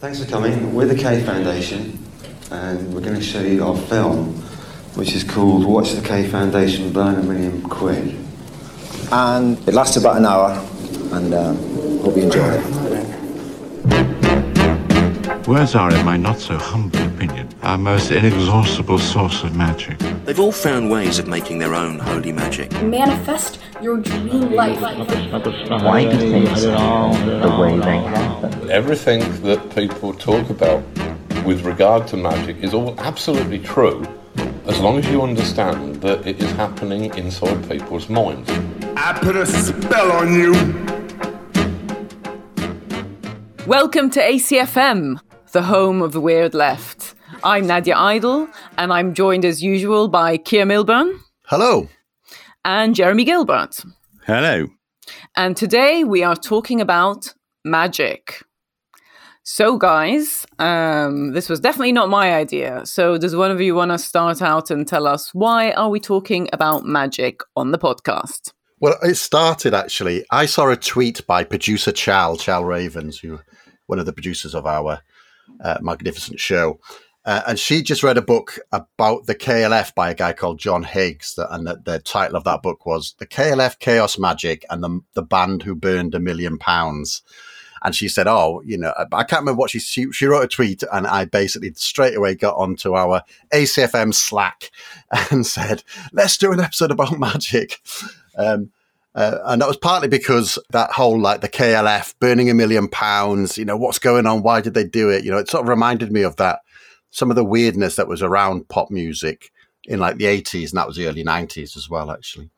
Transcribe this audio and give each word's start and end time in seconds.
Thanks 0.00 0.18
for 0.24 0.30
coming. 0.30 0.74
We're 0.74 0.86
the 0.86 0.94
K 0.94 1.22
Foundation, 1.24 1.98
and 2.50 2.94
we're 2.94 3.02
going 3.02 3.16
to 3.16 3.22
show 3.22 3.42
you 3.42 3.62
our 3.62 3.76
film, 3.76 4.32
which 4.94 5.12
is 5.14 5.22
called 5.22 5.66
Watch 5.66 5.92
the 5.92 6.00
K 6.00 6.26
Foundation 6.26 6.90
Burn 6.90 7.16
a 7.16 7.22
Million 7.22 7.60
Quid. 7.68 8.16
And 9.12 9.58
it 9.68 9.74
lasts 9.74 9.98
about 9.98 10.16
an 10.16 10.24
hour, 10.24 10.52
and 11.12 11.34
um, 11.34 11.56
hope 12.00 12.16
you 12.16 12.22
enjoy 12.22 12.48
it. 12.48 12.64
Words 15.46 15.74
are, 15.74 15.94
in 15.94 16.02
my 16.06 16.16
not 16.16 16.38
so 16.38 16.56
humble 16.56 17.02
opinion, 17.02 17.50
our 17.62 17.76
most 17.76 18.10
inexhaustible 18.10 18.98
source 18.98 19.42
of 19.42 19.54
magic. 19.54 19.98
They've 20.24 20.40
all 20.40 20.50
found 20.50 20.90
ways 20.90 21.18
of 21.18 21.26
making 21.28 21.58
their 21.58 21.74
own 21.74 21.98
holy 21.98 22.32
magic. 22.32 22.72
Manifest 22.82 23.58
your 23.82 23.96
dream 23.96 24.52
life. 24.52 24.80
Why 24.80 26.04
do 26.04 26.18
things 26.18 26.62
the 26.62 27.56
way 27.58 27.78
they 27.78 27.98
happen? 27.98 28.70
Everything 28.70 29.20
that 29.42 29.74
people 29.74 30.12
talk 30.12 30.50
about 30.50 30.82
with 31.46 31.62
regard 31.64 32.06
to 32.08 32.18
magic 32.18 32.58
is 32.58 32.74
all 32.74 32.94
absolutely 33.00 33.58
true 33.58 34.04
as 34.66 34.78
long 34.80 34.98
as 34.98 35.08
you 35.08 35.22
understand 35.22 35.96
that 36.02 36.26
it 36.26 36.42
is 36.42 36.50
happening 36.52 37.14
inside 37.16 37.68
people's 37.70 38.10
minds. 38.10 38.50
I 38.96 39.18
put 39.18 39.34
a 39.34 39.46
spell 39.46 40.12
on 40.12 40.34
you. 40.34 40.52
Welcome 43.66 44.10
to 44.10 44.20
ACFM, 44.20 45.20
the 45.52 45.62
home 45.62 46.02
of 46.02 46.12
the 46.12 46.20
Weird 46.20 46.52
Left. 46.52 47.14
I'm 47.42 47.66
Nadia 47.66 47.96
Idle, 47.96 48.48
and 48.76 48.92
I'm 48.92 49.14
joined 49.14 49.46
as 49.46 49.62
usual 49.62 50.08
by 50.08 50.36
Keir 50.36 50.66
Milburn. 50.66 51.18
Hello. 51.46 51.88
And 52.64 52.94
Jeremy 52.94 53.24
Gilbert. 53.24 53.80
Hello. 54.26 54.66
And 55.36 55.56
today 55.56 56.04
we 56.04 56.22
are 56.22 56.36
talking 56.36 56.80
about 56.80 57.32
magic. 57.64 58.42
So, 59.42 59.78
guys, 59.78 60.46
um, 60.58 61.32
this 61.32 61.48
was 61.48 61.58
definitely 61.58 61.92
not 61.92 62.10
my 62.10 62.34
idea. 62.34 62.84
So, 62.84 63.16
does 63.16 63.34
one 63.34 63.50
of 63.50 63.60
you 63.60 63.74
want 63.74 63.92
to 63.92 63.98
start 63.98 64.42
out 64.42 64.70
and 64.70 64.86
tell 64.86 65.06
us 65.06 65.32
why 65.32 65.72
are 65.72 65.88
we 65.88 65.98
talking 65.98 66.48
about 66.52 66.84
magic 66.84 67.40
on 67.56 67.72
the 67.72 67.78
podcast? 67.78 68.52
Well, 68.78 68.96
it 69.02 69.14
started 69.14 69.72
actually. 69.72 70.24
I 70.30 70.46
saw 70.46 70.68
a 70.70 70.76
tweet 70.76 71.26
by 71.26 71.44
producer 71.44 71.92
Chal, 71.92 72.36
Chal 72.36 72.64
Ravens, 72.64 73.18
who 73.18 73.40
one 73.86 73.98
of 73.98 74.06
the 74.06 74.12
producers 74.12 74.54
of 74.54 74.66
our 74.66 75.00
uh, 75.64 75.78
magnificent 75.80 76.38
show. 76.38 76.78
Uh, 77.24 77.42
and 77.48 77.58
she 77.58 77.82
just 77.82 78.02
read 78.02 78.16
a 78.16 78.22
book 78.22 78.58
about 78.72 79.26
the 79.26 79.34
KLF 79.34 79.94
by 79.94 80.10
a 80.10 80.14
guy 80.14 80.32
called 80.32 80.58
John 80.58 80.82
Higgs, 80.82 81.34
that, 81.34 81.52
and 81.54 81.66
the, 81.66 81.80
the, 81.84 81.98
title 81.98 82.36
of 82.36 82.44
that 82.44 82.62
book 82.62 82.86
was 82.86 83.14
"The 83.18 83.26
KLF 83.26 83.78
Chaos 83.78 84.18
Magic 84.18 84.64
and 84.70 84.82
the 84.82 85.00
the 85.12 85.22
Band 85.22 85.62
Who 85.62 85.74
Burned 85.74 86.14
a 86.14 86.20
Million 86.20 86.56
Pounds." 86.56 87.22
And 87.82 87.94
she 87.94 88.08
said, 88.08 88.26
"Oh, 88.26 88.62
you 88.64 88.78
know, 88.78 88.94
I 89.12 89.24
can't 89.24 89.42
remember 89.42 89.58
what 89.58 89.70
she 89.70 89.80
she, 89.80 90.10
she 90.12 90.24
wrote 90.24 90.44
a 90.44 90.48
tweet, 90.48 90.82
and 90.90 91.06
I 91.06 91.26
basically 91.26 91.74
straight 91.74 92.16
away 92.16 92.36
got 92.36 92.56
onto 92.56 92.94
our 92.94 93.22
ACFM 93.52 94.14
Slack 94.14 94.70
and 95.30 95.46
said, 95.46 95.82
let's 96.12 96.38
do 96.38 96.52
an 96.52 96.60
episode 96.60 96.90
about 96.90 97.18
magic." 97.18 97.80
Um, 98.38 98.70
uh, 99.14 99.38
and 99.46 99.60
that 99.60 99.68
was 99.68 99.76
partly 99.76 100.08
because 100.08 100.58
that 100.70 100.92
whole 100.92 101.20
like 101.20 101.40
the 101.40 101.48
KLF 101.48 102.14
burning 102.20 102.48
a 102.48 102.54
million 102.54 102.88
pounds, 102.88 103.58
you 103.58 103.64
know, 103.64 103.76
what's 103.76 103.98
going 103.98 104.24
on? 104.26 104.42
Why 104.42 104.60
did 104.60 104.74
they 104.74 104.84
do 104.84 105.10
it? 105.10 105.24
You 105.24 105.32
know, 105.32 105.38
it 105.38 105.50
sort 105.50 105.64
of 105.64 105.68
reminded 105.68 106.12
me 106.12 106.22
of 106.22 106.36
that 106.36 106.60
some 107.10 107.30
of 107.30 107.36
the 107.36 107.44
weirdness 107.44 107.96
that 107.96 108.08
was 108.08 108.22
around 108.22 108.68
pop 108.68 108.90
music 108.90 109.50
in 109.84 109.98
like 109.98 110.16
the 110.16 110.24
80s 110.24 110.70
and 110.70 110.78
that 110.78 110.86
was 110.86 110.96
the 110.96 111.06
early 111.06 111.24
90s 111.24 111.76
as 111.76 111.88
well, 111.88 112.10
actually. 112.10 112.50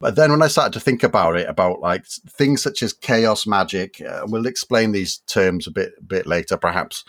But 0.00 0.14
then 0.14 0.30
when 0.30 0.42
I 0.42 0.48
started 0.48 0.72
to 0.74 0.80
think 0.80 1.02
about 1.02 1.36
it, 1.36 1.48
about 1.48 1.80
like 1.80 2.06
things 2.06 2.62
such 2.62 2.82
as 2.82 2.92
chaos 2.92 3.46
magic, 3.46 4.00
uh, 4.00 4.26
we'll 4.26 4.46
explain 4.46 4.92
these 4.92 5.18
terms 5.26 5.66
a 5.66 5.72
bit, 5.72 6.06
bit 6.06 6.26
later, 6.26 6.56
perhaps. 6.56 7.04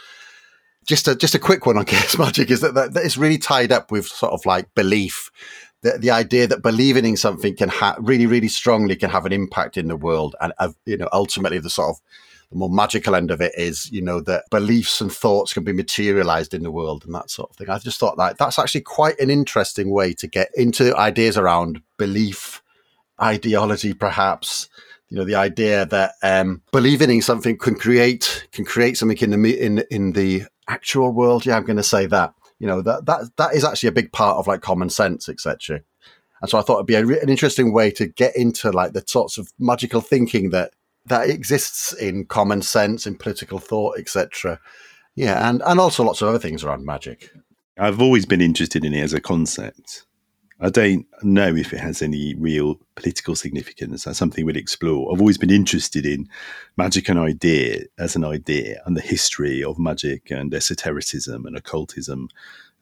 Just 0.88 1.08
a 1.08 1.16
just 1.16 1.36
a 1.36 1.40
quick 1.40 1.68
one 1.68 1.78
on 1.78 1.86
chaos 1.86 2.18
magic 2.18 2.50
is 2.50 2.62
that, 2.62 2.74
that, 2.74 2.94
that 2.94 3.06
it's 3.06 3.18
really 3.18 3.38
tied 3.38 3.72
up 3.72 3.92
with 3.92 4.08
sort 4.08 4.34
of 4.34 4.44
like 4.46 4.74
belief 4.74 5.30
the, 5.82 5.98
the 5.98 6.12
idea 6.12 6.48
that 6.48 6.62
believing 6.62 7.06
in 7.06 7.18
something 7.18 7.56
can 7.56 7.70
ha- 7.70 7.98
really, 8.00 8.26
really 8.26 8.48
strongly 8.48 8.96
can 8.96 9.10
have 9.10 9.26
an 9.26 9.32
impact 9.32 9.78
in 9.78 9.88
the 9.88 9.96
world. 9.96 10.36
And, 10.42 10.54
uh, 10.60 10.72
you 10.86 10.98
know, 10.98 11.10
ultimately 11.14 11.60
the 11.60 11.70
sort 11.70 11.90
of 11.90 12.02
the 12.52 12.58
more 12.58 12.70
magical 12.70 13.16
end 13.16 13.32
of 13.32 13.42
it 13.42 13.54
is, 13.58 13.92
you 13.92 14.02
know, 14.02 14.20
that 14.22 14.46
beliefs 14.50 15.02
and 15.02 15.12
thoughts 15.12 15.54
can 15.54 15.64
be 15.64 15.74
materialized 15.74 16.54
in 16.54 16.64
the 16.64 16.72
world 16.72 17.06
and 17.06 17.14
that 17.14 17.30
sort 17.30 17.52
of 17.52 17.56
thing. 17.56 17.70
I 17.70 17.78
just 17.78 18.00
thought 18.00 18.18
that 18.18 18.38
that's 18.38 18.58
actually 18.58 18.82
quite 18.82 19.20
an 19.20 19.30
interesting 19.30 19.92
way 19.92 20.14
to 20.14 20.28
get 20.28 20.50
into 20.56 20.96
ideas 20.98 21.38
around 21.38 21.82
belief, 21.98 22.64
ideology, 23.22 23.94
perhaps. 23.94 24.68
You 25.10 25.18
know, 25.18 25.26
the 25.26 25.36
idea 25.36 25.86
that 25.88 26.14
um, 26.24 26.62
believing 26.72 27.10
in 27.10 27.22
something 27.22 27.58
can 27.58 27.76
create 27.76 28.48
can 28.52 28.66
create 28.66 28.98
something 28.98 29.18
in 29.18 29.42
the 29.42 29.60
in 29.60 29.84
in 29.92 30.12
the 30.14 30.44
actual 30.68 31.12
world. 31.12 31.46
Yeah, 31.46 31.58
I'm 31.58 31.66
going 31.66 31.78
to 31.78 31.84
say 31.84 32.06
that 32.08 32.34
you 32.60 32.68
know 32.68 32.82
that 32.82 33.06
that 33.06 33.36
that 33.38 33.56
is 33.56 33.64
actually 33.64 33.90
a 33.90 33.94
big 33.94 34.12
part 34.12 34.38
of 34.38 34.48
like 34.48 34.62
common 34.62 34.90
sense 34.90 35.28
etc 35.28 35.82
and 36.42 36.50
so 36.50 36.60
i 36.60 36.62
thought 36.62 36.76
it'd 36.76 36.86
be 36.86 36.96
a, 36.96 37.22
an 37.22 37.30
interesting 37.30 37.74
way 37.74 37.90
to 37.90 38.06
get 38.06 38.36
into 38.36 38.70
like 38.72 38.94
the 38.94 39.04
sorts 39.08 39.38
of 39.38 39.52
magical 39.58 40.02
thinking 40.02 40.52
that 40.52 40.74
that 41.06 41.30
exists 41.30 41.94
in 41.94 42.26
common 42.26 42.62
sense 42.62 43.08
in 43.08 43.16
political 43.16 43.60
thought 43.60 43.98
etc 43.98 44.60
yeah 45.16 45.50
and 45.50 45.62
and 45.66 45.80
also 45.80 46.04
lots 46.04 46.22
of 46.22 46.28
other 46.28 46.40
things 46.40 46.64
around 46.64 46.86
magic 46.86 47.32
i've 47.78 48.02
always 48.02 48.26
been 48.26 48.42
interested 48.42 48.84
in 48.86 48.94
it 48.94 49.02
as 49.02 49.14
a 49.14 49.22
concept 49.22 50.06
I 50.62 50.70
don't 50.70 51.06
know 51.24 51.56
if 51.56 51.72
it 51.72 51.80
has 51.80 52.02
any 52.02 52.36
real 52.36 52.76
political 52.96 53.34
significance. 53.34 54.04
That's 54.04 54.18
something 54.18 54.46
we'll 54.46 54.58
explore. 54.58 55.10
I've 55.12 55.22
always 55.22 55.38
been 55.38 55.52
interested 55.52 56.06
in 56.06 56.28
magic 56.76 57.08
and 57.08 57.18
idea 57.18 57.84
as 57.98 58.18
an 58.18 58.26
idea 58.26 58.82
and 58.86 58.98
the 58.98 59.02
history 59.02 59.64
of 59.64 59.80
magic 59.80 60.30
and 60.30 60.54
esotericism 60.54 61.46
and 61.46 61.56
occultism 61.56 62.28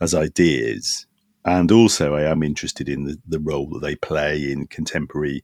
as 0.01 0.15
ideas. 0.15 1.05
And 1.45 1.71
also, 1.71 2.15
I 2.15 2.23
am 2.23 2.41
interested 2.41 2.89
in 2.89 3.03
the, 3.03 3.19
the 3.27 3.39
role 3.39 3.69
that 3.69 3.81
they 3.81 3.95
play 3.95 4.51
in 4.51 4.65
contemporary 4.65 5.43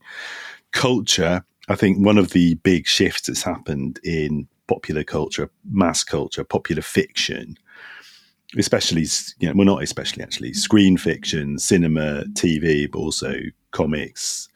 culture. 0.72 1.44
I 1.68 1.74
think 1.74 2.04
one 2.04 2.18
of 2.18 2.30
the 2.30 2.54
big 2.56 2.86
shifts 2.86 3.26
that's 3.26 3.42
happened 3.42 4.00
in 4.04 4.48
popular 4.66 5.04
culture, 5.04 5.50
mass 5.70 6.04
culture, 6.04 6.44
popular 6.44 6.82
fiction 6.82 7.56
especially 8.56 9.04
you 9.40 9.48
know 9.48 9.54
well 9.56 9.64
not 9.64 9.82
especially 9.82 10.22
actually 10.22 10.52
screen 10.52 10.96
fiction 10.96 11.58
cinema 11.58 12.24
tv 12.34 12.88
but 12.90 12.98
also 12.98 13.34
comics 13.72 14.48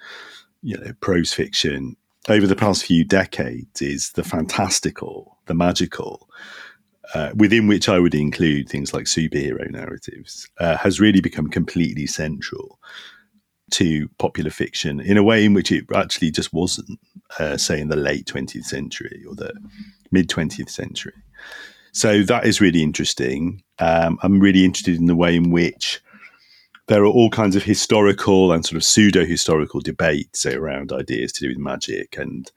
you 0.63 0.77
know 0.77 0.93
prose 1.01 1.33
fiction 1.33 1.97
over 2.29 2.47
the 2.47 2.57
past 2.57 2.85
few 2.85 3.05
decades 3.05 3.83
is 3.83 4.13
the 4.13 4.23
fantastical 4.23 5.39
the 5.47 5.55
magical 5.55 6.29
uh, 7.15 7.31
within 7.35 7.67
which 7.67 7.89
I 7.89 7.99
would 7.99 8.15
include 8.15 8.69
things 8.69 8.93
like 8.93 9.05
superhero 9.05 9.71
narratives, 9.71 10.47
uh, 10.59 10.77
has 10.77 11.01
really 11.01 11.23
become 11.23 11.49
completely 11.49 12.07
central 12.07 12.79
to 13.73 14.09
popular 14.19 14.51
fiction 14.51 15.01
in 15.01 15.17
a 15.17 15.23
way 15.23 15.45
in 15.45 15.55
which 15.55 15.73
it 15.73 15.85
actually 15.95 16.31
just 16.31 16.53
wasn't, 16.53 16.99
uh, 17.39 17.57
say, 17.57 17.81
in 17.81 17.89
the 17.89 17.97
late 17.97 18.27
20th 18.27 18.65
century 18.65 19.25
or 19.29 19.35
the 19.35 19.53
mid 20.11 20.29
20th 20.29 20.71
century. 20.71 21.15
So 21.93 22.23
that 22.25 22.47
is 22.47 22.61
really 22.61 22.83
interesting. 22.83 23.63
Um, 23.79 24.19
I'm 24.23 24.41
really 24.41 24.65
interested 24.65 24.97
in 24.97 25.07
the 25.07 25.17
way 25.17 25.37
in 25.37 25.51
which 25.51 26.01
there 26.87 27.03
are 27.03 27.07
all 27.07 27.31
kinds 27.31 27.55
of 27.55 27.63
historical 27.63 28.53
and 28.53 28.65
sort 28.65 28.77
of 28.77 28.85
pseudo 28.85 29.25
historical 29.25 29.81
debates 29.81 30.47
around 30.47 30.93
ideas 30.93 31.33
to 31.33 31.41
do 31.43 31.49
with 31.49 31.59
magic. 31.59 32.17
And 32.17 32.51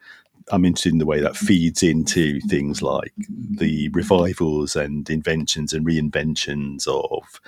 I'm 0.51 0.65
interested 0.65 0.93
in 0.93 0.99
the 0.99 1.05
way 1.05 1.19
that 1.19 1.35
feeds 1.35 1.83
into 1.83 2.39
things 2.41 2.81
like 2.81 3.13
the 3.17 3.89
revivals 3.89 4.75
and 4.75 5.09
inventions 5.09 5.73
and 5.73 5.85
reinventions 5.85 6.87
of 6.87 7.41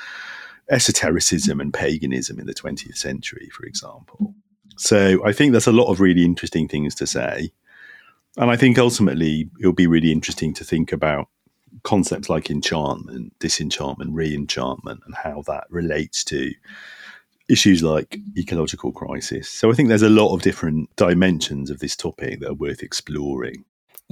esotericism 0.69 1.59
and 1.59 1.73
paganism 1.73 2.39
in 2.39 2.45
the 2.45 2.53
20th 2.53 2.97
century, 2.97 3.49
for 3.51 3.65
example. 3.65 4.33
So 4.77 5.23
I 5.25 5.33
think 5.33 5.51
there's 5.51 5.67
a 5.67 5.71
lot 5.71 5.91
of 5.91 5.99
really 5.99 6.25
interesting 6.25 6.67
things 6.67 6.95
to 6.95 7.07
say. 7.07 7.51
And 8.37 8.49
I 8.49 8.55
think 8.55 8.79
ultimately 8.79 9.49
it'll 9.59 9.73
be 9.73 9.87
really 9.87 10.11
interesting 10.11 10.53
to 10.55 10.63
think 10.63 10.91
about 10.91 11.27
concepts 11.83 12.29
like 12.29 12.49
enchantment, 12.49 13.37
disenchantment, 13.39 14.13
re-enchantment, 14.13 15.01
and 15.05 15.15
how 15.15 15.43
that 15.47 15.65
relates 15.69 16.23
to 16.25 16.51
issues 17.49 17.83
like 17.83 18.17
ecological 18.37 18.91
crisis. 18.91 19.49
So 19.49 19.69
I 19.69 19.73
think 19.73 19.89
there's 19.89 20.01
a 20.01 20.09
lot 20.09 20.33
of 20.33 20.41
different 20.41 20.95
dimensions 20.95 21.69
of 21.69 21.79
this 21.79 21.95
topic 21.95 22.39
that 22.39 22.49
are 22.49 22.55
worth 22.55 22.81
exploring. 22.81 23.65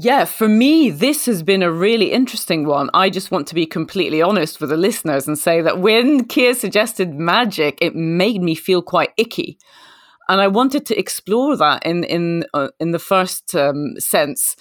Yeah, 0.04 0.26
for 0.26 0.48
me, 0.48 0.90
this 0.90 1.28
has 1.28 1.44
been 1.44 1.62
a 1.62 1.72
really 1.72 2.12
interesting 2.12 2.66
one. 2.66 2.90
I 2.92 3.12
just 3.12 3.30
want 3.30 3.46
to 3.50 3.54
be 3.54 3.68
completely 3.68 4.20
honest 4.20 4.60
with 4.60 4.72
the 4.72 4.78
listeners 4.78 5.28
and 5.28 5.38
say 5.38 5.62
that 5.62 5.78
when 5.78 6.26
Keir 6.26 6.56
suggested 6.56 7.14
magic, 7.14 7.78
it 7.82 7.96
made 7.96 8.42
me 8.42 8.56
feel 8.56 8.82
quite 8.82 9.12
icky. 9.16 9.60
And 10.28 10.42
I 10.42 10.48
wanted 10.48 10.88
to 10.88 10.98
explore 10.98 11.56
that 11.56 11.86
in 11.86 12.04
in 12.06 12.46
uh, 12.56 12.70
in 12.80 12.94
the 12.94 12.98
first 12.98 13.54
um, 13.54 13.94
sense 14.00 14.56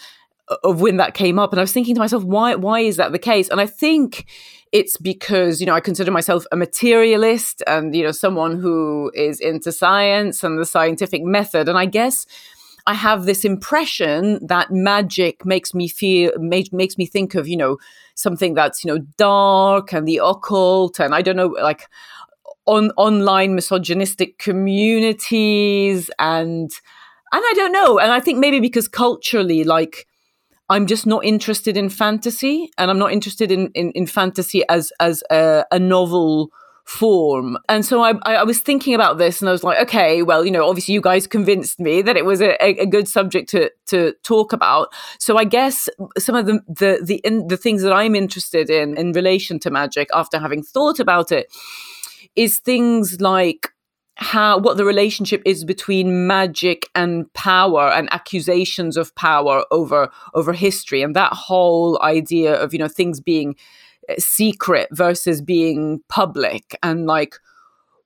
of 0.63 0.83
when 0.83 0.99
that 0.99 1.15
came 1.15 1.39
up 1.39 1.53
and 1.53 1.61
i 1.61 1.63
was 1.63 1.73
thinking 1.73 1.95
to 1.95 2.01
myself 2.01 2.25
why 2.25 2.57
why 2.57 2.81
is 2.81 2.97
that 2.97 3.13
the 3.13 3.21
case 3.21 3.49
and 3.51 3.61
i 3.61 3.67
think 3.67 4.27
it's 4.73 4.97
because 4.97 5.61
you 5.61 5.67
know 5.67 5.75
i 5.75 5.79
consider 5.79 6.11
myself 6.11 6.45
a 6.51 6.57
materialist 6.57 7.63
and 7.69 7.95
you 7.95 8.03
know 8.03 8.11
someone 8.11 8.59
who 8.59 9.13
is 9.15 9.39
into 9.39 9.71
science 9.71 10.43
and 10.43 10.59
the 10.59 10.67
scientific 10.67 11.23
method 11.23 11.69
and 11.69 11.79
i 11.79 11.85
guess 11.85 12.27
I 12.87 12.95
have 12.95 13.25
this 13.25 13.45
impression 13.45 14.45
that 14.47 14.71
magic 14.71 15.45
makes 15.45 15.75
me 15.75 15.89
feel 15.89 16.33
make, 16.39 16.73
makes 16.73 16.99
me 16.99 17.07
think 17.07 17.35
of 17.35 17.49
you 17.49 17.57
know 17.57 17.79
something 18.15 18.55
that's 18.55 18.85
you 18.85 18.93
know 18.93 19.05
dark 19.17 19.93
and 19.93 20.07
the 20.07 20.21
occult 20.23 21.01
and 21.01 21.15
I 21.15 21.23
don't 21.23 21.37
know 21.37 21.55
like 21.63 21.89
on 22.67 22.91
online 22.97 23.55
misogynistic 23.55 24.39
communities 24.39 26.11
and 26.19 26.71
and 27.33 27.43
I 27.45 27.53
don't 27.55 27.73
know. 27.73 27.99
And 27.99 28.13
I 28.13 28.21
think 28.21 28.39
maybe 28.39 28.61
because 28.61 28.89
culturally 28.89 29.65
like 29.65 30.07
I'm 30.69 30.87
just 30.87 31.07
not 31.07 31.25
interested 31.25 31.77
in 31.77 31.89
fantasy 31.89 32.71
and 32.79 32.91
I'm 32.91 32.99
not 32.99 33.13
interested 33.13 33.51
in 33.51 33.71
in, 33.75 33.93
in 33.93 34.07
fantasy 34.07 34.63
as 34.69 34.93
as 35.01 35.23
a, 35.31 35.65
a 35.71 35.79
novel 35.79 36.51
form. 36.85 37.57
And 37.69 37.85
so 37.85 38.03
I, 38.03 38.15
I, 38.25 38.43
was 38.43 38.61
thinking 38.61 38.95
about 38.95 39.19
this 39.19 39.41
and 39.41 39.49
I 39.49 39.53
was 39.53 39.63
like, 39.63 39.81
okay, 39.83 40.23
well, 40.23 40.45
you 40.45 40.51
know, 40.51 40.69
obviously 40.69 40.95
you 40.95 41.01
guys 41.01 41.27
convinced 41.27 41.79
me 41.79 42.03
that 42.03 42.17
it 42.17 42.25
was 42.25 42.41
a, 42.41 42.57
a 42.65 42.87
good 42.87 43.07
subject 43.07 43.49
to, 43.51 43.71
to 43.87 44.15
talk 44.25 44.53
about. 44.53 44.89
So 45.19 45.37
I 45.37 45.45
guess 45.45 45.89
some 46.19 46.35
of 46.35 46.47
the, 46.47 46.61
the, 46.67 47.01
the, 47.03 47.17
in, 47.17 47.47
the 47.47 47.57
things 47.57 47.83
that 47.83 47.93
I'm 47.93 48.15
interested 48.15 48.71
in 48.71 48.97
in 48.97 49.13
relation 49.13 49.59
to 49.61 49.71
magic 49.71 50.09
after 50.13 50.39
having 50.39 50.63
thought 50.63 50.99
about 50.99 51.31
it 51.31 51.47
is 52.35 52.59
things 52.59 53.21
like 53.21 53.71
how 54.17 54.59
what 54.59 54.77
the 54.77 54.85
relationship 54.85 55.41
is 55.47 55.65
between 55.65 56.27
magic 56.27 56.89
and 56.95 57.33
power 57.33 57.91
and 57.91 58.13
accusations 58.13 58.99
of 58.99 59.15
power 59.15 59.65
over 59.71 60.11
over 60.35 60.53
history 60.53 61.03
and 61.03 61.17
that 61.17 61.33
whole 61.33 62.01
idea 62.03 62.55
of 62.55 62.75
you 62.75 62.79
know 62.79 62.89
things 62.89 63.19
being 63.19 63.57
secret 64.19 64.89
versus 64.93 65.41
being 65.41 66.01
public 66.09 66.77
and 66.83 67.07
like 67.07 67.37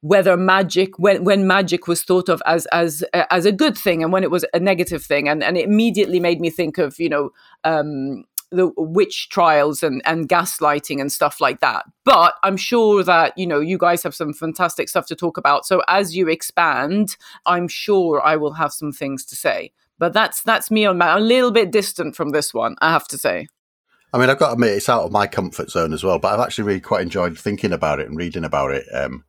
whether 0.04 0.36
magic 0.36 0.98
when 0.98 1.24
when 1.24 1.46
magic 1.46 1.86
was 1.88 2.02
thought 2.02 2.28
of 2.28 2.42
as 2.44 2.66
as 2.66 3.02
as 3.30 3.46
a 3.46 3.52
good 3.52 3.76
thing 3.76 4.02
and 4.02 4.12
when 4.12 4.22
it 4.22 4.30
was 4.30 4.44
a 4.52 4.60
negative 4.60 5.02
thing. 5.02 5.28
And 5.28 5.42
and 5.42 5.56
it 5.56 5.64
immediately 5.64 6.20
made 6.20 6.40
me 6.42 6.50
think 6.50 6.76
of 6.76 7.00
you 7.00 7.08
know 7.08 7.30
um 7.64 8.24
the 8.50 8.70
witch 8.76 9.30
trials 9.30 9.82
and 9.82 10.02
and 10.04 10.28
gaslighting 10.28 11.00
and 11.00 11.10
stuff 11.10 11.40
like 11.40 11.60
that. 11.60 11.86
But 12.04 12.34
i'm 12.42 12.58
sure 12.58 13.02
that 13.02 13.36
you 13.38 13.46
know 13.46 13.60
you 13.60 13.78
guys 13.78 14.02
have 14.02 14.14
some 14.14 14.34
fantastic 14.34 14.90
stuff 14.90 15.06
to 15.06 15.16
talk 15.16 15.38
about. 15.38 15.64
So 15.64 15.82
as 15.88 16.14
you 16.14 16.28
expand 16.28 17.16
i'm 17.46 17.66
sure 17.66 18.20
i 18.22 18.36
will 18.36 18.52
have 18.52 18.74
some 18.74 18.92
things 18.92 19.24
to 19.26 19.36
say. 19.36 19.72
But 19.98 20.12
that's 20.12 20.42
that's 20.42 20.70
me 20.70 20.84
on 20.84 20.98
my 20.98 21.16
a 21.16 21.20
little 21.20 21.50
bit 21.50 21.70
distant 21.70 22.14
from 22.14 22.30
this 22.30 22.52
one 22.52 22.76
i 22.80 22.90
have 22.90 23.08
to 23.08 23.16
say 23.16 23.46
I 24.14 24.18
mean, 24.18 24.30
I've 24.30 24.38
got 24.38 24.46
to 24.46 24.52
admit, 24.52 24.76
it's 24.76 24.88
out 24.88 25.02
of 25.02 25.10
my 25.10 25.26
comfort 25.26 25.72
zone 25.72 25.92
as 25.92 26.04
well, 26.04 26.20
but 26.20 26.32
I've 26.32 26.46
actually 26.46 26.68
really 26.68 26.80
quite 26.80 27.02
enjoyed 27.02 27.36
thinking 27.36 27.72
about 27.72 27.98
it 27.98 28.06
and 28.06 28.16
reading 28.16 28.44
about 28.44 28.70
it 28.70 28.86
um, 28.94 29.24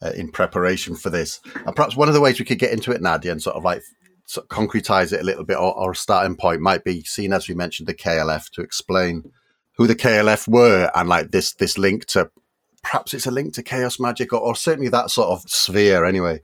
uh, 0.00 0.12
in 0.14 0.30
preparation 0.30 0.94
for 0.94 1.10
this. 1.10 1.40
And 1.66 1.74
perhaps 1.74 1.96
one 1.96 2.06
of 2.06 2.14
the 2.14 2.20
ways 2.20 2.38
we 2.38 2.44
could 2.44 2.60
get 2.60 2.72
into 2.72 2.92
it, 2.92 3.02
Nadia, 3.02 3.32
and 3.32 3.42
sort 3.42 3.56
of 3.56 3.64
like 3.64 3.82
sort 4.26 4.44
of 4.44 4.56
concretize 4.56 5.12
it 5.12 5.20
a 5.20 5.24
little 5.24 5.42
bit, 5.42 5.56
or, 5.56 5.76
or 5.76 5.90
a 5.90 5.96
starting 5.96 6.36
point 6.36 6.60
might 6.60 6.84
be 6.84 7.02
seen 7.02 7.32
as 7.32 7.48
we 7.48 7.56
mentioned 7.56 7.88
the 7.88 7.94
KLF 7.94 8.50
to 8.52 8.62
explain 8.62 9.32
who 9.76 9.88
the 9.88 9.96
KLF 9.96 10.46
were 10.46 10.92
and 10.94 11.08
like 11.08 11.32
this 11.32 11.54
this 11.54 11.76
link 11.76 12.04
to 12.06 12.30
perhaps 12.84 13.12
it's 13.14 13.26
a 13.26 13.32
link 13.32 13.54
to 13.54 13.64
chaos 13.64 13.98
magic 13.98 14.32
or, 14.32 14.38
or 14.38 14.54
certainly 14.54 14.90
that 14.90 15.10
sort 15.10 15.30
of 15.30 15.42
sphere 15.50 16.04
anyway 16.04 16.40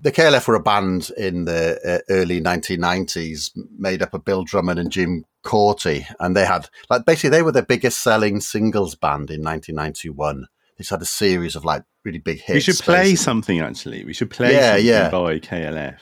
the 0.00 0.12
KLF 0.12 0.48
were 0.48 0.54
a 0.54 0.62
band 0.62 1.10
in 1.16 1.44
the 1.44 1.78
uh, 1.84 2.12
early 2.12 2.40
1990s 2.40 3.50
made 3.76 4.02
up 4.02 4.14
of 4.14 4.24
Bill 4.24 4.44
Drummond 4.44 4.78
and 4.78 4.90
Jim 4.90 5.24
Cauty. 5.44 6.06
And 6.20 6.36
they 6.36 6.44
had, 6.44 6.68
like, 6.90 7.04
basically, 7.04 7.30
they 7.30 7.42
were 7.42 7.52
the 7.52 7.62
biggest 7.62 8.00
selling 8.00 8.40
singles 8.40 8.94
band 8.94 9.30
in 9.30 9.42
1991. 9.42 10.46
They 10.78 10.84
had 10.88 11.02
a 11.02 11.06
series 11.06 11.56
of, 11.56 11.64
like, 11.64 11.84
really 12.04 12.18
big 12.18 12.40
hits. 12.40 12.54
We 12.54 12.60
should 12.60 12.84
play 12.84 12.94
basically. 13.02 13.16
something, 13.16 13.60
actually. 13.60 14.04
We 14.04 14.12
should 14.12 14.30
play 14.30 14.52
yeah, 14.54 14.76
yeah. 14.76 15.10
by 15.10 15.38
KLF. 15.38 15.98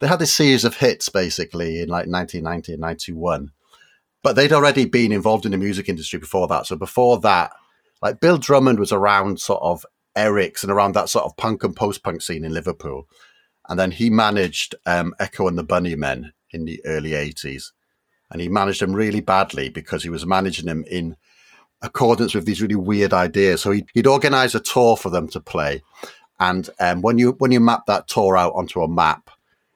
They 0.00 0.06
had 0.06 0.18
this 0.18 0.34
series 0.34 0.64
of 0.64 0.76
hits, 0.76 1.08
basically, 1.08 1.80
in 1.80 1.88
like 1.88 2.06
1990 2.06 2.72
and 2.72 2.80
91. 2.80 3.50
But 4.22 4.36
they'd 4.36 4.52
already 4.52 4.86
been 4.86 5.12
involved 5.12 5.44
in 5.44 5.52
the 5.52 5.58
music 5.58 5.88
industry 5.88 6.18
before 6.18 6.46
that. 6.48 6.66
So 6.66 6.76
before 6.76 7.20
that, 7.20 7.52
like, 8.00 8.20
Bill 8.20 8.38
Drummond 8.38 8.78
was 8.78 8.92
around 8.92 9.40
sort 9.40 9.62
of 9.62 9.84
Eric's 10.16 10.62
and 10.62 10.72
around 10.72 10.94
that 10.94 11.08
sort 11.08 11.24
of 11.24 11.36
punk 11.36 11.64
and 11.64 11.74
post 11.74 12.02
punk 12.02 12.22
scene 12.22 12.44
in 12.44 12.54
Liverpool. 12.54 13.08
And 13.68 13.78
then 13.78 13.90
he 13.90 14.10
managed 14.10 14.74
um, 14.86 15.14
Echo 15.18 15.48
and 15.48 15.58
the 15.58 15.64
Bunnymen 15.64 16.32
in 16.50 16.64
the 16.64 16.80
early 16.84 17.10
80s. 17.10 17.72
And 18.34 18.42
he 18.42 18.48
managed 18.48 18.82
them 18.82 18.92
really 18.92 19.20
badly 19.20 19.68
because 19.68 20.02
he 20.02 20.10
was 20.10 20.26
managing 20.26 20.66
them 20.66 20.84
in 20.90 21.16
accordance 21.82 22.34
with 22.34 22.46
these 22.46 22.60
really 22.60 22.74
weird 22.74 23.12
ideas. 23.12 23.62
So 23.62 23.70
he'd, 23.70 23.86
he'd 23.94 24.08
organize 24.08 24.56
a 24.56 24.60
tour 24.60 24.96
for 24.96 25.08
them 25.08 25.28
to 25.28 25.40
play. 25.40 25.82
And 26.40 26.68
um, 26.80 27.00
when 27.00 27.16
you 27.16 27.36
when 27.38 27.52
you 27.52 27.60
map 27.60 27.86
that 27.86 28.08
tour 28.08 28.36
out 28.36 28.54
onto 28.56 28.82
a 28.82 28.88
map, 28.88 29.30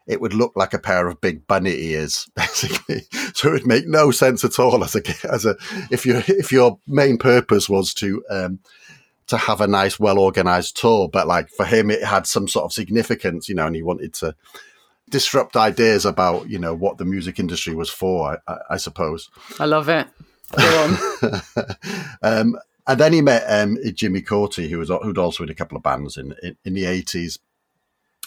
it 0.09 0.21
would 0.21 0.35
look 0.35 0.55
like 0.57 0.75
a 0.75 0.79
pair 0.81 1.07
of 1.07 1.21
big 1.21 1.47
bunny 1.47 1.71
ears, 1.71 2.29
basically. 2.35 3.03
So 3.33 3.51
it 3.51 3.53
would 3.53 3.67
make 3.69 3.87
no 3.87 4.11
sense 4.11 4.45
at 4.45 4.59
all 4.59 4.83
as 4.83 4.97
a 4.97 5.03
as 5.31 5.47
a 5.47 5.57
if 5.93 6.05
your 6.05 6.25
if 6.27 6.51
your 6.51 6.81
main 6.89 7.17
purpose 7.17 7.69
was 7.69 7.95
to 7.95 8.25
um, 8.29 8.59
to 9.29 9.37
have 9.37 9.61
a 9.61 9.69
nice, 9.69 10.01
well 10.01 10.19
organized 10.19 10.77
tour. 10.77 11.09
But 11.09 11.29
like 11.29 11.49
for 11.51 11.65
him, 11.65 11.93
it 11.93 12.03
had 12.03 12.27
some 12.27 12.49
sort 12.49 12.65
of 12.65 12.73
significance, 12.73 13.49
you 13.49 13.55
know, 13.55 13.69
and 13.69 13.77
he 13.77 13.85
wanted 13.85 14.15
to 14.15 14.35
disrupt 15.11 15.57
ideas 15.57 16.05
about, 16.05 16.49
you 16.49 16.59
know, 16.59 16.75
what 16.75 16.99
the 16.99 17.05
music 17.05 17.39
industry 17.39 17.75
was 17.75 17.91
for, 17.91 18.41
I, 18.47 18.57
I 18.71 18.77
suppose. 18.77 19.31
I 19.59 19.67
love 19.67 19.89
it. 19.89 20.07
Go 20.57 20.99
on. 21.23 21.41
um, 22.23 22.57
and 22.87 22.99
then 22.99 23.13
he 23.13 23.21
met 23.21 23.45
um, 23.47 23.77
Jimmy 23.95 24.23
Cauty, 24.23 24.69
who 24.71 24.79
was 24.79 24.89
who'd 24.89 25.19
also 25.19 25.45
in 25.45 25.51
a 25.51 25.55
couple 25.55 25.77
of 25.77 25.83
bands 25.83 26.17
in, 26.17 26.35
in, 26.43 26.57
in 26.65 26.75
the 26.75 26.87
eighties, 26.87 27.39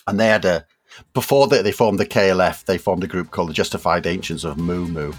and 0.05 0.19
they 0.19 0.27
had 0.27 0.45
a 0.45 0.65
before 1.13 1.47
they, 1.47 1.61
they 1.61 1.71
formed 1.71 1.99
the 1.99 2.05
KLF, 2.05 2.65
they 2.65 2.77
formed 2.77 3.03
a 3.03 3.07
group 3.07 3.31
called 3.31 3.49
the 3.49 3.53
Justified 3.53 4.05
Ancients 4.05 4.43
of 4.43 4.57
Mu 4.57 4.87
Mu, 4.87 5.13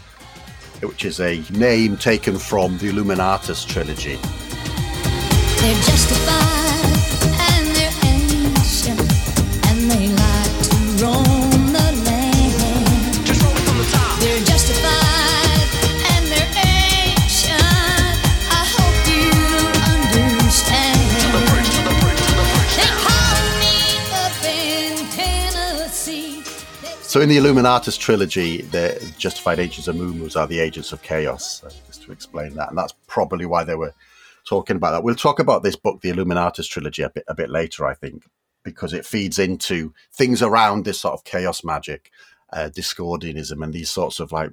which 0.83 1.05
is 1.05 1.21
a 1.21 1.43
name 1.51 1.97
taken 1.97 2.39
from 2.39 2.79
the 2.79 2.91
Illuminatus 2.91 3.67
trilogy. 3.67 4.17
They're 5.61 5.75
justified 5.75 6.62
So 27.13 27.21
in 27.21 27.29
the 27.29 27.37
Illuminatus 27.37 27.99
trilogy, 27.99 28.63
the 28.63 29.13
justified 29.19 29.59
agents 29.59 29.87
of 29.87 29.97
Mumus 29.97 30.35
are 30.35 30.47
the 30.47 30.61
agents 30.61 30.93
of 30.93 31.03
chaos. 31.03 31.61
just 31.87 32.05
to 32.05 32.11
explain 32.11 32.55
that, 32.55 32.71
and 32.71 32.79
that's 32.79 32.95
probably 33.07 33.45
why 33.45 33.65
they 33.65 33.75
were 33.75 33.93
talking 34.49 34.77
about 34.77 34.93
that. 34.93 35.05
We'll 35.05 35.15
talk 35.15 35.39
about 35.39 35.63
this 35.63 35.77
book, 35.77 36.01
the 36.01 36.11
Illuminatus 36.11 36.67
trilogy, 36.71 37.03
a 37.03 37.11
bit 37.11 37.25
a 37.29 37.35
bit 37.35 37.51
later, 37.51 37.85
I 37.85 37.93
think, 37.93 38.25
because 38.63 38.95
it 38.95 39.05
feeds 39.05 39.39
into 39.39 39.93
things 40.15 40.41
around 40.41 40.87
this 40.87 41.01
sort 41.01 41.13
of 41.13 41.25
chaos 41.25 41.63
magic, 41.63 42.11
uh, 42.51 42.71
Discordianism, 42.75 43.63
and 43.63 43.75
these 43.75 43.91
sorts 43.91 44.19
of 44.19 44.33
like, 44.33 44.53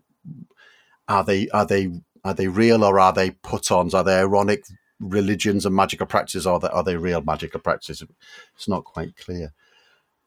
are 1.08 1.24
they 1.24 1.48
are 1.51 1.66
they 1.66 1.89
are 2.25 2.34
they 2.34 2.50
real 2.50 2.84
or 2.84 3.00
are 3.00 3.13
they 3.13 3.32
put-ons? 3.32 3.94
Are 3.94 4.04
they 4.04 4.20
ironic 4.20 4.66
religions 5.00 5.66
and 5.66 5.74
magical 5.74 6.08
practices, 6.08 6.46
or 6.46 6.56
are 6.56 6.60
they, 6.60 6.68
are 6.68 6.84
they 6.84 6.98
real 6.98 7.22
magical 7.22 7.62
practices? 7.62 8.04
It's 8.58 8.68
not 8.68 8.84
quite 8.84 9.16
clear. 9.16 9.54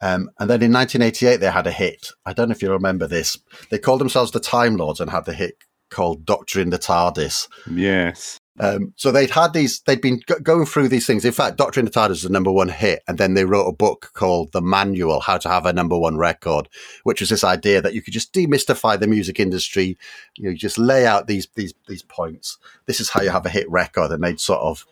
Um, 0.02 0.30
and 0.38 0.50
then 0.50 0.62
in 0.62 0.72
1988, 0.72 1.36
they 1.36 1.50
had 1.50 1.66
a 1.66 1.72
hit. 1.72 2.08
I 2.26 2.32
don't 2.32 2.48
know 2.48 2.52
if 2.52 2.60
you 2.60 2.70
remember 2.72 3.06
this. 3.06 3.38
They 3.70 3.78
called 3.78 4.00
themselves 4.00 4.32
the 4.32 4.40
Time 4.40 4.76
Lords 4.76 5.00
and 5.00 5.10
had 5.10 5.24
the 5.24 5.32
hit 5.32 5.54
called 5.90 6.26
Doctor 6.26 6.60
in 6.60 6.70
the 6.70 6.78
TARDIS. 6.78 7.48
Yes. 7.70 8.38
Um, 8.58 8.92
so 8.96 9.10
they'd 9.10 9.30
had 9.30 9.52
these, 9.54 9.80
they'd 9.82 10.00
been 10.00 10.20
g- 10.28 10.34
going 10.42 10.66
through 10.66 10.88
these 10.88 11.06
things. 11.06 11.24
In 11.24 11.32
fact, 11.32 11.56
Doctor 11.56 11.80
in 11.80 11.86
the 11.86 11.92
TARDIS 11.92 12.08
was 12.08 12.22
the 12.24 12.28
number 12.30 12.52
one 12.52 12.68
hit, 12.68 13.02
and 13.08 13.16
then 13.16 13.34
they 13.34 13.44
wrote 13.44 13.66
a 13.66 13.72
book 13.72 14.10
called 14.12 14.52
The 14.52 14.60
Manual: 14.60 15.20
How 15.20 15.38
to 15.38 15.48
Have 15.48 15.64
a 15.64 15.72
Number 15.72 15.98
One 15.98 16.18
Record, 16.18 16.68
which 17.04 17.20
was 17.20 17.30
this 17.30 17.44
idea 17.44 17.80
that 17.80 17.94
you 17.94 18.02
could 18.02 18.12
just 18.12 18.34
demystify 18.34 18.98
the 18.98 19.06
music 19.06 19.40
industry. 19.40 19.96
You 20.36 20.50
know, 20.50 20.54
just 20.54 20.78
lay 20.78 21.06
out 21.06 21.28
these 21.28 21.48
these 21.54 21.72
these 21.88 22.02
points. 22.02 22.58
This 22.86 23.00
is 23.00 23.08
how 23.08 23.22
you 23.22 23.30
have 23.30 23.46
a 23.46 23.50
hit 23.50 23.70
record, 23.70 24.10
and 24.10 24.22
they'd 24.22 24.40
sort 24.40 24.60
of 24.60 24.84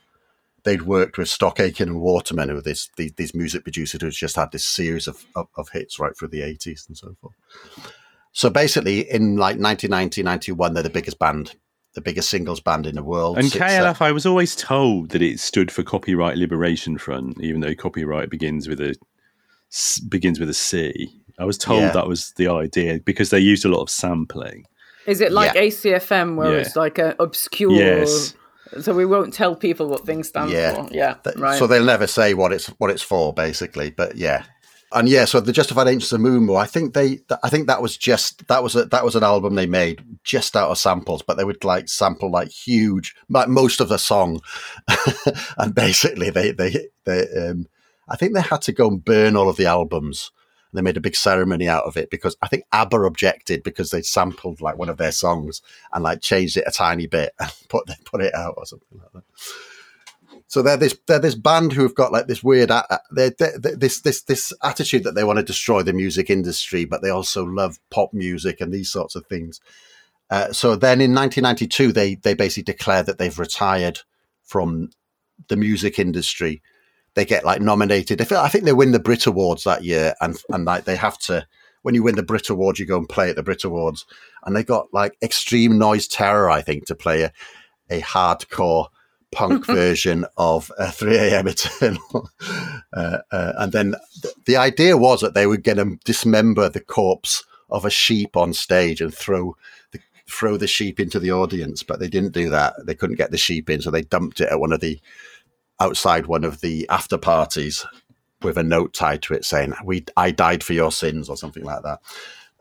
they'd 0.65 0.83
worked 0.83 1.19
with 1.19 1.29
Stock 1.29 1.61
Aitken 1.61 1.89
and 1.89 2.01
Waterman, 2.01 2.49
who 2.49 2.57
were 2.57 2.63
this, 2.63 2.89
these, 2.97 3.13
these 3.13 3.35
music 3.35 3.65
producers 3.65 4.01
who 4.01 4.11
just 4.11 4.37
had 4.37 4.53
this 4.53 4.67
series 4.67 5.07
of, 5.07 5.25
of, 5.37 5.49
of 5.57 5.69
hits 5.71 5.99
right 5.99 6.17
through 6.17 6.29
the 6.29 6.43
eighties 6.43 6.85
and 6.89 6.97
so 6.97 7.15
forth. 7.21 7.35
So 8.33 8.49
basically, 8.51 9.11
in 9.11 9.37
like 9.37 9.59
1990, 9.59 10.23
91, 10.23 10.75
they're 10.75 10.83
the 10.83 10.91
biggest 10.91 11.19
band 11.19 11.55
the 11.95 12.01
biggest 12.01 12.31
singles 12.31 12.61
band 12.61 12.87
in 12.87 12.95
the 12.95 13.03
world. 13.03 13.39
And 13.39 13.47
uh, 13.49 13.59
KLF, 13.59 14.01
I 14.01 14.13
was 14.13 14.27
always 14.27 14.55
told 14.55 15.11
that 15.11 15.23
it 15.23 15.41
stood 15.41 15.71
for 15.71 15.83
Copyright 15.83 16.37
Liberation 16.37 16.99
Front, 16.99 17.41
even 17.41 17.61
though 17.61 17.75
copyright 17.75 18.31
begins 18.31 18.69
with 18.69 18.81
a 18.81 18.95
begins 20.09 20.41
with 20.41 20.49
a 20.49 20.55
C. 20.55 21.11
I 21.39 21.45
was 21.45 21.59
told 21.59 21.81
yeah. 21.81 21.93
that 21.93 22.07
was 22.07 22.33
the 22.37 22.49
idea 22.49 23.01
because 23.01 23.31
they 23.31 23.39
used 23.39 23.65
a 23.65 23.69
lot 23.69 23.83
of 23.83 23.91
sampling. 23.91 24.67
Is 25.07 25.21
it 25.21 25.33
like 25.33 25.55
yeah. 25.55 25.63
ACFM, 25.63 26.37
where 26.37 26.53
yeah. 26.53 26.59
it's 26.59 26.77
like 26.77 26.99
an 26.99 27.15
obscure? 27.19 27.73
Yes. 27.73 28.35
So 28.81 28.95
we 28.95 29.05
won't 29.05 29.35
tell 29.35 29.57
people 29.57 29.89
what 29.89 30.07
things 30.07 30.29
stand 30.29 30.51
yeah. 30.51 30.75
for. 30.75 30.89
Yeah, 30.93 31.17
right. 31.37 31.59
So 31.59 31.67
they'll 31.67 31.85
never 31.85 32.07
say 32.07 32.35
what 32.35 32.53
it's 32.53 32.69
what 32.79 32.91
it's 32.91 33.03
for, 33.03 33.33
basically. 33.33 33.91
But 33.91 34.17
yeah, 34.17 34.45
and 34.93 35.09
yeah, 35.09 35.25
so 35.25 35.39
the 35.41 35.53
Justified 35.53 35.87
Ancients 35.87 36.13
of 36.13 36.21
Mu 36.21 36.41
Mu, 36.41 36.57
I 36.57 36.67
think 36.67 36.95
they, 36.95 37.21
I 37.45 37.49
think 37.49 37.69
that 37.69 37.81
was 37.81 37.97
just 37.97 38.47
that 38.49 38.63
was 38.63 38.75
a, 38.75 38.87
that 38.87 39.05
was 39.05 39.15
an 39.15 39.23
album 39.23 39.55
they 39.55 39.67
made 39.67 40.03
just 40.25 40.57
out 40.57 40.71
of 40.71 40.79
samples, 40.79 41.23
but 41.23 41.37
they 41.37 41.45
would 41.45 41.63
like 41.63 41.89
sample 41.89 42.31
like 42.31 42.49
huge, 42.49 43.15
like 43.29 43.49
most 43.49 43.81
of 43.81 43.89
the 43.89 43.99
song, 43.99 44.41
and 45.59 45.75
basically 45.75 46.31
they 46.31 46.51
they 46.51 46.89
they, 47.05 47.27
um, 47.37 47.67
I 48.09 48.17
think 48.17 48.35
they 48.35 48.41
had 48.41 48.63
to 48.63 48.73
go 48.73 48.89
and 48.89 49.05
burn 49.05 49.37
all 49.37 49.49
of 49.49 49.57
the 49.57 49.67
albums. 49.67 50.33
They 50.73 50.83
made 50.83 50.97
a 50.97 51.01
big 51.01 51.17
ceremony 51.17 51.69
out 51.69 51.85
of 51.85 51.97
it 51.97 52.11
because 52.11 52.37
I 52.43 52.49
think 52.49 52.65
ABBA 52.73 53.03
objected 53.03 53.63
because 53.63 53.91
they 53.91 54.03
sampled 54.03 54.61
like 54.61 54.79
one 54.79 54.89
of 54.89 54.99
their 54.99 55.13
songs 55.13 55.63
and 55.93 56.05
like 56.05 56.21
changed 56.21 56.57
it 56.57 56.65
a 56.67 56.71
tiny 56.71 57.07
bit 57.07 57.33
and 57.39 57.53
put 57.69 57.91
put 58.05 58.21
it 58.21 58.35
out 58.35 58.55
or 58.57 58.67
something 58.67 58.99
like 58.99 59.13
that. 59.13 59.25
So 60.47 60.63
they're 60.63 60.77
this 60.77 60.99
they're 61.07 61.21
this 61.21 61.37
band 61.37 61.73
who 61.73 61.83
have 61.83 61.95
got 61.95 62.13
like 62.13 62.27
this 62.27 62.43
weird 62.43 62.71
they're, 63.11 63.31
they're, 63.39 63.59
this 63.59 64.01
this 64.01 64.23
this 64.23 64.53
attitude 64.63 65.05
that 65.05 65.15
they 65.15 65.25
want 65.25 65.39
to 65.39 65.45
destroy 65.45 65.83
the 65.83 65.93
music 65.93 66.29
industry, 66.29 66.85
but 66.85 67.03
they 67.03 67.11
also 67.11 67.45
love 67.45 67.79
pop 67.91 68.13
music 68.13 68.61
and 68.61 68.73
these 68.73 68.91
sorts 68.91 69.15
of 69.15 69.27
things. 69.27 69.61
Uh, 70.31 70.53
so 70.53 70.77
then 70.77 71.01
in 71.01 71.15
1992, 71.15 71.93
they 71.93 72.15
they 72.17 72.35
basically 72.35 72.73
declare 72.73 73.03
that 73.03 73.19
they've 73.19 73.39
retired 73.39 74.01
from 74.43 74.91
the 75.49 75.57
music 75.57 75.99
industry. 75.99 76.63
They 77.15 77.25
get 77.25 77.45
like 77.45 77.61
nominated. 77.61 78.19
They 78.19 78.25
feel, 78.25 78.39
I 78.39 78.49
think 78.49 78.65
they 78.65 78.73
win 78.73 78.93
the 78.93 79.01
Brit 79.01 79.27
Awards 79.27 79.65
that 79.65 79.85
year, 79.85 80.15
and 80.21 80.37
and 80.51 80.65
like 80.65 80.85
they 80.85 80.97
have 80.97 81.19
to. 81.21 81.47
When 81.83 81.95
you 81.95 82.03
win 82.03 82.17
the 82.17 82.23
Brit 82.23 82.51
Awards, 82.51 82.79
you 82.79 82.85
go 82.85 82.99
and 82.99 83.09
play 83.09 83.31
at 83.31 83.37
the 83.37 83.43
Brit 83.43 83.65
Awards, 83.65 84.05
and 84.45 84.55
they 84.55 84.63
got 84.63 84.93
like 84.93 85.17
Extreme 85.23 85.79
Noise 85.79 86.09
Terror, 86.09 86.51
I 86.51 86.61
think, 86.61 86.85
to 86.87 86.95
play 86.95 87.23
a, 87.23 87.33
a 87.89 88.03
hardcore 88.03 88.89
punk 89.33 89.67
version 89.67 90.27
of 90.37 90.71
uh, 90.79 90.91
3 90.91 91.17
a.m. 91.17 91.49
Eternal. 91.49 92.31
Uh, 92.93 93.19
uh, 93.31 93.53
and 93.59 93.73
then 93.73 93.95
th- 94.21 94.35
the 94.47 94.57
idea 94.57 94.97
was 94.97 95.21
that 95.21 95.33
they 95.33 95.47
were 95.47 95.57
going 95.57 95.79
to 95.79 95.97
dismember 96.05 96.69
the 96.69 96.81
corpse 96.81 97.45
of 97.71 97.85
a 97.85 97.91
sheep 97.91 98.37
on 98.37 98.53
stage 98.53 99.01
and 99.01 99.15
throw 99.15 99.57
the, 99.93 100.01
throw 100.29 100.57
the 100.57 100.67
sheep 100.67 100.99
into 100.99 101.21
the 101.21 101.31
audience, 101.31 101.85
but 101.85 102.01
they 102.01 102.09
didn't 102.09 102.33
do 102.33 102.51
that. 102.51 102.75
They 102.85 102.97
couldn't 102.97 103.17
get 103.17 103.31
the 103.31 103.39
sheep 103.39 103.71
in, 103.71 103.81
so 103.81 103.93
they 103.93 104.03
dumped 104.03 104.41
it 104.41 104.49
at 104.51 104.59
one 104.59 104.73
of 104.73 104.81
the 104.81 104.99
outside 105.81 106.27
one 106.27 106.45
of 106.45 106.61
the 106.61 106.87
after 106.89 107.19
parties 107.19 107.85
with 108.43 108.57
a 108.57 108.63
note 108.63 108.95
tied 108.95 109.23
to 109.23 109.35
it 109.35 109.45
saying, 109.45 109.75
"We 109.85 110.05
I 110.17 110.31
died 110.31 110.63
for 110.63 110.73
your 110.73 110.93
sins" 110.93 111.29
or 111.29 111.37
something 111.37 111.65
like 111.65 111.83
that. 111.83 112.01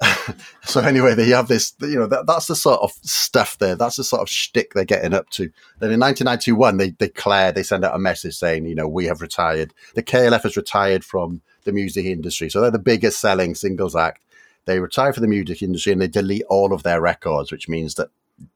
so 0.65 0.79
anyway, 0.81 1.13
they 1.13 1.27
have 1.29 1.47
this, 1.47 1.73
you 1.81 1.99
know, 1.99 2.07
that, 2.07 2.25
that's 2.25 2.47
the 2.47 2.55
sort 2.55 2.79
of 2.81 2.91
stuff 3.03 3.57
there. 3.57 3.75
That's 3.75 3.97
the 3.97 4.03
sort 4.03 4.21
of 4.21 4.29
shtick 4.29 4.73
they're 4.73 4.85
getting 4.85 5.13
up 5.13 5.29
to. 5.31 5.51
Then 5.79 5.91
in 5.91 5.99
1991, 5.99 6.77
they 6.77 6.91
declare, 6.91 7.51
they 7.51 7.63
send 7.63 7.83
out 7.83 7.95
a 7.95 7.99
message 7.99 8.35
saying, 8.35 8.65
you 8.65 8.75
know, 8.75 8.87
we 8.87 9.05
have 9.05 9.21
retired. 9.21 9.73
The 9.95 10.03
KLF 10.03 10.43
has 10.43 10.55
retired 10.55 11.03
from 11.03 11.41
the 11.65 11.73
music 11.73 12.05
industry. 12.05 12.49
So 12.49 12.61
they're 12.61 12.71
the 12.71 12.79
biggest 12.79 13.19
selling 13.19 13.55
singles 13.55 13.95
act. 13.95 14.23
They 14.65 14.79
retire 14.79 15.11
from 15.11 15.21
the 15.21 15.27
music 15.27 15.61
industry 15.61 15.91
and 15.91 16.01
they 16.01 16.07
delete 16.07 16.43
all 16.43 16.73
of 16.73 16.83
their 16.83 17.01
records, 17.01 17.51
which 17.51 17.67
means 17.67 17.95
that 17.95 18.09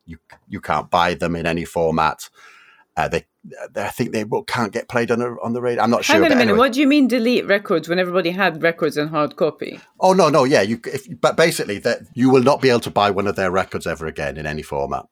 you 0.05 0.17
you 0.47 0.61
can't 0.61 0.89
buy 0.89 1.13
them 1.13 1.35
in 1.35 1.45
any 1.45 1.65
format. 1.65 2.29
Uh, 2.95 3.07
they, 3.09 3.25
I 3.75 3.89
think 3.89 4.13
they 4.13 4.25
can't 4.47 4.71
get 4.71 4.87
played 4.87 5.11
on 5.11 5.19
the 5.19 5.35
on 5.43 5.53
the 5.53 5.61
radio. 5.61 5.83
I'm 5.83 5.89
not 5.89 6.05
Hang 6.05 6.15
sure. 6.15 6.23
Hang 6.23 6.25
on 6.25 6.31
a 6.31 6.35
minute. 6.35 6.51
Anyway. 6.51 6.57
What 6.59 6.73
do 6.73 6.79
you 6.79 6.87
mean 6.87 7.07
delete 7.07 7.45
records 7.45 7.89
when 7.89 7.99
everybody 7.99 8.31
had 8.31 8.63
records 8.63 8.97
in 8.97 9.09
hard 9.09 9.35
copy? 9.35 9.79
Oh 9.99 10.13
no, 10.13 10.29
no, 10.29 10.45
yeah. 10.45 10.61
You, 10.61 10.79
if, 10.85 11.07
but 11.19 11.35
basically, 11.35 11.77
that 11.79 12.03
you 12.13 12.29
will 12.29 12.43
not 12.43 12.61
be 12.61 12.69
able 12.69 12.79
to 12.81 12.91
buy 12.91 13.11
one 13.11 13.27
of 13.27 13.35
their 13.35 13.51
records 13.51 13.85
ever 13.85 14.07
again 14.07 14.37
in 14.37 14.45
any 14.45 14.61
format. 14.61 15.05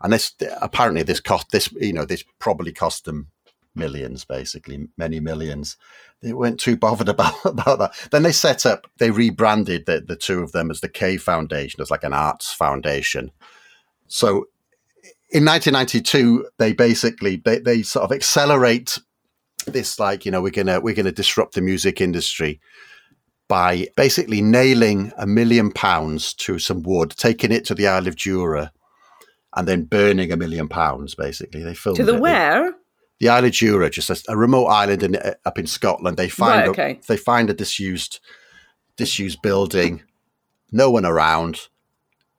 And 0.00 0.12
this 0.12 0.32
apparently 0.60 1.02
this 1.02 1.20
cost 1.20 1.50
this 1.50 1.72
you 1.72 1.92
know 1.92 2.04
this 2.04 2.24
probably 2.38 2.72
cost 2.72 3.06
them 3.06 3.28
millions, 3.74 4.24
basically 4.24 4.86
many 4.96 5.18
millions. 5.18 5.76
They 6.22 6.32
weren't 6.32 6.60
too 6.60 6.76
bothered 6.76 7.08
about 7.08 7.44
about 7.44 7.78
that. 7.80 8.08
Then 8.12 8.22
they 8.22 8.32
set 8.32 8.66
up, 8.66 8.86
they 8.98 9.10
rebranded 9.10 9.86
the 9.86 10.00
the 10.00 10.16
two 10.16 10.42
of 10.42 10.52
them 10.52 10.70
as 10.70 10.80
the 10.80 10.88
K 10.88 11.16
Foundation, 11.16 11.80
as 11.80 11.90
like 11.90 12.04
an 12.04 12.14
arts 12.14 12.52
foundation. 12.52 13.32
So 14.06 14.46
in 15.34 15.44
1992 15.44 16.48
they 16.58 16.72
basically 16.72 17.36
they, 17.44 17.58
they 17.58 17.82
sort 17.82 18.04
of 18.04 18.12
accelerate 18.12 18.98
this 19.66 19.98
like 19.98 20.24
you 20.24 20.30
know 20.30 20.40
we're 20.40 20.50
gonna 20.50 20.80
we're 20.80 20.94
gonna 20.94 21.12
disrupt 21.12 21.54
the 21.54 21.60
music 21.60 22.00
industry 22.00 22.60
by 23.48 23.86
basically 23.96 24.40
nailing 24.40 25.12
a 25.18 25.26
million 25.26 25.70
pounds 25.70 26.32
to 26.32 26.58
some 26.58 26.82
wood 26.82 27.10
taking 27.10 27.52
it 27.52 27.64
to 27.64 27.74
the 27.74 27.86
isle 27.86 28.08
of 28.08 28.16
jura 28.16 28.72
and 29.56 29.68
then 29.68 29.84
burning 29.84 30.32
a 30.32 30.36
million 30.36 30.68
pounds 30.68 31.14
basically. 31.14 31.62
They 31.62 31.74
filmed 31.74 31.96
to 31.96 32.04
the 32.04 32.14
it. 32.14 32.20
where? 32.20 32.74
The 33.20 33.28
isle 33.28 33.44
of 33.44 33.52
jura 33.52 33.90
just 33.90 34.10
a, 34.10 34.20
a 34.28 34.36
remote 34.36 34.66
island 34.66 35.02
in, 35.02 35.16
uh, 35.16 35.34
up 35.44 35.58
in 35.58 35.66
scotland. 35.66 36.16
They 36.16 36.28
find 36.28 36.60
right, 36.60 36.68
okay. 36.68 37.00
a, 37.02 37.06
they 37.06 37.16
find 37.16 37.48
a 37.50 37.54
disused 37.54 38.20
disused 38.96 39.42
building. 39.42 40.02
No 40.72 40.90
one 40.90 41.06
around 41.06 41.68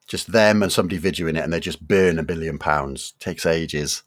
just 0.08 0.32
them 0.32 0.62
and 0.62 0.72
somebody 0.72 1.00
videoing 1.00 1.38
it 1.38 1.44
and 1.44 1.52
they 1.52 1.60
just 1.60 1.86
burn 1.88 2.20
a 2.20 2.24
billion 2.24 2.58
pounds. 2.58 3.14
Takes 3.20 3.46
ages. 3.46 4.04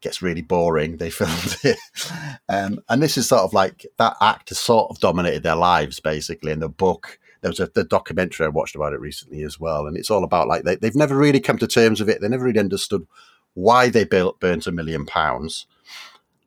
Gets 0.00 0.22
really 0.22 0.42
boring. 0.42 0.96
They 0.96 1.10
filmed 1.10 1.56
it. 1.62 1.78
Um, 2.48 2.80
and 2.88 3.02
this 3.02 3.16
is 3.16 3.28
sort 3.28 3.42
of 3.42 3.52
like 3.52 3.86
that 3.98 4.16
act 4.20 4.50
has 4.50 4.58
sort 4.58 4.90
of 4.90 4.98
dominated 4.98 5.42
their 5.42 5.56
lives 5.56 6.00
basically. 6.00 6.52
In 6.52 6.60
the 6.60 6.68
book 6.68 7.18
there 7.40 7.50
was 7.50 7.60
a 7.60 7.70
the 7.74 7.84
documentary 7.84 8.46
i 8.46 8.48
watched 8.48 8.74
about 8.74 8.92
it 8.92 9.00
recently 9.00 9.42
as 9.42 9.60
well. 9.60 9.86
And 9.86 9.96
it's 9.96 10.10
all 10.10 10.24
about 10.24 10.48
like 10.48 10.64
they, 10.64 10.76
they've 10.76 10.94
never 10.94 11.16
really 11.16 11.40
come 11.40 11.58
to 11.58 11.66
terms 11.66 12.00
with 12.00 12.10
it. 12.10 12.20
They 12.20 12.28
never 12.28 12.44
really 12.44 12.60
understood 12.60 13.06
why 13.54 13.88
they 13.88 14.04
built 14.04 14.40
burnt 14.40 14.66
a 14.66 14.72
million 14.72 15.06
pounds 15.06 15.66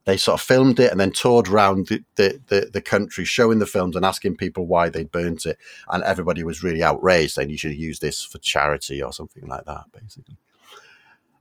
they 0.09 0.17
sort 0.17 0.39
of 0.39 0.45
filmed 0.45 0.79
it 0.79 0.91
and 0.91 0.99
then 0.99 1.11
toured 1.11 1.47
around 1.47 1.87
the, 1.87 2.03
the, 2.15 2.41
the, 2.47 2.69
the, 2.73 2.81
country 2.81 3.23
showing 3.23 3.59
the 3.59 3.67
films 3.67 3.95
and 3.95 4.03
asking 4.03 4.35
people 4.35 4.65
why 4.65 4.89
they 4.89 5.03
burnt 5.03 5.45
it. 5.45 5.57
And 5.87 6.03
everybody 6.03 6.43
was 6.43 6.63
really 6.63 6.81
outraged, 6.81 7.33
saying 7.33 7.51
you 7.51 7.57
should 7.57 7.75
use 7.75 7.99
this 7.99 8.23
for 8.23 8.39
charity 8.39 9.03
or 9.03 9.13
something 9.13 9.47
like 9.47 9.65
that, 9.65 9.85
basically. 9.93 10.37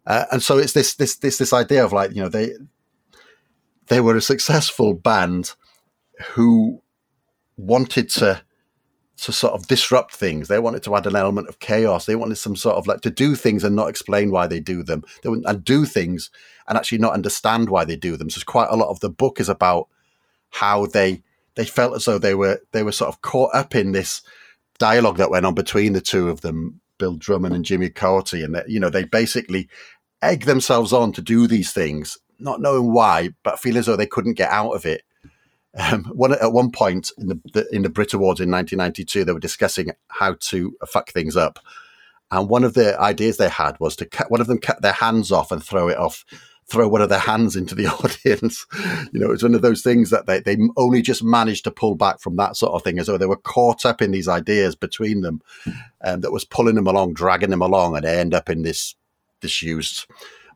Uh, 0.06 0.26
and 0.32 0.42
so 0.42 0.58
it's 0.58 0.74
this 0.74 0.94
this 0.94 1.16
this 1.16 1.38
this 1.38 1.52
idea 1.52 1.84
of 1.84 1.92
like 1.92 2.14
you 2.14 2.22
know 2.22 2.28
they 2.28 2.52
they 3.88 4.00
were 4.00 4.16
a 4.16 4.22
successful 4.22 4.94
band 4.94 5.54
who 6.30 6.82
wanted 7.56 8.08
to 8.08 8.42
to 9.18 9.32
sort 9.32 9.54
of 9.54 9.66
disrupt 9.66 10.14
things. 10.14 10.48
They 10.48 10.58
wanted 10.58 10.82
to 10.84 10.94
add 10.94 11.06
an 11.06 11.16
element 11.16 11.48
of 11.48 11.58
chaos. 11.58 12.06
They 12.06 12.16
wanted 12.16 12.36
some 12.36 12.56
sort 12.56 12.76
of 12.76 12.86
like 12.86 13.00
to 13.02 13.10
do 13.10 13.34
things 13.34 13.64
and 13.64 13.74
not 13.74 13.88
explain 13.88 14.30
why 14.30 14.46
they 14.46 14.60
do 14.60 14.82
them. 14.82 15.02
They 15.22 15.28
would, 15.28 15.44
and 15.44 15.64
do 15.64 15.84
things 15.84 16.30
and 16.68 16.78
actually 16.78 16.98
not 16.98 17.14
understand 17.14 17.68
why 17.68 17.84
they 17.84 17.96
do 17.96 18.16
them. 18.16 18.30
So 18.30 18.40
quite 18.46 18.68
a 18.70 18.76
lot 18.76 18.90
of 18.90 19.00
the 19.00 19.10
book 19.10 19.40
is 19.40 19.48
about 19.48 19.88
how 20.50 20.86
they 20.86 21.22
they 21.56 21.64
felt 21.64 21.96
as 21.96 22.04
though 22.04 22.18
they 22.18 22.34
were 22.34 22.60
they 22.72 22.82
were 22.82 22.92
sort 22.92 23.08
of 23.08 23.20
caught 23.22 23.54
up 23.54 23.74
in 23.74 23.92
this 23.92 24.22
dialogue 24.78 25.16
that 25.16 25.30
went 25.30 25.46
on 25.46 25.54
between 25.54 25.92
the 25.92 26.00
two 26.00 26.28
of 26.28 26.40
them, 26.42 26.80
Bill 26.98 27.16
Drummond 27.16 27.54
and 27.54 27.64
Jimmy 27.64 27.90
Cauty, 27.90 28.44
and 28.44 28.54
that 28.54 28.68
you 28.68 28.78
know 28.78 28.90
they 28.90 29.04
basically 29.04 29.68
egg 30.22 30.44
themselves 30.44 30.92
on 30.92 31.12
to 31.12 31.22
do 31.22 31.48
these 31.48 31.72
things, 31.72 32.18
not 32.38 32.60
knowing 32.60 32.92
why, 32.92 33.30
but 33.42 33.58
feel 33.58 33.78
as 33.78 33.86
though 33.86 33.96
they 33.96 34.06
couldn't 34.06 34.34
get 34.34 34.50
out 34.50 34.72
of 34.72 34.86
it. 34.86 35.02
Um, 35.78 36.04
one 36.06 36.32
at 36.32 36.52
one 36.52 36.72
point 36.72 37.12
in 37.18 37.28
the, 37.28 37.40
the, 37.52 37.68
in 37.74 37.82
the 37.82 37.88
Brit 37.88 38.12
Awards 38.12 38.40
in 38.40 38.50
1992, 38.50 39.24
they 39.24 39.32
were 39.32 39.38
discussing 39.38 39.92
how 40.08 40.36
to 40.40 40.76
fuck 40.88 41.10
things 41.10 41.36
up, 41.36 41.60
and 42.30 42.48
one 42.48 42.64
of 42.64 42.74
the 42.74 42.98
ideas 43.00 43.36
they 43.36 43.48
had 43.48 43.78
was 43.78 43.94
to 43.96 44.06
cut 44.06 44.30
one 44.30 44.40
of 44.40 44.48
them 44.48 44.58
cut 44.58 44.82
their 44.82 44.92
hands 44.92 45.30
off 45.30 45.52
and 45.52 45.62
throw 45.62 45.88
it 45.88 45.96
off, 45.96 46.24
throw 46.66 46.88
one 46.88 47.00
of 47.00 47.08
their 47.08 47.20
hands 47.20 47.54
into 47.54 47.74
the 47.74 47.86
audience. 48.04 48.66
you 49.12 49.20
know, 49.20 49.30
it's 49.30 49.42
one 49.42 49.54
of 49.54 49.62
those 49.62 49.82
things 49.82 50.10
that 50.10 50.26
they 50.26 50.40
they 50.40 50.58
only 50.76 51.00
just 51.00 51.22
managed 51.22 51.64
to 51.64 51.70
pull 51.70 51.94
back 51.94 52.20
from 52.20 52.36
that 52.36 52.56
sort 52.56 52.72
of 52.72 52.82
thing, 52.82 52.98
as 52.98 53.06
though 53.06 53.18
they 53.18 53.26
were 53.26 53.36
caught 53.36 53.86
up 53.86 54.02
in 54.02 54.10
these 54.10 54.28
ideas 54.28 54.74
between 54.74 55.20
them, 55.20 55.40
and 55.64 56.14
um, 56.14 56.20
that 56.22 56.32
was 56.32 56.44
pulling 56.44 56.74
them 56.74 56.88
along, 56.88 57.14
dragging 57.14 57.50
them 57.50 57.62
along, 57.62 57.94
and 57.94 58.04
they 58.04 58.18
end 58.18 58.34
up 58.34 58.50
in 58.50 58.62
this 58.62 58.96
disused 59.40 60.06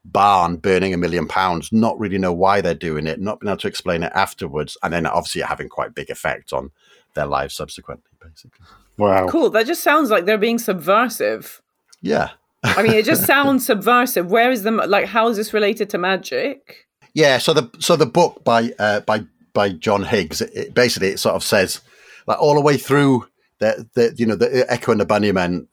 barn 0.04 0.56
burning 0.56 0.92
a 0.92 0.96
million 0.96 1.26
pounds, 1.26 1.72
not 1.72 1.98
really 1.98 2.18
know 2.18 2.32
why 2.32 2.60
they're 2.60 2.74
doing 2.74 3.06
it, 3.06 3.20
not 3.20 3.40
being 3.40 3.50
able 3.50 3.58
to 3.58 3.68
explain 3.68 4.02
it 4.02 4.12
afterwards, 4.14 4.76
and 4.82 4.92
then 4.92 5.06
obviously 5.06 5.42
having 5.42 5.68
quite 5.68 5.94
big 5.94 6.10
effect 6.10 6.52
on 6.52 6.70
their 7.14 7.26
lives 7.26 7.54
subsequently, 7.54 8.10
basically. 8.20 8.66
Wow. 8.96 9.28
Cool. 9.28 9.50
That 9.50 9.66
just 9.66 9.82
sounds 9.82 10.10
like 10.10 10.24
they're 10.24 10.38
being 10.38 10.58
subversive. 10.58 11.62
Yeah. 12.00 12.30
I 12.62 12.82
mean, 12.82 12.92
it 12.92 13.04
just 13.04 13.26
sounds 13.26 13.66
subversive. 13.66 14.30
Where 14.30 14.50
is 14.50 14.62
the 14.62 14.70
like? 14.70 15.06
How 15.06 15.28
is 15.28 15.36
this 15.36 15.52
related 15.52 15.90
to 15.90 15.98
magic? 15.98 16.88
Yeah. 17.14 17.38
So 17.38 17.54
the 17.54 17.70
so 17.78 17.96
the 17.96 18.06
book 18.06 18.44
by 18.44 18.72
uh, 18.78 19.00
by 19.00 19.24
by 19.52 19.70
John 19.70 20.04
Higgs, 20.04 20.40
it, 20.40 20.50
it 20.54 20.74
basically 20.74 21.08
it 21.08 21.18
sort 21.18 21.34
of 21.34 21.42
says 21.42 21.80
like 22.26 22.40
all 22.40 22.54
the 22.54 22.60
way 22.60 22.76
through 22.76 23.26
the 23.58 23.88
the 23.94 24.14
you 24.16 24.26
know 24.26 24.36
the 24.36 24.66
Echo 24.68 24.92
and 24.92 25.00
the 25.00 25.06
Bunnymen 25.06 25.66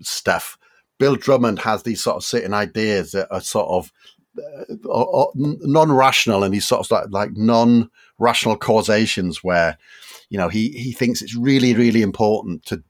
stuff 0.00 0.58
Bill 0.98 1.16
Drummond 1.16 1.60
has 1.60 1.82
these 1.82 2.02
sort 2.02 2.16
of 2.16 2.24
certain 2.24 2.54
ideas 2.54 3.12
that 3.12 3.28
are 3.30 3.40
sort 3.40 3.68
of 3.68 3.92
uh, 4.38 5.26
non-rational 5.34 6.44
and 6.44 6.54
these 6.54 6.66
sort 6.66 6.80
of 6.80 6.90
like, 6.90 7.06
like 7.10 7.36
non-rational 7.36 8.56
causations 8.56 9.42
where 9.42 9.78
you 10.30 10.38
know 10.38 10.48
he 10.48 10.70
he 10.70 10.92
thinks 10.92 11.22
it's 11.22 11.34
really 11.34 11.74
really 11.74 12.02
important 12.02 12.64
to 12.66 12.82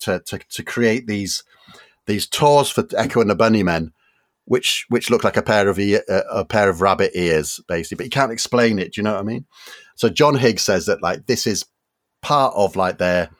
to 0.00 0.18
to, 0.20 0.38
to 0.38 0.62
create 0.62 1.06
these 1.06 1.44
these 2.06 2.26
tours 2.26 2.70
for 2.70 2.84
Echo 2.96 3.20
and 3.20 3.30
the 3.30 3.36
Bunnymen 3.36 3.92
which 4.46 4.86
which 4.88 5.10
look 5.10 5.24
like 5.24 5.36
a 5.36 5.42
pair 5.42 5.68
of 5.68 5.78
ear, 5.78 6.02
uh, 6.08 6.22
a 6.30 6.44
pair 6.44 6.70
of 6.70 6.80
rabbit 6.80 7.12
ears 7.14 7.60
basically 7.68 7.96
but 7.96 8.04
he 8.04 8.10
can't 8.10 8.32
explain 8.32 8.78
it 8.78 8.94
do 8.94 9.00
you 9.00 9.02
know 9.02 9.12
what 9.12 9.20
i 9.20 9.22
mean 9.22 9.44
so 9.94 10.08
john 10.08 10.34
higgs 10.34 10.62
says 10.62 10.86
that 10.86 11.02
like 11.02 11.26
this 11.26 11.46
is 11.46 11.66
part 12.22 12.54
of 12.56 12.76
like 12.76 12.98
their. 12.98 13.30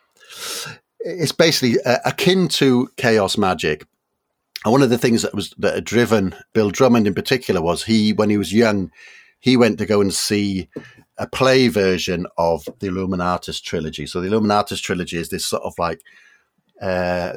It's 1.00 1.32
basically 1.32 1.80
uh, 1.82 1.98
akin 2.04 2.48
to 2.48 2.90
chaos 2.96 3.38
magic. 3.38 3.86
And 4.64 4.72
one 4.72 4.82
of 4.82 4.90
the 4.90 4.98
things 4.98 5.22
that 5.22 5.34
was 5.34 5.54
that 5.58 5.74
had 5.74 5.84
driven 5.84 6.34
Bill 6.52 6.70
Drummond 6.70 7.06
in 7.06 7.14
particular 7.14 7.62
was 7.62 7.84
he, 7.84 8.12
when 8.12 8.30
he 8.30 8.36
was 8.36 8.52
young, 8.52 8.90
he 9.38 9.56
went 9.56 9.78
to 9.78 9.86
go 9.86 10.00
and 10.00 10.12
see 10.12 10.68
a 11.16 11.26
play 11.26 11.68
version 11.68 12.26
of 12.36 12.64
the 12.80 12.88
Illuminatus 12.88 13.62
trilogy. 13.62 14.06
So 14.06 14.20
the 14.20 14.28
Illuminatus 14.28 14.80
trilogy 14.80 15.16
is 15.16 15.28
this 15.28 15.46
sort 15.46 15.62
of 15.62 15.74
like 15.78 16.00
uh, 16.80 17.32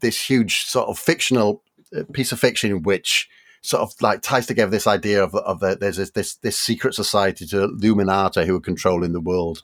this 0.00 0.20
huge 0.20 0.64
sort 0.64 0.88
of 0.88 0.98
fictional 0.98 1.62
uh, 1.96 2.04
piece 2.12 2.32
of 2.32 2.38
fiction 2.38 2.82
which 2.82 3.28
sort 3.60 3.82
of 3.82 3.92
like 4.00 4.22
ties 4.22 4.46
together 4.46 4.70
this 4.70 4.86
idea 4.86 5.22
of, 5.22 5.34
of 5.34 5.60
the, 5.60 5.76
there's 5.76 5.96
this, 5.96 6.10
this, 6.10 6.36
this 6.36 6.58
secret 6.58 6.94
society 6.94 7.44
to 7.46 7.64
Illuminati 7.64 8.46
who 8.46 8.56
are 8.56 8.60
controlling 8.60 9.12
the 9.12 9.20
world. 9.20 9.62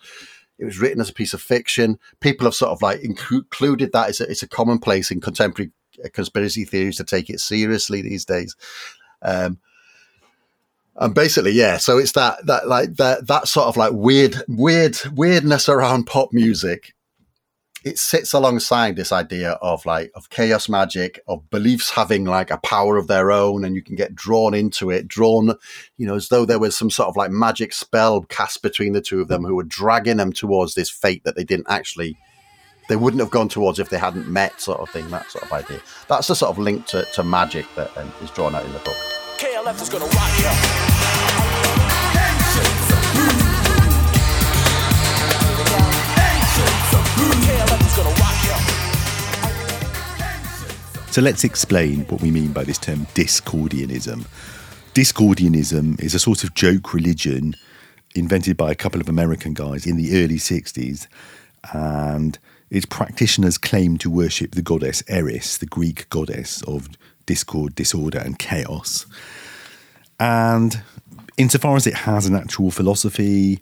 It 0.59 0.65
was 0.65 0.79
written 0.79 1.01
as 1.01 1.11
a 1.11 1.15
piece 1.15 1.35
of 1.35 1.41
fiction. 1.41 1.99
People 2.21 2.47
have 2.47 2.55
sort 2.55 2.73
of 2.73 2.83
like 2.83 3.01
included 3.03 3.93
that 3.93 4.09
as 4.09 4.21
a, 4.21 4.31
it's 4.31 4.43
a 4.43 4.49
commonplace 4.49 5.11
in 5.11 5.21
contemporary 5.21 5.71
conspiracy 6.13 6.65
theories 6.65 6.97
to 6.97 7.05
take 7.05 7.31
it 7.31 7.41
seriously 7.41 8.03
these 8.03 8.25
days. 8.25 8.57
Um, 9.23 9.59
and 10.97 11.15
basically, 11.15 11.53
yeah. 11.53 11.79
So 11.79 11.99
it's 11.99 12.13
that 12.13 12.47
that 12.47 12.69
like 12.69 12.97
that 12.97 13.27
that 13.27 13.49
sort 13.49 13.67
of 13.67 13.77
like 13.77 13.93
weird 13.93 14.37
weird 14.49 14.97
weirdness 15.13 15.69
around 15.69 16.05
pop 16.05 16.33
music 16.33 16.95
it 17.85 17.99
sits 17.99 18.33
alongside 18.33 18.97
this 18.97 19.13
idea 19.13 19.53
of 19.61 19.85
like 19.85 20.11
of 20.15 20.31
chaos 20.31 20.69
magic 20.69 21.21
of 21.29 21.49
beliefs 21.51 21.91
having 21.91 22.25
like 22.25 22.51
a 22.51 22.59
power 22.59 22.97
of 22.97 23.07
their 23.07 23.31
own 23.31 23.65
and 23.65 23.77
you 23.77 23.83
can 23.83 23.95
get 23.95 24.15
drawn 24.15 24.55
into 24.55 24.91
it 24.91 25.07
drawn 25.07 25.55
you 25.99 26.07
know 26.07 26.15
as 26.15 26.29
though 26.29 26.47
there 26.47 26.59
was 26.59 26.77
some 26.77 26.91
sort 26.91 27.09
of 27.09 27.17
like 27.17 27.31
magic 27.31 27.73
spell 27.73 28.23
cast 28.23 28.63
between 28.63 28.95
the 28.95 29.03
two 29.03 29.21
of 29.21 29.29
them 29.29 29.45
who 29.45 29.55
were 29.55 29.63
dragging 29.63 30.17
them 30.17 30.33
towards 30.33 30.75
this 30.75 30.91
fate 30.91 31.23
that 31.25 31.37
they 31.37 31.45
didn't 31.45 31.67
actually 31.69 32.17
they 32.89 32.97
wouldn't 32.97 33.21
have 33.21 33.31
gone 33.31 33.49
towards 33.49 33.79
if 33.79 33.89
they 33.89 33.99
hadn't 33.99 34.29
met 34.29 34.61
sort 34.61 34.81
of 34.81 34.89
thing 34.91 35.09
that 35.11 35.31
sort 35.31 35.45
of 35.45 35.53
idea 35.53 35.81
that's 36.09 36.29
the 36.29 36.35
sort 36.35 36.51
of 36.51 36.59
link 36.59 36.87
to, 36.87 37.05
to 37.15 37.23
magic 37.23 37.67
that 37.77 37.97
um, 37.97 38.13
is 38.23 38.31
drawn 38.31 38.55
out 38.55 38.65
in 38.65 38.73
the 38.73 38.79
book 38.81 38.97
KLF 39.39 39.83
is 39.83 39.89
gonna 39.89 40.07
rock 40.07 40.39
you. 40.39 40.95
So 51.15 51.23
let's 51.23 51.45
explain 51.45 52.01
what 52.07 52.21
we 52.23 52.33
mean 52.33 52.53
by 52.53 52.65
this 52.65 52.77
term 52.77 53.07
Discordianism. 53.15 54.27
Discordianism 54.95 56.03
is 56.03 56.13
a 56.13 56.19
sort 56.19 56.43
of 56.43 56.55
joke 56.55 56.93
religion 56.93 57.55
invented 58.17 58.57
by 58.57 58.73
a 58.73 58.75
couple 58.75 59.01
of 59.01 59.09
American 59.09 59.55
guys 59.55 59.87
in 59.87 59.97
the 59.97 60.25
early 60.25 60.39
60s, 60.39 61.07
and 61.73 62.37
its 62.71 62.87
practitioners 62.87 63.59
claim 63.59 63.99
to 63.99 64.11
worship 64.11 64.53
the 64.53 64.63
goddess 64.63 65.03
Eris, 65.09 65.59
the 65.59 65.67
Greek 65.67 66.09
goddess 66.11 66.63
of 66.63 66.89
discord, 67.27 67.75
disorder, 67.75 68.19
and 68.19 68.39
chaos. 68.39 69.07
And 70.19 70.83
insofar 71.37 71.77
as 71.77 71.87
it 71.87 71.95
has 71.95 72.27
an 72.27 72.35
actual 72.35 72.71
philosophy, 72.71 73.61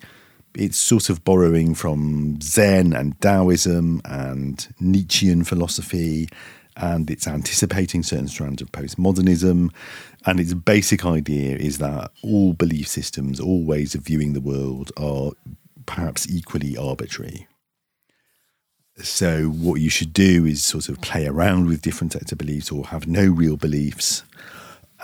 it's 0.55 0.77
sort 0.77 1.09
of 1.09 1.25
borrowing 1.25 1.75
from 1.75 2.41
Zen 2.41 2.93
and 2.93 3.19
Taoism 3.21 4.03
and 4.05 4.69
Nietzschean 4.81 5.45
philosophy 5.45 6.29
and 6.77 7.11
it's 7.11 7.27
anticipating 7.27 8.03
certain 8.03 8.29
strands 8.29 8.63
of 8.63 8.73
postmodernism. 8.73 9.71
And 10.25 10.41
its 10.41 10.55
basic 10.55 11.05
idea 11.05 11.57
is 11.57 11.79
that 11.79 12.11
all 12.23 12.55
belief 12.55 12.89
systems, 12.89 13.41
all 13.41 13.65
ways 13.65 13.95
of 13.95 14.03
viewing 14.03 14.33
the 14.33 14.41
world 14.41 14.93
are 14.97 15.33
perhaps 15.87 16.29
equally 16.31 16.77
arbitrary. 16.77 17.47
So, 18.99 19.47
what 19.47 19.81
you 19.81 19.89
should 19.89 20.13
do 20.13 20.45
is 20.45 20.63
sort 20.63 20.89
of 20.89 21.01
play 21.01 21.27
around 21.27 21.67
with 21.67 21.83
different 21.83 22.13
sets 22.13 22.31
of 22.31 22.39
beliefs 22.39 22.71
or 22.71 22.87
have 22.87 23.07
no 23.07 23.25
real 23.27 23.57
beliefs 23.57 24.23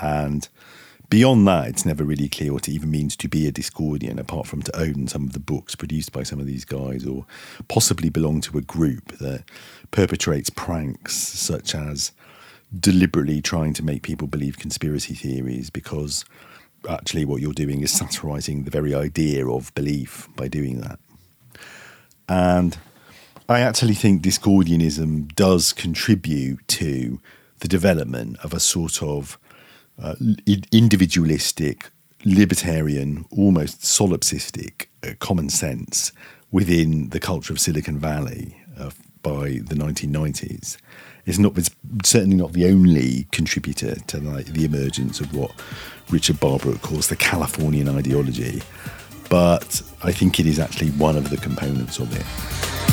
and 0.01 0.49
Beyond 1.11 1.49
that, 1.49 1.69
it's 1.69 1.87
never 1.87 2.05
really 2.05 2.29
clear 2.29 2.53
what 2.53 2.69
it 2.69 2.73
even 2.73 2.91
means 2.91 3.17
to 3.17 3.29
be 3.29 3.47
a 3.47 3.53
Discordian, 3.53 4.19
apart 4.19 4.47
from 4.47 4.61
to 4.63 4.79
own 4.79 5.09
some 5.09 5.25
of 5.25 5.33
the 5.33 5.41
books 5.41 5.75
produced 5.75 6.13
by 6.13 6.23
some 6.23 6.39
of 6.39 6.45
these 6.45 6.67
guys, 6.67 7.07
or 7.07 7.25
possibly 7.67 8.11
belong 8.11 8.43
to 8.43 8.59
a 8.59 8.63
group 8.63 9.17
that 9.19 9.45
perpetrates 9.91 10.51
pranks 10.51 11.15
such 11.17 11.75
as 11.75 12.13
deliberately 12.79 13.41
trying 13.41 13.73
to 13.73 13.83
make 13.83 14.03
people 14.03 14.29
believe 14.29 14.59
conspiracy 14.59 15.15
theories 15.15 15.71
because 15.71 16.27
actually 16.91 17.25
what 17.25 17.41
you're 17.41 17.55
doing 17.55 17.81
is 17.81 17.91
satirizing 17.91 18.65
the 18.65 18.71
very 18.71 18.95
idea 18.95 19.49
of 19.49 19.75
belief 19.75 20.29
by 20.37 20.47
doing 20.47 20.83
that. 20.83 20.99
And 22.29 22.77
I 23.51 23.61
actually 23.61 23.95
think 23.95 24.21
Discordianism 24.21 25.35
does 25.35 25.73
contribute 25.73 26.67
to 26.69 27.19
the 27.61 27.69
development 27.69 28.37
of 28.45 28.53
a 28.53 28.61
sort 28.61 29.03
of 29.03 29.39
uh, 29.99 30.17
individualistic, 30.71 31.89
libertarian, 32.27 33.25
almost 33.31 33.81
solipsistic 33.81 34.87
uh, 35.03 35.15
common 35.19 35.49
sense 35.49 36.13
within 36.51 37.09
the 37.09 37.19
culture 37.19 37.55
of 37.55 37.59
Silicon 37.59 37.99
Valley 37.99 38.55
uh, 38.79 38.91
by 39.23 39.61
the 39.65 39.75
1990s. 39.75 40.77
It's 41.25 41.39
not. 41.39 41.57
It's 41.57 41.71
certainly 42.05 42.37
not 42.37 42.53
the 42.53 42.67
only 42.67 43.27
contributor 43.33 43.95
to 43.95 44.21
like, 44.21 44.47
the 44.47 44.65
emergence 44.67 45.21
of 45.21 45.35
what 45.35 45.53
Richard 46.11 46.39
Barbrook 46.39 46.83
calls 46.83 47.09
the 47.09 47.17
Californian 47.17 47.89
ideology, 47.89 48.63
but 49.31 49.83
I 50.03 50.13
think 50.13 50.39
it 50.39 50.47
is 50.47 50.59
actually 50.59 50.91
one 50.93 51.17
of 51.17 51.31
the 51.31 51.39
components 51.39 51.99
of 51.99 52.15
it. 52.15 52.88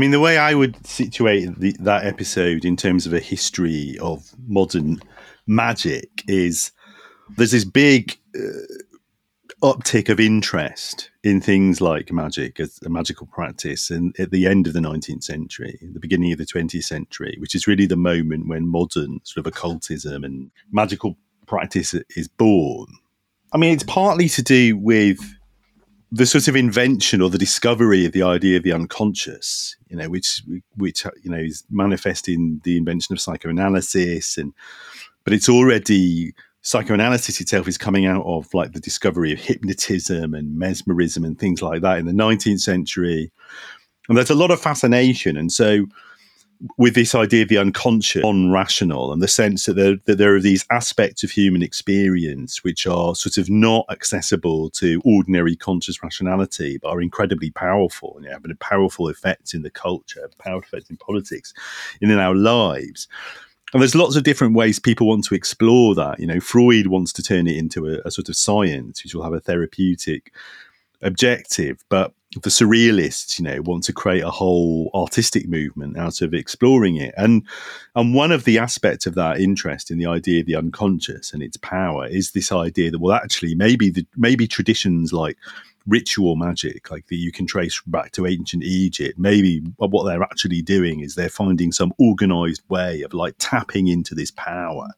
Mean, 0.00 0.10
the 0.10 0.20
way 0.20 0.38
I 0.38 0.54
would 0.54 0.86
situate 0.86 1.58
the, 1.58 1.76
that 1.80 2.06
episode 2.06 2.64
in 2.64 2.76
terms 2.76 3.06
of 3.06 3.12
a 3.12 3.20
history 3.20 3.98
of 4.00 4.32
modern 4.48 5.00
magic 5.46 6.24
is 6.26 6.72
there's 7.36 7.50
this 7.50 7.64
big 7.64 8.18
uh, 8.34 8.40
uptick 9.62 10.08
of 10.08 10.18
interest 10.18 11.10
in 11.22 11.40
things 11.40 11.82
like 11.82 12.10
magic 12.10 12.58
as 12.58 12.80
a 12.84 12.88
magical 12.88 13.26
practice 13.26 13.90
and 13.90 14.18
at 14.18 14.30
the 14.30 14.46
end 14.46 14.66
of 14.66 14.72
the 14.72 14.80
19th 14.80 15.22
century 15.22 15.78
the 15.82 16.00
beginning 16.00 16.32
of 16.32 16.38
the 16.38 16.46
20th 16.46 16.84
century 16.84 17.36
which 17.38 17.54
is 17.54 17.66
really 17.66 17.84
the 17.84 17.96
moment 17.96 18.48
when 18.48 18.66
modern 18.66 19.20
sort 19.24 19.44
of 19.44 19.52
occultism 19.52 20.24
and 20.24 20.50
magical 20.72 21.16
practice 21.46 21.94
is 22.16 22.28
born. 22.28 22.86
I 23.52 23.58
mean 23.58 23.74
it's 23.74 23.82
partly 23.82 24.28
to 24.30 24.42
do 24.42 24.78
with 24.78 25.20
the 26.12 26.26
sort 26.26 26.48
of 26.48 26.56
invention 26.56 27.22
or 27.22 27.30
the 27.30 27.38
discovery 27.38 28.04
of 28.04 28.12
the 28.12 28.22
idea 28.22 28.56
of 28.56 28.64
the 28.64 28.72
unconscious, 28.72 29.76
you 29.88 29.96
know, 29.96 30.08
which 30.08 30.42
which 30.76 31.04
you 31.22 31.30
know 31.30 31.38
is 31.38 31.64
manifesting 31.70 32.60
the 32.64 32.76
invention 32.76 33.12
of 33.12 33.20
psychoanalysis, 33.20 34.36
and 34.36 34.52
but 35.24 35.32
it's 35.32 35.48
already 35.48 36.32
psychoanalysis 36.62 37.40
itself 37.40 37.66
is 37.66 37.78
coming 37.78 38.06
out 38.06 38.24
of 38.26 38.52
like 38.52 38.72
the 38.72 38.80
discovery 38.80 39.32
of 39.32 39.38
hypnotism 39.38 40.34
and 40.34 40.58
mesmerism 40.58 41.24
and 41.24 41.38
things 41.38 41.62
like 41.62 41.80
that 41.80 41.98
in 41.98 42.06
the 42.06 42.12
19th 42.12 42.60
century, 42.60 43.30
and 44.08 44.18
there's 44.18 44.30
a 44.30 44.34
lot 44.34 44.50
of 44.50 44.60
fascination, 44.60 45.36
and 45.36 45.52
so 45.52 45.86
with 46.76 46.94
this 46.94 47.14
idea 47.14 47.42
of 47.42 47.48
the 47.48 47.58
unconscious, 47.58 48.22
non-rational, 48.22 49.12
and 49.12 49.22
the 49.22 49.28
sense 49.28 49.64
that 49.66 49.74
there, 49.74 49.96
that 50.04 50.18
there 50.18 50.34
are 50.34 50.40
these 50.40 50.66
aspects 50.70 51.22
of 51.22 51.30
human 51.30 51.62
experience 51.62 52.62
which 52.62 52.86
are 52.86 53.14
sort 53.14 53.38
of 53.38 53.48
not 53.48 53.86
accessible 53.90 54.68
to 54.70 55.00
ordinary 55.04 55.56
conscious 55.56 56.02
rationality, 56.02 56.78
but 56.78 56.90
are 56.90 57.00
incredibly 57.00 57.50
powerful 57.50 58.14
and 58.16 58.26
have 58.26 58.44
a 58.44 58.54
powerful 58.56 59.08
effect 59.08 59.54
in 59.54 59.62
the 59.62 59.70
culture, 59.70 60.28
powerful 60.38 60.68
effects 60.68 60.90
in 60.90 60.96
politics, 60.98 61.54
and 62.02 62.10
in 62.10 62.18
our 62.18 62.34
lives. 62.34 63.08
And 63.72 63.80
there's 63.80 63.94
lots 63.94 64.16
of 64.16 64.24
different 64.24 64.54
ways 64.54 64.78
people 64.78 65.06
want 65.06 65.24
to 65.26 65.34
explore 65.34 65.94
that. 65.94 66.18
You 66.18 66.26
know, 66.26 66.40
Freud 66.40 66.88
wants 66.88 67.12
to 67.14 67.22
turn 67.22 67.46
it 67.46 67.56
into 67.56 67.86
a, 67.86 68.00
a 68.04 68.10
sort 68.10 68.28
of 68.28 68.36
science, 68.36 69.02
which 69.02 69.14
will 69.14 69.22
have 69.22 69.32
a 69.32 69.40
therapeutic 69.40 70.32
objective, 71.02 71.84
but 71.88 72.12
the 72.34 72.50
surrealists, 72.50 73.38
you 73.38 73.44
know, 73.44 73.60
want 73.62 73.82
to 73.84 73.92
create 73.92 74.22
a 74.22 74.30
whole 74.30 74.90
artistic 74.94 75.48
movement 75.48 75.98
out 75.98 76.20
of 76.20 76.32
exploring 76.32 76.96
it. 76.96 77.12
And 77.16 77.44
and 77.96 78.14
one 78.14 78.30
of 78.30 78.44
the 78.44 78.58
aspects 78.58 79.06
of 79.06 79.16
that 79.16 79.40
interest 79.40 79.90
in 79.90 79.98
the 79.98 80.06
idea 80.06 80.40
of 80.40 80.46
the 80.46 80.54
unconscious 80.54 81.32
and 81.32 81.42
its 81.42 81.56
power 81.56 82.06
is 82.06 82.30
this 82.30 82.52
idea 82.52 82.92
that 82.92 83.00
well 83.00 83.16
actually 83.16 83.54
maybe 83.56 83.90
the 83.90 84.06
maybe 84.16 84.46
traditions 84.46 85.12
like 85.12 85.36
ritual 85.86 86.36
magic 86.36 86.90
like 86.90 87.06
that 87.08 87.16
you 87.16 87.32
can 87.32 87.46
trace 87.46 87.80
back 87.86 88.12
to 88.12 88.26
ancient 88.26 88.62
Egypt 88.62 89.18
maybe 89.18 89.60
what 89.78 90.04
they're 90.04 90.22
actually 90.22 90.62
doing 90.62 91.00
is 91.00 91.14
they're 91.14 91.28
finding 91.28 91.72
some 91.72 91.92
organized 91.98 92.62
way 92.68 93.02
of 93.02 93.12
like 93.12 93.34
tapping 93.38 93.88
into 93.88 94.14
this 94.14 94.30
power 94.30 94.88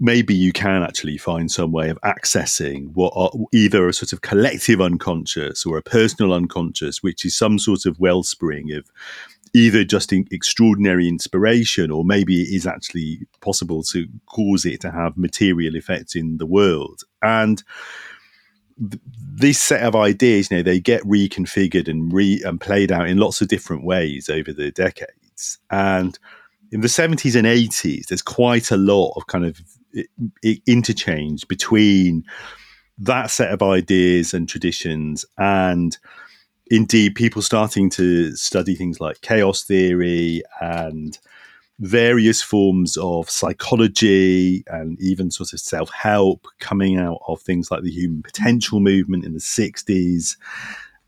maybe 0.00 0.34
you 0.34 0.50
can 0.50 0.82
actually 0.82 1.18
find 1.18 1.50
some 1.50 1.70
way 1.70 1.90
of 1.90 2.00
accessing 2.00 2.90
what 2.94 3.12
are 3.14 3.30
either 3.52 3.86
a 3.86 3.92
sort 3.92 4.14
of 4.14 4.22
collective 4.22 4.80
unconscious 4.80 5.66
or 5.66 5.76
a 5.76 5.82
personal 5.82 6.32
unconscious, 6.32 7.02
which 7.02 7.26
is 7.26 7.36
some 7.36 7.58
sort 7.58 7.84
of 7.84 8.00
wellspring 8.00 8.72
of 8.72 8.90
either 9.52 9.84
just 9.84 10.12
in 10.12 10.26
extraordinary 10.30 11.06
inspiration 11.06 11.90
or 11.90 12.04
maybe 12.04 12.40
it 12.40 12.54
is 12.54 12.66
actually 12.66 13.26
possible 13.40 13.82
to 13.82 14.06
cause 14.26 14.64
it 14.64 14.80
to 14.80 14.90
have 14.90 15.18
material 15.18 15.76
effects 15.76 16.14
in 16.14 16.38
the 16.38 16.46
world. 16.46 17.02
And 17.20 17.62
this 18.78 19.60
set 19.60 19.82
of 19.82 19.94
ideas, 19.94 20.50
you 20.50 20.56
know, 20.56 20.62
they 20.62 20.80
get 20.80 21.02
reconfigured 21.02 21.88
and 21.88 22.10
re 22.10 22.40
and 22.44 22.58
played 22.58 22.90
out 22.90 23.08
in 23.08 23.18
lots 23.18 23.42
of 23.42 23.48
different 23.48 23.84
ways 23.84 24.30
over 24.30 24.52
the 24.52 24.70
decades. 24.70 25.58
And 25.70 26.18
in 26.72 26.80
the 26.80 26.88
70s 26.88 27.36
and 27.36 27.46
80s, 27.46 28.06
there's 28.06 28.22
quite 28.22 28.70
a 28.70 28.76
lot 28.76 29.12
of 29.16 29.26
kind 29.26 29.44
of 29.44 29.60
interchange 30.66 31.46
between 31.48 32.24
that 32.98 33.30
set 33.30 33.50
of 33.50 33.62
ideas 33.62 34.34
and 34.34 34.48
traditions 34.48 35.24
and 35.38 35.98
indeed 36.70 37.14
people 37.14 37.42
starting 37.42 37.90
to 37.90 38.34
study 38.36 38.74
things 38.74 39.00
like 39.00 39.20
chaos 39.22 39.62
theory 39.62 40.42
and 40.60 41.18
various 41.80 42.42
forms 42.42 42.98
of 42.98 43.30
psychology 43.30 44.62
and 44.66 45.00
even 45.00 45.30
sort 45.30 45.52
of 45.52 45.60
self-help 45.60 46.46
coming 46.58 46.98
out 46.98 47.20
of 47.26 47.40
things 47.40 47.70
like 47.70 47.82
the 47.82 47.90
human 47.90 48.22
potential 48.22 48.80
movement 48.80 49.24
in 49.24 49.32
the 49.32 49.38
60s 49.38 50.36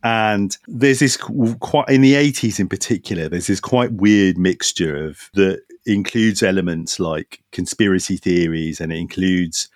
and 0.02 0.56
there's 0.66 0.98
this 0.98 1.16
quite 1.16 1.88
in 1.88 2.00
the 2.00 2.14
80s 2.14 2.58
in 2.58 2.68
particular 2.68 3.28
there's 3.28 3.46
this 3.46 3.60
quite 3.60 3.92
weird 3.92 4.36
mixture 4.36 5.06
of 5.06 5.30
that 5.34 5.60
includes 5.86 6.42
elements 6.42 7.00
like 7.00 7.40
conspiracy 7.52 8.16
theories 8.16 8.80
and 8.80 8.92
it 8.92 8.98
includes 8.98 9.68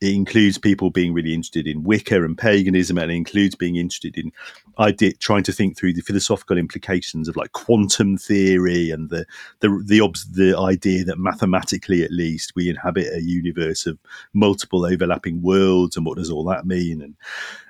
it 0.00 0.14
includes 0.14 0.56
people 0.56 0.90
being 0.90 1.12
really 1.12 1.34
interested 1.34 1.66
in 1.66 1.82
Wicca 1.82 2.24
and 2.24 2.36
paganism, 2.36 2.96
and 2.96 3.10
it 3.10 3.14
includes 3.14 3.54
being 3.54 3.76
interested 3.76 4.16
in 4.16 4.32
idea, 4.78 5.12
trying 5.14 5.42
to 5.42 5.52
think 5.52 5.76
through 5.76 5.92
the 5.92 6.00
philosophical 6.00 6.56
implications 6.56 7.28
of 7.28 7.36
like 7.36 7.52
quantum 7.52 8.16
theory 8.16 8.90
and 8.90 9.10
the 9.10 9.26
the 9.60 9.68
the, 9.86 10.00
the 10.32 10.58
idea 10.58 11.04
that 11.04 11.18
mathematically, 11.18 12.02
at 12.02 12.10
least, 12.10 12.52
we 12.56 12.70
inhabit 12.70 13.12
a 13.12 13.22
universe 13.22 13.86
of 13.86 13.98
multiple 14.32 14.86
overlapping 14.86 15.42
worlds, 15.42 15.96
and 15.96 16.06
what 16.06 16.16
does 16.16 16.30
all 16.30 16.44
that 16.44 16.66
mean? 16.66 17.02
And 17.02 17.14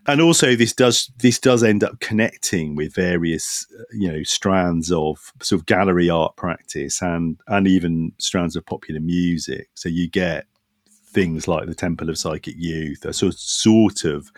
and 0.07 0.21
also 0.21 0.55
this 0.55 0.73
does 0.73 1.11
this 1.19 1.41
does 1.41 1.65
end 1.65 1.83
up 1.83 1.99
connecting 1.99 2.77
with 2.77 2.95
various 2.95 3.67
you 3.93 4.11
know 4.11 4.23
strands 4.23 4.93
of 4.93 5.33
sort 5.43 5.61
of 5.61 5.67
gallery 5.67 6.09
art 6.09 6.37
practice 6.37 7.03
and 7.03 7.39
and 7.49 7.67
even 7.67 8.13
strands 8.19 8.55
of 8.55 8.65
popular 8.67 9.01
music. 9.01 9.69
So 9.75 9.89
you 9.89 10.09
get 10.09 10.47
things 11.13 11.49
like 11.49 11.67
the 11.67 11.75
Temple 11.75 12.09
of 12.09 12.19
Psychic 12.19 12.55
Youth, 12.57 13.05
a 13.05 13.13
sort 13.13 13.35
sort 13.35 14.05
of 14.05 14.31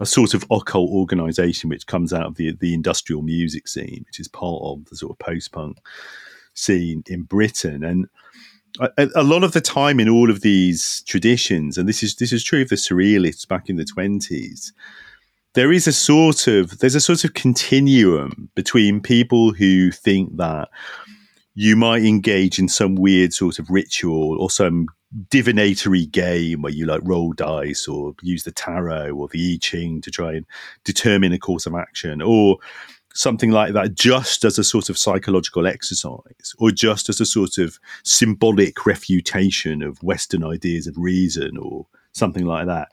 a 0.00 0.06
sort 0.06 0.34
of 0.34 0.44
occult 0.50 0.90
organization 0.90 1.68
which 1.68 1.86
comes 1.86 2.12
out 2.12 2.26
of 2.26 2.36
the 2.36 2.56
the 2.60 2.74
industrial 2.74 3.22
music 3.22 3.68
scene, 3.68 4.04
which 4.06 4.20
is 4.20 4.28
part 4.28 4.62
of 4.62 4.84
the 4.86 4.96
sort 4.96 5.12
of 5.12 5.18
post 5.18 5.52
punk 5.52 5.78
scene 6.54 7.02
in 7.08 7.22
Britain, 7.22 7.84
and 7.84 8.08
a, 8.80 9.08
a, 9.16 9.22
lot 9.22 9.44
of 9.44 9.52
the 9.52 9.60
time 9.60 9.98
in 9.98 10.08
all 10.08 10.30
of 10.30 10.40
these 10.40 11.02
traditions, 11.06 11.78
and 11.78 11.88
this 11.88 12.02
is 12.02 12.16
this 12.16 12.32
is 12.32 12.44
true 12.44 12.62
of 12.62 12.68
the 12.68 12.76
surrealists 12.76 13.46
back 13.46 13.68
in 13.68 13.76
the 13.76 13.84
twenties. 13.84 14.72
There 15.54 15.72
is 15.72 15.86
a 15.86 15.92
sort 15.92 16.46
of 16.46 16.78
there's 16.78 16.94
a 16.94 17.00
sort 17.00 17.24
of 17.24 17.34
continuum 17.34 18.50
between 18.54 19.00
people 19.00 19.52
who 19.52 19.90
think 19.90 20.36
that 20.36 20.68
you 21.58 21.74
might 21.74 22.04
engage 22.04 22.60
in 22.60 22.68
some 22.68 22.94
weird 22.94 23.32
sort 23.32 23.58
of 23.58 23.68
ritual 23.68 24.40
or 24.40 24.48
some 24.48 24.86
divinatory 25.28 26.06
game 26.06 26.62
where 26.62 26.72
you 26.72 26.86
like 26.86 27.00
roll 27.02 27.32
dice 27.32 27.88
or 27.88 28.14
use 28.22 28.44
the 28.44 28.52
tarot 28.52 29.10
or 29.10 29.26
the 29.26 29.54
I 29.54 29.58
Ching 29.60 30.00
to 30.02 30.10
try 30.12 30.34
and 30.34 30.46
determine 30.84 31.32
a 31.32 31.38
course 31.38 31.66
of 31.66 31.74
action 31.74 32.22
or 32.22 32.58
something 33.12 33.50
like 33.50 33.72
that 33.72 33.96
just 33.96 34.44
as 34.44 34.56
a 34.56 34.62
sort 34.62 34.88
of 34.88 34.96
psychological 34.96 35.66
exercise 35.66 36.54
or 36.60 36.70
just 36.70 37.08
as 37.08 37.20
a 37.20 37.26
sort 37.26 37.58
of 37.58 37.80
symbolic 38.04 38.86
refutation 38.86 39.82
of 39.82 40.00
Western 40.00 40.44
ideas 40.44 40.86
of 40.86 40.96
reason 40.96 41.58
or 41.58 41.84
something 42.12 42.46
like 42.46 42.68
that. 42.68 42.86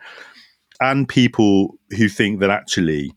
And 0.80 1.08
people 1.08 1.78
who 1.95 2.10
think 2.10 2.39
that 2.39 2.49
actually 2.49 3.13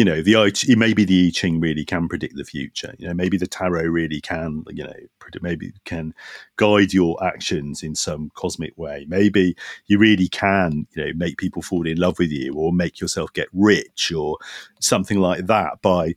you 0.00 0.06
know, 0.06 0.22
the 0.22 0.34
I, 0.34 0.50
maybe 0.76 1.04
the 1.04 1.26
I 1.26 1.30
Ching 1.30 1.60
really 1.60 1.84
can 1.84 2.08
predict 2.08 2.34
the 2.34 2.42
future. 2.42 2.94
You 2.96 3.08
know, 3.08 3.12
maybe 3.12 3.36
the 3.36 3.46
tarot 3.46 3.82
really 3.82 4.22
can, 4.22 4.64
you 4.70 4.82
know, 4.82 4.94
maybe 5.42 5.74
can 5.84 6.14
guide 6.56 6.94
your 6.94 7.22
actions 7.22 7.82
in 7.82 7.94
some 7.94 8.30
cosmic 8.34 8.78
way. 8.78 9.04
Maybe 9.10 9.54
you 9.88 9.98
really 9.98 10.28
can, 10.28 10.86
you 10.92 11.04
know, 11.04 11.12
make 11.14 11.36
people 11.36 11.60
fall 11.60 11.86
in 11.86 11.98
love 11.98 12.18
with 12.18 12.30
you 12.30 12.54
or 12.54 12.72
make 12.72 12.98
yourself 12.98 13.30
get 13.34 13.48
rich 13.52 14.10
or 14.10 14.38
something 14.80 15.18
like 15.18 15.48
that 15.48 15.82
by 15.82 16.14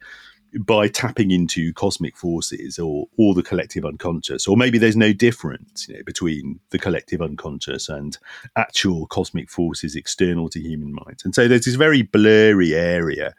by 0.60 0.88
tapping 0.88 1.32
into 1.32 1.74
cosmic 1.74 2.16
forces 2.16 2.78
or 2.80 3.08
or 3.18 3.34
the 3.34 3.44
collective 3.44 3.86
unconscious 3.86 4.48
or 4.48 4.58
maybe 4.58 4.78
there's 4.78 4.96
no 4.96 5.14
difference 5.14 5.88
you 5.88 5.96
know, 5.96 6.04
between 6.04 6.60
the 6.70 6.80
collective 6.80 7.22
unconscious 7.22 7.90
and 7.90 8.18
actual 8.56 9.08
cosmic 9.08 9.50
forces 9.50 9.96
external 9.96 10.50
to 10.50 10.60
human 10.60 10.94
minds 10.94 11.24
and 11.26 11.34
so 11.34 11.48
there's 11.48 11.66
this 11.66 11.76
very 11.76 12.02
blurry 12.02 12.74
area 12.74 13.34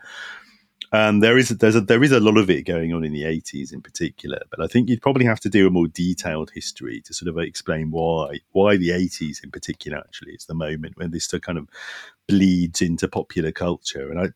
and 0.92 1.22
there 1.22 1.38
is 1.38 1.48
there's 1.48 1.76
a, 1.76 1.80
there 1.80 2.02
is 2.02 2.12
a 2.12 2.20
lot 2.20 2.36
of 2.36 2.50
it 2.50 2.62
going 2.62 2.92
on 2.92 3.04
in 3.04 3.12
the 3.12 3.22
80s 3.22 3.72
in 3.72 3.80
particular 3.80 4.40
but 4.50 4.60
i 4.60 4.66
think 4.66 4.88
you'd 4.88 5.02
probably 5.02 5.24
have 5.24 5.40
to 5.40 5.48
do 5.48 5.66
a 5.66 5.70
more 5.70 5.88
detailed 5.88 6.50
history 6.50 7.00
to 7.02 7.14
sort 7.14 7.28
of 7.28 7.38
explain 7.38 7.90
why 7.90 8.40
why 8.52 8.76
the 8.76 8.90
80s 8.90 9.42
in 9.42 9.50
particular 9.50 9.98
actually 9.98 10.32
is 10.32 10.46
the 10.46 10.54
moment 10.54 10.96
when 10.96 11.10
this 11.10 11.28
kind 11.28 11.58
of 11.58 11.68
bleeds 12.26 12.80
into 12.80 13.08
popular 13.08 13.52
culture. 13.52 14.10
And 14.10 14.20
i 14.20 14.26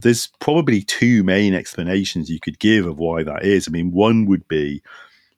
there's 0.00 0.28
probably 0.40 0.82
two 0.82 1.22
main 1.22 1.54
explanations 1.54 2.30
you 2.30 2.40
could 2.40 2.58
give 2.58 2.86
of 2.86 2.98
why 2.98 3.22
that 3.22 3.44
is. 3.44 3.66
I 3.66 3.70
mean, 3.70 3.92
one 3.92 4.26
would 4.26 4.46
be 4.48 4.82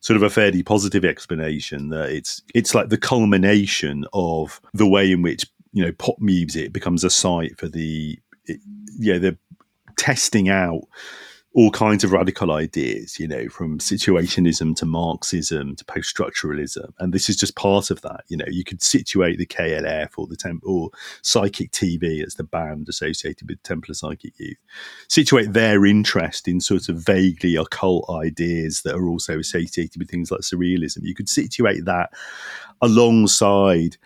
sort 0.01 0.16
of 0.16 0.23
a 0.23 0.31
fairly 0.31 0.62
positive 0.62 1.05
explanation 1.05 1.88
that 1.88 2.11
it's 2.11 2.42
it's 2.55 2.75
like 2.75 2.88
the 2.88 2.99
culmination 2.99 4.05
of 4.12 4.61
the 4.73 4.87
way 4.87 5.11
in 5.11 5.23
which 5.23 5.44
you 5.73 5.85
know 5.85 5.92
pop 5.92 6.16
music 6.18 6.73
becomes 6.73 7.05
a 7.05 7.11
site 7.11 7.59
for 7.59 7.68
the 7.68 8.18
yeah 8.99 9.18
the 9.18 9.37
testing 9.97 10.49
out 10.49 10.83
all 11.59 11.73
kinds 11.73 12.05
of 12.05 12.12
radical 12.12 12.53
ideas, 12.53 13.18
you 13.18 13.27
know, 13.27 13.49
from 13.49 13.81
situationism 13.81 14.77
to 14.77 14.87
Marxism 14.87 15.75
to 15.75 15.85
post 15.85 16.16
structuralism. 16.16 16.92
And 17.01 17.12
this 17.12 17.29
is 17.29 17.35
just 17.35 17.57
part 17.57 17.90
of 17.90 18.01
that. 18.03 18.21
You 18.29 18.37
know, 18.37 18.44
you 18.49 18.62
could 18.62 18.81
situate 18.81 19.38
the 19.38 19.47
KLF 19.47 20.11
or 20.16 20.29
the 20.29 20.37
Temp 20.37 20.62
or 20.64 20.90
Psychic 21.23 21.73
TV 21.73 22.25
as 22.25 22.37
the 22.37 22.44
band 22.44 22.88
associated 22.88 23.49
with 23.49 23.61
Temple 23.64 23.90
of 23.90 23.97
Psychic 23.97 24.38
Youth, 24.38 24.57
situate 25.09 25.53
their 25.53 25.85
interest 25.85 26.47
in 26.47 26.61
sort 26.61 26.88
of 26.88 26.99
vaguely 26.99 27.57
occult 27.57 28.09
ideas 28.09 28.83
that 28.83 28.94
are 28.94 29.09
also 29.09 29.40
associated 29.40 29.99
with 29.99 30.09
things 30.09 30.31
like 30.31 30.42
surrealism. 30.42 30.99
You 31.03 31.16
could 31.16 31.29
situate 31.29 31.87
that 31.87 32.11
alongside 32.81 33.97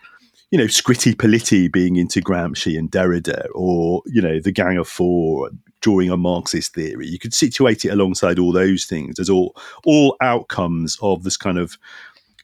you 0.49 0.59
know, 0.59 0.65
Scritti 0.65 1.15
Politti 1.15 1.71
being 1.71 1.95
into 1.95 2.21
Gramsci 2.21 2.77
and 2.77 2.91
Derrida, 2.91 3.47
or, 3.55 4.03
you 4.05 4.21
know, 4.21 4.39
the 4.39 4.51
Gang 4.51 4.77
of 4.77 4.87
Four, 4.87 5.49
drawing 5.83 6.09
a 6.09 6.17
Marxist 6.17 6.73
theory. 6.73 7.07
You 7.07 7.19
could 7.19 7.33
situate 7.33 7.85
it 7.85 7.89
alongside 7.89 8.39
all 8.39 8.51
those 8.51 8.85
things 8.85 9.19
as 9.19 9.29
all 9.29 9.55
all 9.85 10.15
outcomes 10.21 10.97
of 11.01 11.23
this 11.23 11.37
kind 11.37 11.59
of 11.59 11.77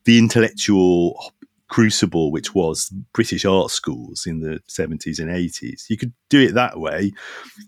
the 0.03 0.19
intellectual 0.19 1.33
crucible 1.69 2.31
which 2.31 2.53
was 2.53 2.91
British 3.13 3.45
art 3.45 3.71
schools 3.71 4.25
in 4.25 4.41
the 4.41 4.59
70s 4.67 5.19
and 5.19 5.29
80s. 5.29 5.89
You 5.89 5.97
could 5.97 6.13
do 6.29 6.41
it 6.41 6.53
that 6.55 6.79
way. 6.79 7.11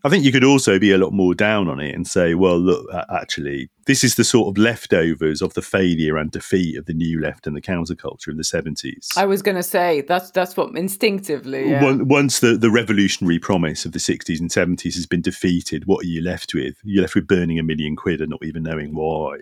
I 0.03 0.09
think 0.09 0.23
you 0.23 0.31
could 0.31 0.43
also 0.43 0.79
be 0.79 0.91
a 0.91 0.97
lot 0.97 1.13
more 1.13 1.33
down 1.35 1.67
on 1.67 1.79
it 1.79 1.95
and 1.95 2.07
say, 2.07 2.33
well, 2.33 2.59
look, 2.59 2.87
actually, 3.09 3.69
this 3.85 4.03
is 4.03 4.15
the 4.15 4.23
sort 4.23 4.49
of 4.49 4.61
leftovers 4.61 5.41
of 5.41 5.53
the 5.53 5.61
failure 5.61 6.17
and 6.17 6.31
defeat 6.31 6.77
of 6.77 6.85
the 6.85 6.93
new 6.93 7.21
left 7.21 7.45
and 7.47 7.55
the 7.55 7.61
counterculture 7.61 8.29
in 8.29 8.37
the 8.37 8.43
70s. 8.43 9.15
I 9.15 9.25
was 9.25 9.41
going 9.41 9.57
to 9.57 9.63
say 9.63 10.01
that's 10.01 10.31
that's 10.31 10.57
what 10.57 10.75
instinctively. 10.75 11.69
Yeah. 11.69 11.97
Once 12.01 12.39
the, 12.39 12.57
the 12.57 12.71
revolutionary 12.71 13.39
promise 13.39 13.85
of 13.85 13.91
the 13.91 13.99
60s 13.99 14.39
and 14.39 14.49
70s 14.49 14.95
has 14.95 15.05
been 15.05 15.21
defeated, 15.21 15.85
what 15.85 16.03
are 16.03 16.09
you 16.09 16.21
left 16.21 16.53
with? 16.53 16.75
You're 16.83 17.03
left 17.03 17.15
with 17.15 17.27
burning 17.27 17.59
a 17.59 17.63
million 17.63 17.95
quid 17.95 18.21
and 18.21 18.31
not 18.31 18.43
even 18.43 18.63
knowing 18.63 18.95
why, 18.95 19.37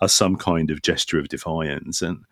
as 0.00 0.12
some 0.12 0.36
kind 0.36 0.70
of 0.70 0.82
gesture 0.82 1.18
of 1.18 1.28
defiance. 1.28 2.02
And 2.02 2.24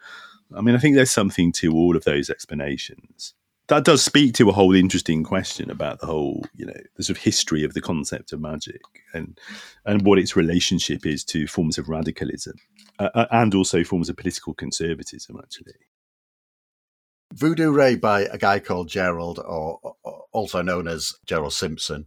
I 0.56 0.60
mean, 0.60 0.74
I 0.74 0.78
think 0.78 0.96
there's 0.96 1.10
something 1.10 1.52
to 1.52 1.74
all 1.74 1.96
of 1.96 2.04
those 2.04 2.30
explanations. 2.30 3.34
That 3.68 3.84
does 3.84 4.02
speak 4.02 4.32
to 4.34 4.48
a 4.48 4.52
whole 4.52 4.74
interesting 4.74 5.22
question 5.22 5.70
about 5.70 6.00
the 6.00 6.06
whole, 6.06 6.46
you 6.54 6.64
know, 6.64 6.80
the 6.96 7.04
sort 7.04 7.18
of 7.18 7.22
history 7.22 7.64
of 7.64 7.74
the 7.74 7.82
concept 7.82 8.32
of 8.32 8.40
magic 8.40 8.80
and 9.12 9.38
and 9.84 10.06
what 10.06 10.18
its 10.18 10.36
relationship 10.36 11.04
is 11.04 11.22
to 11.26 11.46
forms 11.46 11.76
of 11.76 11.90
radicalism 11.90 12.54
uh, 12.98 13.10
uh 13.14 13.26
and 13.30 13.54
also 13.54 13.84
forms 13.84 14.08
of 14.08 14.16
political 14.16 14.54
conservatism, 14.54 15.38
actually. 15.38 15.74
Voodoo 17.34 17.70
Ray 17.70 17.96
by 17.96 18.22
a 18.22 18.38
guy 18.38 18.58
called 18.58 18.88
Gerald, 18.88 19.38
or, 19.38 19.78
or 20.02 20.24
also 20.32 20.62
known 20.62 20.88
as 20.88 21.12
Gerald 21.26 21.52
Simpson, 21.52 22.06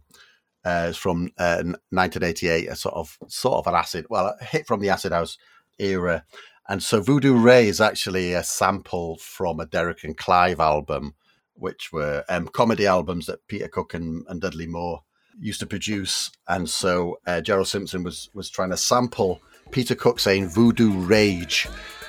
uh, 0.64 0.88
is 0.90 0.96
from 0.96 1.30
uh, 1.38 1.62
1988. 1.90 2.68
A 2.68 2.76
sort 2.76 2.94
of 2.94 3.16
sort 3.28 3.58
of 3.58 3.66
an 3.68 3.74
acid, 3.74 4.06
well, 4.10 4.36
a 4.40 4.44
hit 4.44 4.66
from 4.66 4.80
the 4.80 4.90
acid 4.90 5.12
house 5.12 5.38
era, 5.78 6.24
and 6.68 6.82
so 6.82 7.00
Voodoo 7.00 7.36
Ray 7.36 7.68
is 7.68 7.80
actually 7.80 8.32
a 8.32 8.42
sample 8.42 9.16
from 9.18 9.60
a 9.60 9.66
Derek 9.66 10.04
and 10.04 10.16
Clive 10.16 10.60
album, 10.60 11.14
which 11.54 11.92
were 11.92 12.24
um, 12.28 12.48
comedy 12.48 12.86
albums 12.86 13.26
that 13.26 13.46
Peter 13.48 13.68
Cook 13.68 13.94
and, 13.94 14.24
and, 14.28 14.40
Dudley 14.40 14.66
Moore 14.66 15.02
used 15.38 15.60
to 15.60 15.66
produce. 15.66 16.30
And 16.48 16.68
so 16.68 17.18
uh, 17.26 17.40
Gerald 17.40 17.68
Simpson 17.68 18.04
was 18.04 18.30
was 18.32 18.48
trying 18.48 18.70
to 18.70 18.76
sample 18.76 19.40
Peter 19.70 19.94
Cook 19.94 20.20
saying 20.20 20.48
voodoo 20.48 20.92
rage, 20.92 21.68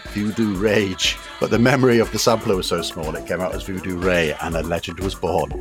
voodoo 0.09 0.55
rage. 0.55 1.17
But 1.39 1.49
the 1.49 1.59
memory 1.59 1.99
of 1.99 2.11
the 2.11 2.19
sampler 2.19 2.55
was 2.55 2.67
so 2.67 2.81
small, 2.81 3.15
it 3.15 3.27
came 3.27 3.41
out 3.41 3.55
as 3.55 3.63
voodoo 3.63 3.97
ray, 3.97 4.35
and 4.41 4.55
a 4.55 4.61
legend 4.63 4.99
was 4.99 5.15
born. 5.15 5.51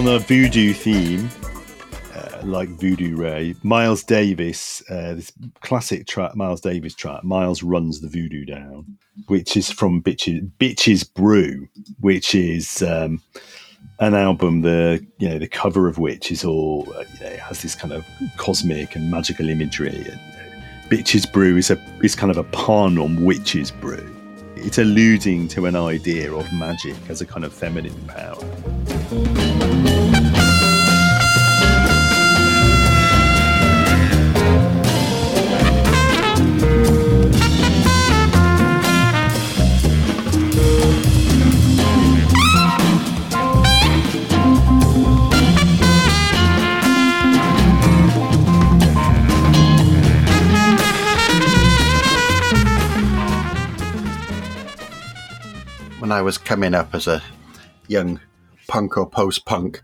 On 0.00 0.08
a 0.08 0.18
voodoo 0.18 0.72
theme, 0.72 1.28
uh, 2.14 2.40
like 2.42 2.70
Voodoo 2.70 3.16
Ray, 3.16 3.54
Miles 3.62 4.02
Davis, 4.02 4.82
uh, 4.88 5.12
this 5.12 5.30
classic 5.60 6.06
track, 6.06 6.34
Miles 6.34 6.62
Davis 6.62 6.94
track, 6.94 7.22
Miles 7.22 7.62
runs 7.62 8.00
the 8.00 8.08
voodoo 8.08 8.46
down, 8.46 8.96
which 9.26 9.58
is 9.58 9.70
from 9.70 10.02
Bitches, 10.02 10.50
Bitches 10.58 11.12
Brew, 11.12 11.68
which 11.98 12.34
is 12.34 12.82
um, 12.82 13.20
an 13.98 14.14
album. 14.14 14.62
The 14.62 15.06
you 15.18 15.28
know 15.28 15.38
the 15.38 15.46
cover 15.46 15.86
of 15.86 15.98
which 15.98 16.32
is 16.32 16.46
all 16.46 16.88
uh, 16.96 17.04
you 17.18 17.28
know 17.28 17.36
has 17.36 17.60
this 17.60 17.74
kind 17.74 17.92
of 17.92 18.06
cosmic 18.38 18.96
and 18.96 19.10
magical 19.10 19.50
imagery. 19.50 19.90
And, 19.90 20.20
Bitches 20.88 21.30
Brew 21.30 21.58
is 21.58 21.70
a 21.70 21.78
is 22.02 22.14
kind 22.14 22.30
of 22.30 22.38
a 22.38 22.44
pun 22.44 22.96
on 22.96 23.22
witches 23.22 23.70
brew. 23.70 24.16
It's 24.56 24.78
alluding 24.78 25.48
to 25.48 25.66
an 25.66 25.76
idea 25.76 26.32
of 26.32 26.50
magic 26.54 26.96
as 27.10 27.20
a 27.20 27.26
kind 27.26 27.44
of 27.44 27.52
feminine 27.52 27.98
power. 28.06 29.39
When 56.10 56.18
I 56.18 56.22
was 56.22 56.38
coming 56.38 56.74
up 56.74 56.92
as 56.92 57.06
a 57.06 57.22
young 57.86 58.18
punk 58.66 58.98
or 58.98 59.08
post 59.08 59.46
punk, 59.46 59.80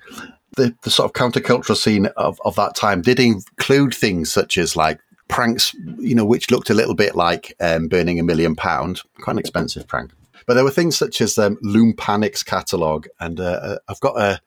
the, 0.57 0.75
the 0.83 0.91
sort 0.91 1.09
of 1.09 1.13
countercultural 1.13 1.77
scene 1.77 2.07
of, 2.17 2.41
of 2.45 2.57
that 2.57 2.75
time 2.75 3.01
did 3.01 3.21
include 3.21 3.95
things 3.95 4.33
such 4.33 4.59
as 4.59 4.75
like 4.75 4.99
pranks, 5.29 5.73
you 6.01 6.17
know, 6.17 6.25
which 6.25 6.51
looked 6.51 6.69
a 6.69 6.75
little 6.75 6.97
bit 6.97 7.15
like 7.15 7.55
um, 7.61 7.87
burning 7.87 8.19
a 8.19 8.25
million 8.25 8.57
pound, 8.57 9.03
quite 9.21 9.35
an 9.35 9.39
expensive 9.39 9.87
prank. 9.87 10.11
But 10.49 10.55
there 10.55 10.65
were 10.65 10.73
things 10.73 10.99
such 10.99 11.21
as 11.21 11.39
um, 11.39 11.59
Loompanics 11.63 12.45
catalogue, 12.45 13.07
and 13.21 13.39
uh, 13.39 13.79
I've 13.89 14.01
got 14.01 14.19
a 14.21 14.41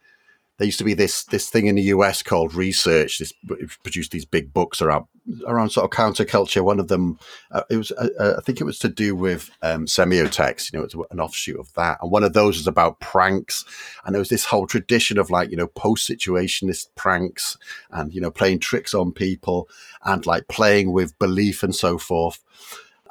there 0.59 0.65
used 0.65 0.77
to 0.77 0.83
be 0.83 0.93
this 0.93 1.23
this 1.23 1.49
thing 1.49 1.67
in 1.67 1.75
the 1.75 1.83
US 1.83 2.21
called 2.21 2.53
Research. 2.53 3.17
This 3.17 3.33
produced 3.81 4.11
these 4.11 4.25
big 4.25 4.53
books 4.53 4.81
around 4.81 5.05
around 5.47 5.69
sort 5.69 5.85
of 5.85 5.97
counterculture. 5.97 6.61
One 6.61 6.81
of 6.81 6.89
them, 6.89 7.17
uh, 7.49 7.63
it 7.69 7.77
was 7.77 7.91
uh, 7.93 8.09
uh 8.19 8.35
I 8.37 8.41
think 8.41 8.59
it 8.59 8.65
was 8.65 8.77
to 8.79 8.89
do 8.89 9.15
with 9.15 9.49
um, 9.61 9.85
semiotext. 9.85 10.71
You 10.71 10.79
know, 10.79 10.85
it's 10.85 10.95
an 11.11 11.21
offshoot 11.21 11.59
of 11.59 11.73
that. 11.75 11.99
And 12.01 12.11
one 12.11 12.25
of 12.25 12.33
those 12.33 12.57
was 12.57 12.67
about 12.67 12.99
pranks. 12.99 13.63
And 14.03 14.13
there 14.13 14.19
was 14.19 14.27
this 14.27 14.45
whole 14.45 14.67
tradition 14.67 15.17
of 15.17 15.29
like 15.29 15.49
you 15.49 15.57
know 15.57 15.67
post 15.67 16.09
situationist 16.09 16.87
pranks 16.95 17.57
and 17.89 18.13
you 18.13 18.19
know 18.19 18.31
playing 18.31 18.59
tricks 18.59 18.93
on 18.93 19.13
people 19.13 19.69
and 20.03 20.25
like 20.25 20.49
playing 20.49 20.91
with 20.91 21.17
belief 21.19 21.63
and 21.63 21.73
so 21.73 21.97
forth. 21.97 22.43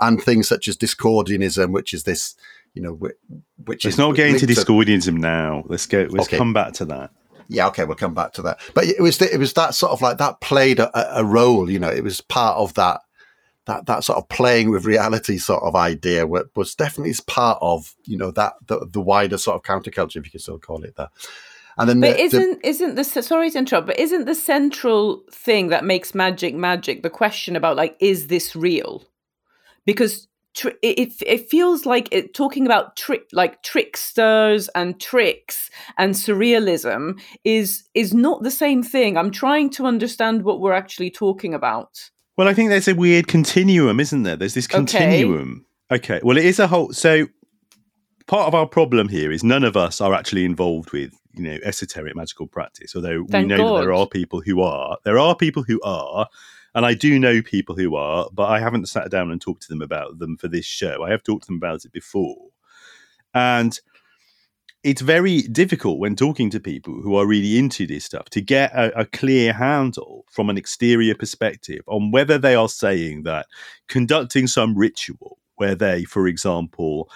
And 0.01 0.23
things 0.23 0.47
such 0.47 0.69
as 0.69 0.77
Discordianism, 0.77 1.73
which 1.73 1.93
is 1.93 2.05
this 2.05 2.37
you 2.75 2.83
know, 2.83 2.93
which 3.65 3.85
it's 3.85 3.95
is 3.95 3.99
not 3.99 4.15
getting 4.15 4.39
to 4.39 4.47
Discordianism 4.47 5.17
now. 5.17 5.65
Let's 5.67 5.87
go. 5.87 6.07
Let's 6.11 6.29
Okay. 6.29 6.37
come 6.37 6.53
back 6.53 6.75
to 6.75 6.85
that. 6.85 7.11
Yeah, 7.49 7.67
okay, 7.69 7.85
we'll 7.85 7.97
come 7.97 8.15
back 8.15 8.33
to 8.35 8.43
that. 8.43 8.61
But 8.75 8.85
it 8.85 9.01
was 9.01 9.21
it 9.21 9.39
was 9.39 9.55
that 9.55 9.75
sort 9.75 9.93
of 9.93 10.03
like 10.03 10.19
that 10.19 10.41
played 10.41 10.79
a, 10.79 11.19
a 11.19 11.25
role. 11.25 11.71
You 11.71 11.79
know, 11.79 11.91
it 11.91 12.05
was 12.05 12.21
part 12.21 12.57
of 12.57 12.75
that 12.75 13.01
that 13.67 13.87
that 13.87 14.05
sort 14.05 14.19
of 14.19 14.29
playing 14.29 14.71
with 14.71 14.85
reality 14.85 15.39
sort 15.39 15.63
of 15.63 15.75
idea 15.75 16.27
wa- 16.27 16.45
was 16.55 16.75
definitely 16.75 17.15
part 17.27 17.59
of 17.61 17.95
you 18.05 18.17
know 18.17 18.31
that 18.33 18.55
the, 18.67 18.87
the 18.91 19.01
wider 19.01 19.39
sort 19.39 19.57
of 19.57 19.63
counterculture, 19.63 20.17
if 20.17 20.27
you 20.27 20.31
can 20.31 20.41
still 20.41 20.59
call 20.59 20.85
it 20.85 20.97
that. 20.97 21.11
And 21.79 21.89
then 21.89 22.01
But 22.01 22.17
the- 22.17 22.29
the- 22.29 22.39
isn't 22.39 22.65
isn't 22.65 22.95
the 22.97 23.05
sorry 23.05 23.51
to 23.51 23.59
interrupt, 23.59 23.87
but 23.87 23.99
isn't 23.99 24.27
the 24.27 24.35
central 24.35 25.23
thing 25.33 25.69
that 25.69 25.85
makes 25.85 26.15
magic 26.15 26.55
magic 26.55 27.03
the 27.03 27.11
question 27.11 27.57
about 27.57 27.77
like 27.77 27.97
is 28.01 28.27
this 28.27 28.55
real? 28.55 29.05
Because 29.87 30.28
it 30.83 31.13
it 31.25 31.49
feels 31.49 31.87
like 31.87 32.09
it 32.11 32.35
talking 32.35 32.67
about 32.67 32.97
trick 32.97 33.23
like 33.33 33.63
tricksters 33.63 34.69
and 34.75 35.01
tricks 35.01 35.71
and 35.97 36.15
surrealism 36.15 37.21
is 37.45 37.85
is 37.95 38.13
not 38.13 38.43
the 38.43 38.51
same 38.51 38.83
thing. 38.83 39.17
I'm 39.17 39.31
trying 39.31 39.71
to 39.71 39.87
understand 39.87 40.43
what 40.43 40.61
we're 40.61 40.73
actually 40.73 41.11
talking 41.11 41.55
about. 41.55 42.11
Well, 42.37 42.49
I 42.49 42.55
think 42.55 42.71
there's 42.71 42.89
a 42.89 42.95
weird 42.95 43.27
continuum, 43.27 43.99
isn't 43.99 44.23
there? 44.23 44.37
There's 44.37 44.55
this 44.55 44.69
continuum. 44.69 45.67
Okay. 45.91 46.21
Well, 46.23 46.37
it 46.37 46.45
is 46.45 46.59
a 46.59 46.67
whole. 46.67 46.93
So 46.93 47.27
part 48.27 48.47
of 48.47 48.55
our 48.55 48.67
problem 48.67 49.09
here 49.09 49.33
is 49.33 49.43
none 49.43 49.65
of 49.65 49.77
us 49.77 50.01
are 50.01 50.15
actually 50.15 50.45
involved 50.45 50.93
with 50.93 51.13
you 51.35 51.43
know 51.43 51.59
esoteric 51.65 52.15
magical 52.15 52.47
practice. 52.47 52.95
Although 52.95 53.25
Thank 53.29 53.51
we 53.51 53.57
know 53.57 53.75
that 53.75 53.81
there 53.83 53.93
are 53.93 54.07
people 54.07 54.41
who 54.41 54.61
are. 54.61 54.99
There 55.05 55.19
are 55.19 55.35
people 55.35 55.63
who 55.63 55.81
are. 55.83 56.29
And 56.79 56.87
I 56.87 56.95
do 56.95 57.19
know 57.19 57.43
people 57.43 57.75
who 57.75 57.97
are, 57.97 58.29
but 58.33 58.45
I 58.45 58.61
haven't 58.61 58.89
sat 58.89 59.11
down 59.11 59.33
and 59.33 59.41
talked 59.41 59.63
to 59.63 59.69
them 59.69 59.83
about 59.83 60.21
them 60.21 60.37
for 60.37 60.47
this 60.47 60.65
show. 60.65 61.03
I 61.03 61.11
have 61.11 61.25
talked 61.25 61.43
to 61.43 61.47
them 61.49 61.57
about 61.57 61.85
it 61.85 61.91
before. 61.91 62.51
And 63.35 63.77
it's 64.85 65.03
very 65.03 65.43
difficult 65.43 65.99
when 65.99 66.15
talking 66.15 66.51
to 66.51 66.61
people 66.61 66.95
who 67.03 67.17
are 67.17 67.27
really 67.27 67.59
into 67.59 67.85
this 67.85 68.05
stuff 68.05 68.27
to 68.27 68.41
get 68.41 68.73
a, 68.75 69.01
a 69.01 69.07
clear 69.07 69.55
handle 69.55 70.25
from 70.31 70.51
an 70.51 70.57
exterior 70.57 71.17
perspective 71.17 71.81
on 71.89 72.13
whether 72.13 72.39
they 72.39 72.55
are 72.55 72.69
saying 72.69 73.25
that 73.25 73.47
conducting 73.89 74.47
some 74.47 74.79
ritual 74.79 75.39
where 75.57 75.75
they, 75.75 76.05
for 76.05 76.29
example, 76.29 77.11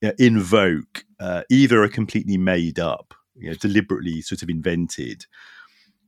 you 0.00 0.10
know, 0.10 0.14
invoke 0.20 1.04
uh, 1.18 1.42
either 1.50 1.82
a 1.82 1.88
completely 1.88 2.38
made 2.38 2.78
up, 2.78 3.14
you 3.34 3.50
know, 3.50 3.56
deliberately 3.56 4.20
sort 4.20 4.44
of 4.44 4.48
invented, 4.48 5.26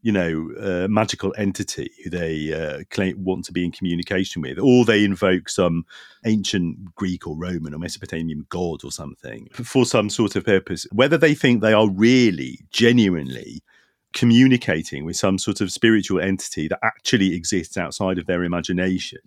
you 0.02 0.12
know, 0.12 0.50
uh, 0.58 0.88
magical 0.88 1.34
entity 1.36 1.90
who 2.02 2.10
they 2.10 2.52
uh, 2.52 2.82
claim 2.90 3.22
want 3.22 3.44
to 3.44 3.52
be 3.52 3.64
in 3.64 3.72
communication 3.72 4.40
with, 4.40 4.58
or 4.58 4.84
they 4.84 5.04
invoke 5.04 5.48
some 5.48 5.84
ancient 6.24 6.94
Greek 6.94 7.26
or 7.26 7.36
Roman 7.36 7.74
or 7.74 7.78
Mesopotamian 7.78 8.46
god 8.48 8.82
or 8.82 8.90
something 8.90 9.48
for 9.52 9.84
some 9.84 10.08
sort 10.08 10.36
of 10.36 10.44
purpose, 10.44 10.86
whether 10.92 11.18
they 11.18 11.34
think 11.34 11.60
they 11.60 11.74
are 11.74 11.88
really, 11.88 12.60
genuinely 12.70 13.62
communicating 14.12 15.04
with 15.04 15.16
some 15.16 15.38
sort 15.38 15.60
of 15.60 15.70
spiritual 15.70 16.20
entity 16.20 16.66
that 16.66 16.80
actually 16.82 17.34
exists 17.34 17.76
outside 17.76 18.18
of 18.18 18.26
their 18.26 18.42
imagination, 18.42 19.20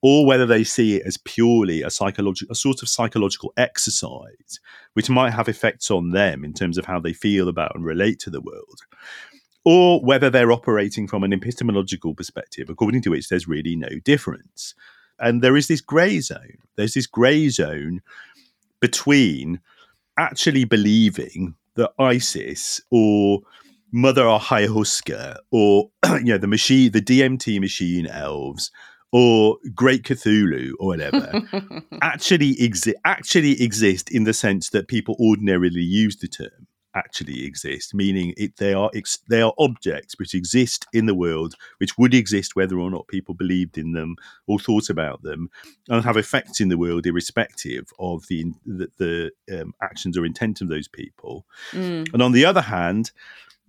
or 0.00 0.24
whether 0.24 0.46
they 0.46 0.64
see 0.64 0.96
it 0.96 1.06
as 1.06 1.18
purely 1.18 1.82
a 1.82 1.90
psychological, 1.90 2.52
a 2.52 2.56
sort 2.56 2.82
of 2.82 2.88
psychological 2.88 3.52
exercise, 3.56 4.58
which 4.94 5.10
might 5.10 5.32
have 5.32 5.48
effects 5.48 5.90
on 5.90 6.10
them 6.10 6.44
in 6.44 6.52
terms 6.52 6.78
of 6.78 6.86
how 6.86 6.98
they 6.98 7.12
feel 7.12 7.48
about 7.48 7.74
and 7.74 7.84
relate 7.84 8.18
to 8.20 8.30
the 8.30 8.40
world 8.40 8.80
or 9.70 10.00
whether 10.00 10.30
they're 10.30 10.50
operating 10.50 11.06
from 11.06 11.22
an 11.22 11.30
epistemological 11.30 12.14
perspective, 12.14 12.70
according 12.70 13.02
to 13.02 13.10
which 13.10 13.28
there's 13.28 13.46
really 13.46 13.76
no 13.76 13.90
difference. 14.02 14.74
And 15.18 15.42
there 15.42 15.58
is 15.58 15.68
this 15.68 15.82
grey 15.82 16.20
zone. 16.20 16.56
There's 16.76 16.94
this 16.94 17.06
grey 17.06 17.50
zone 17.50 18.00
between 18.80 19.60
actually 20.18 20.64
believing 20.64 21.54
that 21.74 21.92
ISIS 21.98 22.80
or 22.90 23.40
Mother 23.92 24.22
Ayahuasca 24.22 25.36
or 25.50 25.90
you 26.20 26.32
know 26.32 26.38
the 26.38 26.46
machine, 26.46 26.92
the 26.92 27.02
DMT 27.02 27.60
machine 27.60 28.06
elves 28.06 28.70
or 29.12 29.58
Great 29.74 30.04
Cthulhu 30.04 30.72
or 30.80 30.86
whatever 30.86 31.42
actually 32.00 32.54
exi- 32.54 32.94
actually 33.04 33.62
exist 33.62 34.10
in 34.10 34.24
the 34.24 34.32
sense 34.32 34.70
that 34.70 34.88
people 34.88 35.14
ordinarily 35.20 35.82
use 35.82 36.16
the 36.16 36.28
term 36.28 36.67
actually 36.98 37.44
exist, 37.44 37.94
meaning 37.94 38.34
it, 38.36 38.56
they 38.56 38.74
are 38.74 38.90
ex- 38.94 39.24
they 39.28 39.40
are 39.40 39.54
objects 39.58 40.18
which 40.18 40.34
exist 40.34 40.86
in 40.92 41.06
the 41.06 41.14
world, 41.14 41.54
which 41.78 41.96
would 41.96 42.14
exist 42.14 42.56
whether 42.56 42.78
or 42.78 42.90
not 42.90 43.08
people 43.08 43.34
believed 43.34 43.78
in 43.78 43.92
them 43.92 44.16
or 44.46 44.58
thought 44.58 44.90
about 44.90 45.22
them, 45.22 45.48
and 45.88 46.04
have 46.04 46.16
effects 46.16 46.60
in 46.60 46.68
the 46.68 46.78
world 46.78 47.06
irrespective 47.06 47.86
of 47.98 48.26
the 48.28 48.52
the, 48.66 48.88
the 48.98 49.60
um, 49.60 49.72
actions 49.80 50.18
or 50.18 50.24
intent 50.24 50.60
of 50.60 50.68
those 50.68 50.88
people. 50.88 51.46
Mm. 51.72 52.12
And 52.12 52.22
on 52.22 52.32
the 52.32 52.44
other 52.44 52.62
hand, 52.62 53.12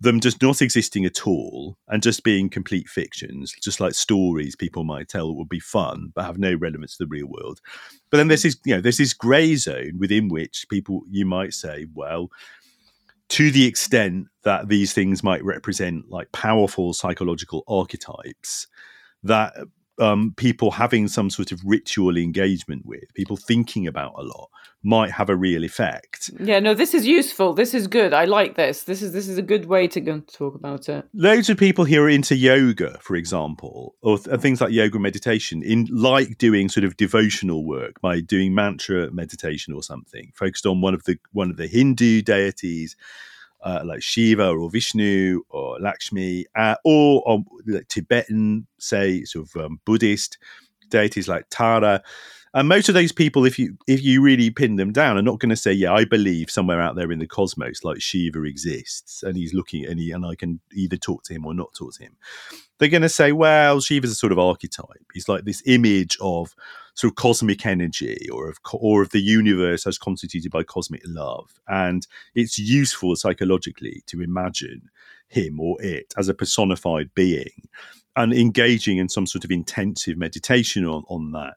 them 0.00 0.20
just 0.20 0.40
not 0.40 0.62
existing 0.62 1.04
at 1.04 1.26
all 1.26 1.76
and 1.88 2.02
just 2.02 2.24
being 2.24 2.48
complete 2.48 2.88
fictions, 2.88 3.54
just 3.60 3.80
like 3.80 3.94
stories 3.94 4.56
people 4.56 4.82
might 4.82 5.08
tell 5.08 5.28
that 5.28 5.34
would 5.34 5.48
be 5.48 5.60
fun 5.60 6.10
but 6.14 6.24
have 6.24 6.38
no 6.38 6.54
relevance 6.54 6.96
to 6.96 7.04
the 7.04 7.08
real 7.08 7.26
world. 7.26 7.60
But 8.08 8.16
then 8.16 8.28
there's 8.28 8.42
this, 8.42 8.56
you 8.64 8.74
know, 8.74 8.80
there's 8.80 8.96
this 8.96 9.12
grey 9.12 9.56
zone 9.56 9.98
within 9.98 10.28
which 10.28 10.66
people 10.70 11.02
you 11.10 11.26
might 11.26 11.52
say, 11.52 11.86
well, 11.94 12.30
to 13.30 13.50
the 13.50 13.64
extent 13.64 14.26
that 14.42 14.68
these 14.68 14.92
things 14.92 15.22
might 15.22 15.44
represent 15.44 16.10
like 16.10 16.30
powerful 16.32 16.92
psychological 16.92 17.64
archetypes 17.68 18.66
that 19.22 19.54
um, 20.00 20.34
people 20.36 20.70
having 20.70 21.08
some 21.08 21.30
sort 21.30 21.52
of 21.52 21.60
ritual 21.64 22.16
engagement 22.16 22.86
with, 22.86 23.12
people 23.14 23.36
thinking 23.36 23.86
about 23.86 24.14
a 24.16 24.22
lot, 24.22 24.48
might 24.82 25.10
have 25.10 25.28
a 25.28 25.36
real 25.36 25.62
effect. 25.62 26.30
Yeah, 26.40 26.58
no, 26.58 26.72
this 26.72 26.94
is 26.94 27.06
useful. 27.06 27.52
This 27.52 27.74
is 27.74 27.86
good. 27.86 28.14
I 28.14 28.24
like 28.24 28.56
this. 28.56 28.84
This 28.84 29.02
is 29.02 29.12
this 29.12 29.28
is 29.28 29.36
a 29.36 29.42
good 29.42 29.66
way 29.66 29.86
to 29.88 30.00
go 30.00 30.20
talk 30.20 30.54
about 30.54 30.88
it. 30.88 31.06
Loads 31.12 31.50
of 31.50 31.58
people 31.58 31.84
here 31.84 32.04
are 32.04 32.08
into 32.08 32.34
yoga, 32.34 32.98
for 33.00 33.14
example, 33.16 33.94
or 34.00 34.18
th- 34.18 34.40
things 34.40 34.60
like 34.60 34.72
yoga 34.72 34.98
meditation, 34.98 35.62
in 35.62 35.86
like 35.90 36.38
doing 36.38 36.68
sort 36.68 36.84
of 36.84 36.96
devotional 36.96 37.66
work 37.66 38.00
by 38.00 38.20
doing 38.20 38.54
mantra 38.54 39.10
meditation 39.10 39.74
or 39.74 39.82
something, 39.82 40.32
focused 40.34 40.64
on 40.64 40.80
one 40.80 40.94
of 40.94 41.04
the 41.04 41.18
one 41.32 41.50
of 41.50 41.56
the 41.58 41.66
Hindu 41.66 42.22
deities 42.22 42.96
uh, 43.62 43.82
like 43.84 44.02
Shiva 44.02 44.50
or 44.50 44.70
Vishnu 44.70 45.42
or 45.50 45.78
Lakshmi, 45.80 46.46
uh, 46.56 46.76
or, 46.84 47.42
like 47.66 47.88
Tibetan, 47.88 48.66
say, 48.78 49.24
sort 49.24 49.48
of 49.48 49.64
um, 49.64 49.80
Buddhist 49.84 50.38
deities 50.88 51.28
like 51.28 51.46
Tara. 51.50 52.02
And 52.52 52.68
most 52.68 52.88
of 52.88 52.94
those 52.94 53.12
people, 53.12 53.44
if 53.44 53.60
you 53.60 53.76
if 53.86 54.02
you 54.02 54.20
really 54.20 54.50
pin 54.50 54.74
them 54.74 54.92
down, 54.92 55.16
are 55.16 55.22
not 55.22 55.38
going 55.38 55.50
to 55.50 55.56
say, 55.56 55.72
"Yeah, 55.72 55.92
I 55.92 56.04
believe 56.04 56.50
somewhere 56.50 56.80
out 56.80 56.96
there 56.96 57.12
in 57.12 57.20
the 57.20 57.26
cosmos, 57.26 57.84
like 57.84 58.00
Shiva 58.00 58.42
exists, 58.42 59.22
and 59.22 59.36
he's 59.36 59.54
looking 59.54 59.86
and 59.86 60.00
he 60.00 60.10
and 60.10 60.26
I 60.26 60.34
can 60.34 60.60
either 60.74 60.96
talk 60.96 61.22
to 61.24 61.34
him 61.34 61.46
or 61.46 61.54
not 61.54 61.74
talk 61.74 61.94
to 61.94 62.02
him." 62.02 62.16
They're 62.78 62.88
going 62.88 63.02
to 63.02 63.08
say, 63.08 63.30
"Well, 63.30 63.80
Shiva's 63.80 64.10
a 64.10 64.16
sort 64.16 64.32
of 64.32 64.40
archetype. 64.40 65.04
He's 65.14 65.28
like 65.28 65.44
this 65.44 65.62
image 65.64 66.18
of 66.20 66.56
sort 66.94 67.12
of 67.12 67.16
cosmic 67.16 67.66
energy 67.66 68.28
or 68.32 68.48
of 68.48 68.58
or 68.74 69.02
of 69.02 69.10
the 69.10 69.20
universe 69.20 69.86
as 69.86 69.98
constituted 69.98 70.50
by 70.50 70.62
cosmic 70.62 71.02
love 71.06 71.60
and 71.68 72.06
it's 72.34 72.58
useful 72.58 73.14
psychologically 73.16 74.02
to 74.06 74.22
imagine 74.22 74.82
him 75.28 75.60
or 75.60 75.80
it 75.80 76.12
as 76.16 76.28
a 76.28 76.34
personified 76.34 77.10
being 77.14 77.68
and 78.16 78.32
engaging 78.32 78.98
in 78.98 79.08
some 79.08 79.26
sort 79.26 79.44
of 79.44 79.50
intensive 79.50 80.18
meditation 80.18 80.84
on, 80.84 81.04
on 81.08 81.32
that 81.32 81.54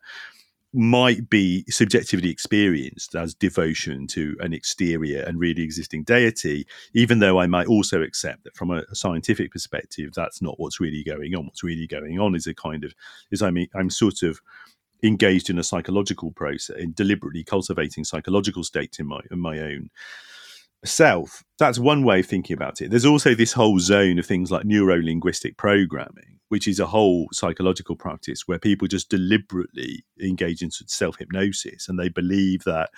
might 0.73 1.29
be 1.29 1.63
subjectively 1.69 2.29
experienced 2.29 3.15
as 3.15 3.35
devotion 3.35 4.07
to 4.07 4.35
an 4.39 4.53
exterior 4.53 5.21
and 5.21 5.39
really 5.39 5.61
existing 5.61 6.03
deity, 6.03 6.65
even 6.93 7.19
though 7.19 7.39
I 7.39 7.45
might 7.45 7.67
also 7.67 8.01
accept 8.01 8.43
that 8.43 8.55
from 8.55 8.71
a, 8.71 8.81
a, 8.89 8.95
scientific 8.95 9.51
perspective, 9.51 10.13
that's 10.15 10.41
not 10.41 10.59
what's 10.59 10.79
really 10.79 11.03
going 11.03 11.35
on. 11.35 11.45
What's 11.45 11.63
really 11.63 11.85
going 11.85 12.19
on 12.19 12.35
is 12.35 12.47
a 12.47 12.55
kind 12.55 12.83
of 12.83 12.95
is 13.29 13.43
I 13.43 13.51
mean 13.51 13.67
I'm 13.75 13.91
sort 13.91 14.23
of 14.23 14.41
engaged 15.03 15.49
in 15.49 15.59
a 15.59 15.63
psychological 15.63 16.31
process, 16.31 16.77
in 16.77 16.93
deliberately 16.93 17.43
cultivating 17.43 18.03
psychological 18.03 18.63
states 18.63 18.99
in 18.99 19.07
my 19.07 19.19
in 19.31 19.39
my 19.39 19.59
own 19.59 19.89
self. 20.85 21.43
That's 21.59 21.79
one 21.79 22.03
way 22.03 22.21
of 22.21 22.25
thinking 22.25 22.55
about 22.55 22.81
it. 22.81 22.89
There's 22.89 23.05
also 23.05 23.35
this 23.35 23.53
whole 23.53 23.79
zone 23.79 24.19
of 24.19 24.25
things 24.25 24.51
like 24.51 24.65
neuro 24.65 25.01
linguistic 25.01 25.57
programming, 25.57 26.39
which 26.49 26.67
is 26.67 26.79
a 26.79 26.87
whole 26.87 27.27
psychological 27.31 27.95
practice 27.95 28.47
where 28.47 28.59
people 28.59 28.87
just 28.87 29.09
deliberately 29.09 30.03
engage 30.21 30.61
in 30.61 30.71
self 30.71 31.17
hypnosis 31.17 31.87
and 31.87 31.99
they 31.99 32.09
believe 32.09 32.63
that, 32.63 32.89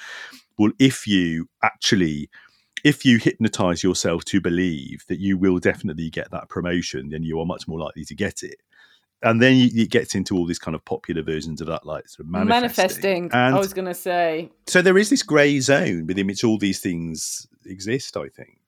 well, 0.58 0.72
if 0.80 1.08
you 1.08 1.50
actually 1.64 2.30
if 2.84 3.04
you 3.04 3.18
hypnotize 3.18 3.84
yourself 3.84 4.24
to 4.26 4.40
believe 4.40 5.06
that 5.08 5.20
you 5.20 5.40
will 5.40 5.58
definitely 5.58 6.08
get 6.08 6.30
that 6.30 6.50
promotion, 6.50 7.10
then 7.10 7.24
you 7.24 7.40
are 7.40 7.46
much 7.46 7.68
more 7.68 7.80
likely 7.80 8.06
to 8.06 8.14
get 8.14 8.44
it 8.44 8.58
and 9.24 9.42
then 9.42 9.56
you, 9.56 9.70
it 9.74 9.90
gets 9.90 10.16
into 10.16 10.36
all 10.36 10.46
these 10.46 10.60
kind 10.60 10.76
of 10.76 10.84
popular 10.86 11.22
versions 11.22 11.62
of 11.62 11.68
that, 11.68 11.86
like 11.86 12.08
sort 12.08 12.26
of 12.26 12.32
manifesting. 12.32 12.50
manifesting 12.50 13.24
and 13.34 13.56
I 13.56 13.60
was 13.60 13.74
going 13.74 13.86
to 13.86 13.94
say. 13.94 14.52
So 14.68 14.82
there 14.82 14.98
is 14.98 15.10
this 15.10 15.24
grey 15.24 15.60
zone 15.60 16.06
within 16.08 16.28
which 16.28 16.44
all 16.44 16.58
these 16.58 16.80
things 16.80 17.48
exist. 17.66 18.18
I 18.18 18.30
think. 18.30 18.60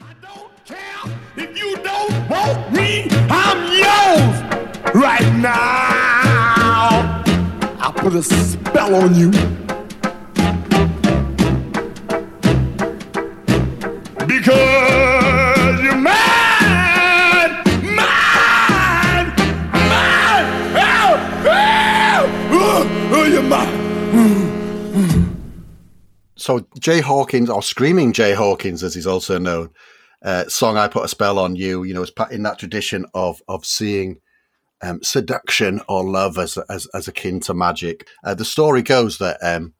I 0.00 0.14
don't 0.20 0.64
care 0.64 1.16
if 1.36 1.58
you 1.58 1.76
don't 1.76 2.28
want 2.28 2.72
me. 2.72 3.06
I'm 3.30 3.66
yours 3.72 4.94
right 4.94 5.34
now. 5.36 7.22
I 7.80 7.92
put 7.94 8.14
a 8.14 8.22
spell 8.22 8.94
on 8.94 9.14
you. 9.14 9.30
Because 14.26 14.93
mad. 23.48 23.84
So 26.36 26.66
Jay 26.78 27.00
Hawkins, 27.00 27.48
or 27.48 27.62
Screaming 27.62 28.12
Jay 28.12 28.34
Hawkins, 28.34 28.82
as 28.82 28.94
he's 28.94 29.06
also 29.06 29.38
known, 29.38 29.70
uh, 30.22 30.46
song 30.48 30.76
"I 30.76 30.88
Put 30.88 31.04
a 31.04 31.08
Spell 31.08 31.38
on 31.38 31.56
You," 31.56 31.84
you 31.84 31.94
know, 31.94 32.02
is 32.02 32.12
in 32.30 32.42
that 32.42 32.58
tradition 32.58 33.06
of 33.14 33.40
of 33.48 33.64
seeing 33.64 34.20
um, 34.82 35.02
seduction 35.02 35.80
or 35.88 36.04
love 36.04 36.38
as 36.38 36.58
as, 36.68 36.86
as 36.94 37.08
akin 37.08 37.40
to 37.40 37.54
magic. 37.54 38.06
Uh, 38.24 38.34
the 38.34 38.44
story 38.44 38.82
goes 38.82 39.18
that 39.18 39.38
um, 39.42 39.74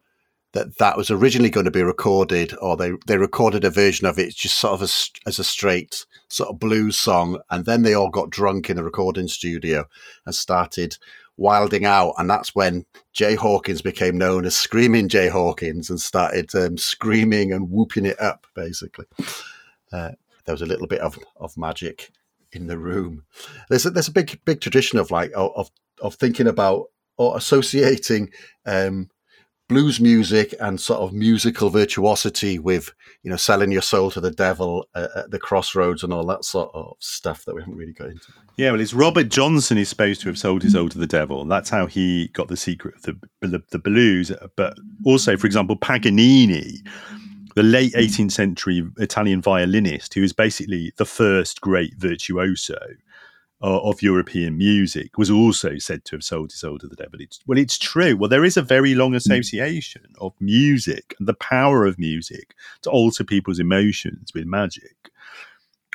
that 0.53 0.77
that 0.77 0.97
was 0.97 1.11
originally 1.11 1.49
going 1.49 1.65
to 1.65 1.71
be 1.71 1.83
recorded, 1.83 2.55
or 2.61 2.77
they 2.77 2.93
they 3.05 3.17
recorded 3.17 3.63
a 3.63 3.69
version 3.69 4.07
of 4.07 4.17
it 4.17 4.35
just 4.35 4.57
sort 4.57 4.73
of 4.73 4.81
as, 4.81 5.11
as 5.27 5.37
a 5.37 5.43
straight 5.43 6.05
sort 6.29 6.49
of 6.49 6.59
blues 6.59 6.97
song, 6.97 7.39
and 7.51 7.65
then 7.65 7.83
they 7.83 7.93
all 7.93 8.09
got 8.09 8.29
drunk 8.29 8.69
in 8.69 8.77
the 8.77 8.83
recording 8.83 9.27
studio 9.27 9.85
and 10.25 10.33
started 10.33 10.97
wilding 11.37 11.85
out, 11.85 12.13
and 12.17 12.29
that's 12.29 12.55
when 12.55 12.85
Jay 13.13 13.35
Hawkins 13.35 13.81
became 13.81 14.17
known 14.17 14.45
as 14.45 14.55
Screaming 14.55 15.09
Jay 15.09 15.27
Hawkins 15.27 15.89
and 15.89 15.99
started 15.99 16.53
um, 16.55 16.77
screaming 16.77 17.51
and 17.51 17.69
whooping 17.69 18.05
it 18.05 18.19
up. 18.19 18.47
Basically, 18.55 19.05
uh, 19.91 20.11
there 20.45 20.53
was 20.53 20.61
a 20.61 20.67
little 20.67 20.87
bit 20.87 21.01
of 21.01 21.19
of 21.37 21.57
magic 21.57 22.11
in 22.51 22.67
the 22.67 22.77
room. 22.77 23.25
There's 23.69 23.85
a, 23.85 23.89
there's 23.89 24.07
a 24.07 24.13
big 24.13 24.39
big 24.45 24.61
tradition 24.61 24.99
of 24.99 25.11
like 25.11 25.31
of 25.35 25.69
of 26.01 26.15
thinking 26.15 26.47
about 26.47 26.85
or 27.17 27.37
associating 27.37 28.29
um, 28.65 29.09
blues 29.67 29.99
music 29.99 30.53
and 30.59 30.79
sort 30.79 30.99
of 30.99 31.11
musical 31.11 31.69
virtuosity 31.69 32.59
with 32.59 32.93
you 33.23 33.29
know 33.29 33.35
selling 33.35 33.71
your 33.71 33.81
soul 33.81 34.11
to 34.11 34.21
the 34.21 34.31
devil 34.31 34.87
uh, 34.93 35.07
at 35.15 35.31
the 35.31 35.39
crossroads 35.39 36.03
and 36.03 36.13
all 36.13 36.25
that 36.25 36.45
sort 36.45 36.69
of 36.73 36.95
stuff 36.99 37.45
that 37.45 37.55
we 37.55 37.61
haven't 37.61 37.77
really 37.77 37.93
got 37.93 38.09
into. 38.09 38.27
Yeah, 38.57 38.71
well, 38.71 38.81
it's 38.81 38.93
Robert 38.93 39.29
Johnson 39.29 39.77
is 39.77 39.89
supposed 39.89 40.21
to 40.21 40.27
have 40.27 40.37
sold 40.37 40.63
his 40.63 40.73
soul 40.73 40.89
to 40.89 40.97
the 40.97 41.07
devil. 41.07 41.45
That's 41.45 41.69
how 41.69 41.87
he 41.87 42.29
got 42.29 42.47
the 42.47 42.57
secret 42.57 42.95
of 42.95 43.01
the 43.03 43.47
the, 43.47 43.63
the 43.71 43.79
blues. 43.79 44.31
But 44.55 44.77
also, 45.03 45.37
for 45.37 45.47
example, 45.47 45.75
Paganini, 45.75 46.81
the 47.55 47.63
late 47.63 47.93
18th 47.93 48.31
century 48.31 48.87
Italian 48.97 49.41
violinist, 49.41 50.13
who 50.13 50.21
was 50.21 50.33
basically 50.33 50.93
the 50.97 51.05
first 51.05 51.61
great 51.61 51.95
virtuoso 51.97 52.77
uh, 53.65 53.79
of 53.79 54.03
European 54.03 54.55
music, 54.57 55.17
was 55.17 55.31
also 55.31 55.79
said 55.79 56.05
to 56.05 56.15
have 56.15 56.23
sold 56.23 56.51
his 56.51 56.59
soul 56.59 56.77
to 56.77 56.87
the 56.87 56.95
devil. 56.95 57.19
It's, 57.19 57.39
well, 57.47 57.57
it's 57.57 57.79
true. 57.79 58.15
Well, 58.15 58.29
there 58.29 58.45
is 58.45 58.57
a 58.57 58.61
very 58.61 58.93
long 58.93 59.15
association 59.15 60.05
of 60.21 60.33
music 60.39 61.15
and 61.17 61.27
the 61.27 61.33
power 61.33 61.83
of 61.85 61.97
music 61.97 62.53
to 62.83 62.91
alter 62.91 63.23
people's 63.23 63.59
emotions 63.59 64.31
with 64.35 64.45
magic 64.45 65.11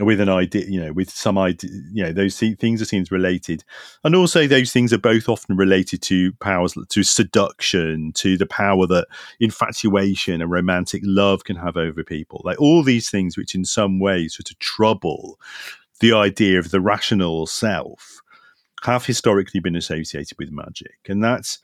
with 0.00 0.20
an 0.20 0.28
idea, 0.28 0.64
you 0.66 0.80
know, 0.80 0.92
with 0.92 1.11
some 1.11 1.37
idea, 1.37 1.70
you 1.92 2.02
know, 2.02 2.12
those 2.12 2.38
things 2.38 2.80
are 2.80 2.87
seen 2.87 3.04
related, 3.11 3.62
and 4.02 4.16
also 4.16 4.46
those 4.46 4.72
things 4.72 4.92
are 4.92 4.98
both 4.98 5.28
often 5.28 5.56
related 5.56 6.00
to 6.02 6.33
powers, 6.35 6.74
to 6.88 7.02
seduction, 7.02 8.12
to 8.12 8.38
the 8.38 8.46
power 8.46 8.87
that 8.87 9.06
infatuation 9.40 10.40
and 10.40 10.50
romantic 10.50 11.02
love 11.04 11.44
can 11.44 11.56
have 11.56 11.76
over 11.76 12.02
people, 12.02 12.40
like 12.44 12.61
all 12.61 12.83
these 12.83 13.11
things, 13.11 13.37
which 13.37 13.54
in 13.54 13.64
some 13.64 14.00
ways 14.00 14.35
sort 14.35 14.50
of 14.50 14.59
trouble 14.59 15.38
the 16.01 16.13
idea 16.13 16.59
of 16.59 16.71
the 16.71 16.81
rational 16.81 17.47
self, 17.47 18.21
have 18.83 19.05
historically 19.07 19.61
been 19.61 19.77
associated 19.77 20.37
with 20.39 20.51
magic, 20.51 20.99
and 21.09 21.23
that's. 21.23 21.59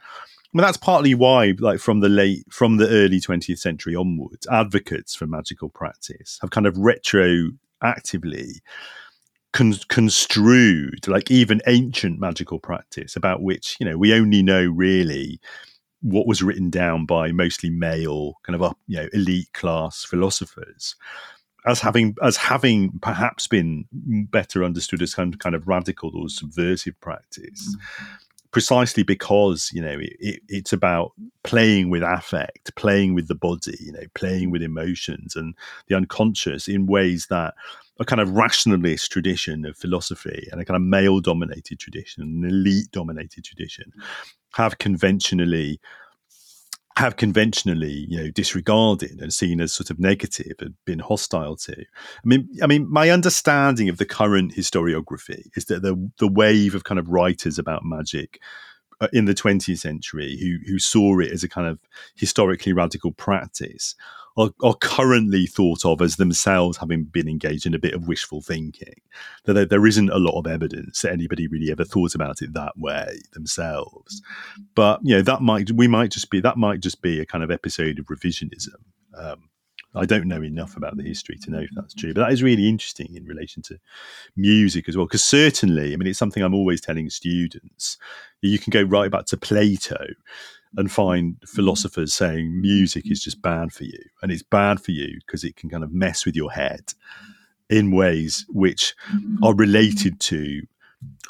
Well, 0.55 0.65
that's 0.65 0.79
partly 0.79 1.15
why, 1.15 1.53
like 1.59 1.81
from 1.81 2.01
the 2.01 2.09
late, 2.09 2.45
from 2.51 2.79
the 2.79 2.89
early 2.89 3.21
20th 3.21 3.59
century 3.59 3.95
onwards, 3.95 4.47
advocates 4.51 5.15
for 5.15 5.27
magical 5.27 5.69
practice 5.69 6.39
have 6.41 6.51
kind 6.51 6.67
of 6.67 6.77
retroactively 6.77 8.61
con- 9.57 9.75
construed 9.89 11.09
like 11.09 11.31
even 11.31 11.63
ancient 11.67 12.21
magical 12.21 12.59
practice 12.59 13.17
about 13.17 13.43
which 13.43 13.77
you 13.81 13.87
know 13.87 13.97
we 13.97 14.13
only 14.13 14.43
know 14.43 14.65
really 14.67 15.41
what 16.03 16.27
was 16.27 16.43
written 16.43 16.69
down 16.69 17.07
by 17.07 17.33
mostly 17.33 17.71
male 17.71 18.35
kind 18.45 18.55
of 18.55 18.63
up 18.63 18.79
you 18.87 18.99
know 18.99 19.09
elite 19.15 19.51
class 19.55 20.05
philosophers 20.05 20.95
as 21.67 21.81
having 21.81 22.17
as 22.23 22.37
having 22.37 22.99
perhaps 23.01 23.47
been 23.47 23.87
better 23.93 24.65
understood 24.65 25.03
as 25.03 25.15
kind 25.15 25.35
of, 25.35 25.41
kind 25.41 25.55
of 25.55 25.67
radical 25.67 26.17
or 26.17 26.29
subversive 26.29 26.99
practice 27.01 27.77
mm-hmm 27.77 28.05
precisely 28.53 29.03
because 29.03 29.71
you 29.75 29.83
know 29.83 29.99
it, 30.01 30.41
it's 30.49 30.73
about 30.73 31.13
playing 31.43 31.91
with 31.91 32.03
affect 32.03 32.75
playing 32.75 33.13
with 33.13 33.29
the 33.29 33.35
body 33.35 33.77
you 33.81 33.93
know 33.93 34.05
playing 34.15 34.51
with 34.51 34.63
emotions 34.63 35.37
and 35.37 35.55
the 35.89 35.95
unconscious 35.95 36.67
in 36.67 36.87
ways 36.87 37.27
that 37.29 37.53
a 37.99 38.05
kind 38.05 38.21
of 38.21 38.31
rationalist 38.31 39.11
tradition 39.11 39.65
of 39.65 39.77
philosophy 39.77 40.49
and 40.51 40.61
a 40.61 40.65
kind 40.65 40.77
of 40.77 40.83
male 40.83 41.21
dominated 41.21 41.79
tradition, 41.79 42.23
an 42.23 42.45
elite 42.45 42.91
dominated 42.93 43.45
tradition, 43.45 43.93
have 44.55 44.79
conventionally 44.79 45.81
have 46.97 47.17
conventionally, 47.17 48.07
you 48.09 48.17
know, 48.17 48.31
disregarded 48.31 49.21
and 49.21 49.33
seen 49.33 49.61
as 49.61 49.73
sort 49.73 49.91
of 49.91 50.01
negative 50.01 50.55
and 50.61 50.75
been 50.87 50.99
hostile 50.99 51.57
to. 51.57 51.79
I 51.79 52.25
mean, 52.25 52.49
I 52.63 52.67
mean, 52.67 52.91
my 52.91 53.11
understanding 53.11 53.89
of 53.89 53.99
the 53.99 54.07
current 54.07 54.55
historiography 54.55 55.49
is 55.55 55.67
that 55.67 55.83
the 55.83 56.11
the 56.19 56.29
wave 56.29 56.75
of 56.75 56.85
kind 56.85 56.99
of 56.99 57.09
writers 57.09 57.59
about 57.59 57.85
magic 57.85 58.41
uh, 59.01 59.09
in 59.13 59.27
the 59.27 59.35
20th 59.35 59.79
century 59.79 60.39
who 60.41 60.59
who 60.71 60.79
saw 60.79 61.19
it 61.21 61.33
as 61.33 61.45
a 61.45 61.49
kind 61.49 61.69
of 61.69 61.79
historically 62.15 62.73
radical 62.73 63.13
practice 63.13 63.95
are, 64.37 64.51
are, 64.63 64.75
currently 64.75 65.47
thought 65.47 65.85
of 65.85 66.03
as 66.03 66.17
themselves 66.17 66.79
having 66.79 67.05
been 67.05 67.29
engaged 67.29 67.67
in 67.67 67.75
a 67.75 67.79
bit 67.79 67.95
of 67.95 68.07
wishful 68.07 68.43
thinking. 68.43 68.95
That 69.45 69.55
there, 69.55 69.65
there 69.65 69.87
isn't 69.87 70.11
a 70.11 70.19
lot 70.19 70.39
of 70.39 70.47
evidence 70.47 71.03
that 71.03 71.13
anybody 71.13 71.47
really 71.47 71.71
ever 71.71 71.85
thought 71.85 72.15
about 72.15 72.43
it 72.43 72.53
that 72.55 72.77
way 72.77 73.19
themselves. 73.33 74.23
But 74.75 75.01
you 75.03 75.17
know 75.17 75.23
that 75.23 75.43
might 75.43 75.71
we 75.73 75.89
might 75.89 76.11
just 76.11 76.31
be 76.31 76.41
that 76.41 76.59
might 76.59 76.81
just 76.81 77.03
be 77.03 77.21
a 77.21 77.27
kind 77.27 77.43
of 77.43 77.51
episode 77.51 77.99
of 77.99 78.07
revisionism. 78.07 78.75
Um, 79.17 79.49
I 79.95 80.05
don't 80.05 80.29
know 80.29 80.43
enough 80.43 80.77
about 80.77 80.97
the 80.97 81.03
history 81.03 81.39
to 81.39 81.51
know 81.51 81.61
if 81.61 81.71
that's 81.75 81.95
true, 81.95 82.13
but 82.13 82.21
that 82.21 82.33
is 82.33 82.43
really 82.43 82.69
interesting 82.69 83.15
in 83.15 83.25
relation 83.25 83.63
to 83.63 83.79
music 84.37 84.89
as 84.89 84.97
well. 84.97 85.07
Because 85.07 85.25
certainly, 85.25 85.95
I 85.95 85.97
mean, 85.97 86.07
it's 86.07 86.19
something 86.19 86.43
I'm 86.43 86.55
always 86.55 86.83
telling 86.83 87.09
students. 87.09 87.97
You 88.43 88.59
can 88.59 88.71
go 88.71 88.83
right 88.83 89.11
back 89.11 89.25
to 89.27 89.39
Plato 89.39 90.07
and 90.77 90.91
find 90.91 91.35
mm-hmm. 91.35 91.47
philosophers 91.47 92.15
saying 92.15 92.61
music 92.61 93.11
is 93.11 93.23
just 93.23 93.43
bad 93.43 93.73
for 93.73 93.85
you. 93.85 93.99
And 94.23 94.31
it's 94.31 94.43
bad 94.43 94.81
for 94.81 94.93
you 94.93 95.19
because 95.27 95.45
it 95.45 95.57
can 95.57 95.71
kind 95.71 95.85
of 95.85 95.93
mess 95.93 96.25
with 96.25 96.37
your 96.37 96.53
head 96.53 96.93
in 97.69 97.91
ways 97.91 98.47
which 98.49 98.95
mm-hmm. 99.13 99.43
are 99.45 99.55
related 99.55 100.21
to 100.21 100.63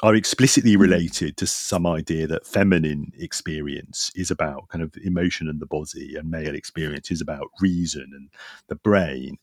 are 0.01 0.15
explicitly 0.15 0.75
related 0.75 1.37
to 1.37 1.47
some 1.47 1.85
idea 1.85 2.27
that 2.27 2.45
feminine 2.45 3.11
experience 3.17 4.11
is 4.15 4.31
about. 4.31 4.67
Kind 4.69 4.83
of 4.83 4.93
emotion 5.03 5.49
and 5.49 5.59
the 5.59 5.65
body 5.65 6.15
and 6.15 6.29
male 6.29 6.55
experience 6.55 7.11
is 7.11 7.21
about 7.21 7.47
reason 7.59 8.11
and 8.13 8.29
the 8.67 8.75
brain. 8.75 9.37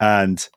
And 0.00 0.48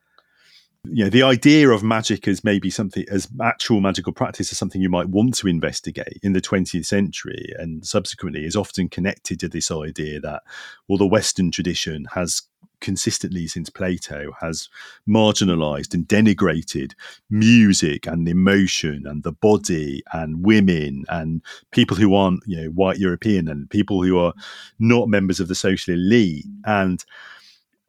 you 0.85 1.03
know 1.03 1.09
the 1.09 1.23
idea 1.23 1.69
of 1.69 1.83
magic 1.83 2.27
as 2.27 2.43
maybe 2.43 2.69
something 2.69 3.05
as 3.11 3.27
actual 3.41 3.81
magical 3.81 4.13
practice 4.13 4.51
is 4.51 4.57
something 4.57 4.81
you 4.81 4.89
might 4.89 5.09
want 5.09 5.35
to 5.35 5.47
investigate 5.47 6.19
in 6.23 6.33
the 6.33 6.41
20th 6.41 6.85
century 6.85 7.53
and 7.57 7.85
subsequently 7.85 8.45
is 8.45 8.55
often 8.55 8.89
connected 8.89 9.39
to 9.39 9.47
this 9.47 9.69
idea 9.71 10.19
that 10.19 10.41
well 10.87 10.97
the 10.97 11.07
western 11.07 11.51
tradition 11.51 12.05
has 12.13 12.43
consistently 12.79 13.45
since 13.45 13.69
plato 13.69 14.31
has 14.41 14.67
marginalized 15.07 15.93
and 15.93 16.07
denigrated 16.07 16.93
music 17.29 18.07
and 18.07 18.27
emotion 18.27 19.03
and 19.05 19.21
the 19.21 19.31
body 19.31 20.01
and 20.13 20.43
women 20.43 21.05
and 21.09 21.43
people 21.71 21.95
who 21.95 22.15
aren't 22.15 22.41
you 22.47 22.57
know 22.57 22.69
white 22.69 22.97
european 22.97 23.47
and 23.47 23.69
people 23.69 24.03
who 24.03 24.17
are 24.17 24.33
not 24.79 25.07
members 25.07 25.39
of 25.39 25.47
the 25.47 25.55
social 25.55 25.93
elite. 25.93 26.45
And 26.65 27.03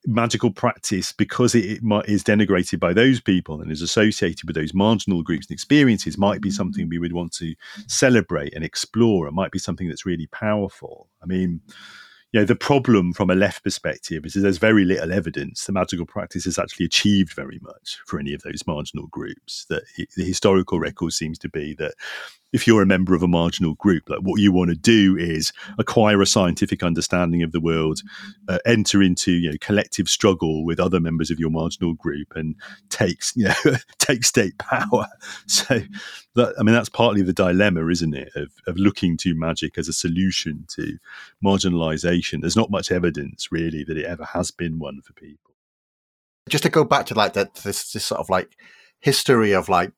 magical 0.07 0.51
practice 0.51 1.13
because 1.13 1.55
it, 1.55 1.81
it 1.83 2.09
is 2.09 2.25
denigrated 2.25 2.81
by 2.81 2.93
those 2.93 3.21
people 3.21 3.61
and 3.61 3.71
is 3.71 3.83
associated 3.83 4.47
with 4.47 4.57
those 4.57 4.75
marginal 4.75 5.23
groups 5.23 5.47
and 5.47 5.55
experiences 5.55 6.19
might 6.19 6.41
be 6.41 6.51
something 6.51 6.89
we 6.89 6.99
would 6.99 7.13
want 7.13 7.33
to 7.33 7.55
celebrate 7.87 8.53
and 8.55 8.65
explore 8.65 9.29
it 9.29 9.33
might 9.33 9.53
be 9.53 9.59
something 9.59 9.89
that's 9.89 10.07
really 10.07 10.27
powerful. 10.27 11.09
I 11.23 11.27
mean 11.27 11.61
you 12.33 12.41
know 12.41 12.47
the 12.47 12.57
problem 12.57 13.13
from 13.13 13.31
a 13.31 13.35
left 13.35 13.63
perspective 13.63 14.25
is 14.25 14.35
that 14.35 14.41
there's 14.41 14.59
very 14.59 14.85
little 14.85 15.13
evidence 15.13 15.67
the 15.67 15.73
magical 15.73 16.07
practice 16.07 16.45
has 16.45 16.59
actually 16.59 16.87
achieved 16.87 17.35
very 17.35 17.59
much 17.63 18.01
for 18.07 18.19
any 18.19 18.33
of 18.33 18.43
those 18.43 18.67
marginal 18.67 19.07
groups 19.09 19.67
that 19.69 19.83
the 20.17 20.25
historical 20.25 20.81
record 20.81 21.13
seems 21.13 21.39
to 21.39 21.49
be 21.49 21.75
that 21.75 21.95
if 22.53 22.67
you're 22.67 22.83
a 22.83 22.87
member 22.87 23.15
of 23.15 23.23
a 23.23 23.29
marginal 23.29 23.75
group, 23.75 24.09
like 24.09 24.21
what 24.21 24.41
you 24.41 24.53
want 24.53 24.71
to 24.71 24.77
do 24.77 25.17
is 25.17 25.53
acquire 25.79 26.21
a 26.21 26.27
scientific 26.27 26.83
understanding 26.83 27.43
of 27.43 27.53
the 27.53 27.61
world, 27.61 28.03
uh, 28.49 28.59
enter 28.67 29.03
into 29.03 29.33
you 29.33 29.51
know 29.51 29.57
collective 29.61 30.09
struggle 30.09 30.65
with 30.65 30.79
other 30.79 31.01
members 31.01 31.31
of 31.31 31.41
your 31.41 31.51
marginal 31.51 31.95
group, 31.95 32.35
and 32.35 32.55
takes 32.91 33.35
you 33.37 33.45
know 33.45 33.55
take 33.99 34.25
state 34.25 34.57
power. 34.59 35.07
So, 35.47 35.81
that, 36.35 36.55
I 36.59 36.63
mean, 36.63 36.75
that's 36.75 36.89
partly 36.89 37.23
the 37.23 37.33
dilemma, 37.33 37.87
isn't 37.89 38.15
it, 38.15 38.31
of, 38.35 38.51
of 38.67 38.77
looking 38.77 39.17
to 39.19 39.35
magic 39.35 39.77
as 39.77 39.89
a 39.89 39.93
solution 39.93 40.65
to 40.69 40.99
marginalisation. 41.45 42.41
There's 42.41 42.57
not 42.57 42.71
much 42.71 42.91
evidence 42.91 43.53
really 43.53 43.85
that 43.85 43.99
it 43.99 44.07
ever 44.07 44.25
has 44.25 44.51
been 44.51 44.79
one 44.79 45.03
for 45.03 45.13
people. 45.13 45.55
Just 46.49 46.65
to 46.65 46.71
go 46.71 46.85
back 46.85 47.07
to 47.07 47.15
like 47.15 47.35
that, 47.35 47.55
this, 47.57 47.93
this 47.93 48.07
sort 48.07 48.21
of 48.21 48.31
like 48.31 48.57
history 49.01 49.53
of 49.53 49.69
like 49.69 49.93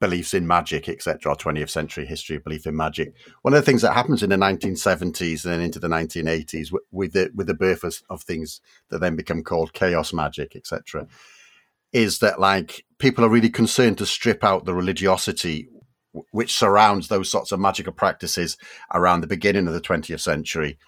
beliefs 0.00 0.34
in 0.34 0.46
magic, 0.46 0.88
etc., 0.88 1.30
our 1.30 1.36
20th 1.36 1.70
century 1.70 2.06
history 2.06 2.36
of 2.36 2.44
belief 2.44 2.66
in 2.66 2.76
magic. 2.76 3.14
One 3.42 3.54
of 3.54 3.60
the 3.60 3.66
things 3.66 3.82
that 3.82 3.94
happens 3.94 4.22
in 4.22 4.30
the 4.30 4.36
1970s 4.36 5.44
and 5.44 5.54
then 5.54 5.60
into 5.60 5.78
the 5.78 5.88
1980s 5.88 6.72
with 6.90 7.12
the 7.12 7.30
with 7.34 7.46
the 7.46 7.54
birth 7.54 7.84
of, 7.84 8.02
of 8.10 8.22
things 8.22 8.60
that 8.90 9.00
then 9.00 9.16
become 9.16 9.42
called 9.42 9.72
chaos 9.72 10.12
magic, 10.12 10.54
etc., 10.54 11.06
is 11.92 12.18
that 12.18 12.40
like 12.40 12.84
people 12.98 13.24
are 13.24 13.30
really 13.30 13.50
concerned 13.50 13.98
to 13.98 14.06
strip 14.06 14.44
out 14.44 14.64
the 14.64 14.74
religiosity 14.74 15.68
which 16.30 16.54
surrounds 16.54 17.08
those 17.08 17.30
sorts 17.30 17.52
of 17.52 17.60
magical 17.60 17.92
practices 17.92 18.56
around 18.94 19.20
the 19.20 19.26
beginning 19.26 19.66
of 19.66 19.74
the 19.74 19.80
20th 19.82 20.20
century 20.20 20.78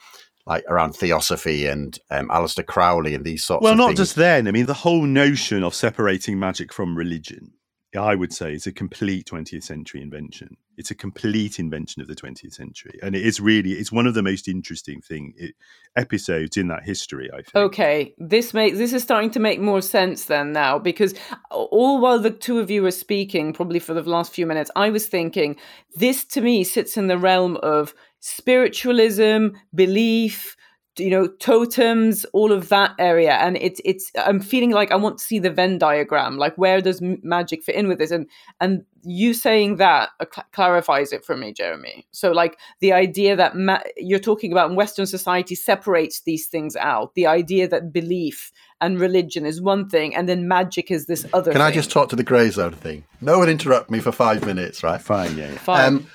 like 0.46 0.64
around 0.66 0.94
theosophy 0.94 1.66
and 1.66 1.98
um, 2.11 2.28
Aleister 2.28 2.64
Crowley 2.64 3.14
and 3.14 3.24
these 3.24 3.44
sorts 3.44 3.61
of 3.61 3.64
well, 3.64 3.76
not 3.76 3.88
things. 3.88 3.98
just 3.98 4.16
then. 4.16 4.48
I 4.48 4.50
mean, 4.50 4.64
the 4.64 4.72
whole 4.72 5.02
notion 5.02 5.62
of 5.62 5.74
separating 5.74 6.38
magic 6.38 6.72
from 6.72 6.96
religion 6.96 7.52
I 7.97 8.14
would 8.14 8.34
say 8.34 8.53
it's 8.53 8.66
a 8.66 8.72
complete 8.72 9.30
20th 9.30 9.62
century 9.62 10.03
invention. 10.03 10.59
It's 10.76 10.91
a 10.91 10.95
complete 10.95 11.59
invention 11.59 12.03
of 12.03 12.09
the 12.09 12.14
20th 12.14 12.53
century, 12.53 12.99
and 13.03 13.16
it 13.16 13.24
is 13.24 13.41
really 13.41 13.72
it's 13.72 13.91
one 13.91 14.07
of 14.07 14.12
the 14.12 14.22
most 14.22 14.47
interesting 14.47 15.01
thing 15.01 15.32
it, 15.36 15.55
episodes 15.97 16.59
in 16.59 16.68
that 16.68 16.84
history. 16.84 17.30
I 17.32 17.36
think. 17.36 17.57
Okay, 17.57 18.14
this 18.18 18.53
makes 18.53 18.76
this 18.76 18.93
is 18.93 19.03
starting 19.03 19.30
to 19.30 19.41
make 19.41 19.59
more 19.59 19.80
sense 19.80 20.26
then 20.26 20.53
now 20.53 20.78
because 20.78 21.14
all 21.51 21.99
while 22.01 22.18
the 22.18 22.30
two 22.30 22.59
of 22.59 22.70
you 22.70 22.82
were 22.82 22.91
speaking, 22.91 23.55
probably 23.55 23.78
for 23.78 23.95
the 23.95 24.03
last 24.03 24.32
few 24.32 24.47
minutes, 24.47 24.70
I 24.76 24.91
was 24.91 25.07
thinking 25.07 25.57
this 25.97 26.24
to 26.26 26.43
me 26.43 26.64
sits 26.64 26.97
in 26.97 27.07
the 27.07 27.18
realm 27.18 27.57
of 27.62 27.95
spiritualism, 28.20 29.49
belief, 29.74 30.57
you 30.99 31.11
know 31.11 31.26
totems 31.26 32.24
all 32.32 32.53
of 32.53 32.68
that 32.68 32.94
area. 32.99 33.34
And 33.34 33.57
it's 33.59 33.80
it's 33.84 34.11
i'm 34.16 34.40
feeling 34.40 34.70
like 34.70 34.90
i 34.92 34.96
want 34.96 35.18
to 35.18 35.24
see 35.24 35.38
the 35.38 35.51
venn 35.51 35.78
diagram 35.78 36.36
like 36.36 36.57
where 36.57 36.80
does 36.80 37.01
magic 37.22 37.62
fit 37.62 37.74
in 37.74 37.88
with 37.88 37.99
this? 37.99 38.11
And 38.11 38.26
and 38.61 38.84
you 39.03 39.32
saying 39.32 39.76
that 39.76 40.11
clarifies 40.53 41.12
it 41.12 41.24
for 41.24 41.36
me 41.36 41.53
jeremy. 41.53 42.07
So 42.11 42.32
like 42.32 42.59
the 42.80 42.92
idea 42.92 43.36
that 43.36 43.57
ma- 43.57 43.82
you're 43.96 44.18
talking 44.18 44.53
about 44.53 44.70
in 44.70 44.76
western 44.76 45.07
society 45.07 45.55
separates 45.55 46.22
these 46.22 46.46
things 46.46 46.76
out. 46.76 47.14
The 47.14 47.26
idea 47.26 47.68
that 47.68 47.92
belief 47.92 48.53
and 48.80 49.01
religion 49.01 49.44
is 49.46 49.61
one 49.61 49.88
thing 49.88 50.14
and 50.14 50.28
then 50.28 50.46
magic 50.46 50.90
is 50.90 51.07
this 51.07 51.26
other 51.32 51.53
can 51.53 51.61
thing. 51.61 51.66
i 51.66 51.70
just 51.70 51.90
talk 51.90 52.09
to 52.11 52.16
the 52.16 52.22
grey 52.22 52.51
zone 52.51 52.72
thing? 52.72 53.05
No 53.20 53.38
one 53.38 53.49
interrupt 53.49 53.90
me 53.90 54.01
for 54.01 54.12
five 54.12 54.44
minutes 54.46 54.82
right? 54.82 55.01
Fine 55.01 55.36
yeah, 55.36 55.51
yeah. 55.51 55.59
fine. 55.59 55.86
Um, 55.86 56.07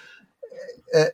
uh, 0.96 1.06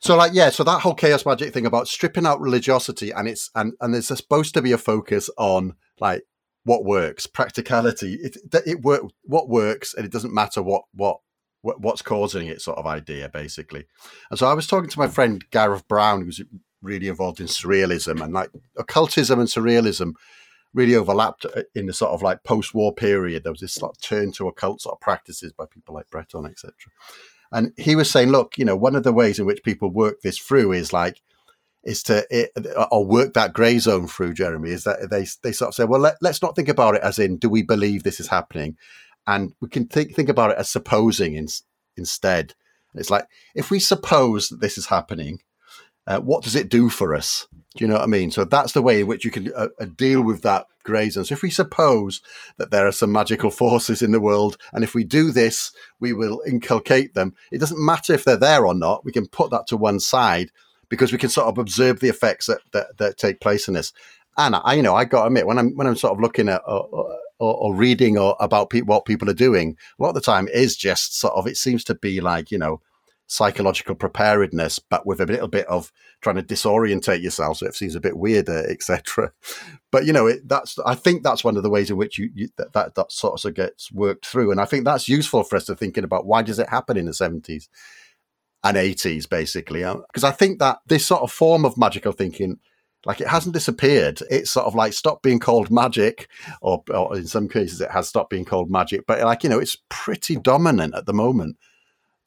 so 0.00 0.16
like 0.16 0.32
yeah, 0.34 0.50
so 0.50 0.64
that 0.64 0.80
whole 0.80 0.94
chaos 0.94 1.26
magic 1.26 1.52
thing 1.52 1.66
about 1.66 1.88
stripping 1.88 2.26
out 2.26 2.40
religiosity 2.40 3.10
and 3.10 3.28
it's 3.28 3.50
and 3.54 3.74
and 3.80 3.94
there's 3.94 4.06
supposed 4.06 4.54
to 4.54 4.62
be 4.62 4.72
a 4.72 4.78
focus 4.78 5.28
on 5.36 5.74
like 6.00 6.24
what 6.64 6.84
works, 6.84 7.26
practicality. 7.26 8.14
It 8.22 8.36
it 8.66 8.82
work 8.82 9.02
what 9.24 9.48
works, 9.48 9.94
and 9.94 10.04
it 10.04 10.12
doesn't 10.12 10.34
matter 10.34 10.62
what 10.62 10.82
what 10.92 11.18
what's 11.62 12.02
causing 12.02 12.46
it 12.46 12.60
sort 12.60 12.78
of 12.78 12.86
idea 12.86 13.28
basically. 13.28 13.84
And 14.30 14.38
so 14.38 14.46
I 14.46 14.54
was 14.54 14.66
talking 14.66 14.90
to 14.90 14.98
my 14.98 15.08
friend 15.08 15.44
Gareth 15.50 15.88
Brown, 15.88 16.22
who's 16.22 16.40
really 16.82 17.08
involved 17.08 17.40
in 17.40 17.46
surrealism 17.46 18.22
and 18.22 18.32
like 18.32 18.50
occultism 18.76 19.40
and 19.40 19.48
surrealism 19.48 20.12
really 20.74 20.94
overlapped 20.94 21.44
uh, 21.46 21.62
in 21.74 21.86
the 21.86 21.92
sort 21.92 22.12
of 22.12 22.22
like 22.22 22.44
post-war 22.44 22.94
period. 22.94 23.42
There 23.42 23.52
was 23.52 23.60
this 23.60 23.74
sort 23.74 23.96
of 23.96 24.00
turn 24.00 24.32
to 24.32 24.46
occult 24.46 24.82
sort 24.82 24.94
of 24.94 25.00
practices 25.00 25.52
by 25.52 25.64
people 25.66 25.94
like 25.94 26.10
Breton, 26.10 26.46
etc. 26.46 26.72
And 27.52 27.72
he 27.76 27.96
was 27.96 28.10
saying, 28.10 28.30
look, 28.30 28.58
you 28.58 28.64
know, 28.64 28.76
one 28.76 28.94
of 28.94 29.04
the 29.04 29.12
ways 29.12 29.38
in 29.38 29.46
which 29.46 29.62
people 29.62 29.90
work 29.90 30.20
this 30.22 30.38
through 30.38 30.72
is 30.72 30.92
like, 30.92 31.20
is 31.84 32.02
to 32.04 32.26
it, 32.30 32.50
or 32.90 33.04
work 33.04 33.34
that 33.34 33.54
grey 33.54 33.78
zone 33.78 34.06
through, 34.06 34.34
Jeremy, 34.34 34.70
is 34.70 34.84
that 34.84 35.08
they 35.10 35.26
they 35.42 35.52
sort 35.52 35.68
of 35.68 35.74
say, 35.74 35.84
well, 35.84 36.00
let, 36.00 36.16
us 36.22 36.42
not 36.42 36.54
think 36.54 36.68
about 36.68 36.96
it 36.96 37.02
as 37.02 37.18
in, 37.18 37.38
do 37.38 37.48
we 37.48 37.62
believe 37.62 38.02
this 38.02 38.20
is 38.20 38.28
happening? 38.28 38.76
And 39.26 39.52
we 39.60 39.68
can 39.68 39.86
think 39.86 40.14
think 40.14 40.28
about 40.28 40.50
it 40.50 40.58
as 40.58 40.68
supposing 40.68 41.34
in, 41.34 41.48
instead. 41.96 42.54
It's 42.94 43.10
like 43.10 43.26
if 43.54 43.70
we 43.70 43.78
suppose 43.78 44.48
that 44.48 44.60
this 44.60 44.76
is 44.76 44.86
happening, 44.86 45.40
uh, 46.06 46.20
what 46.20 46.42
does 46.42 46.56
it 46.56 46.68
do 46.68 46.88
for 46.88 47.14
us? 47.14 47.46
Do 47.78 47.84
you 47.84 47.88
know 47.88 47.94
what 47.94 48.02
I 48.02 48.06
mean? 48.06 48.32
So 48.32 48.44
that's 48.44 48.72
the 48.72 48.82
way 48.82 49.02
in 49.02 49.06
which 49.06 49.24
you 49.24 49.30
can 49.30 49.52
uh, 49.54 49.68
uh, 49.78 49.84
deal 49.84 50.20
with 50.20 50.42
that 50.42 50.66
grey 50.82 51.10
zone. 51.10 51.24
So 51.24 51.34
if 51.34 51.42
we 51.42 51.50
suppose 51.50 52.20
that 52.56 52.72
there 52.72 52.88
are 52.88 52.92
some 52.92 53.12
magical 53.12 53.52
forces 53.52 54.02
in 54.02 54.10
the 54.10 54.18
world, 54.18 54.58
and 54.72 54.82
if 54.82 54.96
we 54.96 55.04
do 55.04 55.30
this, 55.30 55.70
we 56.00 56.12
will 56.12 56.42
inculcate 56.44 57.14
them. 57.14 57.36
It 57.52 57.58
doesn't 57.58 57.78
matter 57.78 58.12
if 58.12 58.24
they're 58.24 58.36
there 58.36 58.66
or 58.66 58.74
not. 58.74 59.04
We 59.04 59.12
can 59.12 59.28
put 59.28 59.52
that 59.52 59.68
to 59.68 59.76
one 59.76 60.00
side 60.00 60.50
because 60.88 61.12
we 61.12 61.18
can 61.18 61.30
sort 61.30 61.46
of 61.46 61.56
observe 61.56 62.00
the 62.00 62.08
effects 62.08 62.46
that 62.46 62.62
that, 62.72 62.98
that 62.98 63.16
take 63.16 63.40
place 63.40 63.68
in 63.68 63.74
this. 63.74 63.92
And 64.36 64.56
I, 64.56 64.74
you 64.74 64.82
know, 64.82 64.96
I 64.96 65.04
got 65.04 65.20
to 65.20 65.26
admit 65.28 65.46
when 65.46 65.58
I'm 65.58 65.76
when 65.76 65.86
I'm 65.86 65.94
sort 65.94 66.14
of 66.14 66.20
looking 66.20 66.48
at 66.48 66.62
uh, 66.66 66.82
or, 66.82 67.14
or 67.38 67.74
reading 67.76 68.18
or 68.18 68.34
about 68.40 68.70
pe- 68.70 68.80
what 68.80 69.04
people 69.04 69.30
are 69.30 69.34
doing, 69.34 69.76
a 70.00 70.02
lot 70.02 70.08
of 70.08 70.16
the 70.16 70.20
time 70.20 70.48
is 70.48 70.76
just 70.76 71.16
sort 71.16 71.34
of. 71.34 71.46
It 71.46 71.56
seems 71.56 71.84
to 71.84 71.94
be 71.94 72.20
like 72.20 72.50
you 72.50 72.58
know 72.58 72.80
psychological 73.28 73.94
preparedness, 73.94 74.78
but 74.78 75.06
with 75.06 75.20
a 75.20 75.26
little 75.26 75.48
bit 75.48 75.66
of 75.66 75.92
trying 76.22 76.36
to 76.36 76.42
disorientate 76.42 77.22
yourself, 77.22 77.58
so 77.58 77.66
it 77.66 77.74
seems 77.74 77.94
a 77.94 78.00
bit 78.00 78.16
weirder, 78.16 78.66
etc. 78.70 79.32
But 79.92 80.06
you 80.06 80.12
know, 80.12 80.26
it, 80.26 80.48
that's 80.48 80.78
I 80.84 80.94
think 80.94 81.22
that's 81.22 81.44
one 81.44 81.56
of 81.56 81.62
the 81.62 81.70
ways 81.70 81.90
in 81.90 81.96
which 81.96 82.18
you, 82.18 82.30
you 82.34 82.48
that, 82.56 82.72
that 82.72 82.94
that 82.96 83.12
sort 83.12 83.44
of 83.44 83.54
gets 83.54 83.92
worked 83.92 84.26
through, 84.26 84.50
and 84.50 84.60
I 84.60 84.64
think 84.64 84.84
that's 84.84 85.08
useful 85.08 85.44
for 85.44 85.56
us 85.56 85.66
to 85.66 85.76
thinking 85.76 86.04
about 86.04 86.26
why 86.26 86.42
does 86.42 86.58
it 86.58 86.70
happen 86.70 86.96
in 86.96 87.06
the 87.06 87.14
seventies 87.14 87.68
and 88.64 88.76
eighties, 88.76 89.26
basically, 89.26 89.84
uh, 89.84 89.96
because 90.12 90.24
I 90.24 90.32
think 90.32 90.58
that 90.58 90.78
this 90.86 91.06
sort 91.06 91.22
of 91.22 91.30
form 91.30 91.64
of 91.64 91.78
magical 91.78 92.12
thinking. 92.12 92.58
Like 93.06 93.20
it 93.20 93.28
hasn't 93.28 93.54
disappeared. 93.54 94.20
It's 94.28 94.50
sort 94.50 94.66
of 94.66 94.74
like 94.74 94.92
stopped 94.92 95.22
being 95.22 95.38
called 95.38 95.70
magic, 95.70 96.28
or, 96.60 96.82
or 96.92 97.16
in 97.16 97.28
some 97.28 97.48
cases 97.48 97.80
it 97.80 97.92
has 97.92 98.08
stopped 98.08 98.28
being 98.28 98.44
called 98.44 98.72
magic. 98.72 99.06
But 99.06 99.22
like 99.22 99.44
you 99.44 99.48
know, 99.48 99.60
it's 99.60 99.76
pretty 99.88 100.34
dominant 100.34 100.96
at 100.96 101.06
the 101.06 101.14
moment 101.14 101.56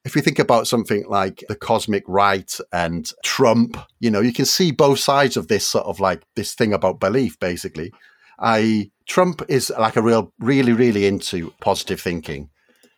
if 0.04 0.16
you 0.16 0.22
think 0.22 0.40
about 0.40 0.68
something 0.68 1.06
like 1.08 1.44
the 1.48 1.56
cosmic 1.56 2.04
right 2.08 2.52
and 2.74 3.12
Trump, 3.24 3.78
you 4.00 4.10
know, 4.10 4.22
you 4.22 4.34
can 4.34 4.46
see 4.46 4.72
both 4.72 5.00
sides 5.00 5.38
of 5.38 5.48
this 5.48 5.68
sort 5.68 5.86
of 5.86 6.00
like 6.00 6.24
this 6.36 6.56
thing 6.56 6.74
about 6.74 7.00
belief, 7.00 7.40
basically. 7.40 7.92
I 8.40 8.90
Trump 9.08 9.44
is 9.48 9.72
like 9.78 9.96
a 9.96 10.02
real, 10.02 10.34
really, 10.40 10.74
really 10.74 11.06
into 11.06 11.54
positive 11.62 12.02
thinking. 12.02 12.50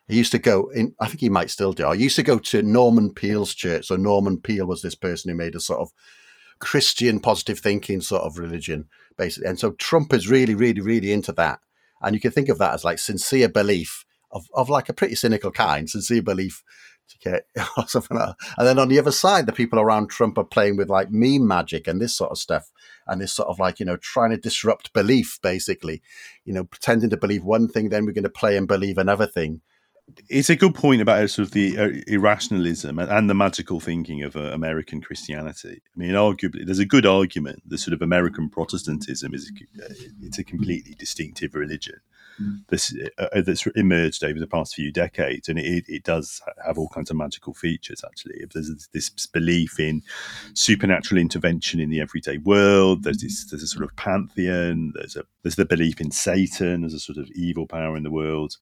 He 0.08 0.18
used 0.18 0.32
to 0.32 0.40
go 0.40 0.70
in, 0.74 0.94
I 1.00 1.08
think 1.08 1.22
he 1.22 1.30
might 1.30 1.50
still 1.50 1.74
do. 1.74 1.86
I 1.86 1.94
used 1.94 2.16
to 2.18 2.24
go 2.24 2.38
to 2.38 2.62
Norman 2.62 3.14
Peale's 3.14 3.54
church. 3.54 3.88
So 3.88 3.96
Norman 3.96 4.40
Peale 4.40 4.68
was 4.68 4.82
this 4.82 4.96
person 4.96 5.30
who 5.30 5.36
made 5.36 5.56
a 5.56 5.60
sort 5.60 5.80
of 5.80 5.92
Christian 6.60 7.20
positive 7.20 7.60
thinking 7.60 8.00
sort 8.02 8.24
of 8.24 8.38
religion, 8.38 8.86
basically. 9.18 9.50
And 9.50 9.60
so 9.60 9.72
Trump 9.72 10.14
is 10.14 10.30
really, 10.30 10.56
really, 10.56 10.82
really 10.82 11.12
into 11.12 11.32
that. 11.34 11.60
And 12.02 12.14
you 12.14 12.22
can 12.22 12.32
think 12.32 12.50
of 12.50 12.58
that 12.60 12.74
as 12.74 12.84
like 12.84 13.00
sincere 13.00 13.50
belief 13.50 14.06
of, 14.32 14.46
of 14.54 14.70
like 14.70 14.90
a 14.90 14.94
pretty 14.94 15.16
cynical 15.16 15.52
kind, 15.52 15.90
sincere 15.90 16.22
belief 16.22 16.64
Okay, 17.18 17.42
or 17.78 17.88
something 17.88 18.18
like. 18.18 18.36
And 18.58 18.68
then 18.68 18.80
on 18.80 18.90
the 18.90 19.00
other 19.00 19.12
side, 19.12 19.46
the 19.46 19.54
people 19.54 19.80
around 19.80 20.10
Trump 20.10 20.38
are 20.38 20.44
playing 20.44 20.78
with 20.78 20.90
like 20.90 21.12
meme 21.12 21.48
magic 21.48 21.88
and 21.88 22.02
this 22.02 22.16
sort 22.16 22.32
of 22.32 22.38
stuff, 22.38 22.72
and 23.08 23.22
this 23.22 23.34
sort 23.34 23.50
of 23.50 23.60
like 23.60 23.80
you 23.80 23.86
know 23.86 23.98
trying 23.98 24.32
to 24.32 24.38
disrupt 24.38 24.94
belief, 24.94 25.40
basically, 25.42 26.02
you 26.46 26.54
know, 26.54 26.64
pretending 26.64 27.10
to 27.10 27.18
believe 27.18 27.44
one 27.44 27.68
thing, 27.68 27.90
then 27.90 28.06
we're 28.06 28.12
going 28.12 28.24
to 28.24 28.30
play 28.30 28.58
and 28.58 28.68
believe 28.68 28.98
another 28.98 29.28
thing. 29.28 29.62
It's 30.30 30.50
a 30.50 30.56
good 30.56 30.76
point 30.76 31.02
about 31.02 31.30
sort 31.30 31.48
of 31.48 31.54
the 31.54 31.78
uh, 31.78 31.90
irrationalism 32.08 33.00
and, 33.00 33.30
the 33.30 33.34
magical 33.34 33.80
thinking 33.80 34.24
of 34.24 34.36
uh, 34.36 34.52
American 34.52 35.02
Christianity. 35.02 35.82
I 35.96 36.00
mean, 36.00 36.12
arguably, 36.12 36.66
there's 36.66 36.80
a 36.80 36.86
good 36.86 37.06
argument 37.06 37.62
that 37.68 37.78
sort 37.80 37.94
of 37.94 38.02
American 38.02 38.50
Protestantism 38.50 39.34
is 39.34 39.52
uh, 39.82 39.94
it's 40.22 40.40
a 40.40 40.44
completely 40.44 40.96
distinctive 40.96 41.56
religion 41.56 42.00
this 42.70 42.94
uh, 43.18 43.42
that's 43.42 43.66
emerged 43.76 44.24
over 44.24 44.40
the 44.40 44.48
past 44.48 44.76
few 44.76 44.92
decades, 44.92 45.50
and 45.50 45.60
it, 45.60 45.86
it 45.88 46.04
does 46.04 46.42
have 46.66 46.78
all 46.78 46.90
kinds 46.90 47.12
of 47.12 47.18
magical 47.18 47.54
features. 47.54 48.04
Actually, 48.04 48.36
if 48.38 48.50
there's 48.50 48.90
this 48.94 49.10
belief 49.28 49.80
in 49.80 50.02
supernatural 50.54 51.20
intervention 51.20 51.80
in 51.80 51.90
the 51.90 52.02
everyday 52.02 52.38
world, 52.38 53.04
there's 53.04 53.22
this 53.22 53.46
there's 53.46 53.64
a 53.64 53.68
sort 53.68 53.84
of 53.84 53.96
pantheon. 53.96 54.94
There's 54.96 55.16
a 55.16 55.24
there's 55.44 55.56
the 55.56 55.66
belief 55.66 56.02
in 56.02 56.12
Satan 56.12 56.84
as 56.84 56.94
a 56.94 57.00
sort 57.00 57.18
of 57.18 57.30
evil 57.32 57.68
power 57.68 57.96
in 57.96 58.04
the 58.04 58.12
world. 58.12 58.58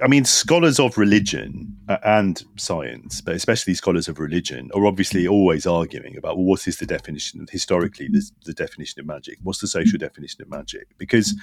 I 0.00 0.08
mean, 0.08 0.24
scholars 0.24 0.80
of 0.80 0.98
religion 0.98 1.76
uh, 1.88 1.98
and 2.04 2.42
science, 2.56 3.20
but 3.20 3.36
especially 3.36 3.74
scholars 3.74 4.08
of 4.08 4.18
religion, 4.18 4.70
are 4.74 4.86
obviously 4.86 5.28
always 5.28 5.66
arguing 5.66 6.16
about 6.16 6.36
well, 6.36 6.46
what 6.46 6.66
is 6.66 6.78
the 6.78 6.86
definition 6.86 7.46
historically 7.50 8.08
the, 8.08 8.28
the 8.44 8.54
definition 8.54 9.00
of 9.00 9.06
magic? 9.06 9.38
What's 9.42 9.60
the 9.60 9.68
social 9.68 9.98
definition 9.98 10.42
of 10.42 10.50
magic? 10.50 10.88
Because 10.98 11.34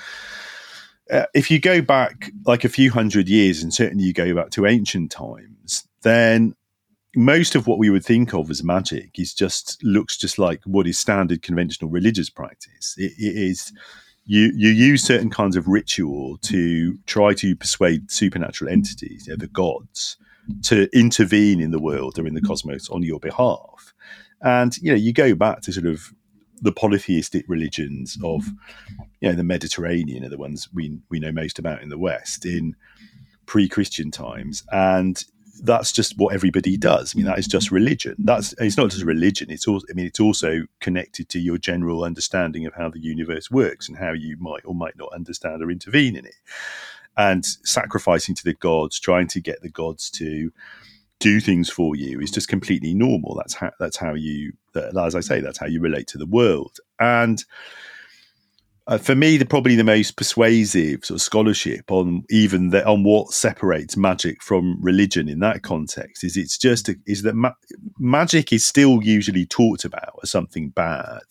uh, 1.09 1.25
if 1.33 1.49
you 1.49 1.59
go 1.59 1.81
back 1.81 2.31
like 2.45 2.65
a 2.65 2.69
few 2.69 2.91
hundred 2.91 3.29
years, 3.29 3.63
and 3.63 3.73
certainly 3.73 4.03
you 4.03 4.13
go 4.13 4.35
back 4.35 4.49
to 4.51 4.65
ancient 4.65 5.11
times, 5.11 5.87
then 6.01 6.53
most 7.15 7.55
of 7.55 7.67
what 7.67 7.79
we 7.79 7.89
would 7.89 8.05
think 8.05 8.33
of 8.33 8.49
as 8.49 8.63
magic 8.63 9.17
is 9.17 9.33
just 9.33 9.81
looks 9.83 10.17
just 10.17 10.37
like 10.37 10.61
what 10.65 10.87
is 10.87 10.99
standard 10.99 11.41
conventional 11.41 11.89
religious 11.89 12.29
practice. 12.29 12.95
it, 12.97 13.13
it 13.17 13.35
is 13.35 13.71
you 14.25 14.51
you 14.55 14.69
use 14.69 15.03
certain 15.03 15.29
kinds 15.29 15.55
of 15.55 15.67
ritual 15.67 16.37
to 16.43 16.97
try 17.05 17.33
to 17.33 17.55
persuade 17.55 18.11
supernatural 18.11 18.71
entities, 18.71 19.27
you 19.27 19.33
know, 19.33 19.37
the 19.37 19.47
gods, 19.47 20.17
to 20.63 20.87
intervene 20.97 21.61
in 21.61 21.71
the 21.71 21.79
world 21.79 22.19
or 22.19 22.27
in 22.27 22.33
the 22.33 22.41
cosmos 22.41 22.89
on 22.89 23.03
your 23.03 23.19
behalf. 23.19 23.93
And 24.41 24.75
you 24.77 24.91
know, 24.91 24.97
you 24.97 25.13
go 25.13 25.35
back 25.35 25.61
to 25.61 25.73
sort 25.73 25.85
of 25.85 26.13
the 26.61 26.71
polytheistic 26.71 27.45
religions 27.47 28.17
of 28.23 28.45
you 29.19 29.29
know 29.29 29.35
the 29.35 29.43
Mediterranean 29.43 30.23
are 30.23 30.29
the 30.29 30.37
ones 30.37 30.69
we 30.73 30.99
we 31.09 31.19
know 31.19 31.31
most 31.31 31.59
about 31.59 31.81
in 31.81 31.89
the 31.89 31.97
West 31.97 32.45
in 32.45 32.75
pre-Christian 33.45 34.11
times, 34.11 34.63
and 34.71 35.25
that's 35.63 35.91
just 35.91 36.17
what 36.17 36.33
everybody 36.33 36.75
does. 36.75 37.13
I 37.13 37.17
mean, 37.17 37.25
that 37.27 37.39
is 37.39 37.47
just 37.47 37.67
mm-hmm. 37.67 37.75
religion. 37.75 38.15
That's 38.19 38.53
it's 38.57 38.77
not 38.77 38.89
just 38.89 39.03
religion. 39.03 39.49
It's 39.51 39.67
also 39.67 39.85
I 39.89 39.93
mean, 39.93 40.05
it's 40.05 40.19
also 40.19 40.63
connected 40.79 41.29
to 41.29 41.39
your 41.39 41.57
general 41.57 42.03
understanding 42.03 42.65
of 42.65 42.73
how 42.73 42.89
the 42.89 42.99
universe 42.99 43.49
works 43.51 43.87
and 43.87 43.97
how 43.97 44.11
you 44.13 44.37
might 44.39 44.65
or 44.65 44.75
might 44.75 44.97
not 44.97 45.13
understand 45.13 45.61
or 45.61 45.71
intervene 45.71 46.15
in 46.15 46.25
it. 46.25 46.35
And 47.17 47.45
sacrificing 47.45 48.35
to 48.35 48.43
the 48.43 48.53
gods, 48.53 48.99
trying 48.99 49.27
to 49.27 49.41
get 49.41 49.61
the 49.61 49.69
gods 49.69 50.09
to 50.11 50.51
do 51.19 51.39
things 51.39 51.69
for 51.69 51.95
you 51.95 52.19
is 52.19 52.31
just 52.31 52.47
completely 52.47 52.93
normal. 52.93 53.35
That's 53.35 53.53
how 53.53 53.71
that's 53.79 53.97
how 53.97 54.15
you, 54.15 54.53
that, 54.73 54.97
as 54.97 55.15
I 55.15 55.19
say, 55.19 55.39
that's 55.39 55.59
how 55.59 55.67
you 55.67 55.79
relate 55.79 56.07
to 56.07 56.17
the 56.17 56.25
world. 56.25 56.77
And 56.99 57.43
uh, 58.87 58.97
for 58.97 59.15
me, 59.15 59.37
the 59.37 59.45
probably 59.45 59.75
the 59.75 59.83
most 59.83 60.17
persuasive 60.17 61.05
sort 61.05 61.17
of 61.17 61.21
scholarship 61.21 61.91
on 61.91 62.23
even 62.29 62.69
the, 62.69 62.85
on 62.87 63.03
what 63.03 63.31
separates 63.31 63.95
magic 63.95 64.41
from 64.41 64.77
religion 64.81 65.29
in 65.29 65.39
that 65.39 65.61
context 65.61 66.23
is 66.23 66.35
it's 66.35 66.57
just 66.57 66.89
a, 66.89 66.95
is 67.05 67.21
that 67.21 67.35
ma- 67.35 67.53
magic 67.99 68.51
is 68.51 68.65
still 68.65 69.01
usually 69.03 69.45
talked 69.45 69.85
about 69.85 70.19
as 70.23 70.31
something 70.31 70.69
bad, 70.69 71.21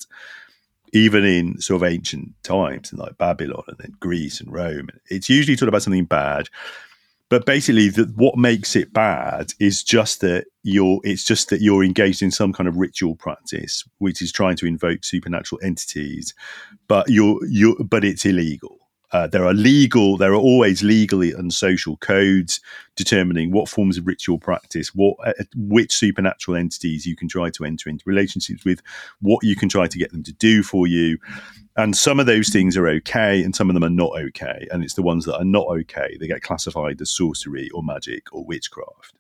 even 0.93 1.25
in 1.25 1.61
sort 1.61 1.83
of 1.83 1.89
ancient 1.89 2.33
times, 2.45 2.93
in 2.93 2.99
like 2.99 3.19
Babylon 3.19 3.65
and 3.67 3.79
then 3.79 3.97
Greece 3.99 4.41
and 4.41 4.53
Rome. 4.53 4.89
It's 5.09 5.29
usually 5.29 5.57
talked 5.57 5.69
about 5.69 5.83
something 5.83 6.05
bad 6.05 6.49
but 7.31 7.47
basically 7.47 7.89
the, 7.89 8.13
what 8.17 8.37
makes 8.37 8.77
it 8.77 8.93
bad 8.93 9.55
is 9.59 9.83
just 9.83 10.21
that 10.21 10.45
you're 10.63 11.01
it's 11.05 11.25
just 11.25 11.49
that 11.49 11.63
you're 11.63 11.83
engaged 11.83 12.21
in 12.21 12.31
some 12.31 12.53
kind 12.53 12.69
of 12.69 12.77
ritual 12.77 13.17
practice 13.17 13.85
which 13.99 14.21
is 14.21 14.31
trying 14.31 14.57
to 14.57 14.67
invoke 14.67 15.05
supernatural 15.05 15.59
entities 15.65 16.35
but 16.89 17.09
you're 17.09 17.43
you 17.47 17.77
but 17.89 18.05
it's 18.05 18.27
illegal 18.27 18.80
uh, 19.13 19.27
there 19.27 19.45
are 19.45 19.55
legal, 19.55 20.17
there 20.17 20.33
are 20.33 20.37
always 20.37 20.83
legally 20.83 21.33
and 21.33 21.53
social 21.53 21.97
codes 21.97 22.61
determining 22.97 23.51
what 23.51 23.69
forms 23.69 23.99
of 23.99 24.07
ritual 24.07 24.39
practice, 24.39 24.95
what 24.95 25.17
uh, 25.25 25.33
which 25.57 25.93
supernatural 25.93 26.57
entities 26.57 27.07
you 27.07 27.17
can 27.17 27.29
try 27.29 27.51
to 27.51 27.65
enter 27.65 27.89
into 27.89 28.05
relationships 28.07 28.65
with, 28.65 28.83
what 29.21 29.45
you 29.45 29.57
can 29.57 29.69
try 29.69 29.87
to 29.87 29.99
get 29.99 30.13
them 30.13 30.23
to 30.23 30.33
do 30.33 30.63
for 30.63 30.87
you, 30.87 31.19
and 31.77 31.97
some 31.97 32.21
of 32.21 32.27
those 32.27 32.49
things 32.49 32.77
are 32.77 32.89
okay, 32.89 33.43
and 33.43 33.55
some 33.55 33.71
of 33.71 33.75
them 33.75 33.85
are 33.85 33.91
not 33.91 34.13
okay, 34.19 34.67
and 34.71 34.85
it's 34.85 34.95
the 34.95 35.03
ones 35.03 35.25
that 35.25 35.37
are 35.37 35.45
not 35.45 35.67
okay 35.67 36.17
that 36.19 36.27
get 36.27 36.43
classified 36.43 37.01
as 37.01 37.11
sorcery 37.11 37.71
or 37.71 37.83
magic 37.83 38.33
or 38.33 38.45
witchcraft. 38.45 39.15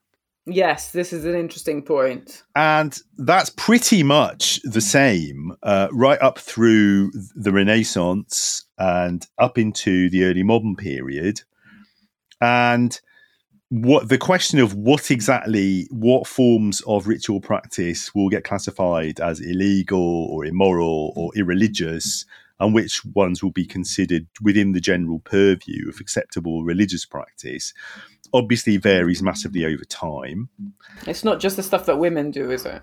Yes, 0.47 0.93
this 0.93 1.13
is 1.13 1.25
an 1.25 1.35
interesting 1.35 1.83
point. 1.83 2.43
And 2.57 2.99
that's 3.19 3.51
pretty 3.51 4.03
much 4.03 4.61
the 4.65 4.81
same 4.81 5.55
uh, 5.63 5.89
right 5.93 6.21
up 6.21 6.39
through 6.39 7.13
the 7.35 7.53
Renaissance 7.53 8.65
and 8.79 9.27
up 9.39 9.59
into 9.59 10.09
the 10.09 10.25
early 10.25 10.43
modern 10.43 10.77
period. 10.77 11.43
And 12.41 12.99
what 13.69 14.09
the 14.09 14.19
question 14.19 14.59
of 14.59 14.75
what 14.75 15.11
exactly 15.11 15.87
what 15.91 16.27
forms 16.27 16.81
of 16.87 17.07
ritual 17.07 17.41
practice 17.41 18.13
will 18.15 18.29
get 18.29 18.43
classified 18.43 19.21
as 19.21 19.41
illegal 19.41 20.27
or 20.27 20.45
immoral 20.45 21.13
or 21.15 21.31
irreligious 21.37 22.25
and 22.61 22.75
which 22.75 23.05
ones 23.05 23.43
will 23.43 23.51
be 23.51 23.65
considered 23.65 24.27
within 24.43 24.73
the 24.73 24.81
general 24.81 25.19
purview 25.21 25.89
of 25.89 25.99
acceptable 25.99 26.63
religious 26.63 27.05
practice 27.07 27.73
obviously 28.33 28.77
varies 28.77 29.23
massively 29.23 29.65
over 29.65 29.85
time. 29.85 30.49
It's 31.07 31.25
not 31.25 31.41
just 31.41 31.57
the 31.57 31.63
stuff 31.63 31.87
that 31.87 31.99
women 31.99 32.31
do, 32.31 32.51
is 32.51 32.65
it? 32.65 32.83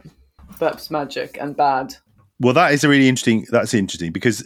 That's 0.59 0.91
magic 0.91 1.37
and 1.39 1.55
bad. 1.55 1.95
Well, 2.39 2.53
that 2.53 2.73
is 2.73 2.83
a 2.83 2.89
really 2.89 3.07
interesting. 3.07 3.47
That's 3.49 3.73
interesting 3.73 4.11
because 4.11 4.45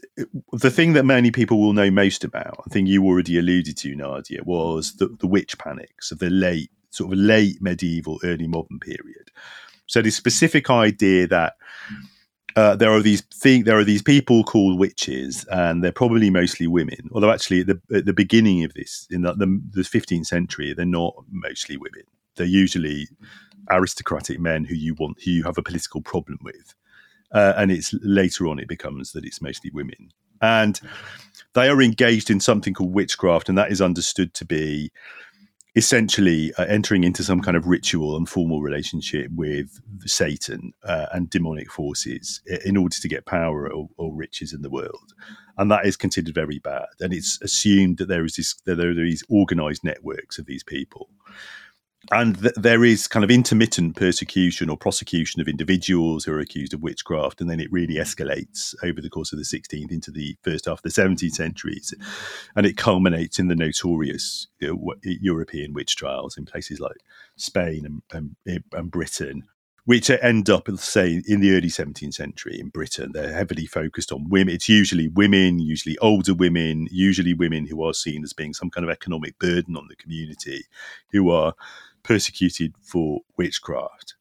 the 0.53 0.69
thing 0.71 0.93
that 0.93 1.03
many 1.03 1.31
people 1.31 1.59
will 1.59 1.73
know 1.73 1.91
most 1.91 2.23
about, 2.23 2.63
I 2.65 2.69
think 2.69 2.87
you 2.87 3.03
already 3.03 3.37
alluded 3.37 3.75
to, 3.77 3.95
Nadia, 3.95 4.43
was 4.43 4.93
the, 4.93 5.07
the 5.19 5.27
witch 5.27 5.57
panics 5.57 6.11
of 6.11 6.19
the 6.19 6.29
late, 6.29 6.71
sort 6.91 7.11
of 7.11 7.19
late 7.19 7.61
medieval, 7.61 8.19
early 8.23 8.47
modern 8.47 8.79
period. 8.79 9.31
So 9.87 10.01
the 10.01 10.09
specific 10.09 10.69
idea 10.69 11.27
that 11.27 11.55
uh, 12.55 12.75
there 12.75 12.91
are 12.91 13.01
these 13.01 13.21
th- 13.21 13.65
there 13.65 13.77
are 13.77 13.83
these 13.83 14.01
people 14.01 14.43
called 14.43 14.79
witches, 14.79 15.45
and 15.51 15.83
they're 15.83 15.91
probably 15.91 16.29
mostly 16.29 16.67
women. 16.67 17.09
Although 17.11 17.31
actually, 17.31 17.61
at 17.61 17.67
the, 17.67 17.81
at 17.93 18.05
the 18.05 18.13
beginning 18.13 18.63
of 18.63 18.73
this, 18.73 19.07
in 19.09 19.21
the, 19.21 19.33
the, 19.33 19.61
the 19.71 19.81
15th 19.81 20.25
century, 20.25 20.73
they're 20.73 20.85
not 20.85 21.15
mostly 21.29 21.77
women. 21.77 22.03
They're 22.35 22.45
usually 22.45 23.07
aristocratic 23.69 24.39
men 24.39 24.65
who 24.65 24.75
you 24.75 24.95
want, 24.95 25.21
who 25.23 25.31
you 25.31 25.43
have 25.43 25.57
a 25.57 25.63
political 25.63 26.01
problem 26.01 26.39
with. 26.43 26.73
Uh, 27.31 27.53
and 27.55 27.71
it's 27.71 27.93
later 28.01 28.47
on 28.47 28.59
it 28.59 28.67
becomes 28.67 29.13
that 29.13 29.23
it's 29.23 29.41
mostly 29.41 29.71
women. 29.71 30.11
And 30.41 30.79
they 31.53 31.69
are 31.69 31.81
engaged 31.81 32.29
in 32.29 32.39
something 32.39 32.73
called 32.73 32.93
witchcraft, 32.93 33.47
and 33.47 33.57
that 33.57 33.71
is 33.71 33.81
understood 33.81 34.33
to 34.35 34.45
be 34.45 34.91
essentially 35.75 36.53
uh, 36.57 36.65
entering 36.65 37.03
into 37.03 37.23
some 37.23 37.41
kind 37.41 37.55
of 37.55 37.67
ritual 37.67 38.17
and 38.17 38.27
formal 38.27 38.61
relationship 38.61 39.31
with 39.33 39.79
Satan 40.05 40.73
uh, 40.83 41.07
and 41.13 41.29
demonic 41.29 41.71
forces 41.71 42.41
in 42.65 42.75
order 42.75 42.95
to 42.95 43.07
get 43.07 43.25
power 43.25 43.71
or, 43.71 43.89
or, 43.97 44.13
riches 44.13 44.51
in 44.51 44.61
the 44.61 44.69
world, 44.69 45.13
and 45.57 45.71
that 45.71 45.85
is 45.85 45.95
considered 45.95 46.35
very 46.35 46.59
bad. 46.59 46.87
And 46.99 47.13
it's 47.13 47.41
assumed 47.41 47.97
that 47.99 48.09
there 48.09 48.25
is 48.25 48.35
this 48.35 48.55
that 48.65 48.75
there 48.75 48.89
are 48.89 48.95
these 48.95 49.23
organized 49.29 49.83
networks 49.83 50.37
of 50.37 50.45
these 50.45 50.63
people 50.63 51.09
and 52.09 52.41
th- 52.41 52.55
there 52.55 52.83
is 52.83 53.07
kind 53.07 53.23
of 53.23 53.29
intermittent 53.29 53.95
persecution 53.95 54.69
or 54.69 54.77
prosecution 54.77 55.39
of 55.39 55.47
individuals 55.47 56.25
who 56.25 56.33
are 56.33 56.39
accused 56.39 56.73
of 56.73 56.81
witchcraft, 56.81 57.39
and 57.39 57.49
then 57.49 57.59
it 57.59 57.71
really 57.71 57.95
mm. 57.95 58.01
escalates 58.01 58.73
over 58.83 59.01
the 59.01 59.09
course 59.09 59.31
of 59.31 59.37
the 59.37 59.45
16th 59.45 59.91
into 59.91 60.09
the 60.09 60.35
first 60.41 60.65
half 60.65 60.79
of 60.79 60.83
the 60.83 60.89
17th 60.89 61.33
centuries, 61.33 61.93
and 62.55 62.65
it 62.65 62.77
culminates 62.77 63.37
in 63.37 63.47
the 63.49 63.55
notorious 63.55 64.47
you 64.59 64.67
know, 64.67 64.93
European 65.03 65.73
witch 65.73 65.95
trials 65.95 66.37
in 66.37 66.45
places 66.45 66.79
like 66.79 66.97
Spain 67.35 67.85
and, 67.85 68.01
and, 68.45 68.63
and 68.73 68.89
Britain, 68.89 69.43
which 69.85 70.09
end 70.09 70.49
up, 70.49 70.69
say, 70.77 71.21
in 71.27 71.39
the 71.39 71.55
early 71.55 71.67
17th 71.67 72.13
century 72.13 72.59
in 72.59 72.69
Britain. 72.69 73.11
They're 73.13 73.33
heavily 73.33 73.65
focused 73.65 74.11
on 74.11 74.29
women. 74.29 74.53
It's 74.53 74.69
usually 74.69 75.07
women, 75.07 75.59
usually 75.59 75.97
older 75.99 76.33
women, 76.33 76.87
usually 76.91 77.33
women 77.33 77.65
who 77.65 77.83
are 77.83 77.93
seen 77.93 78.23
as 78.23 78.33
being 78.33 78.53
some 78.53 78.69
kind 78.69 78.83
of 78.83 78.91
economic 78.91 79.39
burden 79.39 79.75
on 79.75 79.87
the 79.87 79.95
community, 79.95 80.65
who 81.11 81.29
are 81.31 81.53
persecuted 82.03 82.73
for 82.81 83.21
witchcraft. 83.37 84.15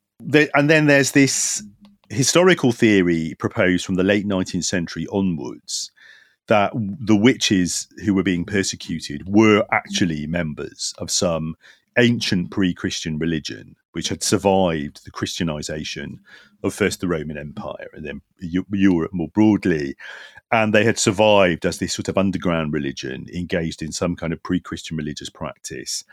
And 0.55 0.68
then 0.68 0.87
there's 0.87 1.12
this 1.12 1.62
historical 2.09 2.72
theory 2.72 3.35
proposed 3.39 3.87
from 3.87 3.95
the 3.95 4.03
late 4.03 4.26
19th 4.26 4.64
century 4.64 5.07
onwards 5.12 5.91
that 6.49 6.72
the 6.74 7.16
witches 7.16 7.87
who 8.05 8.12
were 8.12 8.24
being 8.24 8.45
persecuted 8.45 9.28
were 9.28 9.64
actually 9.70 10.26
members 10.26 10.93
of 10.99 11.11
some 11.11 11.55
ancient 11.97 12.51
pre 12.51 12.74
Christian 12.74 13.18
religion 13.18 13.76
which 13.93 14.09
had 14.09 14.22
survived 14.22 15.05
the 15.05 15.11
Christianization 15.11 16.20
of 16.62 16.74
first 16.74 17.01
the 17.01 17.09
Roman 17.09 17.39
Empire 17.39 17.89
and 17.93 18.05
then 18.05 18.20
Europe 18.39 19.12
more 19.12 19.28
broadly. 19.28 19.97
And 20.53 20.74
they 20.74 20.85
had 20.85 20.99
survived 20.99 21.64
as 21.64 21.78
this 21.78 21.95
sort 21.95 22.09
of 22.09 22.18
underground 22.18 22.72
religion 22.72 23.26
engaged 23.33 23.83
in 23.83 23.93
some 23.93 24.16
kind 24.16 24.33
of 24.33 24.43
pre 24.43 24.61
Christian 24.61 24.97
religious 24.97 25.31
practice 25.31 26.05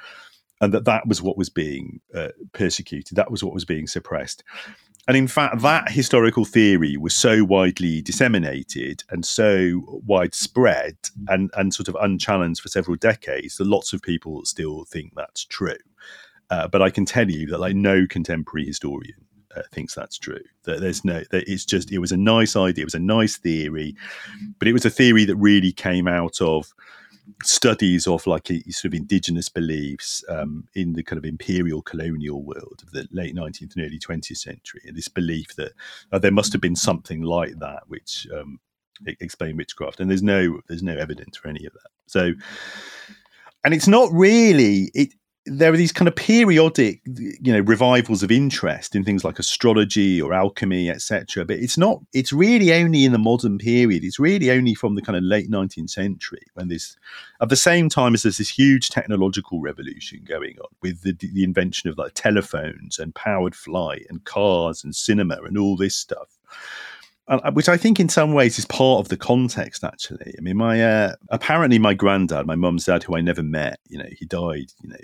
and 0.61 0.73
that 0.73 0.85
that 0.85 1.07
was 1.07 1.21
what 1.21 1.37
was 1.37 1.49
being 1.49 2.01
uh, 2.13 2.29
persecuted, 2.53 3.15
that 3.15 3.31
was 3.31 3.43
what 3.43 3.53
was 3.53 3.65
being 3.65 3.87
suppressed. 3.87 4.43
And 5.07 5.15
in 5.15 5.27
fact, 5.27 5.61
that 5.61 5.89
historical 5.89 6.43
theory 6.43 6.97
was 6.97 7.15
so 7.15 7.45
widely 7.45 8.01
disseminated 8.01 9.05
and 9.09 9.25
so 9.25 10.01
widespread 10.05 10.97
and, 11.29 11.49
and 11.55 11.73
sort 11.73 11.87
of 11.87 11.95
unchallenged 12.01 12.61
for 12.61 12.67
several 12.67 12.97
decades 12.97 13.55
that 13.55 13.67
lots 13.67 13.93
of 13.93 14.01
people 14.01 14.43
still 14.43 14.83
think 14.83 15.13
that's 15.15 15.45
true. 15.45 15.77
Uh, 16.49 16.67
but 16.67 16.81
I 16.81 16.89
can 16.89 17.05
tell 17.05 17.29
you 17.29 17.47
that 17.47 17.59
like 17.59 17.75
no 17.75 18.05
contemporary 18.05 18.65
historian 18.65 19.15
uh, 19.55 19.61
thinks 19.71 19.95
that's 19.95 20.17
true. 20.17 20.43
That 20.63 20.81
there's 20.81 21.05
no, 21.05 21.23
that 21.31 21.47
it's 21.47 21.65
just 21.65 21.89
it 21.91 21.99
was 21.99 22.11
a 22.11 22.17
nice 22.17 22.57
idea, 22.57 22.81
it 22.81 22.85
was 22.85 22.93
a 22.93 22.99
nice 22.99 23.37
theory, 23.37 23.95
but 24.59 24.67
it 24.67 24.73
was 24.73 24.85
a 24.85 24.89
theory 24.89 25.23
that 25.23 25.37
really 25.37 25.71
came 25.71 26.07
out 26.07 26.41
of 26.41 26.73
studies 27.43 28.07
of 28.07 28.25
like 28.27 28.47
sort 28.47 28.85
of 28.85 28.93
indigenous 28.93 29.49
beliefs 29.49 30.23
um, 30.29 30.67
in 30.75 30.93
the 30.93 31.03
kind 31.03 31.17
of 31.17 31.25
imperial 31.25 31.81
colonial 31.81 32.41
world 32.43 32.81
of 32.83 32.91
the 32.91 33.07
late 33.11 33.35
19th 33.35 33.75
and 33.75 33.85
early 33.85 33.99
20th 33.99 34.37
century, 34.37 34.81
and 34.85 34.95
this 34.95 35.07
belief 35.07 35.55
that 35.55 35.73
uh, 36.11 36.19
there 36.19 36.31
must 36.31 36.53
have 36.53 36.61
been 36.61 36.75
something 36.75 37.21
like 37.21 37.59
that 37.59 37.83
which 37.87 38.27
um, 38.37 38.59
explain 39.05 39.57
witchcraft, 39.57 39.99
and 39.99 40.09
there's 40.09 40.23
no 40.23 40.61
there's 40.67 40.83
no 40.83 40.95
evidence 40.95 41.37
for 41.37 41.47
any 41.49 41.65
of 41.65 41.73
that. 41.73 41.91
So, 42.07 42.33
and 43.63 43.73
it's 43.73 43.87
not 43.87 44.11
really 44.11 44.91
it 44.93 45.13
there 45.47 45.73
are 45.73 45.77
these 45.77 45.91
kind 45.91 46.07
of 46.07 46.15
periodic 46.15 47.01
you 47.05 47.53
know 47.53 47.61
revivals 47.61 48.23
of 48.23 48.31
interest 48.31 48.95
in 48.95 49.03
things 49.03 49.23
like 49.23 49.39
astrology 49.39 50.21
or 50.21 50.33
alchemy 50.33 50.89
etc 50.89 51.45
but 51.45 51.57
it's 51.57 51.77
not 51.77 51.99
it's 52.13 52.33
really 52.33 52.73
only 52.73 53.05
in 53.05 53.11
the 53.11 53.17
modern 53.17 53.57
period. 53.57 54.03
It's 54.03 54.19
really 54.19 54.51
only 54.51 54.73
from 54.73 54.95
the 54.95 55.01
kind 55.01 55.17
of 55.17 55.23
late 55.23 55.49
19th 55.49 55.89
century 55.89 56.41
when 56.53 56.67
this 56.67 56.95
at 57.41 57.49
the 57.49 57.55
same 57.55 57.89
time 57.89 58.13
as 58.13 58.23
there's 58.23 58.37
this 58.37 58.49
huge 58.49 58.89
technological 58.89 59.59
revolution 59.59 60.21
going 60.23 60.55
on 60.59 60.69
with 60.81 61.01
the, 61.01 61.13
the 61.13 61.43
invention 61.43 61.89
of 61.89 61.97
like 61.97 62.13
telephones 62.13 62.99
and 62.99 63.15
powered 63.15 63.55
flight 63.55 64.05
and 64.09 64.23
cars 64.25 64.83
and 64.83 64.95
cinema 64.95 65.37
and 65.43 65.57
all 65.57 65.75
this 65.75 65.95
stuff 65.95 66.37
which 67.53 67.69
I 67.69 67.77
think 67.77 67.99
in 67.99 68.09
some 68.09 68.33
ways 68.33 68.57
is 68.57 68.65
part 68.65 68.99
of 68.99 69.09
the 69.09 69.17
context. 69.17 69.83
Actually, 69.83 70.33
I 70.37 70.41
mean, 70.41 70.57
my 70.57 70.81
uh, 70.81 71.15
apparently 71.29 71.79
my 71.79 71.93
granddad, 71.93 72.45
my 72.45 72.55
mum's 72.55 72.85
dad, 72.85 73.03
who 73.03 73.17
I 73.17 73.21
never 73.21 73.43
met, 73.43 73.79
you 73.87 73.97
know, 73.97 74.09
he 74.17 74.25
died, 74.25 74.71
you 74.81 74.89
know, 74.89 74.97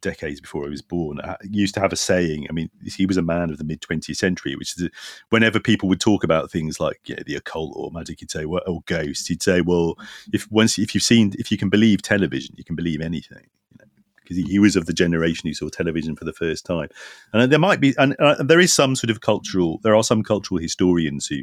decades 0.00 0.40
before 0.40 0.66
I 0.66 0.68
was 0.68 0.82
born, 0.82 1.20
uh, 1.20 1.36
used 1.42 1.74
to 1.74 1.80
have 1.80 1.92
a 1.92 1.96
saying. 1.96 2.46
I 2.48 2.52
mean, 2.52 2.70
he 2.84 3.06
was 3.06 3.16
a 3.16 3.22
man 3.22 3.50
of 3.50 3.58
the 3.58 3.64
mid 3.64 3.80
20th 3.80 4.16
century, 4.16 4.56
which 4.56 4.78
is 4.78 4.90
whenever 5.30 5.58
people 5.58 5.88
would 5.88 6.00
talk 6.00 6.22
about 6.22 6.50
things 6.50 6.80
like 6.80 7.00
you 7.06 7.16
know, 7.16 7.22
the 7.26 7.36
occult 7.36 7.72
or 7.74 7.90
magic, 7.90 8.20
he'd 8.20 8.30
say, 8.30 8.44
well, 8.44 8.62
or 8.66 8.82
ghosts, 8.86 9.26
he'd 9.28 9.42
say, 9.42 9.60
well, 9.60 9.96
if 10.32 10.50
once 10.50 10.78
if 10.78 10.94
you've 10.94 11.02
seen, 11.04 11.32
if 11.38 11.50
you 11.50 11.58
can 11.58 11.70
believe 11.70 12.02
television, 12.02 12.54
you 12.58 12.64
can 12.64 12.76
believe 12.76 13.00
anything. 13.00 13.46
Because 14.30 14.44
he, 14.44 14.52
he, 14.52 14.58
was 14.60 14.76
of 14.76 14.86
the 14.86 14.92
generation 14.92 15.48
who 15.48 15.54
saw 15.54 15.68
television 15.68 16.14
for 16.14 16.24
the 16.24 16.32
first 16.32 16.64
time, 16.64 16.88
and 17.32 17.50
there 17.50 17.58
might 17.58 17.80
be, 17.80 17.94
and 17.98 18.14
uh, 18.20 18.40
there 18.42 18.60
is 18.60 18.72
some 18.72 18.94
sort 18.94 19.10
of 19.10 19.20
cultural. 19.20 19.80
There 19.82 19.96
are 19.96 20.04
some 20.04 20.22
cultural 20.22 20.60
historians 20.60 21.26
who 21.26 21.42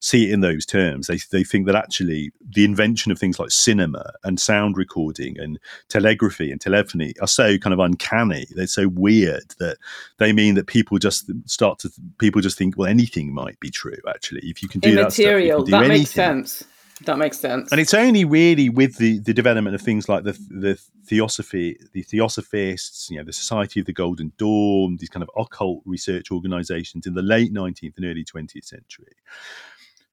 see 0.00 0.28
it 0.28 0.32
in 0.32 0.40
those 0.40 0.64
terms. 0.64 1.06
They, 1.06 1.18
they 1.30 1.42
think 1.42 1.66
that 1.66 1.74
actually 1.74 2.30
the 2.40 2.64
invention 2.64 3.10
of 3.10 3.18
things 3.18 3.38
like 3.38 3.50
cinema 3.50 4.12
and 4.22 4.38
sound 4.38 4.76
recording 4.76 5.38
and 5.40 5.58
telegraphy 5.88 6.52
and 6.52 6.60
telephony 6.60 7.14
are 7.20 7.26
so 7.26 7.58
kind 7.58 7.72
of 7.72 7.80
uncanny. 7.80 8.46
They're 8.50 8.66
so 8.66 8.88
weird 8.88 9.54
that 9.58 9.78
they 10.18 10.32
mean 10.32 10.54
that 10.54 10.66
people 10.66 10.98
just 10.98 11.30
start 11.46 11.78
to 11.80 11.90
people 12.18 12.40
just 12.40 12.58
think, 12.58 12.76
well, 12.76 12.88
anything 12.88 13.32
might 13.32 13.58
be 13.60 13.70
true. 13.70 13.98
Actually, 14.08 14.42
if 14.44 14.62
you 14.62 14.68
can 14.68 14.80
do 14.80 14.90
Immaterial, 14.90 15.60
that, 15.60 15.68
stuff, 15.68 15.80
that 15.80 15.86
anything. 15.86 16.00
makes 16.00 16.10
sense. 16.10 16.64
That 17.04 17.18
makes 17.18 17.38
sense. 17.38 17.70
And 17.70 17.80
it's 17.80 17.94
only 17.94 18.24
really 18.24 18.68
with 18.68 18.96
the, 18.96 19.20
the 19.20 19.32
development 19.32 19.74
of 19.74 19.80
things 19.80 20.08
like 20.08 20.24
the 20.24 20.38
the 20.50 20.78
theosophy, 21.06 21.78
the 21.92 22.02
theosophists, 22.02 23.08
you 23.10 23.18
know, 23.18 23.24
the 23.24 23.32
Society 23.32 23.80
of 23.80 23.86
the 23.86 23.92
Golden 23.92 24.32
Dawn, 24.36 24.96
these 24.98 25.08
kind 25.08 25.22
of 25.22 25.30
occult 25.36 25.82
research 25.84 26.30
organizations 26.30 27.06
in 27.06 27.14
the 27.14 27.22
late 27.22 27.52
19th 27.52 27.96
and 27.96 28.04
early 28.04 28.24
20th 28.24 28.64
century, 28.64 29.14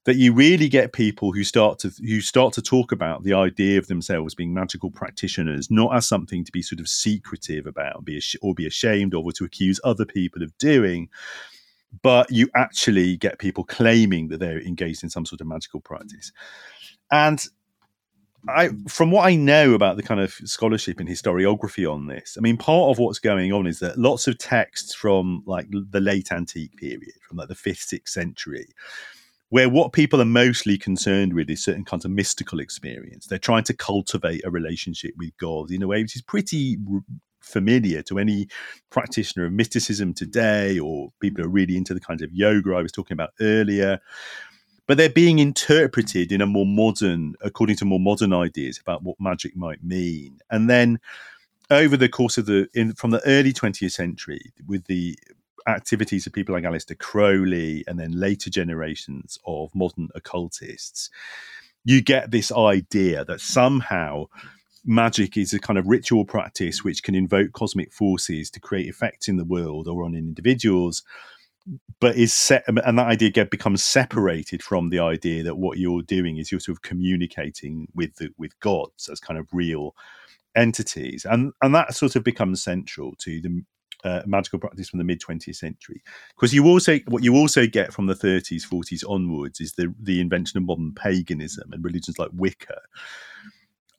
that 0.06 0.18
you 0.18 0.34
really 0.34 0.70
get 0.70 0.94
people 0.94 1.32
who 1.32 1.44
start 1.44 1.80
to 1.80 1.92
who 2.00 2.22
start 2.22 2.54
to 2.54 2.62
talk 2.62 2.92
about 2.92 3.24
the 3.24 3.34
idea 3.34 3.78
of 3.78 3.88
themselves 3.88 4.36
being 4.36 4.54
magical 4.54 4.92
practitioners 4.92 5.70
not 5.70 5.96
as 5.96 6.08
something 6.08 6.44
to 6.46 6.52
be 6.52 6.62
sort 6.62 6.80
of 6.80 6.88
secretive 6.88 7.66
about 7.66 8.06
be 8.06 8.22
or 8.42 8.54
be 8.54 8.66
ashamed 8.66 9.14
of 9.14 9.26
or 9.26 9.32
to 9.32 9.44
accuse 9.44 9.80
other 9.84 10.06
people 10.06 10.42
of 10.42 10.56
doing 10.58 11.10
but 12.02 12.30
you 12.32 12.50
actually 12.56 13.16
get 13.18 13.40
people 13.40 13.64
claiming 13.64 14.28
that 14.28 14.40
they're 14.40 14.62
engaged 14.62 15.04
in 15.04 15.10
some 15.10 15.26
sort 15.26 15.42
of 15.42 15.48
magical 15.48 15.82
practice 15.82 16.32
and 17.12 17.44
I, 18.48 18.70
from 18.88 19.10
what 19.10 19.26
I 19.26 19.36
know 19.36 19.74
about 19.74 19.98
the 19.98 20.04
kind 20.04 20.20
of 20.20 20.34
scholarship 20.46 21.00
and 21.00 21.10
historiography 21.10 21.92
on 21.92 22.08
this, 22.08 22.36
I 22.38 22.42
mean, 22.42 22.58
part 22.58 22.92
of 22.92 23.00
what's 23.00 23.20
going 23.20 23.52
on 23.52 23.66
is 23.66 23.80
that 23.80 23.98
lots 23.98 24.28
of 24.28 24.38
texts 24.38 24.94
from 24.94 25.44
like 25.48 25.68
the 25.72 26.00
late 26.00 26.32
antique 26.32 26.76
period, 26.78 27.14
from 27.28 27.38
like 27.38 27.48
the 27.48 27.56
fifth, 27.56 27.80
sixth 27.82 28.14
century, 28.14 28.68
where 29.50 29.70
what 29.70 29.94
people 29.94 30.22
are 30.22 30.26
mostly 30.26 30.78
concerned 30.78 31.34
with 31.34 31.50
is 31.50 31.64
certain 31.64 31.86
kinds 31.86 32.06
of 32.06 32.12
mystical 32.12 32.60
experience. 32.60 33.26
They're 33.26 33.40
trying 33.40 33.64
to 33.64 33.74
cultivate 33.74 34.46
a 34.46 34.52
relationship 34.52 35.14
with 35.18 35.36
God 35.38 35.72
in 35.72 35.82
a 35.82 35.88
way 35.88 36.02
which 36.04 36.16
is 36.16 36.22
pretty 36.22 36.78
familiar 37.42 38.02
to 38.04 38.20
any 38.20 38.48
practitioner 38.92 39.46
of 39.46 39.54
mysticism 39.54 40.14
today, 40.14 40.78
or 40.78 41.10
people 41.20 41.44
who 41.44 41.50
are 41.50 41.52
really 41.52 41.78
into 41.78 41.96
the 41.96 42.00
kinds 42.00 42.22
of 42.22 42.32
yoga 42.32 42.76
I 42.76 42.82
was 42.82 42.92
talking 42.92 43.16
about 43.16 43.32
earlier. 43.40 44.00
But 44.88 44.98
they're 44.98 45.10
being 45.10 45.40
interpreted 45.40 46.32
in 46.32 46.42
a 46.42 46.46
more 46.46 46.66
modern, 46.66 47.36
according 47.42 47.78
to 47.78 47.86
more 47.86 48.00
modern 48.00 48.34
ideas 48.34 48.80
about 48.80 49.04
what 49.04 49.20
magic 49.20 49.56
might 49.56 49.84
mean. 49.84 50.40
And 50.52 50.70
then 50.70 51.00
over 51.72 51.98
the 51.98 52.10
course 52.10 52.38
of 52.38 52.46
the 52.46 52.68
in, 52.74 52.94
from 52.94 53.12
the 53.12 53.26
early 53.26 53.52
20th 53.52 53.92
century 53.92 54.54
with 54.68 54.86
the 54.86 55.18
activities 55.68 56.28
of 56.28 56.34
people 56.34 56.54
like 56.54 56.64
Aleister 56.64 56.98
Crowley 56.98 57.84
and 57.88 58.00
then 58.00 58.12
later 58.12 58.50
generations 58.50 59.40
of 59.46 59.74
modern 59.74 60.10
occultists, 60.14 61.10
you 61.84 62.02
get 62.02 62.32
this 62.32 62.52
idea 62.52 63.26
that 63.26 63.42
somehow 63.42 64.26
magic 64.86 65.36
is 65.36 65.54
a 65.54 65.60
kind 65.60 65.80
of 65.80 65.88
ritual 65.88 66.26
practice 66.26 66.84
which 66.84 67.02
can 67.02 67.16
invoke 67.16 67.52
cosmic 67.54 67.92
forces 67.92 68.52
to 68.52 68.60
create 68.60 68.88
effects 68.88 69.28
in 69.28 69.38
the 69.38 69.44
world 69.44 69.88
or 69.88 70.04
on 70.04 70.14
individuals 70.14 71.04
but 72.00 72.16
is 72.16 72.34
set 72.34 72.64
and 72.68 73.00
that 73.00 73.08
idea 73.08 73.30
get 73.30 73.50
becomes 73.50 73.84
separated 73.84 74.62
from 74.62 74.90
the 74.90 75.00
idea 75.00 75.44
that 75.44 75.56
what 75.56 75.78
you're 75.78 76.04
doing 76.04 76.38
is 76.38 76.52
you're 76.52 76.60
sort 76.60 76.78
of 76.78 76.82
communicating 76.82 77.88
with 77.96 78.16
the, 78.16 78.30
with 78.38 78.60
gods 78.60 79.10
as 79.10 79.20
kind 79.20 79.40
of 79.40 79.48
real 79.52 79.96
entities 80.56 81.26
and 81.26 81.52
and 81.62 81.74
that 81.74 81.94
sort 81.94 82.16
of 82.16 82.24
becomes 82.24 82.62
central 82.62 83.14
to 83.18 83.42
the 83.42 83.64
uh, 84.06 84.22
magical 84.26 84.60
practice 84.60 84.90
from 84.90 85.00
the 85.00 85.04
mid 85.04 85.20
20th 85.20 85.56
century. 85.56 86.02
Because 86.36 86.54
you 86.54 86.66
also 86.68 87.00
what 87.08 87.24
you 87.24 87.36
also 87.36 87.66
get 87.66 87.92
from 87.92 88.06
the 88.06 88.14
30s, 88.14 88.62
40s 88.68 89.04
onwards 89.10 89.60
is 89.60 89.74
the 89.74 89.94
the 90.00 90.22
invention 90.22 90.58
of 90.58 90.64
modern 90.64 90.94
paganism 90.94 91.74
and 91.74 91.84
religions 91.84 92.20
like 92.20 92.30
Wicca, 92.34 92.80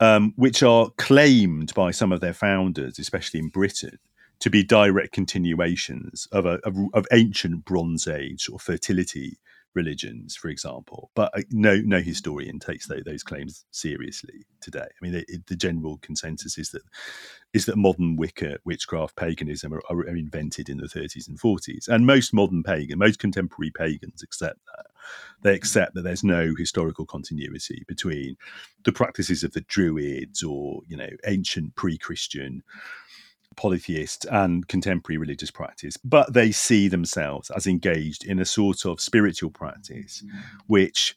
um, 0.00 0.32
which 0.36 0.62
are 0.62 0.90
claimed 0.96 1.74
by 1.74 1.90
some 1.90 2.12
of 2.12 2.20
their 2.20 2.32
founders, 2.32 2.98
especially 2.98 3.40
in 3.40 3.48
Britain, 3.48 3.98
to 4.40 4.50
be 4.50 4.62
direct 4.62 5.12
continuations 5.12 6.28
of 6.32 6.46
a 6.46 6.58
of, 6.64 6.76
of 6.94 7.06
ancient 7.12 7.64
Bronze 7.64 8.06
Age 8.06 8.48
or 8.50 8.58
fertility 8.58 9.38
religions, 9.76 10.34
for 10.34 10.48
example. 10.48 11.10
But 11.14 11.30
uh, 11.36 11.42
no 11.50 11.76
no 11.84 12.00
historian 12.00 12.58
takes 12.58 12.88
those, 12.88 13.04
those 13.04 13.22
claims 13.22 13.64
seriously 13.70 14.46
today. 14.60 14.86
I 14.86 15.04
mean, 15.04 15.24
it, 15.28 15.46
the 15.46 15.54
general 15.54 15.98
consensus 15.98 16.58
is 16.58 16.70
that 16.70 16.82
is 17.52 17.66
that 17.66 17.76
modern 17.76 18.16
Wicca, 18.16 18.58
witchcraft, 18.64 19.14
paganism 19.14 19.72
are, 19.72 19.82
are, 19.88 20.16
invented 20.16 20.68
in 20.68 20.78
the 20.78 20.88
30s 20.88 21.28
and 21.28 21.38
40s, 21.38 21.88
and 21.88 22.06
most 22.06 22.34
modern 22.34 22.64
pagan, 22.64 22.98
most 22.98 23.20
contemporary 23.20 23.70
pagans 23.70 24.22
accept 24.22 24.58
that. 24.74 24.86
They 25.42 25.54
accept 25.54 25.94
that 25.94 26.02
there's 26.02 26.24
no 26.24 26.52
historical 26.58 27.06
continuity 27.06 27.84
between 27.86 28.36
the 28.84 28.92
practices 28.92 29.44
of 29.44 29.52
the 29.52 29.60
Druids 29.60 30.42
or 30.42 30.80
you 30.88 30.96
know 30.96 31.10
ancient 31.26 31.76
pre-Christian 31.76 32.64
polytheist 33.56 34.26
and 34.30 34.68
contemporary 34.68 35.18
religious 35.18 35.50
practice, 35.50 35.96
but 35.96 36.32
they 36.32 36.52
see 36.52 36.88
themselves 36.88 37.50
as 37.50 37.66
engaged 37.66 38.24
in 38.24 38.38
a 38.38 38.44
sort 38.44 38.84
of 38.84 39.00
spiritual 39.00 39.50
practice, 39.50 40.22
mm. 40.24 40.30
which 40.66 41.16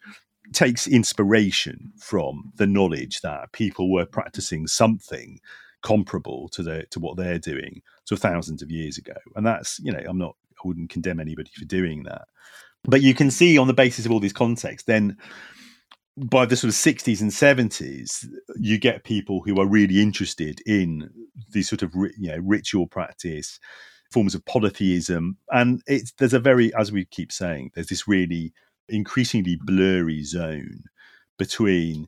takes 0.54 0.88
inspiration 0.88 1.92
from 1.98 2.52
the 2.56 2.68
knowledge 2.68 3.22
that 3.22 3.52
people 3.52 3.92
were 3.92 4.06
practicing 4.06 4.68
something 4.68 5.40
comparable 5.82 6.50
to 6.50 6.64
the 6.64 6.86
to 6.90 7.00
what 7.00 7.16
they're 7.16 7.40
doing 7.40 7.82
so 8.04 8.16
thousands 8.16 8.62
of 8.62 8.72
years 8.72 8.98
ago. 8.98 9.14
And 9.36 9.46
that's 9.46 9.80
you 9.80 9.92
know 9.92 10.02
i'm 10.08 10.18
not 10.18 10.36
i 10.58 10.68
wouldn't 10.68 10.90
condemn 10.90 11.20
anybody 11.20 11.52
for 11.56 11.66
doing 11.66 12.04
that. 12.04 12.28
But 12.84 13.02
you 13.02 13.14
can 13.14 13.30
see 13.30 13.58
on 13.58 13.68
the 13.68 13.74
basis 13.74 14.06
of 14.06 14.12
all 14.12 14.20
these 14.20 14.34
contexts 14.34 14.88
then 14.88 15.18
by 16.26 16.45
the 16.45 16.55
sort 16.55 16.70
of 16.70 16.76
60s 16.76 17.22
and 17.22 17.32
70s 17.32 18.28
you 18.57 18.78
get 18.78 19.03
people 19.03 19.41
who 19.41 19.59
are 19.59 19.67
really 19.67 20.01
interested 20.01 20.61
in 20.65 21.09
these 21.51 21.70
sort 21.70 21.82
of 21.82 21.93
you 22.17 22.30
know 22.30 22.38
ritual 22.43 22.88
practice 22.88 23.59
forms 24.11 24.36
of 24.36 24.45
polytheism. 24.45 25.38
And 25.51 25.82
it's 25.88 26.11
there's 26.13 26.34
a 26.34 26.39
very 26.39 26.74
as 26.76 26.91
we 26.91 27.05
keep 27.05 27.32
saying 27.32 27.72
there's 27.74 27.88
this 27.88 28.07
really 28.07 28.53
increasingly 28.88 29.57
blurry 29.63 30.24
zone 30.24 30.84
between 31.38 32.07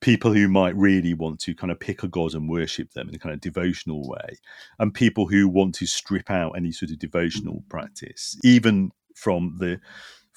people 0.00 0.32
who 0.32 0.46
might 0.46 0.76
really 0.76 1.14
want 1.14 1.40
to 1.40 1.54
kind 1.54 1.72
of 1.72 1.80
pick 1.80 2.02
a 2.02 2.08
god 2.08 2.34
and 2.34 2.48
worship 2.48 2.92
them 2.92 3.08
in 3.08 3.14
a 3.14 3.18
kind 3.18 3.34
of 3.34 3.40
devotional 3.40 4.06
way 4.08 4.38
and 4.78 4.94
people 4.94 5.26
who 5.26 5.48
want 5.48 5.74
to 5.74 5.86
strip 5.86 6.30
out 6.30 6.52
any 6.52 6.70
sort 6.70 6.92
of 6.92 6.98
devotional 7.00 7.64
practice 7.68 8.36
even 8.44 8.92
from 9.16 9.56
the 9.58 9.80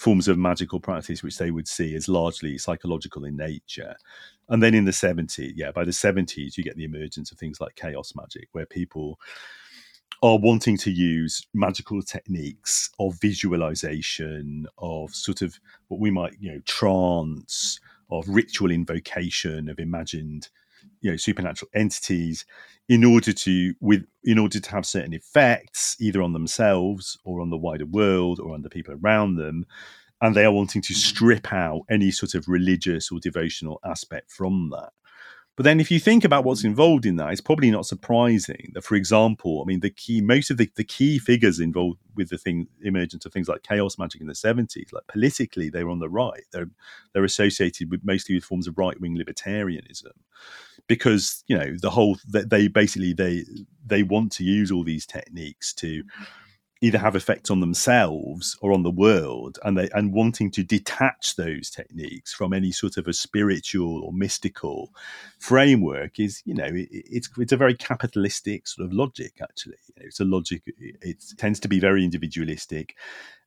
forms 0.02 0.28
of 0.28 0.36
magical 0.36 0.80
practice 0.80 1.22
which 1.22 1.38
they 1.38 1.52
would 1.52 1.68
see 1.68 1.94
as 1.94 2.10
largely 2.10 2.58
psychological 2.58 3.24
in 3.24 3.38
nature. 3.38 3.96
And 4.50 4.62
then 4.62 4.74
in 4.74 4.86
the 4.86 4.92
70s, 4.92 5.54
yeah, 5.56 5.72
by 5.72 5.86
the 5.86 5.92
70s, 5.92 6.58
you 6.58 6.64
get 6.64 6.76
the 6.76 6.86
emergence 6.86 7.32
of 7.32 7.38
things 7.38 7.62
like 7.62 7.76
chaos 7.76 8.14
magic, 8.16 8.50
where 8.52 8.66
people 8.66 9.20
are 10.24 10.40
wanting 10.40 10.76
to 10.78 10.90
use 10.90 11.46
magical 11.54 12.02
techniques 12.02 12.90
of 13.00 13.20
visualization, 13.22 14.66
of 14.80 15.14
sort 15.14 15.44
of 15.44 15.60
what 15.90 16.00
we 16.00 16.10
might, 16.10 16.34
you 16.40 16.52
know, 16.52 16.62
trance, 16.66 17.80
of 18.10 18.28
ritual 18.28 18.72
invocation, 18.72 19.70
of 19.70 19.80
imagined 19.80 20.50
you 21.02 21.12
know 21.12 21.18
supernatural 21.18 21.70
entities 21.74 22.46
in 22.88 23.04
order 23.04 23.34
to 23.34 23.74
with 23.80 24.06
in 24.24 24.38
order 24.38 24.60
to 24.60 24.72
have 24.72 24.86
certain 24.86 25.14
effects 25.14 25.96
either 26.00 26.22
on 26.22 26.34
themselves 26.34 27.18
or 27.24 27.42
on 27.42 27.50
the 27.50 27.58
wider 27.58 27.86
world 27.86 28.40
or 28.40 28.54
on 28.54 28.62
the 28.62 28.70
people 28.70 28.96
around 29.02 29.36
them. 29.36 29.66
And 30.24 30.36
they 30.36 30.46
are 30.46 30.52
wanting 30.52 30.84
to 30.84 30.94
mm-hmm. 30.94 31.00
strip 31.00 31.52
out 31.52 31.82
any 31.90 32.12
sort 32.12 32.36
of 32.36 32.48
religious 32.48 33.12
or 33.12 33.20
devotional 33.20 33.80
aspect 33.84 34.32
from 34.32 34.70
that 34.70 34.92
but 35.62 35.66
then 35.66 35.80
if 35.80 35.92
you 35.92 36.00
think 36.00 36.24
about 36.24 36.44
what's 36.44 36.64
involved 36.64 37.06
in 37.06 37.18
that, 37.18 37.32
it's 37.32 37.40
probably 37.40 37.70
not 37.70 37.86
surprising 37.86 38.72
that, 38.74 38.84
for 38.84 38.96
example, 38.96 39.62
I 39.62 39.66
mean, 39.68 39.82
the 39.82 39.92
key, 39.92 40.20
most 40.20 40.50
of 40.50 40.58
the, 40.58 40.68
the 40.76 40.84
key 40.84 41.20
figures 41.20 41.60
involved 41.60 42.00
with 42.16 42.30
the 42.30 42.40
thing, 42.40 42.66
emergence 42.82 43.28
of 43.28 43.32
things 43.32 43.48
like 43.48 43.62
chaos 43.62 44.00
magic 44.00 44.22
in 44.22 44.26
the 44.26 44.34
70s, 44.34 44.92
like 44.92 45.06
politically, 45.06 45.70
they 45.70 45.84
were 45.84 45.92
on 45.92 46.00
the 46.00 46.10
right. 46.10 46.46
They're, 46.52 46.72
they're 47.14 47.24
associated 47.24 47.92
with 47.92 48.04
mostly 48.04 48.34
with 48.34 48.44
forms 48.44 48.66
of 48.66 48.80
right 48.80 49.00
wing 49.00 49.16
libertarianism 49.16 50.14
because, 50.88 51.44
you 51.46 51.56
know, 51.56 51.76
the 51.80 51.92
whole, 51.92 52.18
they 52.28 52.68
basically, 52.68 53.14
they, 53.14 53.46
they 53.86 54.02
want 54.02 54.32
to 54.32 54.44
use 54.44 54.72
all 54.72 54.84
these 54.84 55.06
techniques 55.06 55.74
to, 55.74 56.02
either 56.82 56.98
have 56.98 57.16
effects 57.16 57.52
on 57.52 57.60
themselves 57.60 58.58
or 58.60 58.74
on 58.74 58.84
the 58.84 58.92
world 58.92 59.60
and 59.64 59.78
they 59.78 59.88
and 59.94 60.14
wanting 60.14 60.50
to 60.50 60.64
detach 60.64 61.36
those 61.36 61.70
techniques 61.70 62.34
from 62.34 62.54
any 62.54 62.72
sort 62.72 62.98
of 62.98 63.08
a 63.08 63.14
spiritual 63.14 64.04
or 64.04 64.12
mystical 64.12 64.92
framework 65.38 66.20
is 66.20 66.42
you 66.46 66.54
know 66.54 66.66
it, 66.66 66.90
it's 66.92 67.30
it's 67.38 67.52
a 67.52 67.58
very 67.58 67.76
capitalistic 67.76 68.68
sort 68.68 68.86
of 68.86 68.94
logic 68.94 69.38
actually. 69.42 69.78
It's 69.98 70.20
a 70.20 70.26
logic 70.26 70.64
it 70.78 71.24
tends 71.38 71.60
to 71.62 71.68
be 71.68 71.80
very 71.80 72.04
individualistic. 72.04 72.96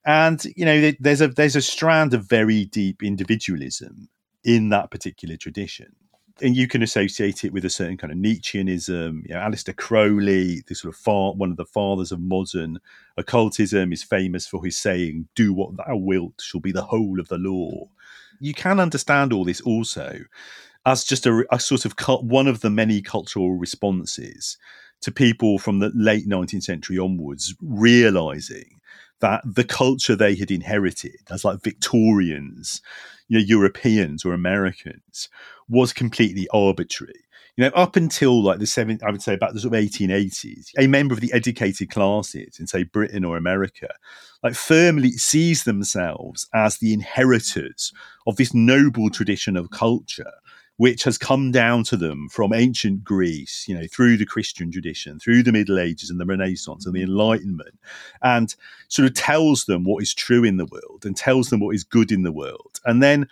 And 0.07 0.45
you 0.57 0.65
know 0.65 0.93
there's 1.01 1.21
a 1.21 1.29
there's 1.29 1.57
a 1.57 1.63
strand 1.63 2.15
of 2.15 2.29
very 2.29 2.65
deep 2.67 3.03
individualism 3.03 4.09
in 4.45 4.69
that 4.69 4.91
particular 4.91 5.37
tradition 5.37 5.97
and 6.43 6.57
you 6.57 6.67
can 6.67 6.83
associate 6.83 7.45
it 7.45 7.53
with 7.53 7.65
a 7.65 7.71
certain 7.71 7.97
kind 7.97 8.13
of 8.13 8.19
Nietzscheanism. 8.19 9.23
You 9.29 9.35
know, 9.35 9.41
Aleister 9.41 9.75
Crowley, 9.75 10.63
the 10.67 10.75
sort 10.75 10.93
of 10.93 11.01
far, 11.01 11.33
one 11.33 11.51
of 11.51 11.57
the 11.57 11.65
fathers 11.65 12.11
of 12.13 12.21
modern 12.21 12.79
occultism, 13.17 13.93
is 13.93 14.03
famous 14.03 14.47
for 14.47 14.65
his 14.65 14.77
saying, 14.77 15.29
"Do 15.35 15.53
what 15.53 15.77
thou 15.77 15.97
wilt 15.97 16.41
shall 16.41 16.61
be 16.61 16.73
the 16.73 16.83
whole 16.83 17.21
of 17.21 17.29
the 17.29 17.39
law." 17.39 17.89
You 18.41 18.53
can 18.53 18.81
understand 18.81 19.33
all 19.33 19.45
this 19.45 19.61
also 19.61 20.21
as 20.87 21.05
just 21.05 21.27
a, 21.27 21.47
a 21.51 21.59
sort 21.59 21.85
of 21.85 21.95
one 22.23 22.47
of 22.47 22.61
the 22.61 22.71
many 22.71 23.01
cultural 23.01 23.55
responses 23.55 24.59
to 25.01 25.11
people 25.11 25.59
from 25.59 25.79
the 25.79 25.91
late 25.95 26.29
19th 26.29 26.65
century 26.65 26.99
onwards 26.99 27.55
realizing 27.61 28.81
that 29.25 29.41
the 29.47 29.65
culture 29.65 30.15
they 30.15 30.35
had 30.35 30.51
inherited 30.51 31.17
as 31.31 31.47
like 31.47 31.63
Victorians, 31.63 32.83
you 33.27 33.39
know, 33.39 33.45
Europeans 33.45 34.23
or 34.23 34.35
Americans 34.35 35.31
was 35.67 35.95
completely 35.95 36.47
arbitrary. 36.53 37.25
You 37.57 37.65
know, 37.65 37.71
up 37.71 37.97
until 37.97 38.43
like 38.43 38.59
the 38.59 38.67
seven, 38.67 38.99
I 39.03 39.11
would 39.11 39.23
say 39.23 39.33
about 39.33 39.55
the 39.55 39.61
sort 39.61 39.73
of 39.73 39.81
1880s, 39.81 40.73
a 40.79 40.87
member 40.89 41.15
of 41.15 41.23
the 41.23 41.33
educated 41.33 41.89
classes 41.89 42.59
in 42.61 42.67
say 42.67 42.83
Britain 42.83 43.25
or 43.25 43.39
America, 43.39 43.89
like 44.43 44.55
firmly 44.55 45.13
sees 45.13 45.65
themselves 45.65 46.47
as 46.53 46.77
the 46.77 46.93
inheritors 46.93 47.95
of 48.27 48.37
this 48.37 48.53
noble 48.53 49.09
tradition 49.09 49.57
of 49.57 49.71
culture 49.71 50.33
which 50.77 51.05
has 51.05 51.17
come 51.17 51.53
down 51.53 51.85
to 51.85 51.97
them 51.97 52.29
from 52.29 52.53
ancient 52.53 53.05
Greece, 53.05 53.67
you 53.69 53.79
know, 53.79 53.87
through 53.87 54.17
the 54.17 54.27
Christian 54.27 54.73
tradition, 54.73 55.19
through 55.19 55.43
the 55.43 55.53
Middle 55.53 55.79
Ages 55.79 56.11
and 56.11 56.19
the 56.19 56.27
Renaissance 56.27 56.85
and 56.85 56.95
the 56.95 57.03
Enlightenment, 57.03 57.79
and 58.23 58.55
sort 58.89 59.07
of 59.07 59.15
tells 59.15 59.67
them 59.67 59.85
what 59.85 60.03
is 60.03 60.15
true 60.15 60.45
in 60.45 60.57
the 60.57 60.67
world 60.67 61.05
and 61.05 61.17
tells 61.17 61.51
them 61.51 61.61
what 61.61 61.75
is 61.75 61.85
good 61.85 62.11
in 62.11 62.23
the 62.23 62.33
world. 62.33 62.81
And 62.85 63.03
then 63.03 63.29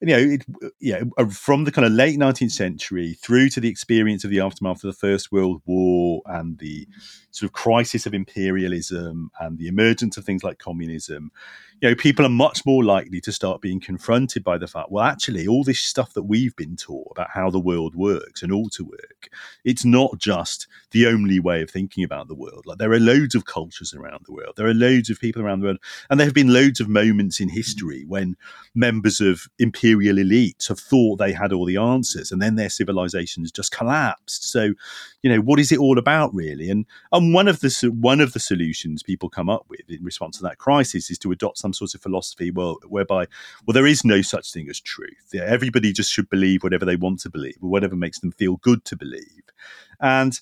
you 0.00 0.06
know, 0.06 0.18
it, 0.18 0.46
yeah, 0.78 1.02
uh, 1.16 1.26
from 1.26 1.64
the 1.64 1.72
kind 1.72 1.84
of 1.84 1.92
late 1.92 2.18
19th 2.18 2.52
century 2.52 3.14
through 3.14 3.48
to 3.50 3.60
the 3.60 3.68
experience 3.68 4.22
of 4.22 4.30
the 4.30 4.38
aftermath 4.38 4.84
of 4.84 4.92
the 4.92 4.92
First 4.92 5.32
World 5.32 5.60
War 5.66 6.22
and 6.26 6.56
the 6.58 6.86
sort 7.32 7.48
of 7.48 7.52
crisis 7.52 8.06
of 8.06 8.14
imperialism 8.14 9.30
and 9.40 9.58
the 9.58 9.66
emergence 9.66 10.16
of 10.16 10.24
things 10.24 10.44
like 10.44 10.58
communism, 10.58 11.32
you 11.80 11.88
know, 11.88 11.94
people 11.94 12.26
are 12.26 12.30
much 12.30 12.66
more 12.66 12.82
likely 12.82 13.20
to 13.20 13.32
start 13.32 13.60
being 13.60 13.80
confronted 13.80 14.42
by 14.42 14.58
the 14.58 14.66
fact, 14.66 14.90
well, 14.90 15.04
actually, 15.04 15.46
all 15.46 15.62
this 15.62 15.80
stuff 15.80 16.12
that 16.14 16.24
we've 16.24 16.56
been 16.56 16.76
taught 16.76 17.06
about 17.12 17.30
how 17.30 17.50
the 17.50 17.60
world 17.60 17.94
works 17.94 18.42
and 18.42 18.52
ought 18.52 18.72
to 18.72 18.84
work, 18.84 19.28
it's 19.64 19.84
not 19.84 20.18
just 20.18 20.66
the 20.90 21.06
only 21.06 21.38
way 21.38 21.62
of 21.62 21.70
thinking 21.70 22.02
about 22.02 22.26
the 22.26 22.34
world. 22.34 22.64
Like 22.66 22.78
there 22.78 22.90
are 22.92 22.98
loads 22.98 23.36
of 23.36 23.44
cultures 23.44 23.94
around 23.94 24.24
the 24.26 24.32
world, 24.32 24.54
there 24.56 24.66
are 24.66 24.74
loads 24.74 25.08
of 25.08 25.20
people 25.20 25.40
around 25.40 25.60
the 25.60 25.66
world, 25.66 25.78
and 26.10 26.18
there 26.18 26.26
have 26.26 26.34
been 26.34 26.52
loads 26.52 26.80
of 26.80 26.88
moments 26.88 27.38
in 27.38 27.48
history 27.48 28.04
when 28.08 28.36
members 28.74 29.20
of 29.20 29.48
imperial 29.60 30.16
elites 30.16 30.68
have 30.68 30.80
thought 30.80 31.18
they 31.18 31.32
had 31.32 31.52
all 31.52 31.64
the 31.64 31.76
answers, 31.76 32.32
and 32.32 32.42
then 32.42 32.56
their 32.56 32.70
civilizations 32.70 33.52
just 33.52 33.70
collapsed. 33.70 34.50
So, 34.50 34.74
you 35.22 35.30
know, 35.30 35.40
what 35.40 35.60
is 35.60 35.70
it 35.70 35.78
all 35.78 35.98
about, 35.98 36.34
really? 36.34 36.70
And 36.70 36.86
and 37.12 37.32
one 37.32 37.46
of 37.46 37.60
the 37.60 37.92
one 37.94 38.20
of 38.20 38.32
the 38.32 38.40
solutions 38.40 39.04
people 39.04 39.28
come 39.28 39.48
up 39.48 39.66
with 39.68 39.88
in 39.88 40.02
response 40.02 40.38
to 40.38 40.42
that 40.42 40.58
crisis 40.58 41.10
is 41.10 41.18
to 41.18 41.30
adopt 41.30 41.58
some 41.74 41.88
sort 41.88 41.94
of 41.94 42.02
philosophy, 42.02 42.50
well, 42.50 42.78
whereby 42.86 43.26
well, 43.66 43.74
there 43.74 43.86
is 43.86 44.04
no 44.04 44.22
such 44.22 44.52
thing 44.52 44.68
as 44.68 44.80
truth. 44.80 45.30
Yeah, 45.32 45.44
everybody 45.46 45.92
just 45.92 46.12
should 46.12 46.30
believe 46.30 46.62
whatever 46.62 46.84
they 46.84 46.96
want 46.96 47.20
to 47.20 47.30
believe, 47.30 47.58
or 47.62 47.70
whatever 47.70 47.96
makes 47.96 48.20
them 48.20 48.32
feel 48.32 48.56
good 48.56 48.84
to 48.86 48.96
believe, 48.96 49.42
and 50.00 50.40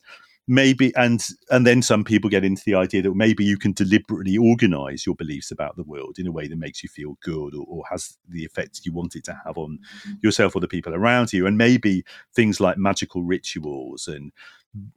maybe 0.49 0.95
and 0.95 1.25
and 1.51 1.67
then 1.67 1.83
some 1.83 2.05
people 2.05 2.31
get 2.31 2.45
into 2.45 2.63
the 2.65 2.75
idea 2.75 3.03
that 3.03 3.15
maybe 3.15 3.45
you 3.45 3.59
can 3.59 3.73
deliberately 3.73 4.37
organize 4.37 5.05
your 5.05 5.15
beliefs 5.15 5.51
about 5.51 5.77
the 5.77 5.83
world 5.83 6.17
in 6.19 6.27
a 6.27 6.33
way 6.33 6.47
that 6.47 6.59
makes 6.59 6.83
you 6.83 6.89
feel 6.89 7.17
good 7.23 7.55
or, 7.55 7.65
or 7.69 7.85
has 7.91 8.17
the 8.29 8.45
effect 8.45 8.83
you 8.85 8.93
want 8.93 9.17
it 9.17 9.25
to 9.25 9.37
have 9.45 9.59
on 9.59 9.79
mm-hmm. 9.79 10.13
yourself 10.23 10.55
or 10.55 10.61
the 10.61 10.69
people 10.69 10.95
around 10.95 11.33
you 11.33 11.47
and 11.47 11.59
maybe 11.59 12.05
things 12.35 12.61
like 12.61 12.79
magical 12.79 13.23
rituals 13.23 14.07
and 14.07 14.33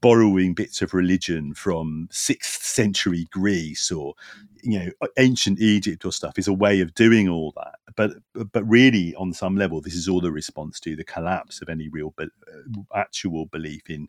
borrowing 0.02 0.54
bits 0.54 0.82
of 0.82 0.94
religion 0.94 1.54
from 1.54 2.08
sixth 2.12 2.64
century 2.64 3.26
Greece 3.32 3.92
or 3.92 4.14
you 4.62 4.78
know 4.78 5.08
ancient 5.18 5.60
Egypt 5.60 6.06
or 6.06 6.12
stuff 6.12 6.38
is 6.38 6.48
a 6.48 6.54
way 6.54 6.82
of 6.82 6.94
doing 6.94 7.30
all 7.30 7.54
that. 7.56 7.76
But 7.96 8.12
but 8.52 8.64
really, 8.68 9.16
on 9.16 9.34
some 9.34 9.56
level, 9.56 9.82
this 9.82 9.96
is 9.96 10.08
all 10.08 10.26
a 10.26 10.32
response 10.32 10.80
to 10.82 10.96
the 10.96 11.04
collapse 11.04 11.62
of 11.62 11.70
any 11.70 11.88
real 11.88 12.14
be- 12.18 12.26
uh, 12.26 12.82
actual 12.94 13.46
belief 13.46 13.90
in 13.90 14.08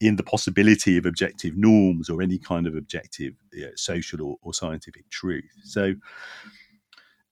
in 0.00 0.16
the 0.16 0.22
possibility 0.22 0.96
of 0.96 1.06
objective 1.06 1.56
norms 1.56 2.08
or 2.08 2.22
any 2.22 2.38
kind 2.38 2.66
of 2.66 2.74
objective 2.74 3.34
you 3.52 3.66
know, 3.66 3.72
social 3.76 4.22
or, 4.22 4.36
or, 4.42 4.54
scientific 4.54 5.08
truth. 5.10 5.50
So. 5.64 5.94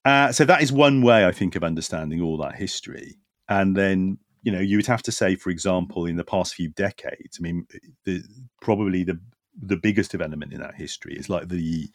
Uh, 0.04 0.32
so 0.32 0.44
that 0.44 0.62
is 0.62 0.72
one 0.72 1.02
way 1.02 1.26
I 1.26 1.32
think 1.32 1.54
of 1.54 1.64
understanding 1.64 2.22
all 2.22 2.38
that 2.38 2.54
history, 2.54 3.18
and 3.48 3.76
then 3.76 4.18
you 4.42 4.52
know, 4.52 4.60
you 4.60 4.78
would 4.78 4.86
have 4.86 5.02
to 5.02 5.12
say, 5.12 5.34
for 5.34 5.50
example, 5.50 6.06
in 6.06 6.16
the 6.16 6.24
past 6.24 6.54
few 6.54 6.68
decades, 6.70 7.38
I 7.38 7.42
mean, 7.42 7.66
the, 8.04 8.22
probably 8.62 9.04
the 9.04 9.20
the 9.60 9.76
biggest 9.76 10.10
development 10.10 10.52
in 10.52 10.60
that 10.60 10.76
history 10.76 11.14
is 11.14 11.28
like 11.28 11.48
the 11.48 11.88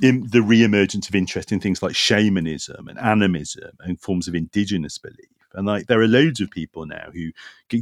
in, 0.00 0.28
the 0.30 0.42
re-emergence 0.42 1.08
of 1.08 1.14
interest 1.14 1.50
in 1.50 1.58
things 1.58 1.82
like 1.82 1.96
shamanism 1.96 2.88
and 2.88 2.98
animism 3.00 3.72
and 3.80 4.00
forms 4.00 4.28
of 4.28 4.34
indigenous 4.34 4.96
belief. 4.96 5.39
And 5.54 5.66
like 5.66 5.86
there 5.86 6.00
are 6.00 6.08
loads 6.08 6.40
of 6.40 6.50
people 6.50 6.86
now 6.86 7.10
who 7.12 7.30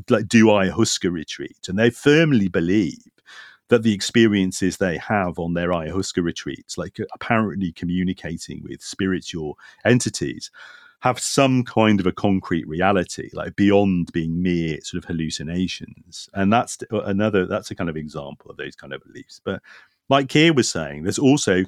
like 0.09 0.29
do 0.29 0.47
ayahuasca 0.47 1.11
retreats, 1.11 1.69
and 1.69 1.79
they 1.79 1.91
firmly 1.91 2.49
believe 2.49 3.05
that 3.69 3.83
the 3.83 3.93
experiences 3.93 4.79
they 4.79 4.97
have 4.97 5.39
on 5.39 5.55
their 5.55 5.69
ayahuasca 5.69 6.23
retreats, 6.23 6.79
like 6.79 6.99
uh, 6.99 7.05
apparently 7.13 7.73
communicating 7.73 8.63
with 8.63 8.83
spiritual 8.83 9.59
entities, 9.85 10.51
have 11.01 11.21
some 11.21 11.63
kind 11.65 12.01
of 12.01 12.07
a 12.07 12.13
concrete 12.13 12.67
reality, 12.67 13.31
like 13.33 13.55
beyond 13.55 14.11
being 14.13 14.43
mere 14.43 14.81
sort 14.81 15.03
of 15.03 15.09
hallucinations. 15.09 16.29
And 16.35 16.53
that's 16.53 16.79
uh, 16.93 17.01
another, 17.03 17.47
that's 17.47 17.71
a 17.71 17.75
kind 17.75 17.91
of 17.91 17.97
example 17.97 18.51
of 18.51 18.57
those 18.57 18.75
kind 18.75 18.93
of 18.93 19.03
beliefs. 19.05 19.41
But 19.45 19.63
like 20.09 20.29
Keir 20.29 20.55
was 20.55 20.69
saying, 20.69 21.03
there's 21.03 21.19
also 21.19 21.65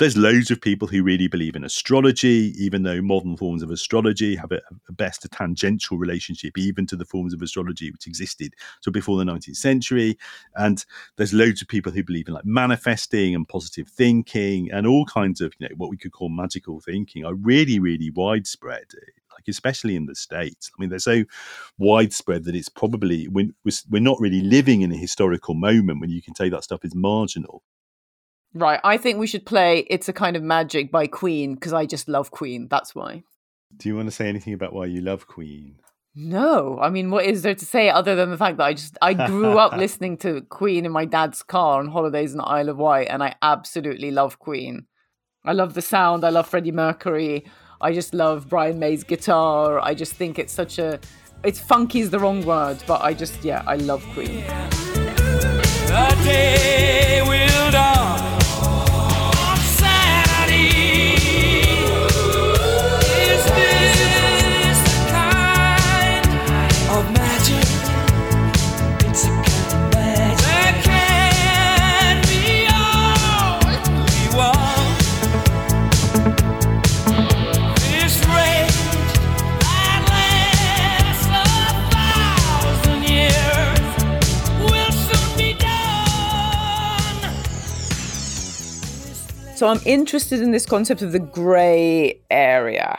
there's 0.00 0.16
loads 0.16 0.50
of 0.50 0.62
people 0.62 0.88
who 0.88 1.02
really 1.02 1.28
believe 1.28 1.54
in 1.54 1.62
astrology, 1.62 2.54
even 2.56 2.84
though 2.84 3.02
modern 3.02 3.36
forms 3.36 3.62
of 3.62 3.70
astrology 3.70 4.34
have 4.34 4.50
a, 4.50 4.62
a 4.88 4.92
best 4.92 5.26
a 5.26 5.28
tangential 5.28 5.98
relationship 5.98 6.56
even 6.56 6.86
to 6.86 6.96
the 6.96 7.04
forms 7.04 7.34
of 7.34 7.42
astrology 7.42 7.90
which 7.90 8.06
existed 8.06 8.54
so 8.80 8.90
before 8.90 9.18
the 9.18 9.24
19th 9.24 9.56
century. 9.56 10.16
And 10.56 10.82
there's 11.16 11.34
loads 11.34 11.60
of 11.60 11.68
people 11.68 11.92
who 11.92 12.02
believe 12.02 12.28
in 12.28 12.34
like 12.34 12.46
manifesting 12.46 13.34
and 13.34 13.46
positive 13.46 13.88
thinking 13.88 14.70
and 14.72 14.86
all 14.86 15.04
kinds 15.04 15.42
of 15.42 15.52
you 15.58 15.68
know 15.68 15.74
what 15.76 15.90
we 15.90 15.98
could 15.98 16.12
call 16.12 16.30
magical 16.30 16.80
thinking 16.80 17.26
are 17.26 17.34
really 17.34 17.78
really 17.78 18.10
widespread 18.10 18.86
like 19.32 19.48
especially 19.48 19.96
in 19.96 20.06
the 20.06 20.14
states. 20.14 20.70
I 20.76 20.80
mean, 20.80 20.88
they're 20.88 20.98
so 20.98 21.24
widespread 21.78 22.44
that 22.44 22.54
it's 22.54 22.70
probably 22.70 23.28
we're, 23.28 23.50
we're 23.90 24.00
not 24.00 24.18
really 24.18 24.40
living 24.40 24.80
in 24.80 24.92
a 24.92 24.96
historical 24.96 25.54
moment 25.54 26.00
when 26.00 26.10
you 26.10 26.22
can 26.22 26.34
say 26.34 26.48
that 26.48 26.64
stuff 26.64 26.86
is 26.86 26.94
marginal. 26.94 27.62
Right. 28.54 28.80
I 28.82 28.96
think 28.96 29.18
we 29.18 29.26
should 29.26 29.46
play 29.46 29.86
It's 29.88 30.08
a 30.08 30.12
Kind 30.12 30.36
of 30.36 30.42
Magic 30.42 30.90
by 30.90 31.06
Queen 31.06 31.54
because 31.54 31.72
I 31.72 31.86
just 31.86 32.08
love 32.08 32.30
Queen. 32.30 32.66
That's 32.68 32.94
why. 32.94 33.22
Do 33.76 33.88
you 33.88 33.96
want 33.96 34.08
to 34.08 34.14
say 34.14 34.28
anything 34.28 34.54
about 34.54 34.72
why 34.72 34.86
you 34.86 35.00
love 35.00 35.26
Queen? 35.26 35.76
No. 36.14 36.78
I 36.80 36.90
mean, 36.90 37.10
what 37.10 37.24
is 37.24 37.42
there 37.42 37.54
to 37.54 37.64
say 37.64 37.88
other 37.88 38.16
than 38.16 38.30
the 38.30 38.36
fact 38.36 38.56
that 38.56 38.64
I 38.64 38.74
just 38.74 38.98
I 39.00 39.14
grew 39.14 39.58
up 39.58 39.72
listening 39.76 40.16
to 40.18 40.40
Queen 40.42 40.84
in 40.84 40.92
my 40.92 41.04
dad's 41.04 41.42
car 41.42 41.78
on 41.78 41.88
holidays 41.88 42.32
in 42.32 42.38
the 42.38 42.44
Isle 42.44 42.70
of 42.70 42.78
Wight 42.78 43.06
and 43.08 43.22
I 43.22 43.36
absolutely 43.40 44.10
love 44.10 44.40
Queen. 44.40 44.86
I 45.44 45.52
love 45.52 45.74
the 45.74 45.82
sound, 45.82 46.24
I 46.24 46.30
love 46.30 46.48
Freddie 46.48 46.72
Mercury. 46.72 47.44
I 47.80 47.92
just 47.94 48.12
love 48.12 48.48
Brian 48.48 48.78
May's 48.78 49.04
guitar. 49.04 49.80
I 49.80 49.94
just 49.94 50.12
think 50.14 50.38
it's 50.38 50.52
such 50.52 50.78
a 50.78 50.98
it's 51.44 51.60
funky 51.60 52.00
is 52.00 52.10
the 52.10 52.18
wrong 52.18 52.44
word, 52.44 52.82
but 52.86 53.00
I 53.00 53.14
just 53.14 53.42
yeah, 53.44 53.62
I 53.66 53.76
love 53.76 54.04
Queen. 54.12 54.44
So 89.60 89.68
I'm 89.68 89.82
interested 89.84 90.40
in 90.40 90.52
this 90.52 90.64
concept 90.64 91.02
of 91.02 91.12
the 91.12 91.18
gray 91.18 92.22
area 92.30 92.98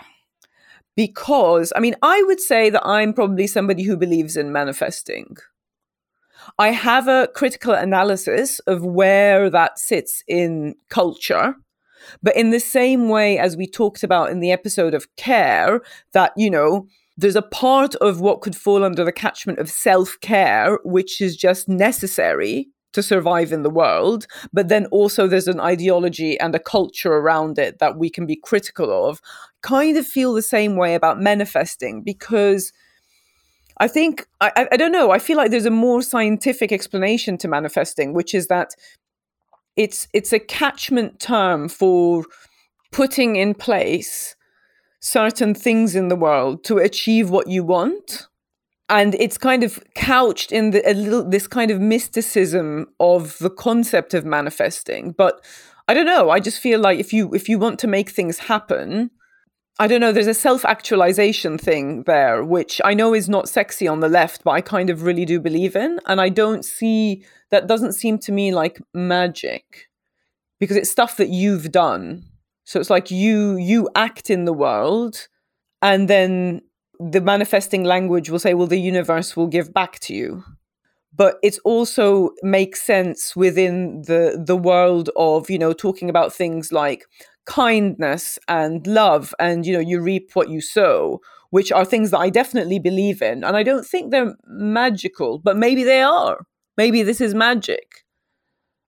because, 0.96 1.74
I 1.76 1.80
mean, 1.80 1.96
I 2.04 2.22
would 2.28 2.40
say 2.40 2.70
that 2.70 2.86
I'm 2.86 3.14
probably 3.14 3.48
somebody 3.48 3.82
who 3.82 3.98
believes 3.98 4.38
in 4.38 4.52
manifesting. 4.52 5.38
I 6.60 6.68
have 6.68 7.08
a 7.08 7.30
critical 7.34 7.74
analysis 7.74 8.60
of 8.68 8.86
where 8.86 9.50
that 9.50 9.80
sits 9.80 10.24
in 10.28 10.76
culture. 10.92 11.56
But 12.22 12.36
in 12.36 12.52
the 12.52 12.60
same 12.60 13.10
way 13.10 13.40
as 13.40 13.58
we 13.58 13.66
talked 13.66 14.04
about 14.04 14.30
in 14.30 14.40
the 14.40 14.52
episode 14.52 14.94
of 14.94 15.08
care, 15.16 15.82
that, 16.14 16.32
you 16.38 16.52
know, 16.52 16.86
there's 17.18 17.36
a 17.36 17.42
part 17.42 17.96
of 17.96 18.22
what 18.22 18.42
could 18.42 18.56
fall 18.56 18.84
under 18.84 19.04
the 19.04 19.12
catchment 19.12 19.58
of 19.58 19.68
self 19.68 20.16
care, 20.22 20.78
which 20.84 21.22
is 21.22 21.36
just 21.36 21.68
necessary 21.68 22.70
to 22.94 23.04
survive 23.04 23.52
in 23.52 23.64
the 23.64 23.70
world, 23.70 24.28
but 24.52 24.68
then 24.68 24.86
also 24.88 25.28
there's 25.28 25.48
an 25.48 25.60
ideology 25.60 26.40
and 26.40 26.54
a 26.56 26.60
culture 26.60 27.14
around 27.14 27.58
it 27.58 27.80
that 27.80 27.98
we 27.98 28.10
can 28.10 28.26
be 28.26 28.36
critical 28.36 29.08
of. 29.08 29.22
Kind 29.62 29.98
of 29.98 30.06
feel 30.06 30.34
the 30.34 30.42
same 30.42 30.76
way 30.76 30.96
about 30.96 31.20
manifesting 31.20 32.02
because 32.04 32.74
I 33.78 33.88
think, 33.88 34.28
I, 34.40 34.68
I 34.72 34.78
don't 34.78 34.92
know, 34.92 35.12
I 35.12 35.20
feel 35.20 35.38
like 35.38 35.52
there's 35.52 35.66
a 35.66 35.72
more 35.72 36.02
scientific 36.02 36.72
explanation 36.72 37.38
to 37.40 37.48
manifesting, 37.48 38.14
which 38.14 38.34
is 38.34 38.48
that 38.48 38.76
it's 39.78 40.08
it's 40.14 40.34
a 40.34 40.40
catchment 40.40 41.20
term 41.20 41.70
for 41.70 42.26
putting 42.92 43.38
in 43.38 43.54
place 43.54 44.36
certain 45.00 45.56
things 45.56 45.96
in 45.96 46.10
the 46.10 46.16
world 46.16 46.64
to 46.66 46.78
achieve 46.78 47.30
what 47.30 47.48
you 47.48 47.64
want 47.64 48.28
and 48.92 49.16
it's 49.16 49.38
kind 49.38 49.64
of 49.64 49.84
couched 49.96 50.52
in 50.52 50.70
the, 50.72 50.88
a 50.88 50.94
little 50.94 51.28
this 51.28 51.48
kind 51.48 51.72
of 51.72 51.82
mysticism 51.82 52.88
of 53.00 53.40
the 53.40 53.50
concept 53.50 54.14
of 54.14 54.26
manifesting. 54.26 55.14
But 55.14 55.44
i 55.88 55.94
don't 55.94 56.06
know 56.06 56.30
i 56.30 56.40
just 56.40 56.62
feel 56.62 56.80
like 56.80 57.00
if 57.00 57.12
you 57.12 57.34
if 57.34 57.50
you 57.50 57.58
want 57.58 57.80
to 57.80 57.88
make 57.88 58.12
things 58.12 58.38
happen 58.38 59.10
i 59.80 59.88
don't 59.88 60.00
know 60.00 60.12
there's 60.12 60.28
a 60.28 60.34
self-actualization 60.34 61.58
thing 61.58 62.04
there 62.04 62.46
which 62.46 62.80
i 62.86 62.94
know 62.94 63.14
is 63.16 63.28
not 63.28 63.50
sexy 63.50 63.88
on 63.88 64.00
the 64.00 64.08
left 64.08 64.44
but 64.44 64.52
i 64.52 64.62
kind 64.62 64.90
of 64.92 65.02
really 65.02 65.26
do 65.26 65.40
believe 65.40 65.76
in. 65.76 66.00
And 66.06 66.22
i 66.22 66.30
don't 66.30 66.64
see 66.64 67.26
that 67.50 67.68
doesn't 67.68 67.94
seem 67.94 68.20
to 68.20 68.32
me 68.32 68.54
like 68.54 68.80
magic 68.94 69.90
because 70.60 70.78
it's 70.78 70.90
stuff 70.90 71.18
that 71.18 71.30
you've 71.30 71.72
done. 71.72 72.24
So 72.64 72.80
it's 72.80 72.90
like 72.90 73.12
you 73.12 73.58
you 73.58 73.90
act 73.96 74.30
in 74.30 74.46
the 74.46 74.54
world 74.54 75.28
and 75.82 76.08
then 76.08 76.62
the 77.10 77.22
manifesting 77.22 77.84
language 77.84 78.30
will 78.30 78.40
say, 78.40 78.54
well, 78.54 78.68
the 78.68 78.80
universe 78.80 79.36
will 79.36 79.48
give 79.48 79.74
back 79.74 80.00
to 80.00 80.14
you. 80.14 80.44
But 81.14 81.38
it 81.44 81.58
also 81.66 82.32
makes 82.42 82.82
sense 82.82 83.36
within 83.36 84.04
the 84.04 84.42
the 84.44 84.56
world 84.56 85.10
of, 85.16 85.50
you 85.50 85.60
know, 85.60 85.74
talking 85.74 86.10
about 86.10 86.34
things 86.34 86.72
like 86.72 87.06
kindness 87.46 88.40
and 88.48 88.86
love 88.88 89.34
and, 89.40 89.66
you 89.66 89.74
know, 89.74 89.80
you 89.80 90.00
reap 90.00 90.32
what 90.36 90.50
you 90.50 90.62
sow, 90.62 91.20
which 91.50 91.72
are 91.72 91.84
things 91.84 92.12
that 92.12 92.20
I 92.20 92.30
definitely 92.30 92.80
believe 92.80 93.22
in. 93.22 93.44
And 93.44 93.58
I 93.58 93.64
don't 93.64 93.86
think 93.86 94.12
they're 94.12 94.36
magical, 94.46 95.40
but 95.40 95.58
maybe 95.58 95.84
they 95.84 96.02
are. 96.02 96.46
Maybe 96.78 97.04
this 97.04 97.20
is 97.20 97.34
magic. 97.34 98.06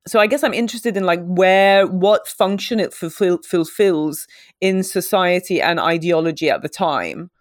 So 0.07 0.20
I 0.20 0.28
guess 0.28 0.43
I'm 0.43 0.53
interested 0.53 0.95
in 0.95 1.05
like 1.05 1.24
where, 1.24 1.88
what 1.88 2.28
function 2.28 2.80
it 2.80 2.93
fulfill, 2.93 3.39
fulfills 3.43 4.28
in 4.61 4.84
society 4.84 5.61
and 5.61 5.80
ideology 5.80 6.49
at 6.49 6.61
the 6.61 6.70
time 6.70 7.32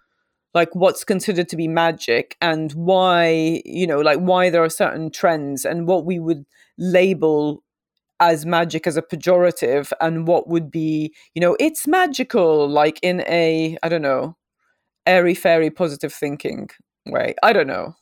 like 0.55 0.74
what's 0.74 1.05
considered 1.05 1.48
to 1.48 1.57
be 1.57 1.68
magic 1.68 2.36
and 2.40 2.72
why 2.72 3.62
you 3.64 3.86
know 3.86 4.00
like 4.00 4.18
why 4.18 4.50
there 4.50 4.62
are 4.62 4.70
certain 4.70 5.11
trends 5.11 5.64
and 5.64 5.86
what 5.86 6.05
we 6.05 6.18
would 6.18 6.44
label 6.78 7.62
as 8.20 8.46
magic 8.46 8.86
as 8.86 8.96
a 8.96 9.03
pejorative 9.03 9.92
and 10.00 10.26
what 10.26 10.48
would 10.48 10.70
be 10.70 11.12
you 11.34 11.40
know 11.40 11.57
it's 11.59 11.86
magical 11.86 12.68
like 12.68 12.98
in 13.03 13.22
a 13.22 13.76
i 13.82 13.88
don't 13.88 14.03
know 14.03 14.36
airy 15.07 15.34
fairy 15.34 15.70
positive 15.70 16.12
thinking 16.12 16.68
way 17.07 17.34
i 17.42 17.53
don't 17.53 17.66
know 17.66 17.94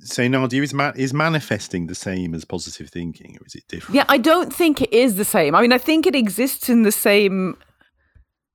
so 0.00 0.26
Nadia, 0.28 0.62
is, 0.62 0.72
ma- 0.72 0.92
is 0.94 1.12
manifesting 1.12 1.88
the 1.88 1.94
same 1.94 2.32
as 2.32 2.44
positive 2.44 2.88
thinking 2.88 3.36
or 3.40 3.46
is 3.46 3.56
it 3.56 3.64
different? 3.68 3.96
Yeah, 3.96 4.04
I 4.08 4.16
don't 4.16 4.54
think 4.54 4.80
it 4.80 4.92
is 4.92 5.16
the 5.16 5.24
same. 5.24 5.56
I 5.56 5.60
mean, 5.60 5.72
I 5.72 5.78
think 5.78 6.06
it 6.06 6.14
exists 6.14 6.68
in 6.68 6.84
the 6.84 6.92
same 6.92 7.56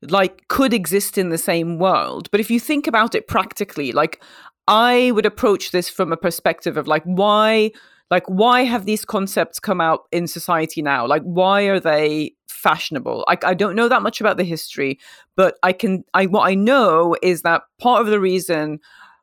like 0.09 0.47
could 0.47 0.73
exist 0.73 1.17
in 1.17 1.29
the 1.29 1.37
same 1.37 1.79
world. 1.79 2.29
But 2.31 2.39
if 2.39 2.49
you 2.49 2.59
think 2.59 2.87
about 2.87 3.15
it 3.15 3.27
practically, 3.27 3.91
like 3.91 4.21
I 4.67 5.11
would 5.11 5.25
approach 5.25 5.71
this 5.71 5.89
from 5.89 6.11
a 6.11 6.17
perspective 6.17 6.77
of 6.77 6.87
like 6.87 7.03
why 7.03 7.71
like 8.11 8.23
why 8.27 8.61
have 8.63 8.85
these 8.85 9.05
concepts 9.05 9.59
come 9.59 9.81
out 9.81 10.01
in 10.11 10.27
society 10.27 10.81
now? 10.81 11.07
Like 11.07 11.23
why 11.23 11.63
are 11.63 11.79
they 11.79 12.33
fashionable? 12.47 13.25
I, 13.27 13.37
I 13.43 13.53
don't 13.53 13.75
know 13.75 13.89
that 13.89 14.03
much 14.03 14.21
about 14.21 14.37
the 14.37 14.43
history 14.43 14.99
but 15.35 15.55
i 15.63 15.71
can 15.71 16.03
i 16.13 16.25
what 16.25 16.47
i 16.47 16.55
know 16.55 17.15
is 17.21 17.41
that 17.41 17.63
part 17.79 18.01
of 18.01 18.07
the 18.07 18.19
reason 18.19 18.79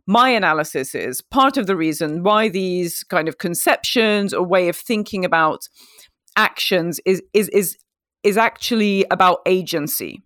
my 0.06 0.30
analysis 0.30 0.94
is 0.94 1.20
part 1.20 1.56
of 1.56 1.66
the 1.66 1.76
reason 1.76 2.22
why 2.22 2.48
these 2.48 3.04
kind 3.04 3.28
of 3.28 3.38
conceptions 3.38 4.34
or 4.34 4.44
way 4.44 4.68
of 4.68 4.76
thinking 4.76 5.24
about 5.24 5.68
actions 6.36 7.00
is 7.04 7.22
is 7.32 7.48
is 7.50 7.76
is 8.22 8.36
actually 8.36 9.04
about 9.10 9.38
agency 9.46 10.22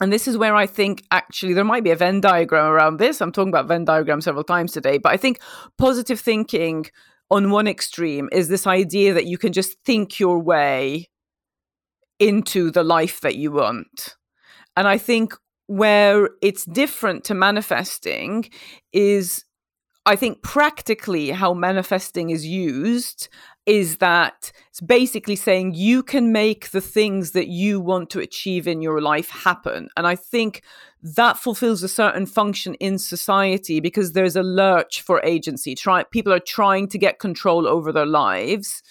and 0.00 0.12
this 0.12 0.26
is 0.26 0.36
where 0.36 0.56
I 0.56 0.66
think 0.66 1.04
actually 1.10 1.54
there 1.54 1.64
might 1.64 1.84
be 1.84 1.90
a 1.90 1.96
Venn 1.96 2.20
diagram 2.20 2.66
around 2.66 2.96
this. 2.96 3.20
I'm 3.20 3.32
talking 3.32 3.50
about 3.50 3.68
Venn 3.68 3.84
diagram 3.84 4.20
several 4.20 4.44
times 4.44 4.72
today, 4.72 4.98
but 4.98 5.12
I 5.12 5.16
think 5.16 5.40
positive 5.78 6.20
thinking 6.20 6.86
on 7.30 7.50
one 7.50 7.66
extreme 7.66 8.28
is 8.32 8.48
this 8.48 8.66
idea 8.66 9.14
that 9.14 9.26
you 9.26 9.38
can 9.38 9.52
just 9.52 9.78
think 9.84 10.18
your 10.18 10.38
way 10.38 11.08
into 12.18 12.70
the 12.70 12.84
life 12.84 13.20
that 13.20 13.36
you 13.36 13.52
want. 13.52 14.16
And 14.76 14.88
I 14.88 14.98
think 14.98 15.34
where 15.66 16.28
it's 16.42 16.64
different 16.64 17.24
to 17.24 17.34
manifesting 17.34 18.50
is 18.92 19.44
I 20.06 20.16
think 20.16 20.42
practically 20.42 21.30
how 21.30 21.54
manifesting 21.54 22.30
is 22.30 22.46
used 22.46 23.28
is 23.66 23.96
that 23.96 24.52
it's 24.68 24.80
basically 24.80 25.36
saying 25.36 25.74
you 25.74 26.02
can 26.02 26.32
make 26.32 26.70
the 26.70 26.80
things 26.80 27.30
that 27.30 27.48
you 27.48 27.80
want 27.80 28.10
to 28.10 28.20
achieve 28.20 28.68
in 28.68 28.82
your 28.82 29.00
life 29.00 29.30
happen. 29.30 29.88
And 29.96 30.06
I 30.06 30.16
think 30.16 30.62
that 31.02 31.38
fulfills 31.38 31.82
a 31.82 31.88
certain 31.88 32.26
function 32.26 32.74
in 32.74 32.98
society 32.98 33.80
because 33.80 34.12
there's 34.12 34.36
a 34.36 34.42
lurch 34.42 35.02
for 35.02 35.20
agency. 35.24 35.74
Try, 35.74 36.02
people 36.04 36.32
are 36.32 36.40
trying 36.40 36.88
to 36.88 36.98
get 36.98 37.18
control 37.18 37.66
over 37.66 37.92
their 37.92 38.06
lives 38.06 38.82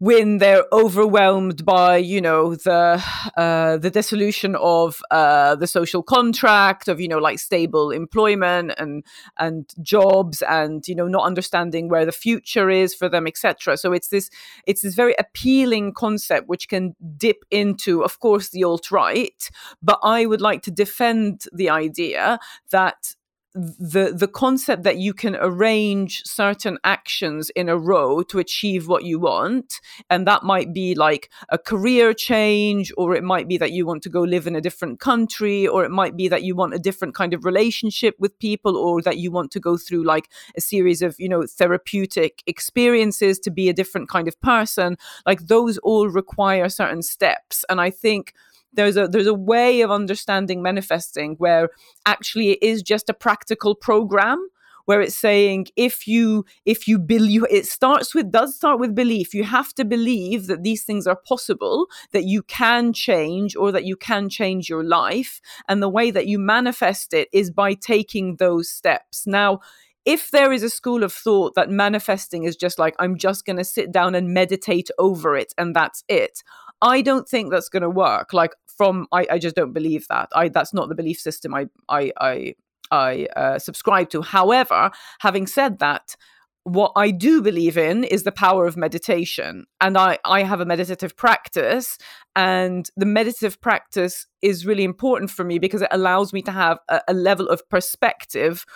when 0.00 0.38
they're 0.38 0.64
overwhelmed 0.72 1.62
by 1.62 1.98
you 1.98 2.22
know 2.22 2.54
the 2.54 3.04
uh, 3.36 3.76
the 3.76 3.90
dissolution 3.90 4.56
of 4.56 5.02
uh, 5.10 5.54
the 5.54 5.66
social 5.66 6.02
contract 6.02 6.88
of 6.88 7.00
you 7.00 7.06
know 7.06 7.18
like 7.18 7.38
stable 7.38 7.90
employment 7.90 8.72
and 8.78 9.04
and 9.38 9.74
jobs 9.82 10.42
and 10.42 10.88
you 10.88 10.94
know 10.94 11.06
not 11.06 11.24
understanding 11.24 11.88
where 11.88 12.06
the 12.06 12.12
future 12.12 12.70
is 12.70 12.94
for 12.94 13.10
them 13.10 13.26
etc 13.26 13.76
so 13.76 13.92
it's 13.92 14.08
this 14.08 14.30
it's 14.66 14.80
this 14.80 14.94
very 14.94 15.14
appealing 15.18 15.92
concept 15.92 16.48
which 16.48 16.66
can 16.68 16.96
dip 17.18 17.44
into 17.50 18.02
of 18.02 18.18
course 18.20 18.48
the 18.48 18.64
alt 18.64 18.90
right 18.90 19.50
but 19.82 19.98
i 20.02 20.24
would 20.24 20.40
like 20.40 20.62
to 20.62 20.70
defend 20.70 21.44
the 21.52 21.68
idea 21.68 22.38
that 22.70 23.14
the 23.54 24.12
the 24.16 24.28
concept 24.28 24.84
that 24.84 24.98
you 24.98 25.12
can 25.12 25.36
arrange 25.40 26.22
certain 26.24 26.78
actions 26.84 27.50
in 27.50 27.68
a 27.68 27.76
row 27.76 28.22
to 28.22 28.38
achieve 28.38 28.86
what 28.86 29.02
you 29.04 29.18
want 29.18 29.80
and 30.08 30.24
that 30.24 30.44
might 30.44 30.72
be 30.72 30.94
like 30.94 31.28
a 31.48 31.58
career 31.58 32.14
change 32.14 32.92
or 32.96 33.16
it 33.16 33.24
might 33.24 33.48
be 33.48 33.58
that 33.58 33.72
you 33.72 33.84
want 33.84 34.04
to 34.04 34.08
go 34.08 34.20
live 34.22 34.46
in 34.46 34.54
a 34.54 34.60
different 34.60 35.00
country 35.00 35.66
or 35.66 35.84
it 35.84 35.90
might 35.90 36.16
be 36.16 36.28
that 36.28 36.44
you 36.44 36.54
want 36.54 36.74
a 36.74 36.78
different 36.78 37.12
kind 37.12 37.34
of 37.34 37.44
relationship 37.44 38.14
with 38.20 38.38
people 38.38 38.76
or 38.76 39.02
that 39.02 39.18
you 39.18 39.32
want 39.32 39.50
to 39.50 39.58
go 39.58 39.76
through 39.76 40.04
like 40.04 40.28
a 40.56 40.60
series 40.60 41.02
of 41.02 41.18
you 41.18 41.28
know 41.28 41.44
therapeutic 41.44 42.44
experiences 42.46 43.36
to 43.40 43.50
be 43.50 43.68
a 43.68 43.74
different 43.74 44.08
kind 44.08 44.28
of 44.28 44.40
person. 44.40 44.96
Like 45.26 45.48
those 45.48 45.76
all 45.78 46.08
require 46.08 46.68
certain 46.68 47.02
steps 47.02 47.64
and 47.68 47.80
i 47.80 47.90
think 47.90 48.32
there's 48.72 48.96
a 48.96 49.08
there's 49.08 49.26
a 49.26 49.34
way 49.34 49.80
of 49.80 49.90
understanding 49.90 50.62
manifesting 50.62 51.34
where 51.36 51.70
actually 52.06 52.50
it 52.50 52.62
is 52.62 52.82
just 52.82 53.08
a 53.08 53.14
practical 53.14 53.74
program 53.74 54.48
where 54.90 55.00
it's 55.00 55.14
saying 55.14 55.66
if 55.76 56.08
you 56.08 56.44
if 56.64 56.88
you 56.88 56.98
believe 56.98 57.44
it 57.48 57.66
starts 57.66 58.12
with 58.12 58.32
does 58.32 58.56
start 58.56 58.80
with 58.80 58.94
belief. 58.94 59.34
You 59.34 59.44
have 59.44 59.72
to 59.74 59.84
believe 59.84 60.48
that 60.48 60.64
these 60.64 60.82
things 60.82 61.06
are 61.06 61.14
possible 61.14 61.86
that 62.12 62.24
you 62.24 62.42
can 62.42 62.92
change 62.92 63.54
or 63.54 63.70
that 63.72 63.84
you 63.84 63.96
can 63.96 64.28
change 64.28 64.68
your 64.68 64.82
life. 64.82 65.40
And 65.68 65.80
the 65.80 65.88
way 65.88 66.10
that 66.10 66.26
you 66.26 66.40
manifest 66.40 67.12
it 67.12 67.28
is 67.32 67.50
by 67.50 67.74
taking 67.74 68.36
those 68.36 68.68
steps. 68.68 69.28
Now 69.28 69.60
if 70.06 70.30
there 70.30 70.50
is 70.50 70.62
a 70.62 70.70
school 70.70 71.02
of 71.04 71.12
thought 71.12 71.54
that 71.54 71.68
manifesting 71.68 72.44
is 72.44 72.56
just 72.56 72.78
like 72.78 72.94
i'm 72.98 73.18
just 73.18 73.44
going 73.44 73.58
to 73.58 73.64
sit 73.64 73.92
down 73.92 74.14
and 74.14 74.32
meditate 74.32 74.88
over 74.98 75.36
it 75.36 75.52
and 75.58 75.76
that's 75.76 76.02
it 76.08 76.42
I 76.82 77.02
don't 77.02 77.28
think 77.28 77.50
that's 77.50 77.68
going 77.68 77.82
to 77.82 77.90
work. 77.90 78.32
Like 78.32 78.54
from, 78.66 79.06
I, 79.12 79.26
I 79.32 79.38
just 79.38 79.56
don't 79.56 79.72
believe 79.72 80.06
that. 80.08 80.28
I 80.34 80.48
that's 80.48 80.72
not 80.72 80.88
the 80.88 80.94
belief 80.94 81.20
system 81.20 81.54
I 81.54 81.66
I 81.88 82.12
I, 82.20 82.54
I 82.90 83.26
uh, 83.36 83.58
subscribe 83.58 84.10
to. 84.10 84.22
However, 84.22 84.90
having 85.20 85.46
said 85.46 85.78
that, 85.78 86.16
what 86.64 86.92
I 86.94 87.10
do 87.10 87.40
believe 87.40 87.78
in 87.78 88.04
is 88.04 88.24
the 88.24 88.32
power 88.32 88.66
of 88.66 88.76
meditation. 88.76 89.66
And 89.80 89.96
I, 89.96 90.18
I 90.24 90.42
have 90.42 90.60
a 90.60 90.66
meditative 90.66 91.16
practice, 91.16 91.98
and 92.36 92.88
the 92.96 93.06
meditative 93.06 93.60
practice 93.60 94.26
is 94.42 94.66
really 94.66 94.84
important 94.84 95.30
for 95.30 95.44
me 95.44 95.58
because 95.58 95.82
it 95.82 95.88
allows 95.90 96.32
me 96.32 96.42
to 96.42 96.52
have 96.52 96.78
a, 96.88 97.00
a 97.08 97.14
level 97.14 97.48
of 97.48 97.66
perspective 97.70 98.66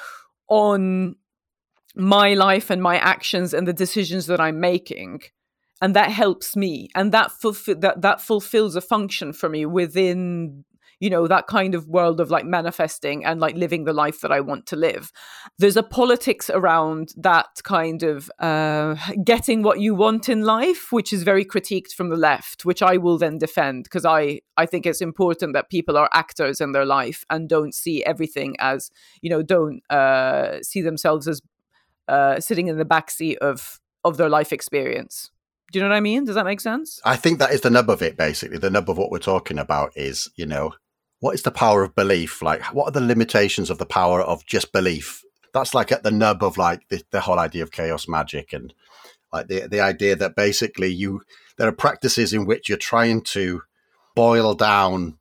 on 0.48 1.16
my 1.94 2.34
life 2.34 2.70
and 2.70 2.82
my 2.82 2.98
actions 2.98 3.54
and 3.54 3.68
the 3.68 3.72
decisions 3.72 4.26
that 4.26 4.40
I'm 4.40 4.60
making 4.60 5.22
and 5.80 5.94
that 5.94 6.10
helps 6.10 6.56
me. 6.56 6.88
And 6.94 7.12
that 7.12 7.32
fulfill 7.32 7.76
that 7.80 8.02
that 8.02 8.20
fulfills 8.20 8.76
a 8.76 8.80
function 8.80 9.32
for 9.32 9.48
me 9.48 9.66
within 9.66 10.64
you 11.00 11.10
know 11.10 11.26
that 11.26 11.46
kind 11.46 11.74
of 11.74 11.88
world 11.88 12.20
of 12.20 12.30
like 12.30 12.46
manifesting 12.46 13.24
and 13.24 13.40
like 13.40 13.56
living 13.56 13.84
the 13.84 13.92
life 13.92 14.20
that 14.20 14.32
i 14.32 14.40
want 14.40 14.64
to 14.66 14.76
live. 14.76 15.12
There's 15.58 15.76
a 15.76 15.82
politics 15.82 16.48
around 16.48 17.10
that 17.16 17.60
kind 17.62 18.02
of 18.02 18.30
uh, 18.38 18.96
getting 19.24 19.62
what 19.62 19.80
you 19.80 19.94
want 19.94 20.28
in 20.28 20.42
life 20.42 20.92
which 20.92 21.12
is 21.12 21.22
very 21.22 21.44
critiqued 21.44 21.92
from 21.92 22.08
the 22.08 22.16
left 22.16 22.64
which 22.64 22.82
i 22.82 22.96
will 22.96 23.18
then 23.18 23.38
defend 23.38 23.84
because 23.84 24.04
i 24.04 24.40
i 24.56 24.66
think 24.66 24.86
it's 24.86 25.00
important 25.00 25.52
that 25.52 25.70
people 25.70 25.96
are 25.96 26.08
actors 26.12 26.60
in 26.60 26.72
their 26.72 26.86
life 26.86 27.24
and 27.28 27.48
don't 27.48 27.74
see 27.74 28.04
everything 28.04 28.56
as 28.58 28.90
you 29.20 29.28
know 29.28 29.42
don't 29.42 29.82
uh, 29.90 30.58
see 30.62 30.80
themselves 30.80 31.28
as 31.28 31.40
uh, 32.08 32.38
sitting 32.38 32.68
in 32.68 32.78
the 32.78 32.84
backseat 32.84 33.36
of 33.38 33.80
of 34.04 34.16
their 34.16 34.28
life 34.28 34.52
experience 34.52 35.30
do 35.74 35.80
you 35.80 35.82
know 35.82 35.90
what 35.90 35.96
I 35.96 36.00
mean? 36.00 36.24
Does 36.24 36.36
that 36.36 36.44
make 36.44 36.60
sense? 36.60 37.00
I 37.04 37.16
think 37.16 37.40
that 37.40 37.50
is 37.50 37.62
the 37.62 37.68
nub 37.68 37.90
of 37.90 38.00
it, 38.00 38.16
basically. 38.16 38.58
The 38.58 38.70
nub 38.70 38.88
of 38.88 38.96
what 38.96 39.10
we're 39.10 39.18
talking 39.18 39.58
about 39.58 39.90
is, 39.96 40.30
you 40.36 40.46
know, 40.46 40.74
what 41.18 41.34
is 41.34 41.42
the 41.42 41.50
power 41.50 41.82
of 41.82 41.96
belief? 41.96 42.40
Like, 42.42 42.62
what 42.72 42.84
are 42.84 42.92
the 42.92 43.04
limitations 43.04 43.70
of 43.70 43.78
the 43.78 43.84
power 43.84 44.22
of 44.22 44.46
just 44.46 44.70
belief? 44.70 45.24
That's 45.52 45.74
like 45.74 45.90
at 45.90 46.04
the 46.04 46.12
nub 46.12 46.44
of 46.44 46.56
like 46.56 46.88
the, 46.90 47.02
the 47.10 47.22
whole 47.22 47.40
idea 47.40 47.64
of 47.64 47.72
chaos 47.72 48.06
magic 48.06 48.52
and 48.52 48.72
like 49.32 49.48
the 49.48 49.66
the 49.66 49.80
idea 49.80 50.14
that 50.14 50.36
basically 50.36 50.92
you 50.92 51.22
there 51.58 51.66
are 51.66 51.72
practices 51.72 52.32
in 52.32 52.46
which 52.46 52.68
you're 52.68 52.78
trying 52.78 53.22
to 53.22 53.62
boil 54.14 54.54
down 54.54 55.18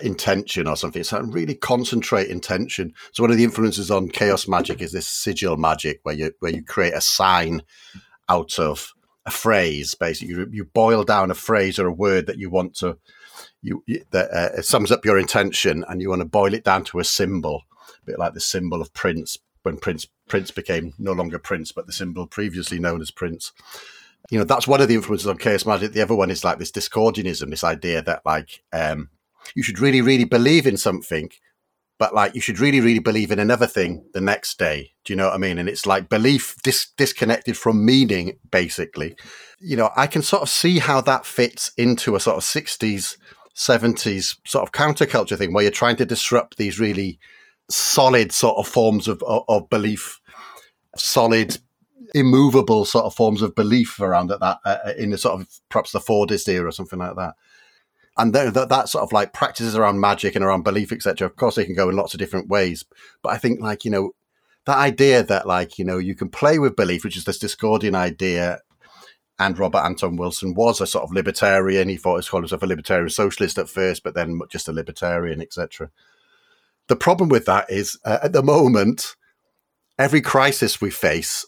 intention 0.00 0.68
or 0.68 0.76
something. 0.76 1.02
So 1.02 1.18
really 1.22 1.54
concentrate 1.54 2.28
intention. 2.28 2.92
So 3.12 3.22
one 3.22 3.30
of 3.30 3.38
the 3.38 3.44
influences 3.44 3.90
on 3.90 4.10
chaos 4.10 4.46
magic 4.46 4.82
is 4.82 4.92
this 4.92 5.06
sigil 5.06 5.56
magic, 5.56 6.00
where 6.02 6.14
you 6.14 6.32
where 6.40 6.52
you 6.52 6.62
create 6.62 6.92
a 6.92 7.00
sign 7.00 7.62
out 8.28 8.58
of 8.58 8.92
a 9.26 9.30
phrase 9.30 9.94
basically. 9.94 10.34
You, 10.34 10.48
you 10.50 10.64
boil 10.64 11.04
down 11.04 11.30
a 11.30 11.34
phrase 11.34 11.78
or 11.78 11.86
a 11.86 11.92
word 11.92 12.26
that 12.26 12.38
you 12.38 12.50
want 12.50 12.74
to 12.76 12.98
you, 13.62 13.82
that 14.10 14.30
uh, 14.30 14.62
sums 14.62 14.92
up 14.92 15.04
your 15.04 15.18
intention 15.18 15.84
and 15.88 16.00
you 16.00 16.10
want 16.10 16.20
to 16.20 16.26
boil 16.26 16.54
it 16.54 16.64
down 16.64 16.84
to 16.84 16.98
a 16.98 17.04
symbol 17.04 17.62
a 18.02 18.06
bit 18.06 18.18
like 18.18 18.34
the 18.34 18.40
symbol 18.40 18.80
of 18.80 18.92
prince 18.92 19.38
when 19.62 19.78
prince 19.78 20.06
prince 20.28 20.50
became 20.50 20.92
no 20.98 21.12
longer 21.12 21.38
prince 21.38 21.72
but 21.72 21.86
the 21.86 21.92
symbol 21.92 22.26
previously 22.26 22.78
known 22.78 23.00
as 23.00 23.10
prince. 23.10 23.52
You 24.30 24.38
know 24.38 24.44
that's 24.44 24.68
one 24.68 24.80
of 24.80 24.88
the 24.88 24.94
influences 24.94 25.26
on 25.26 25.38
chaos 25.38 25.66
magic. 25.66 25.92
The 25.92 26.02
other 26.02 26.14
one 26.14 26.30
is 26.30 26.44
like 26.44 26.58
this 26.58 26.72
discordianism 26.72 27.50
this 27.50 27.64
idea 27.64 28.02
that 28.02 28.22
like 28.24 28.62
um 28.72 29.10
you 29.54 29.62
should 29.62 29.78
really 29.78 30.00
really 30.00 30.24
believe 30.24 30.66
in 30.66 30.76
something 30.76 31.30
but 31.98 32.14
like 32.14 32.34
you 32.34 32.40
should 32.40 32.58
really 32.58 32.80
really 32.80 32.98
believe 32.98 33.30
in 33.30 33.38
another 33.38 33.66
thing 33.66 34.04
the 34.12 34.20
next 34.20 34.58
day. 34.58 34.92
Do 35.04 35.12
you 35.12 35.16
know 35.16 35.26
what 35.26 35.34
i 35.34 35.38
mean? 35.38 35.58
And 35.58 35.68
it's 35.68 35.86
like 35.86 36.08
belief 36.08 36.56
dis- 36.62 36.92
disconnected 36.96 37.56
from 37.56 37.84
meaning 37.84 38.38
basically. 38.50 39.16
You 39.60 39.76
know 39.76 39.90
i 39.96 40.06
can 40.06 40.22
sort 40.22 40.42
of 40.42 40.48
see 40.48 40.78
how 40.78 41.00
that 41.02 41.24
fits 41.24 41.72
into 41.76 42.16
a 42.16 42.20
sort 42.20 42.36
of 42.36 42.42
60s 42.42 43.16
70s 43.54 44.36
sort 44.44 44.64
of 44.64 44.72
counterculture 44.72 45.38
thing 45.38 45.52
where 45.52 45.62
you're 45.62 45.70
trying 45.70 45.96
to 45.96 46.04
disrupt 46.04 46.56
these 46.56 46.80
really 46.80 47.18
solid 47.70 48.32
sort 48.32 48.58
of 48.58 48.66
forms 48.66 49.08
of, 49.08 49.22
of, 49.22 49.44
of 49.48 49.70
belief 49.70 50.20
solid 50.96 51.58
immovable 52.14 52.84
sort 52.84 53.04
of 53.04 53.14
forms 53.14 53.42
of 53.42 53.54
belief 53.54 54.00
around 54.00 54.28
that, 54.28 54.40
that 54.40 54.58
uh, 54.64 54.92
in 54.98 55.10
the 55.10 55.18
sort 55.18 55.40
of 55.40 55.48
perhaps 55.68 55.92
the 55.92 55.98
fordist 55.98 56.48
era 56.48 56.68
or 56.68 56.72
something 56.72 56.98
like 56.98 57.16
that 57.16 57.34
and 58.16 58.32
that, 58.32 58.68
that 58.68 58.88
sort 58.88 59.02
of 59.02 59.12
like 59.12 59.32
practices 59.32 59.74
around 59.74 60.00
magic 60.00 60.34
and 60.34 60.44
around 60.44 60.62
belief 60.62 60.92
etc 60.92 61.26
of 61.26 61.36
course 61.36 61.56
they 61.56 61.64
can 61.64 61.74
go 61.74 61.88
in 61.88 61.96
lots 61.96 62.14
of 62.14 62.18
different 62.18 62.48
ways. 62.48 62.84
But 63.22 63.30
i 63.30 63.38
think 63.38 63.60
like 63.60 63.84
you 63.84 63.90
know 63.90 64.12
that 64.66 64.78
idea 64.78 65.22
that 65.22 65.46
like 65.46 65.78
you 65.78 65.84
know 65.84 65.98
you 65.98 66.14
can 66.14 66.28
play 66.28 66.58
with 66.58 66.76
belief 66.76 67.04
which 67.04 67.16
is 67.16 67.24
this 67.24 67.38
discordian 67.38 67.94
idea 67.94 68.60
and 69.38 69.58
robert 69.58 69.84
anton 69.84 70.16
wilson 70.16 70.54
was 70.54 70.80
a 70.80 70.86
sort 70.86 71.04
of 71.04 71.12
libertarian. 71.12 71.88
He 71.88 71.96
thought 71.96 72.22
he 72.22 72.28
called 72.28 72.44
himself 72.44 72.62
a 72.62 72.66
libertarian 72.66 73.10
socialist 73.10 73.58
at 73.58 73.68
first 73.68 74.02
but 74.02 74.14
then 74.14 74.40
just 74.50 74.68
a 74.68 74.72
libertarian 74.72 75.40
etc 75.40 75.90
the 76.86 76.96
problem 76.96 77.28
with 77.28 77.46
that 77.46 77.70
is 77.70 77.98
uh, 78.04 78.18
at 78.22 78.32
the 78.32 78.42
moment 78.42 79.16
every 79.98 80.20
crisis 80.20 80.80
we 80.80 80.90
face 80.90 81.46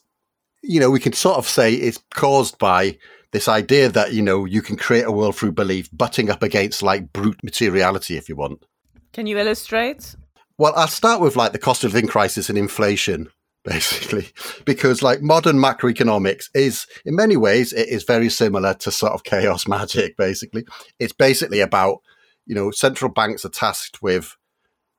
you 0.66 0.80
know, 0.80 0.90
we 0.90 1.00
can 1.00 1.12
sort 1.12 1.36
of 1.36 1.46
say 1.46 1.72
it's 1.74 2.02
caused 2.14 2.58
by 2.58 2.98
this 3.36 3.48
idea 3.48 3.90
that, 3.90 4.14
you 4.14 4.22
know, 4.22 4.46
you 4.46 4.62
can 4.62 4.78
create 4.78 5.04
a 5.04 5.12
world 5.12 5.36
through 5.36 5.52
belief, 5.52 5.90
butting 5.92 6.30
up 6.30 6.42
against 6.42 6.82
like 6.82 7.12
brute 7.12 7.44
materiality, 7.44 8.16
if 8.16 8.30
you 8.30 8.34
want. 8.34 8.64
Can 9.12 9.26
you 9.26 9.38
illustrate? 9.38 10.16
Well, 10.56 10.72
I'll 10.74 10.88
start 10.88 11.20
with 11.20 11.36
like 11.36 11.52
the 11.52 11.58
cost 11.58 11.84
of 11.84 11.92
living 11.92 12.08
crisis 12.08 12.48
and 12.48 12.56
inflation, 12.56 13.28
basically, 13.64 14.28
because 14.64 15.02
like 15.02 15.20
modern 15.20 15.58
macroeconomics 15.58 16.48
is, 16.54 16.86
in 17.04 17.14
many 17.14 17.36
ways, 17.36 17.74
it 17.74 17.90
is 17.90 18.04
very 18.04 18.30
similar 18.30 18.72
to 18.72 18.90
sort 18.90 19.12
of 19.12 19.22
chaos 19.22 19.68
magic. 19.68 20.16
Basically, 20.16 20.64
it's 20.98 21.12
basically 21.12 21.60
about 21.60 21.98
you 22.46 22.54
know 22.54 22.70
central 22.70 23.12
banks 23.12 23.44
are 23.44 23.50
tasked 23.50 24.00
with 24.00 24.34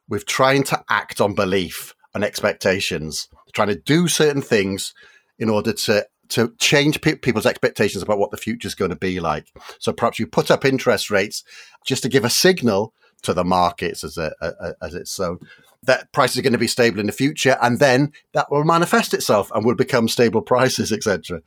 with 0.07 0.27
trying 0.27 0.61
to 0.65 0.83
act 0.91 1.19
on 1.19 1.33
belief 1.33 1.95
and 2.13 2.23
expectations, 2.23 3.29
trying 3.53 3.69
to 3.69 3.81
do 3.81 4.07
certain 4.07 4.43
things 4.43 4.93
in 5.39 5.49
order 5.49 5.73
to 5.73 6.05
to 6.29 6.53
change 6.59 7.01
pe- 7.01 7.15
people's 7.15 7.45
expectations 7.45 8.03
about 8.03 8.19
what 8.19 8.31
the 8.31 8.37
future 8.37 8.67
is 8.67 8.75
going 8.75 8.89
to 8.89 8.95
be 8.95 9.19
like. 9.19 9.51
So 9.79 9.93
perhaps 9.93 10.19
you 10.19 10.27
put 10.27 10.51
up 10.51 10.65
interest 10.65 11.09
rates 11.09 11.43
just 11.85 12.03
to 12.03 12.09
give 12.09 12.25
a 12.25 12.29
signal 12.29 12.93
to 13.23 13.33
the 13.33 13.43
markets 13.43 14.03
as 14.03 14.17
a, 14.17 14.33
a, 14.41 14.73
as 14.81 14.93
it's 14.93 15.11
so 15.11 15.39
that 15.83 16.11
prices 16.11 16.37
are 16.37 16.41
going 16.41 16.53
to 16.53 16.59
be 16.59 16.67
stable 16.67 16.99
in 16.99 17.05
the 17.05 17.11
future, 17.11 17.57
and 17.61 17.79
then 17.79 18.11
that 18.33 18.51
will 18.51 18.63
manifest 18.63 19.13
itself 19.13 19.51
and 19.53 19.65
will 19.65 19.75
become 19.75 20.07
stable 20.07 20.41
prices, 20.41 20.91
etc. 20.93 21.41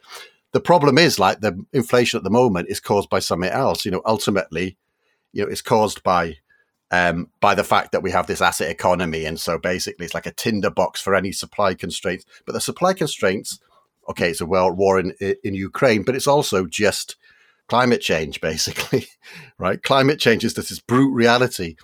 The 0.52 0.60
problem 0.60 0.98
is 0.98 1.18
like 1.18 1.40
the 1.40 1.64
inflation 1.72 2.18
at 2.18 2.24
the 2.24 2.30
moment 2.30 2.68
is 2.68 2.80
caused 2.80 3.08
by 3.08 3.20
something 3.20 3.50
else. 3.50 3.84
You 3.84 3.92
know, 3.92 4.02
ultimately, 4.04 4.76
you 5.32 5.44
know, 5.44 5.50
it's 5.50 5.62
caused 5.62 6.02
by 6.02 6.36
um, 6.90 7.28
by 7.40 7.54
the 7.54 7.64
fact 7.64 7.92
that 7.92 8.02
we 8.02 8.10
have 8.10 8.26
this 8.26 8.40
asset 8.40 8.70
economy, 8.70 9.24
and 9.24 9.38
so 9.38 9.58
basically 9.58 10.06
it's 10.06 10.14
like 10.14 10.26
a 10.26 10.32
tinderbox 10.32 11.00
for 11.00 11.14
any 11.14 11.32
supply 11.32 11.74
constraints. 11.74 12.24
But 12.46 12.52
the 12.52 12.60
supply 12.60 12.94
constraints, 12.94 13.60
okay, 14.09 14.30
it's 14.30 14.40
a 14.40 14.46
world 14.46 14.76
war 14.76 14.98
in 14.98 15.12
in 15.44 15.55
Ukraine, 15.55 16.03
but 16.03 16.14
it's 16.14 16.26
also 16.26 16.66
just 16.66 17.16
climate 17.70 18.01
change, 18.01 18.40
basically, 18.40 19.07
right? 19.59 19.82
Climate 19.82 20.18
change 20.18 20.44
is 20.44 20.55
this 20.55 20.78
brute 20.80 21.14
reality 21.14 21.76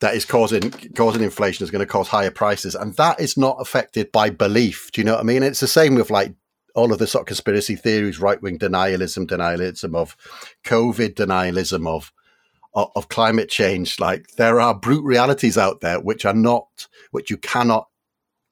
that 0.00 0.14
is 0.14 0.24
causing 0.24 0.70
causing 0.94 1.22
inflation 1.22 1.64
is 1.64 1.70
going 1.70 1.80
to 1.84 1.92
cause 1.92 2.08
higher 2.08 2.30
prices, 2.30 2.74
and 2.74 2.94
that 2.96 3.20
is 3.20 3.36
not 3.36 3.56
affected 3.60 4.12
by 4.12 4.30
belief. 4.30 4.90
Do 4.92 5.00
you 5.00 5.04
know 5.04 5.14
what 5.14 5.20
I 5.20 5.24
mean? 5.24 5.42
It's 5.42 5.60
the 5.60 5.66
same 5.66 5.94
with 5.94 6.10
like 6.10 6.34
all 6.74 6.92
of 6.92 6.98
the 6.98 7.06
sort 7.06 7.22
of 7.22 7.26
conspiracy 7.26 7.74
theories, 7.76 8.20
right 8.20 8.40
wing 8.40 8.58
denialism, 8.58 9.26
denialism 9.26 9.94
of 9.96 10.16
COVID, 10.64 11.14
denialism 11.14 11.86
of, 11.86 12.12
of 12.74 12.90
of 12.94 13.08
climate 13.08 13.48
change. 13.48 13.98
Like 13.98 14.26
there 14.36 14.60
are 14.60 14.74
brute 14.74 15.04
realities 15.04 15.58
out 15.58 15.80
there 15.80 16.00
which 16.00 16.24
are 16.24 16.34
not 16.34 16.86
which 17.10 17.30
you 17.30 17.36
cannot 17.36 17.88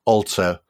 alter 0.04 0.60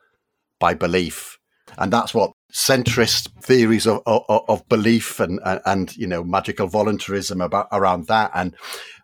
by 0.61 0.75
belief, 0.75 1.39
and 1.77 1.93
that's 1.93 2.15
what 2.15 2.33
centrist 2.53 3.29
theories 3.43 3.87
of, 3.87 4.01
of, 4.07 4.43
of 4.49 4.69
belief 4.69 5.21
and, 5.21 5.39
and, 5.45 5.61
and 5.67 5.97
you 5.97 6.07
know 6.07 6.25
magical 6.25 6.67
voluntarism 6.67 7.43
about 7.43 7.69
around 7.73 8.07
that 8.07 8.31
and 8.35 8.57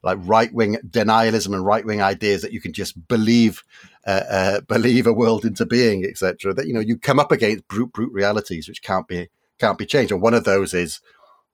like 0.02 0.18
right 0.22 0.52
wing 0.54 0.78
denialism 0.88 1.52
and 1.52 1.64
right 1.64 1.84
wing 1.84 2.00
ideas 2.00 2.40
that 2.40 2.52
you 2.52 2.60
can 2.60 2.72
just 2.72 3.06
believe 3.06 3.62
uh, 4.06 4.22
uh, 4.30 4.60
believe 4.62 5.06
a 5.06 5.12
world 5.12 5.44
into 5.44 5.66
being 5.66 6.04
etc 6.04 6.54
that 6.54 6.66
you 6.66 6.72
know 6.72 6.80
you 6.80 6.96
come 6.96 7.20
up 7.20 7.30
against 7.30 7.68
brute 7.68 7.92
brute 7.92 8.12
realities 8.12 8.66
which 8.66 8.82
can't 8.82 9.06
be 9.08 9.28
can't 9.58 9.78
be 9.78 9.86
changed 9.86 10.10
and 10.10 10.22
one 10.22 10.34
of 10.34 10.44
those 10.44 10.72
is 10.72 11.00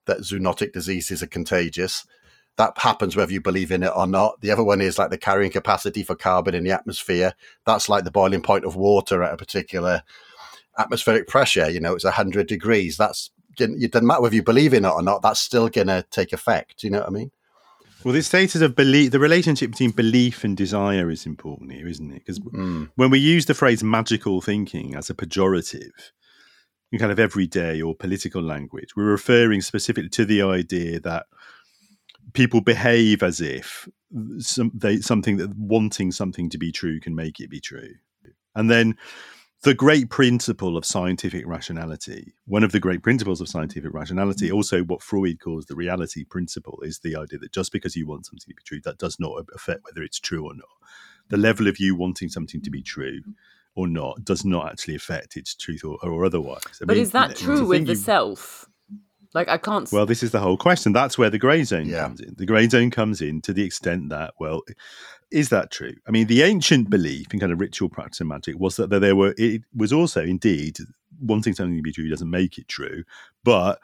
that 0.07 0.19
zoonotic 0.19 0.73
diseases 0.73 1.25
are 1.25 1.29
contagious 1.29 2.07
that 2.57 2.77
happens 2.77 3.17
whether 3.17 3.33
you 3.33 3.41
believe 3.41 3.73
in 3.73 3.83
it 3.83 3.93
or 3.97 4.07
not. 4.07 4.39
The 4.43 4.51
other 4.51 4.63
one 4.63 4.83
is 4.83 4.99
like 4.99 5.09
the 5.09 5.17
carrying 5.17 5.51
capacity 5.51 6.03
for 6.03 6.15
carbon 6.15 6.55
in 6.55 6.63
the 6.63 6.73
atmosphere. 6.73 7.33
That's 7.65 7.89
like 7.89 8.05
the 8.05 8.11
boiling 8.11 8.43
point 8.43 8.67
of 8.67 8.77
water 8.77 9.23
at 9.23 9.33
a 9.33 9.39
particular 9.39 10.03
atmospheric 10.81 11.29
pressure, 11.29 11.71
you 11.71 11.81
know, 11.81 11.95
it's 11.95 12.05
100 12.05 12.47
degrees. 12.47 12.97
That's, 12.97 13.31
it 13.59 13.93
doesn't 13.93 14.07
matter 14.07 14.23
whether 14.23 14.35
you 14.35 14.43
believe 14.43 14.75
in 14.75 14.85
it 14.85 14.91
or 14.91 15.03
not, 15.03 15.23
that's 15.23 15.41
still 15.41 15.69
going 15.69 15.89
to 15.89 16.05
take 16.11 16.33
effect. 16.33 16.81
Do 16.81 16.87
you 16.87 16.93
know 16.93 17.01
what 17.01 17.09
I 17.09 17.13
mean? 17.13 17.31
Well, 18.03 18.15
this 18.15 18.29
status 18.29 18.63
of 18.63 18.75
belief, 18.75 19.11
the 19.11 19.19
relationship 19.19 19.73
between 19.73 19.91
belief 19.91 20.43
and 20.43 20.57
desire 20.57 21.11
is 21.11 21.27
important 21.27 21.73
here, 21.73 21.87
isn't 21.87 22.11
it? 22.11 22.25
Because 22.25 22.39
mm. 22.39 22.91
when 22.95 23.11
we 23.11 23.19
use 23.19 23.45
the 23.45 23.55
phrase 23.55 23.85
magical 23.85 24.41
thinking 24.41 24.95
as 24.95 25.11
a 25.11 25.15
pejorative 25.15 25.91
in 26.93 26.99
kind 26.99 27.13
of 27.13 27.19
everyday 27.19 27.83
or 27.83 27.95
political 27.95 28.43
language, 28.43 28.97
we're 28.97 29.05
referring 29.05 29.61
specifically 29.61 30.09
to 30.09 30.25
the 30.25 30.41
idea 30.41 30.99
that 31.01 31.27
people 32.33 32.63
behave 32.63 33.23
as 33.23 33.41
if 33.41 33.87
some, 34.39 34.71
they, 34.75 34.99
something 34.99 35.37
that 35.37 35.55
wanting 35.57 36.11
something 36.11 36.49
to 36.49 36.59
be 36.59 36.73
true 36.73 37.01
can 37.01 37.15
make 37.15 37.39
it 37.39 37.51
be 37.51 37.61
true. 37.61 37.95
And 38.55 38.71
then 38.71 38.97
the 39.63 39.75
great 39.75 40.09
principle 40.09 40.77
of 40.77 40.87
scientific 40.87 41.47
rationality, 41.47 42.33
one 42.47 42.65
of 42.65 42.73
the 42.73 42.81
great 42.81 43.03
principles 43.03 43.41
of 43.41 43.49
scientific 43.49 43.93
rationality, 43.93 44.49
mm. 44.49 44.55
also 44.55 44.83
what 44.83 45.03
Freud 45.03 45.39
calls 45.39 45.67
the 45.67 45.77
reality 45.77 46.25
principle, 46.25 46.79
is 46.83 47.01
the 47.01 47.17
idea 47.17 47.39
that 47.39 47.53
just 47.53 47.73
because 47.73 47.95
you 47.95 48.07
want 48.07 48.25
something 48.27 48.41
to 48.41 48.47
be 48.49 48.55
true, 48.65 48.81
that 48.85 48.99
does 48.99 49.21
not 49.21 49.45
affect 49.55 49.85
whether 49.85 50.03
it's 50.03 50.19
true 50.19 50.47
or 50.47 50.55
not. 50.55 50.69
The 51.29 51.37
level 51.37 51.69
of 51.69 51.79
you 51.79 51.95
wanting 51.95 52.31
something 52.31 52.63
to 52.63 52.71
be 52.71 52.83
true 52.83 53.21
or 53.75 53.87
not 53.87 54.25
does 54.25 54.45
not 54.45 54.71
actually 54.71 54.95
affect 54.95 55.37
its 55.37 55.55
truth 55.55 55.85
or, 55.85 55.99
or 56.03 56.25
otherwise. 56.25 56.81
I 56.81 56.87
but 56.87 56.95
mean, 56.95 57.03
is 57.03 57.13
that 57.13 57.37
true 57.37 57.67
with 57.67 57.87
the 57.87 57.93
you, 57.93 57.99
self? 57.99 58.69
Like 59.33 59.49
I 59.49 59.59
can't. 59.59 59.91
Well, 59.93 60.07
this 60.07 60.23
is 60.23 60.33
the 60.33 60.41
whole 60.41 60.57
question. 60.57 60.93
That's 60.93 61.17
where 61.17 61.31
the 61.31 61.39
grey 61.39 61.63
zone 61.65 61.89
yeah. 61.89 62.03
comes 62.03 62.21
in. 62.21 62.35
The 62.37 62.47
grey 62.47 62.69
zone 62.69 62.91
comes 62.91 63.21
in 63.21 63.41
to 63.43 63.53
the 63.53 63.65
extent 63.65 64.09
that, 64.09 64.35
well, 64.41 64.63
is 65.31 65.51
that 65.51 65.71
true? 65.71 65.95
I 66.07 66.11
mean, 66.11 66.27
the 66.27 66.43
ancient 66.43 66.91
belief 66.91 67.33
in 67.33 67.39
kind 67.39 67.53
of 67.53 67.61
ritual 67.61 67.89
practice 67.89 68.21
and 68.21 68.29
magic 68.29 68.59
was 68.59 68.77
that 68.77 68.91
there 68.91 69.15
were, 69.15 69.35
it 69.39 69.63
was 69.75 69.93
also 69.93 70.23
indeed 70.23 70.79
wanting 71.21 71.55
something 71.55 71.77
to 71.77 71.83
be 71.83 71.93
true 71.93 72.09
doesn't 72.09 72.31
make 72.31 72.59
it 72.59 72.69
true, 72.69 73.05
but 73.45 73.81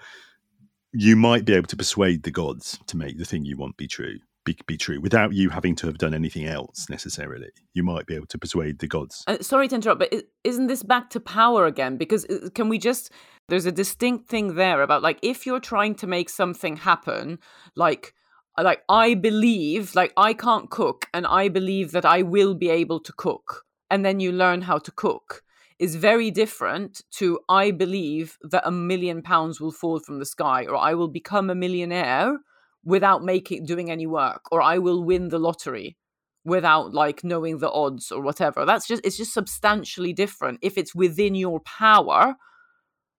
you 0.93 1.15
might 1.15 1.45
be 1.45 1.55
able 1.55 1.69
to 1.69 1.77
persuade 1.77 2.23
the 2.23 2.31
gods 2.31 2.79
to 2.87 2.97
make 2.97 3.19
the 3.19 3.25
thing 3.25 3.45
you 3.45 3.57
want 3.57 3.77
be 3.77 3.87
true. 3.87 4.19
Be, 4.45 4.57
be 4.67 4.77
true 4.77 5.01
without 5.01 5.33
you 5.33 5.51
having 5.51 5.75
to 5.75 5.89
have 5.89 5.99
done 5.99 6.15
anything 6.15 6.47
else 6.47 6.89
necessarily. 6.89 7.51
You 7.75 7.83
might 7.83 8.07
be 8.07 8.15
able 8.15 8.27
to 8.27 8.39
persuade 8.39 8.79
the 8.79 8.87
gods. 8.87 9.25
Uh, 9.27 9.39
sorry 9.41 9.67
to 9.67 9.75
interrupt, 9.75 9.99
but 9.99 10.15
isn't 10.45 10.69
this 10.69 10.85
back 10.85 11.11
to 11.11 11.21
power 11.21 11.67
again? 11.67 11.97
Because 11.97 12.25
uh, 12.27 12.49
can 12.55 12.69
we 12.69 12.79
just 12.79 13.11
there's 13.49 13.67
a 13.67 13.73
distinct 13.73 14.29
thing 14.29 14.55
there 14.55 14.83
about 14.83 15.03
like 15.03 15.19
if 15.23 15.47
you're 15.47 15.61
trying 15.61 15.95
to 15.97 16.07
make 16.07 16.29
something 16.29 16.77
happen, 16.77 17.39
like 17.75 18.15
uh, 18.59 18.63
like 18.63 18.83
I 18.89 19.15
believe, 19.15 19.95
like 19.95 20.13
I 20.17 20.35
can't 20.35 20.71
cook, 20.71 21.07
and 21.15 21.27
I 21.27 21.49
believe 21.49 21.93
that 21.93 22.05
I 22.05 22.23
will 22.23 22.55
be 22.55 22.71
able 22.71 23.01
to 23.01 23.13
cook, 23.13 23.65
and 23.91 24.05
then 24.05 24.21
you 24.21 24.33
learn 24.33 24.63
how 24.63 24.79
to 24.79 24.91
cook 24.91 25.43
is 25.79 25.95
very 25.95 26.31
different 26.31 27.03
to 27.11 27.39
I 27.51 27.71
believe 27.71 28.39
that 28.41 28.67
a 28.67 28.71
million 28.71 29.21
pounds 29.23 29.61
will 29.61 29.73
fall 29.73 30.01
from 30.01 30.19
the 30.19 30.27
sky, 30.27 30.67
or 30.67 30.77
I 30.77 30.95
will 30.95 31.09
become 31.09 31.51
a 31.51 31.55
millionaire 31.55 32.39
without 32.85 33.23
making 33.23 33.65
doing 33.65 33.91
any 33.91 34.07
work, 34.07 34.43
or 34.51 34.63
I 34.63 34.79
will 34.79 35.05
win 35.05 35.29
the 35.29 35.39
lottery 35.39 35.97
without 36.45 36.95
like 36.95 37.25
knowing 37.25 37.59
the 37.59 37.71
odds 37.71 38.11
or 38.11 38.23
whatever. 38.23 38.65
That's 38.65 38.87
just 38.89 39.05
it's 39.05 39.17
just 39.17 39.35
substantially 39.35 40.13
different 40.13 40.59
if 40.63 40.79
it's 40.79 40.95
within 40.95 41.35
your 41.35 41.61
power 41.61 42.37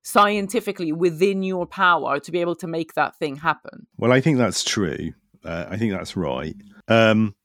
scientifically 0.07 0.93
within 0.93 1.43
your 1.43 1.65
power 1.65 2.17
to 2.17 2.31
be 2.31 2.39
able 2.39 2.55
to 2.55 2.65
make 2.65 2.93
that 2.93 3.13
thing 3.17 3.35
happen. 3.35 3.85
Well, 3.97 4.13
I 4.13 4.21
think 4.21 4.37
that's 4.37 4.63
true. 4.63 5.11
Uh, 5.43 5.65
I 5.69 5.75
think 5.75 5.91
that's 5.91 6.15
right. 6.15 6.55
Um, 6.87 7.35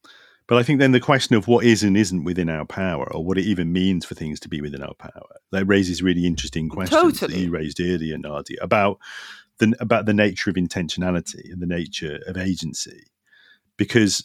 but 0.46 0.58
I 0.58 0.62
think 0.62 0.78
then 0.78 0.92
the 0.92 1.00
question 1.00 1.34
of 1.34 1.48
what 1.48 1.64
is 1.64 1.82
and 1.82 1.96
isn't 1.96 2.22
within 2.22 2.48
our 2.48 2.64
power, 2.64 3.12
or 3.12 3.24
what 3.24 3.36
it 3.36 3.46
even 3.46 3.72
means 3.72 4.04
for 4.04 4.14
things 4.14 4.38
to 4.40 4.48
be 4.48 4.60
within 4.60 4.80
our 4.80 4.94
power, 4.94 5.40
that 5.50 5.64
raises 5.66 6.02
really 6.02 6.24
interesting 6.24 6.68
questions 6.68 7.18
totally. 7.18 7.34
that 7.34 7.40
you 7.40 7.50
raised 7.50 7.80
earlier, 7.80 8.16
Nadia, 8.16 8.58
about 8.60 8.98
the 9.58 9.74
about 9.80 10.06
the 10.06 10.14
nature 10.14 10.48
of 10.48 10.54
intentionality 10.54 11.50
and 11.50 11.60
the 11.60 11.66
nature 11.66 12.20
of 12.28 12.36
agency, 12.36 13.06
because. 13.76 14.24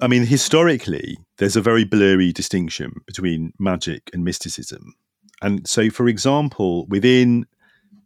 I 0.00 0.08
mean, 0.08 0.26
historically, 0.26 1.16
there's 1.38 1.56
a 1.56 1.62
very 1.62 1.84
blurry 1.84 2.32
distinction 2.32 2.92
between 3.06 3.52
magic 3.58 4.10
and 4.12 4.24
mysticism. 4.24 4.94
And 5.42 5.68
so, 5.68 5.90
for 5.90 6.08
example, 6.08 6.86
within 6.86 7.46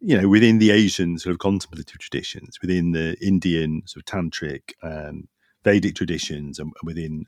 you 0.00 0.20
know, 0.20 0.28
within 0.28 0.58
the 0.58 0.70
Asian 0.70 1.18
sort 1.18 1.32
of 1.32 1.38
contemplative 1.38 1.98
traditions, 1.98 2.60
within 2.60 2.92
the 2.92 3.16
Indian 3.20 3.82
sort 3.86 4.02
of 4.02 4.04
tantric 4.04 4.72
and 4.82 5.26
Vedic 5.64 5.96
traditions, 5.96 6.58
and 6.58 6.72
within 6.84 7.26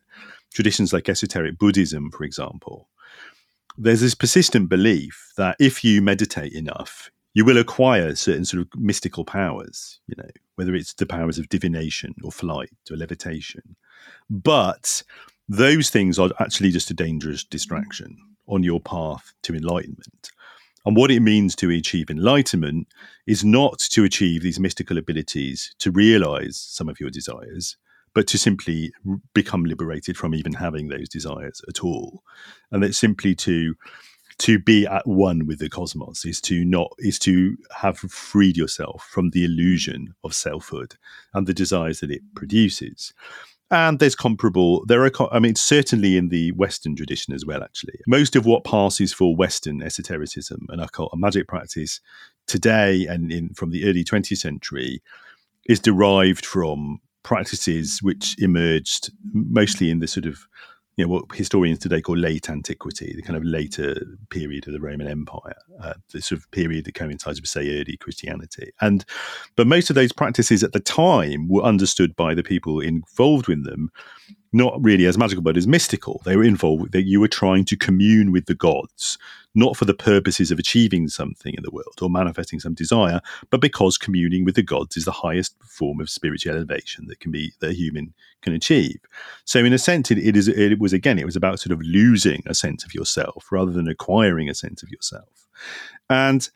traditions 0.52 0.93
like 0.93 1.09
esoteric 1.09 1.59
Buddhism, 1.59 2.10
for 2.10 2.24
example, 2.24 2.89
there's 3.76 4.01
this 4.01 4.14
persistent 4.14 4.68
belief 4.68 5.32
that 5.36 5.56
if 5.59 5.82
you 5.82 6.02
meditate 6.02 6.52
enough, 6.52 7.10
you 7.35 7.44
will 7.44 7.59
acquire 7.59 8.14
certain 8.14 8.44
sort 8.44 8.60
of 8.60 8.68
mystical 8.80 9.24
powers, 9.24 10.01
you 10.06 10.14
know, 10.16 10.30
whether 10.56 10.74
it's 10.74 10.94
the 10.94 11.06
powers 11.06 11.39
of 11.39 11.48
divination 11.48 12.14
or 12.22 12.30
flight 12.30 12.70
or 12.90 12.97
levitation. 12.97 13.76
But 14.30 15.02
those 15.48 15.90
things 15.90 16.18
are 16.18 16.30
actually 16.39 16.70
just 16.70 16.90
a 16.90 16.94
dangerous 16.94 17.44
distraction 17.44 18.16
on 18.48 18.62
your 18.62 18.80
path 18.80 19.32
to 19.42 19.54
enlightenment. 19.54 20.30
And 20.86 20.96
what 20.96 21.10
it 21.10 21.20
means 21.20 21.54
to 21.56 21.70
achieve 21.70 22.08
enlightenment 22.08 22.88
is 23.26 23.44
not 23.44 23.78
to 23.90 24.04
achieve 24.04 24.42
these 24.42 24.60
mystical 24.60 24.96
abilities 24.96 25.74
to 25.78 25.90
realize 25.90 26.56
some 26.56 26.88
of 26.88 26.98
your 26.98 27.10
desires, 27.10 27.76
but 28.14 28.26
to 28.28 28.38
simply 28.38 28.92
become 29.34 29.64
liberated 29.64 30.16
from 30.16 30.34
even 30.34 30.54
having 30.54 30.88
those 30.88 31.08
desires 31.08 31.60
at 31.68 31.84
all. 31.84 32.22
And 32.72 32.82
it's 32.84 32.98
simply 32.98 33.34
to 33.36 33.74
to 34.38 34.58
be 34.58 34.86
at 34.86 35.06
one 35.06 35.46
with 35.46 35.58
the 35.58 35.68
cosmos 35.68 36.24
is 36.24 36.40
to 36.40 36.64
not 36.64 36.92
is 36.98 37.18
to 37.18 37.56
have 37.76 37.98
freed 37.98 38.56
yourself 38.56 39.06
from 39.10 39.30
the 39.30 39.44
illusion 39.44 40.14
of 40.22 40.32
selfhood 40.32 40.94
and 41.34 41.46
the 41.46 41.54
desires 41.54 42.00
that 42.00 42.10
it 42.10 42.22
produces 42.36 43.12
and 43.70 43.98
there's 43.98 44.14
comparable 44.14 44.84
there 44.86 45.04
are 45.04 45.12
i 45.32 45.38
mean 45.38 45.54
certainly 45.54 46.16
in 46.16 46.28
the 46.28 46.52
western 46.52 46.96
tradition 46.96 47.34
as 47.34 47.44
well 47.44 47.62
actually. 47.62 47.98
Most 48.06 48.36
of 48.36 48.46
what 48.46 48.64
passes 48.64 49.12
for 49.12 49.36
western 49.36 49.82
esotericism 49.82 50.66
and 50.68 50.80
occult 50.80 51.12
and 51.12 51.20
magic 51.20 51.48
practice 51.48 52.00
today 52.46 53.06
and 53.06 53.30
in 53.30 53.50
from 53.50 53.70
the 53.70 53.84
early 53.84 54.04
20th 54.04 54.38
century 54.38 55.02
is 55.66 55.80
derived 55.80 56.46
from 56.46 57.00
practices 57.22 58.02
which 58.02 58.34
emerged 58.38 59.10
mostly 59.32 59.90
in 59.90 59.98
the 59.98 60.06
sort 60.06 60.24
of 60.24 60.46
you 60.98 61.04
know 61.04 61.12
what 61.12 61.32
historians 61.32 61.78
today 61.78 62.00
call 62.00 62.16
late 62.16 62.50
antiquity, 62.50 63.12
the 63.14 63.22
kind 63.22 63.36
of 63.36 63.44
later 63.44 64.04
period 64.30 64.66
of 64.66 64.72
the 64.72 64.80
Roman 64.80 65.06
Empire, 65.06 65.54
uh, 65.80 65.94
the 66.10 66.20
sort 66.20 66.40
of 66.40 66.50
period 66.50 66.86
that 66.86 66.96
coincides 66.96 67.40
with 67.40 67.48
say 67.48 67.80
early 67.80 67.96
Christianity. 67.96 68.72
And 68.80 69.04
but 69.54 69.68
most 69.68 69.90
of 69.90 69.94
those 69.94 70.12
practices 70.12 70.64
at 70.64 70.72
the 70.72 70.80
time 70.80 71.48
were 71.48 71.62
understood 71.62 72.16
by 72.16 72.34
the 72.34 72.42
people 72.42 72.80
involved 72.80 73.46
with 73.46 73.64
them 73.64 73.92
not 74.52 74.82
really 74.82 75.06
as 75.06 75.18
magical, 75.18 75.42
but 75.42 75.56
as 75.56 75.66
mystical. 75.66 76.22
They 76.24 76.36
were 76.36 76.44
involved 76.44 76.92
that 76.92 77.02
you 77.02 77.20
were 77.20 77.28
trying 77.28 77.64
to 77.66 77.76
commune 77.76 78.32
with 78.32 78.46
the 78.46 78.55
gods, 78.55 79.18
not 79.55 79.76
for 79.76 79.84
the 79.84 79.94
purposes 79.94 80.50
of 80.50 80.59
achieving 80.59 81.09
something 81.09 81.55
in 81.55 81.62
the 81.62 81.70
world 81.70 81.98
or 82.00 82.09
manifesting 82.09 82.59
some 82.59 82.74
desire, 82.74 83.20
but 83.50 83.60
because 83.60 83.98
communing 83.98 84.44
with 84.44 84.55
the 84.55 84.62
gods 84.62 84.96
is 84.96 85.05
the 85.05 85.12
highest 85.12 85.55
form 85.64 86.00
of 86.00 86.09
spiritual 86.09 86.55
elevation 86.55 87.06
that 87.09 87.20
can 87.20 87.30
be 87.30 87.52
that 87.60 87.70
a 87.70 87.74
human 87.74 88.14
can 88.40 88.55
achieve. 88.55 89.00
So, 89.44 89.64
in 89.64 89.72
a 89.72 89.78
sense, 89.78 90.10
it, 90.10 90.18
it 90.18 90.36
is 90.36 90.48
it 90.48 90.78
was 90.78 90.92
again 90.92 91.18
it 91.18 91.26
was 91.26 91.36
about 91.36 91.60
sort 91.60 91.72
of 91.72 91.82
losing 91.82 92.42
a 92.46 92.55
sense 92.55 92.84
of 92.84 92.94
yourself 92.94 93.52
rather 93.52 93.72
than 93.72 93.88
acquiring 93.88 94.48
a 94.48 94.55
sense 94.55 94.82
of 94.82 94.90
yourself, 94.90 95.48
and 96.09 96.48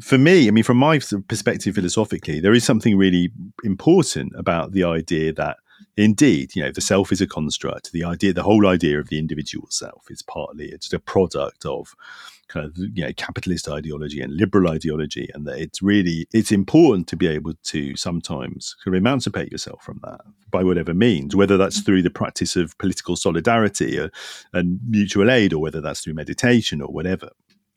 for 0.00 0.18
me, 0.18 0.48
I 0.48 0.50
mean, 0.50 0.64
from 0.64 0.78
my 0.78 0.98
perspective 0.98 1.76
philosophically, 1.76 2.40
there 2.40 2.54
is 2.54 2.64
something 2.64 2.96
really 2.96 3.30
important 3.62 4.32
about 4.36 4.72
the 4.72 4.82
idea 4.82 5.32
that 5.34 5.58
indeed, 5.96 6.54
you 6.54 6.62
know, 6.62 6.70
the 6.70 6.80
self 6.80 7.12
is 7.12 7.20
a 7.20 7.26
construct. 7.26 7.92
The 7.92 8.04
idea, 8.04 8.32
the 8.32 8.42
whole 8.42 8.66
idea 8.66 8.98
of 8.98 9.08
the 9.08 9.18
individual 9.18 9.68
self 9.70 10.10
is 10.10 10.22
partly 10.22 10.66
it's 10.66 10.92
a 10.92 10.98
product 10.98 11.64
of 11.64 11.94
kind 12.48 12.64
of 12.64 12.78
you 12.78 13.04
know 13.04 13.12
capitalist 13.16 13.68
ideology 13.68 14.20
and 14.20 14.36
liberal 14.36 14.70
ideology, 14.70 15.28
and 15.34 15.46
that 15.46 15.58
it's 15.58 15.82
really 15.82 16.26
it's 16.32 16.52
important 16.52 17.08
to 17.08 17.16
be 17.16 17.26
able 17.26 17.54
to 17.64 17.96
sometimes 17.96 18.76
kind 18.84 18.94
of 18.94 18.98
emancipate 18.98 19.50
yourself 19.50 19.82
from 19.82 20.00
that 20.04 20.20
by 20.50 20.62
whatever 20.62 20.94
means, 20.94 21.34
whether 21.34 21.56
that's 21.56 21.80
through 21.80 22.02
the 22.02 22.10
practice 22.10 22.56
of 22.56 22.78
political 22.78 23.16
solidarity 23.16 23.98
or, 23.98 24.04
uh, 24.04 24.08
and 24.54 24.80
mutual 24.88 25.30
aid, 25.30 25.52
or 25.52 25.58
whether 25.58 25.80
that's 25.80 26.00
through 26.00 26.14
meditation 26.14 26.80
or 26.80 26.88
whatever 26.88 27.30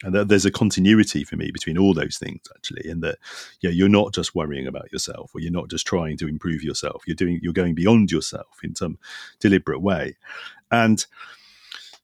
and 0.03 0.15
there's 0.29 0.45
a 0.45 0.51
continuity 0.51 1.23
for 1.23 1.35
me 1.35 1.51
between 1.51 1.77
all 1.77 1.93
those 1.93 2.17
things 2.17 2.41
actually 2.55 2.89
in 2.89 3.01
that 3.01 3.17
yeah 3.61 3.69
you're 3.69 3.89
not 3.89 4.13
just 4.13 4.33
worrying 4.33 4.67
about 4.67 4.91
yourself 4.91 5.31
or 5.33 5.41
you're 5.41 5.51
not 5.51 5.69
just 5.69 5.85
trying 5.85 6.17
to 6.17 6.27
improve 6.27 6.63
yourself. 6.63 7.03
You're 7.05 7.15
doing 7.15 7.39
you're 7.41 7.53
going 7.53 7.75
beyond 7.75 8.11
yourself 8.11 8.59
in 8.63 8.75
some 8.75 8.97
deliberate 9.39 9.81
way. 9.81 10.15
And 10.71 11.05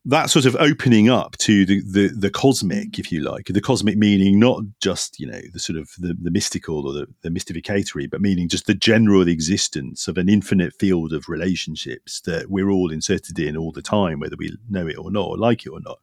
that 0.07 0.29
sort 0.29 0.45
of 0.45 0.55
opening 0.57 1.09
up 1.09 1.35
to 1.37 1.65
the, 1.65 1.81
the, 1.81 2.07
the 2.09 2.29
cosmic, 2.29 2.99
if 2.99 3.11
you 3.11 3.21
like, 3.21 3.47
the 3.47 3.59
cosmic 3.59 3.97
meaning 3.97 4.39
not 4.39 4.61
just 4.79 5.19
you 5.19 5.25
know 5.25 5.41
the 5.53 5.59
sort 5.59 5.79
of 5.79 5.89
the, 5.97 6.15
the 6.21 6.31
mystical 6.31 6.85
or 6.85 6.93
the, 6.93 7.07
the 7.21 7.29
mystificatory, 7.29 8.09
but 8.09 8.21
meaning 8.21 8.47
just 8.47 8.67
the 8.67 8.75
general 8.75 9.27
existence 9.27 10.07
of 10.07 10.17
an 10.17 10.29
infinite 10.29 10.73
field 10.73 11.11
of 11.13 11.29
relationships 11.29 12.21
that 12.21 12.49
we're 12.49 12.69
all 12.69 12.91
inserted 12.91 13.39
in 13.39 13.57
all 13.57 13.71
the 13.71 13.81
time, 13.81 14.19
whether 14.19 14.35
we 14.37 14.55
know 14.69 14.87
it 14.87 14.97
or 14.97 15.11
not, 15.11 15.27
or 15.27 15.37
like 15.37 15.65
it 15.65 15.69
or 15.69 15.79
not 15.79 15.99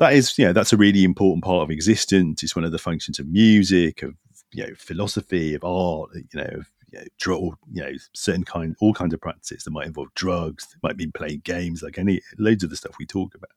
that 0.00 0.14
is, 0.14 0.36
you 0.38 0.46
know, 0.46 0.52
that's 0.52 0.72
a 0.72 0.78
really 0.78 1.04
important 1.04 1.44
part 1.44 1.62
of 1.62 1.70
existence. 1.70 2.42
It's 2.42 2.56
one 2.56 2.64
of 2.64 2.72
the 2.72 2.78
functions 2.78 3.18
of 3.18 3.28
music, 3.28 4.02
of 4.02 4.14
you 4.50 4.66
know, 4.66 4.72
philosophy, 4.76 5.54
of 5.54 5.62
art, 5.62 6.10
you 6.14 6.24
know, 6.34 6.50
of 6.58 6.70
you 6.90 6.98
know, 6.98 7.04
draw, 7.18 7.52
you 7.70 7.82
know, 7.82 7.92
certain 8.14 8.44
kind, 8.44 8.74
all 8.80 8.94
kinds 8.94 9.12
of 9.12 9.20
practices 9.20 9.62
that 9.62 9.70
might 9.70 9.86
involve 9.86 10.12
drugs, 10.14 10.66
might 10.82 10.96
be 10.96 11.06
playing 11.06 11.42
games, 11.44 11.82
like 11.82 11.98
any 11.98 12.22
loads 12.38 12.64
of 12.64 12.70
the 12.70 12.76
stuff 12.76 12.96
we 12.98 13.04
talk 13.06 13.34
about. 13.34 13.50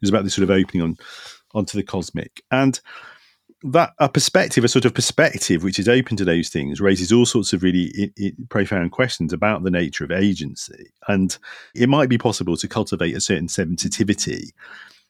It's 0.00 0.08
about 0.08 0.22
this 0.22 0.34
sort 0.34 0.44
of 0.44 0.50
opening 0.50 0.82
on 0.82 0.96
onto 1.52 1.76
the 1.76 1.84
cosmic 1.84 2.42
and 2.50 2.80
that 3.64 3.92
a 3.98 4.08
perspective, 4.08 4.64
a 4.64 4.68
sort 4.68 4.84
of 4.84 4.94
perspective 4.94 5.62
which 5.62 5.78
is 5.78 5.88
open 5.88 6.16
to 6.16 6.24
those 6.24 6.48
things, 6.48 6.80
raises 6.80 7.12
all 7.12 7.26
sorts 7.26 7.52
of 7.52 7.62
really 7.62 8.12
profound 8.48 8.92
questions 8.92 9.32
about 9.32 9.62
the 9.62 9.70
nature 9.70 10.04
of 10.04 10.10
agency. 10.10 10.90
And 11.08 11.36
it 11.74 11.88
might 11.88 12.08
be 12.08 12.18
possible 12.18 12.56
to 12.56 12.68
cultivate 12.68 13.16
a 13.16 13.20
certain 13.20 13.48
sensitivity 13.48 14.52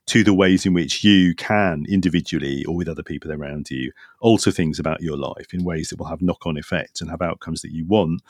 to 0.06 0.24
the 0.24 0.34
ways 0.34 0.66
in 0.66 0.74
which 0.74 1.04
you 1.04 1.34
can 1.34 1.84
individually 1.88 2.64
or 2.64 2.74
with 2.74 2.88
other 2.88 3.02
people 3.02 3.32
around 3.32 3.70
you 3.70 3.92
alter 4.20 4.50
things 4.50 4.78
about 4.78 5.00
your 5.00 5.16
life 5.16 5.52
in 5.52 5.64
ways 5.64 5.88
that 5.88 5.98
will 5.98 6.06
have 6.06 6.22
knock 6.22 6.46
on 6.46 6.56
effects 6.56 7.00
and 7.00 7.10
have 7.10 7.22
outcomes 7.22 7.62
that 7.62 7.72
you 7.72 7.86
want. 7.86 8.20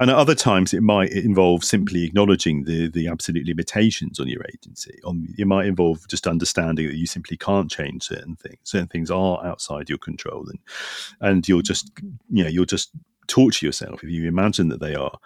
And 0.00 0.10
at 0.10 0.16
other 0.16 0.34
times, 0.36 0.72
it 0.72 0.82
might 0.82 1.10
involve 1.10 1.64
simply 1.64 2.04
acknowledging 2.04 2.64
the 2.64 2.88
the 2.88 3.08
absolute 3.08 3.46
limitations 3.46 4.20
on 4.20 4.28
your 4.28 4.44
agency. 4.54 4.96
On 5.04 5.26
it 5.36 5.46
might 5.46 5.66
involve 5.66 6.06
just 6.06 6.28
understanding 6.28 6.86
that 6.86 6.96
you 6.96 7.06
simply 7.06 7.36
can't 7.36 7.68
change 7.68 8.04
certain 8.04 8.36
things. 8.36 8.58
Certain 8.62 8.86
things 8.86 9.10
are 9.10 9.44
outside 9.44 9.88
your 9.88 9.98
control, 9.98 10.46
and 10.48 10.60
and 11.20 11.48
you'll 11.48 11.62
just 11.62 11.90
you 12.30 12.44
know 12.44 12.50
you'll 12.50 12.64
just 12.64 12.90
torture 13.26 13.66
yourself 13.66 14.04
if 14.04 14.08
you 14.08 14.28
imagine 14.28 14.68
that 14.68 14.80
they 14.80 14.94
are 14.94 15.18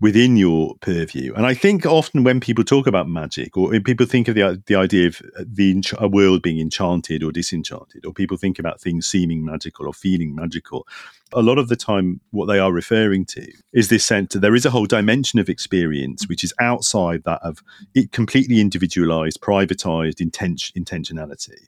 within 0.00 0.36
your 0.36 0.74
purview. 0.80 1.32
And 1.34 1.46
I 1.46 1.54
think 1.54 1.86
often 1.86 2.22
when 2.22 2.38
people 2.38 2.64
talk 2.64 2.86
about 2.86 3.08
magic, 3.08 3.56
or 3.56 3.78
people 3.80 4.06
think 4.06 4.28
of 4.28 4.34
the 4.34 4.62
the 4.66 4.76
idea 4.76 5.06
of 5.08 5.22
the 5.38 5.82
a 5.98 6.08
world 6.08 6.42
being 6.42 6.60
enchanted 6.60 7.22
or 7.22 7.32
disenchanted, 7.32 8.04
or 8.04 8.12
people 8.12 8.36
think 8.36 8.58
about 8.58 8.80
things 8.80 9.06
seeming 9.06 9.44
magical 9.44 9.86
or 9.86 9.94
feeling 9.94 10.34
magical, 10.34 10.86
a 11.32 11.42
lot 11.42 11.58
of 11.58 11.68
the 11.68 11.76
time 11.76 12.20
what 12.30 12.46
they 12.46 12.58
are 12.58 12.72
referring 12.72 13.24
to 13.26 13.46
is 13.72 13.88
this 13.88 14.04
sense 14.04 14.32
that 14.32 14.40
there 14.40 14.54
is 14.54 14.66
a 14.66 14.70
whole 14.70 14.86
dimension 14.86 15.38
of 15.38 15.48
experience 15.48 16.28
which 16.28 16.44
is 16.44 16.52
outside 16.60 17.24
that 17.24 17.40
of 17.42 17.62
it 17.94 18.12
completely 18.12 18.60
individualized, 18.60 19.40
privatized 19.40 20.20
intention, 20.20 20.80
intentionality 20.80 21.66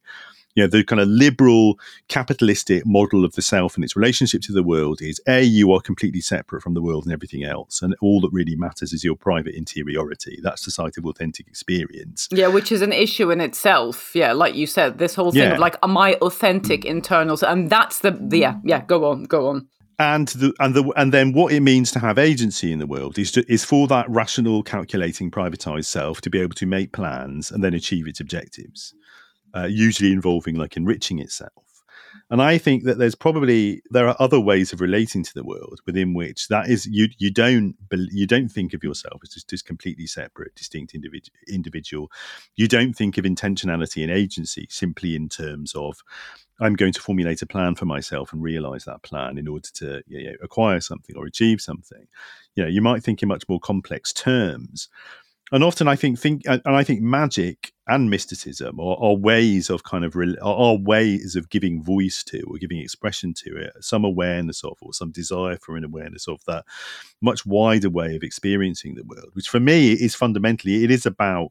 you 0.59 0.64
know 0.64 0.68
the 0.68 0.82
kind 0.82 1.01
of 1.01 1.06
liberal 1.06 1.78
capitalistic 2.09 2.85
model 2.85 3.24
of 3.24 3.35
the 3.35 3.43
self 3.43 3.76
and 3.76 3.85
its 3.85 3.94
relationship 3.94 4.43
to 4.43 4.52
the 4.52 4.64
world 4.64 5.01
is 5.01 5.20
a 5.28 5.40
you 5.40 5.72
are 5.72 5.80
completely 5.80 6.20
separate 6.20 6.62
from 6.62 6.74
the 6.74 6.82
world 6.82 7.05
and 7.05 7.12
everything 7.12 7.44
else 7.44 7.80
and 7.80 7.94
all 8.01 8.20
that 8.20 8.30
really 8.32 8.56
matters 8.56 8.93
is 8.93 9.05
your 9.05 9.14
private 9.14 9.55
interiority. 9.55 10.40
That's 10.43 10.64
the 10.64 10.72
site 10.72 10.97
of 10.97 11.06
authentic 11.06 11.47
experience. 11.47 12.28
Yeah 12.32 12.48
which 12.48 12.72
is 12.72 12.82
an 12.82 12.93
issue 12.93 13.30
in 13.30 13.40
itself. 13.40 14.10
Yeah 14.16 14.32
like 14.32 14.56
you 14.56 14.66
said 14.66 14.98
this 14.98 15.14
whole 15.14 15.30
thing 15.30 15.43
yeah. 15.43 15.52
of 15.52 15.60
like 15.60 15.76
am 15.85 15.97
i 15.97 16.14
authentic 16.14 16.82
mm. 16.82 16.86
internals? 16.86 17.44
And 17.44 17.70
that's 17.70 18.01
the, 18.01 18.10
the 18.10 18.39
yeah 18.39 18.56
yeah 18.64 18.82
go 18.85 19.05
on 19.05 19.24
go 19.24 19.47
on. 19.47 19.68
And 20.01 20.26
the 20.28 20.52
and 20.59 20.74
the 20.74 20.93
and 20.97 21.12
then 21.12 21.32
what 21.32 21.52
it 21.52 21.60
means 21.60 21.93
to 21.93 22.01
have 22.01 22.18
agency 22.18 22.72
in 22.72 22.80
the 22.80 22.86
world 22.86 23.16
is 23.16 23.30
to, 23.32 23.52
is 23.52 23.64
for 23.64 23.86
that 23.89 24.10
rational, 24.10 24.64
calculating, 24.64 25.30
privatized 25.30 25.86
self 25.86 26.20
to 26.22 26.30
be 26.30 26.40
able 26.40 26.55
to 26.55 26.66
make 26.66 26.93
plans 26.93 27.52
and 27.52 27.62
then 27.62 27.74
achieve 27.74 28.09
its 28.09 28.18
objectives 28.18 28.94
uh, 29.54 29.66
usually 29.66 30.12
involving 30.12 30.56
like 30.56 30.76
enriching 30.76 31.18
itself. 31.18 31.52
And 32.30 32.42
I 32.42 32.58
think 32.58 32.84
that 32.84 32.98
there's 32.98 33.14
probably 33.14 33.82
there 33.90 34.06
are 34.08 34.16
other 34.18 34.38
ways 34.38 34.72
of 34.72 34.80
relating 34.80 35.22
to 35.22 35.34
the 35.34 35.44
world 35.44 35.80
within 35.86 36.12
which 36.12 36.48
that 36.48 36.68
is 36.68 36.84
you 36.86 37.08
you 37.16 37.30
don't 37.30 37.74
you 37.90 38.26
don't 38.26 38.50
think 38.50 38.74
of 38.74 38.84
yourself 38.84 39.20
as 39.22 39.30
just, 39.30 39.48
just 39.48 39.64
completely 39.64 40.06
separate, 40.06 40.54
distinct 40.54 40.94
individual. 40.94 41.34
Individual, 41.48 42.10
you 42.56 42.68
don't 42.68 42.92
think 42.92 43.16
of 43.16 43.24
intentionality 43.24 44.02
and 44.02 44.12
agency 44.12 44.66
simply 44.70 45.14
in 45.14 45.28
terms 45.28 45.74
of 45.74 46.02
I'm 46.60 46.74
going 46.74 46.92
to 46.92 47.00
formulate 47.00 47.40
a 47.40 47.46
plan 47.46 47.74
for 47.76 47.86
myself 47.86 48.32
and 48.32 48.42
realize 48.42 48.84
that 48.84 49.02
plan 49.02 49.38
in 49.38 49.48
order 49.48 49.68
to 49.74 50.02
you 50.06 50.24
know, 50.24 50.36
acquire 50.42 50.80
something 50.80 51.16
or 51.16 51.24
achieve 51.24 51.60
something. 51.60 52.08
You 52.56 52.64
know, 52.64 52.68
you 52.68 52.82
might 52.82 53.02
think 53.02 53.22
in 53.22 53.28
much 53.28 53.44
more 53.48 53.60
complex 53.60 54.12
terms 54.12 54.88
and 55.50 55.64
often 55.64 55.88
I 55.88 55.96
think 55.96 56.18
think 56.18 56.42
and 56.46 56.62
I 56.66 56.84
think 56.84 57.00
magic 57.00 57.72
and 57.89 58.10
mysticism 58.10 58.78
or, 58.78 59.02
are 59.02 59.15
ways 59.15 59.70
of 59.70 59.82
kind 59.82 60.05
of 60.05 60.15
are 60.43 60.77
ways 60.77 61.36
of 61.36 61.48
giving 61.48 61.82
voice 61.82 62.23
to 62.24 62.43
or 62.43 62.59
giving 62.59 62.78
expression 62.78 63.32
to 63.35 63.56
it, 63.56 63.73
some 63.81 64.05
awareness 64.05 64.62
of 64.62 64.77
or 64.82 64.93
some 64.93 65.10
desire 65.10 65.56
for 65.56 65.77
an 65.77 65.85
awareness 65.85 66.28
of 66.28 66.44
that 66.47 66.65
much 67.20 67.47
wider 67.47 67.90
way 67.90 68.15
of 68.15 68.23
experiencing 68.23 68.94
the 68.94 69.05
world, 69.05 69.31
which 69.32 69.48
for 69.48 69.60
me 69.60 69.93
is 69.93 70.15
fundamentally 70.15 70.85
it 70.85 70.90
is 70.90 71.06
about 71.06 71.51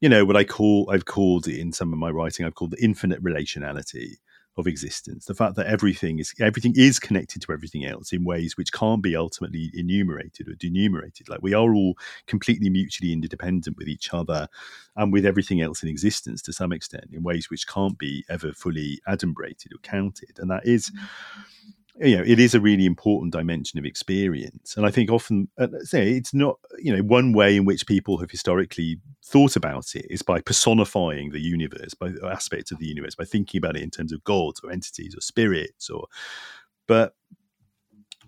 you 0.00 0.08
know 0.08 0.24
what 0.24 0.36
I 0.36 0.44
call 0.44 0.88
I've 0.90 1.06
called 1.06 1.48
it 1.48 1.58
in 1.58 1.72
some 1.72 1.92
of 1.92 1.98
my 1.98 2.10
writing 2.10 2.46
I've 2.46 2.54
called 2.54 2.72
the 2.72 2.84
infinite 2.84 3.22
relationality 3.22 4.16
of 4.58 4.66
existence. 4.66 5.24
The 5.24 5.34
fact 5.34 5.54
that 5.54 5.66
everything 5.66 6.18
is 6.18 6.34
everything 6.40 6.74
is 6.76 6.98
connected 6.98 7.40
to 7.42 7.52
everything 7.52 7.84
else 7.84 8.12
in 8.12 8.24
ways 8.24 8.56
which 8.56 8.72
can't 8.72 9.02
be 9.02 9.14
ultimately 9.16 9.70
enumerated 9.72 10.48
or 10.48 10.54
denumerated. 10.54 11.28
Like 11.28 11.40
we 11.42 11.54
are 11.54 11.72
all 11.72 11.96
completely 12.26 12.68
mutually 12.68 13.12
interdependent 13.12 13.78
with 13.78 13.88
each 13.88 14.12
other 14.12 14.48
and 14.96 15.12
with 15.12 15.24
everything 15.24 15.60
else 15.60 15.82
in 15.82 15.88
existence 15.88 16.42
to 16.42 16.52
some 16.52 16.72
extent 16.72 17.06
in 17.12 17.22
ways 17.22 17.48
which 17.48 17.68
can't 17.68 17.96
be 17.98 18.24
ever 18.28 18.52
fully 18.52 19.00
adumbrated 19.08 19.72
or 19.72 19.78
counted. 19.82 20.38
And 20.38 20.50
that 20.50 20.66
is 20.66 20.90
mm. 20.90 21.06
You 22.00 22.16
know 22.16 22.22
it 22.26 22.38
is 22.38 22.54
a 22.54 22.60
really 22.60 22.86
important 22.86 23.32
dimension 23.32 23.78
of 23.78 23.84
experience 23.84 24.76
and 24.76 24.86
i 24.86 24.90
think 24.90 25.10
often 25.10 25.48
uh, 25.58 25.66
say 25.82 26.12
it's 26.12 26.32
not 26.32 26.58
you 26.78 26.94
know 26.94 27.02
one 27.02 27.32
way 27.32 27.56
in 27.56 27.64
which 27.64 27.86
people 27.86 28.18
have 28.18 28.30
historically 28.30 28.98
thought 29.28 29.56
about 29.56 29.94
it 29.94 30.06
is 30.08 30.22
by 30.22 30.40
personifying 30.40 31.30
the 31.30 31.40
universe, 31.40 31.94
by 31.94 32.10
aspects 32.30 32.72
of 32.72 32.78
the 32.78 32.86
universe, 32.86 33.14
by 33.14 33.24
thinking 33.24 33.58
about 33.58 33.76
it 33.76 33.82
in 33.82 33.90
terms 33.90 34.12
of 34.12 34.24
gods 34.24 34.60
or 34.64 34.72
entities 34.72 35.14
or 35.14 35.20
spirits 35.20 35.90
or 35.90 36.06
but 36.86 37.14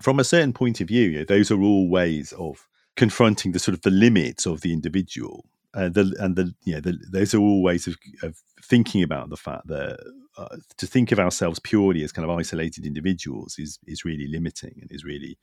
from 0.00 0.18
a 0.18 0.24
certain 0.24 0.52
point 0.52 0.80
of 0.80 0.88
view, 0.88 1.08
you 1.08 1.18
know, 1.18 1.24
those 1.24 1.50
are 1.50 1.60
all 1.60 1.88
ways 1.88 2.32
of 2.38 2.68
confronting 2.96 3.52
the 3.52 3.58
sort 3.58 3.74
of 3.74 3.82
the 3.82 3.90
limits 3.90 4.46
of 4.46 4.62
the 4.62 4.72
individual. 4.72 5.46
Uh, 5.72 5.88
the, 5.88 6.14
and 6.18 6.34
the 6.34 6.52
know 6.66 6.80
the, 6.80 6.98
those 7.12 7.32
are 7.32 7.38
all 7.38 7.62
ways 7.62 7.86
of, 7.86 7.96
of 8.22 8.36
thinking 8.62 9.02
about 9.04 9.30
the 9.30 9.36
fact 9.36 9.68
that 9.68 9.98
uh, 10.36 10.56
to 10.76 10.86
think 10.86 11.12
of 11.12 11.20
ourselves 11.20 11.60
purely 11.60 12.02
as 12.02 12.10
kind 12.10 12.28
of 12.28 12.36
isolated 12.36 12.84
individuals 12.84 13.56
is 13.58 13.78
is 13.86 14.04
really 14.04 14.26
limiting 14.26 14.78
and 14.80 14.90
is 14.90 15.04
really 15.04 15.38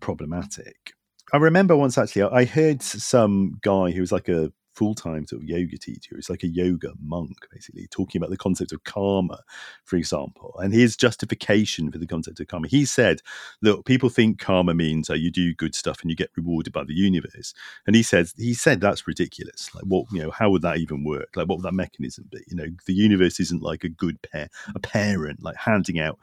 problematic. 0.00 0.92
I 1.32 1.38
remember 1.38 1.76
once 1.76 1.96
actually 1.96 2.24
I 2.24 2.44
heard 2.44 2.82
some 2.82 3.58
guy 3.62 3.90
who 3.90 4.00
was 4.00 4.12
like 4.12 4.28
a 4.28 4.52
full 4.74 4.94
time 4.94 5.26
sort 5.26 5.42
of 5.42 5.48
yoga 5.48 5.78
teacher. 5.78 6.16
He's 6.16 6.30
like 6.30 6.42
a 6.42 6.48
yoga 6.48 6.92
monk, 7.02 7.46
basically, 7.52 7.86
talking 7.88 8.20
about 8.20 8.30
the 8.30 8.36
concept 8.36 8.72
of 8.72 8.84
karma, 8.84 9.40
for 9.84 9.96
example, 9.96 10.54
and 10.58 10.72
his 10.72 10.96
justification 10.96 11.90
for 11.90 11.98
the 11.98 12.06
concept 12.06 12.40
of 12.40 12.48
karma. 12.48 12.68
He 12.68 12.84
said, 12.84 13.20
Look, 13.62 13.86
people 13.86 14.08
think 14.08 14.38
karma 14.38 14.74
means 14.74 15.08
uh, 15.10 15.14
you 15.14 15.30
do 15.30 15.54
good 15.54 15.74
stuff 15.74 16.00
and 16.02 16.10
you 16.10 16.16
get 16.16 16.30
rewarded 16.36 16.72
by 16.72 16.84
the 16.84 16.94
universe. 16.94 17.54
And 17.86 17.96
he 17.96 18.02
says, 18.02 18.34
he 18.36 18.54
said 18.54 18.80
that's 18.80 19.06
ridiculous. 19.06 19.74
Like, 19.74 19.84
what, 19.84 20.06
you 20.12 20.22
know, 20.22 20.30
how 20.30 20.50
would 20.50 20.62
that 20.62 20.78
even 20.78 21.04
work? 21.04 21.28
Like, 21.36 21.48
what 21.48 21.58
would 21.58 21.64
that 21.64 21.74
mechanism 21.74 22.28
be? 22.30 22.40
You 22.48 22.56
know, 22.56 22.66
the 22.86 22.94
universe 22.94 23.40
isn't 23.40 23.62
like 23.62 23.84
a 23.84 23.88
good 23.88 24.20
pair, 24.22 24.48
a 24.74 24.80
parent, 24.80 25.42
like 25.42 25.56
handing 25.56 25.98
out 26.00 26.18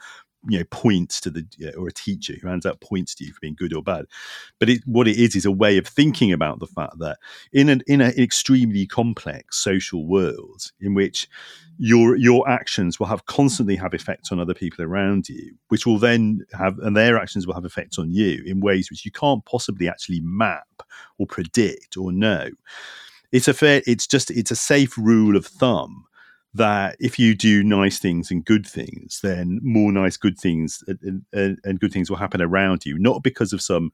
you 0.48 0.58
know 0.58 0.66
points 0.72 1.22
to 1.22 1.30
the 1.30 1.46
or 1.78 1.88
a 1.88 1.92
teacher 1.92 2.34
who 2.42 2.48
hands 2.48 2.66
out 2.66 2.82
points 2.82 3.14
to 3.16 3.26
you 3.26 3.34
for 3.34 3.40
being 3.42 3.56
good 3.56 3.74
or 3.74 3.84
bad. 3.84 4.06
But 4.60 4.70
it, 4.70 4.82
what 4.86 5.08
it 5.08 5.18
is 5.18 5.36
is 5.36 5.46
a 5.46 5.52
way 5.52 5.78
of 5.78 5.88
thinking 5.88 6.32
about 6.32 6.60
the 6.60 6.68
fact 6.68 6.98
that 7.00 7.18
in 7.54 7.70
an 7.70 7.82
in 7.88 8.02
an 8.02 8.18
extremely 8.18 8.88
complex 8.88 9.58
social 9.58 10.06
world 10.08 10.72
in 10.80 10.94
which 10.94 11.28
your 11.78 12.16
your 12.16 12.48
actions 12.50 13.00
will 13.00 13.08
have 13.08 13.26
constantly 13.26 13.76
have 13.76 13.94
effects 13.94 14.32
on 14.32 14.40
other 14.40 14.54
people 14.54 14.84
around 14.84 15.30
you 15.30 15.54
which 15.70 15.86
will 15.86 15.98
then 15.98 16.46
have 16.54 16.78
and 16.80 16.96
their 16.96 17.18
actions 17.18 17.46
will 17.46 17.54
have 17.54 17.66
effects 17.66 18.00
on 18.00 18.12
you 18.12 18.44
in 18.46 18.60
ways 18.60 18.90
which 18.90 19.06
you 19.06 19.12
can't 19.12 19.46
possibly 19.46 19.88
actually 19.88 20.22
map 20.22 20.68
or 21.18 21.28
predict 21.28 21.98
or 21.98 22.12
know. 22.12 22.50
It's 23.32 23.48
a 23.48 23.54
fair 23.54 23.82
it's 23.86 24.08
just 24.08 24.32
it's 24.32 24.52
a 24.52 24.56
safe 24.56 24.98
rule 24.98 25.36
of 25.36 25.46
thumb 25.46 26.06
that 26.54 26.98
if 27.00 27.18
you 27.18 27.34
do 27.34 27.64
nice 27.64 28.00
things 28.00 28.30
and 28.30 28.44
good 28.44 28.68
things, 28.68 29.22
then 29.22 29.60
more 29.64 29.92
nice, 29.92 30.18
good 30.18 30.38
things 30.38 30.84
and, 30.88 31.26
and, 31.32 31.60
and, 31.64 31.80
good 31.80 31.94
things 31.94 32.10
will 32.10 32.18
happen 32.18 32.42
around 32.42 32.86
you, 32.86 33.00
not 33.00 33.24
because 33.24 33.54
of 33.54 33.62
some 33.62 33.92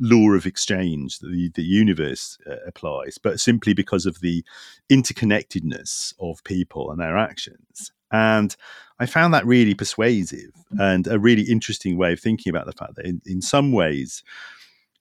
law 0.00 0.30
of 0.32 0.46
exchange 0.46 1.20
that 1.20 1.28
the, 1.28 1.48
the 1.54 1.62
universe 1.62 2.38
uh, 2.50 2.56
applies, 2.66 3.18
but 3.18 3.38
simply 3.38 3.72
because 3.72 4.04
of 4.04 4.20
the 4.20 4.44
interconnectedness 4.90 6.14
of 6.18 6.42
people 6.44 6.90
and 6.90 7.00
their 7.00 7.16
actions. 7.16 7.92
And 8.10 8.54
I 8.98 9.06
found 9.06 9.32
that 9.32 9.46
really 9.46 9.74
persuasive 9.74 10.52
and 10.78 11.06
a 11.06 11.18
really 11.18 11.42
interesting 11.42 11.96
way 11.96 12.12
of 12.12 12.20
thinking 12.20 12.50
about 12.50 12.66
the 12.66 12.72
fact 12.72 12.96
that 12.96 13.06
in, 13.06 13.22
in 13.24 13.40
some 13.40 13.72
ways, 13.72 14.22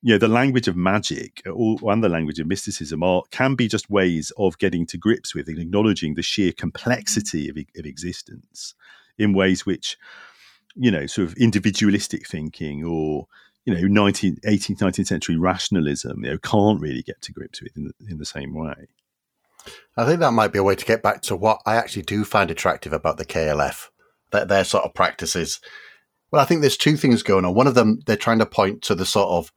you 0.01 0.13
know 0.13 0.17
the 0.17 0.27
language 0.27 0.67
of 0.67 0.75
magic 0.75 1.41
uh, 1.45 1.53
and 1.53 2.03
the 2.03 2.09
language 2.09 2.39
of 2.39 2.47
mysticism 2.47 3.03
are 3.03 3.23
can 3.31 3.55
be 3.55 3.67
just 3.67 3.89
ways 3.89 4.31
of 4.37 4.57
getting 4.57 4.85
to 4.87 4.97
grips 4.97 5.35
with 5.35 5.47
and 5.47 5.59
acknowledging 5.59 6.15
the 6.15 6.21
sheer 6.21 6.51
complexity 6.51 7.49
of, 7.49 7.57
of 7.77 7.85
existence 7.85 8.73
in 9.17 9.33
ways 9.33 9.65
which 9.65 9.97
you 10.75 10.91
know 10.91 11.05
sort 11.05 11.27
of 11.27 11.35
individualistic 11.35 12.27
thinking 12.27 12.83
or 12.83 13.27
you 13.65 13.73
know 13.73 13.81
19th 13.81 14.39
18th 14.41 14.79
19th 14.79 15.07
century 15.07 15.37
rationalism 15.37 16.23
you 16.23 16.31
know 16.31 16.37
can't 16.39 16.81
really 16.81 17.03
get 17.03 17.21
to 17.21 17.31
grips 17.31 17.61
with 17.61 17.75
in 17.77 17.85
the, 17.85 17.93
in 18.09 18.17
the 18.17 18.25
same 18.25 18.53
way. 18.53 18.87
I 19.95 20.05
think 20.05 20.21
that 20.21 20.31
might 20.31 20.51
be 20.51 20.57
a 20.57 20.63
way 20.63 20.75
to 20.75 20.85
get 20.85 21.03
back 21.03 21.21
to 21.23 21.35
what 21.35 21.61
i 21.65 21.75
actually 21.75 22.01
do 22.03 22.23
find 22.23 22.49
attractive 22.49 22.93
about 22.93 23.17
the 23.17 23.25
klf 23.25 23.89
that 24.31 24.47
their 24.47 24.63
sort 24.63 24.85
of 24.85 24.93
practices. 24.93 25.59
Well 26.31 26.41
i 26.41 26.45
think 26.45 26.61
there's 26.61 26.77
two 26.77 26.97
things 26.97 27.21
going 27.21 27.45
on. 27.45 27.53
One 27.53 27.67
of 27.67 27.75
them 27.75 27.99
they're 28.07 28.15
trying 28.15 28.39
to 28.39 28.45
point 28.47 28.81
to 28.83 28.95
the 28.95 29.05
sort 29.05 29.29
of 29.29 29.51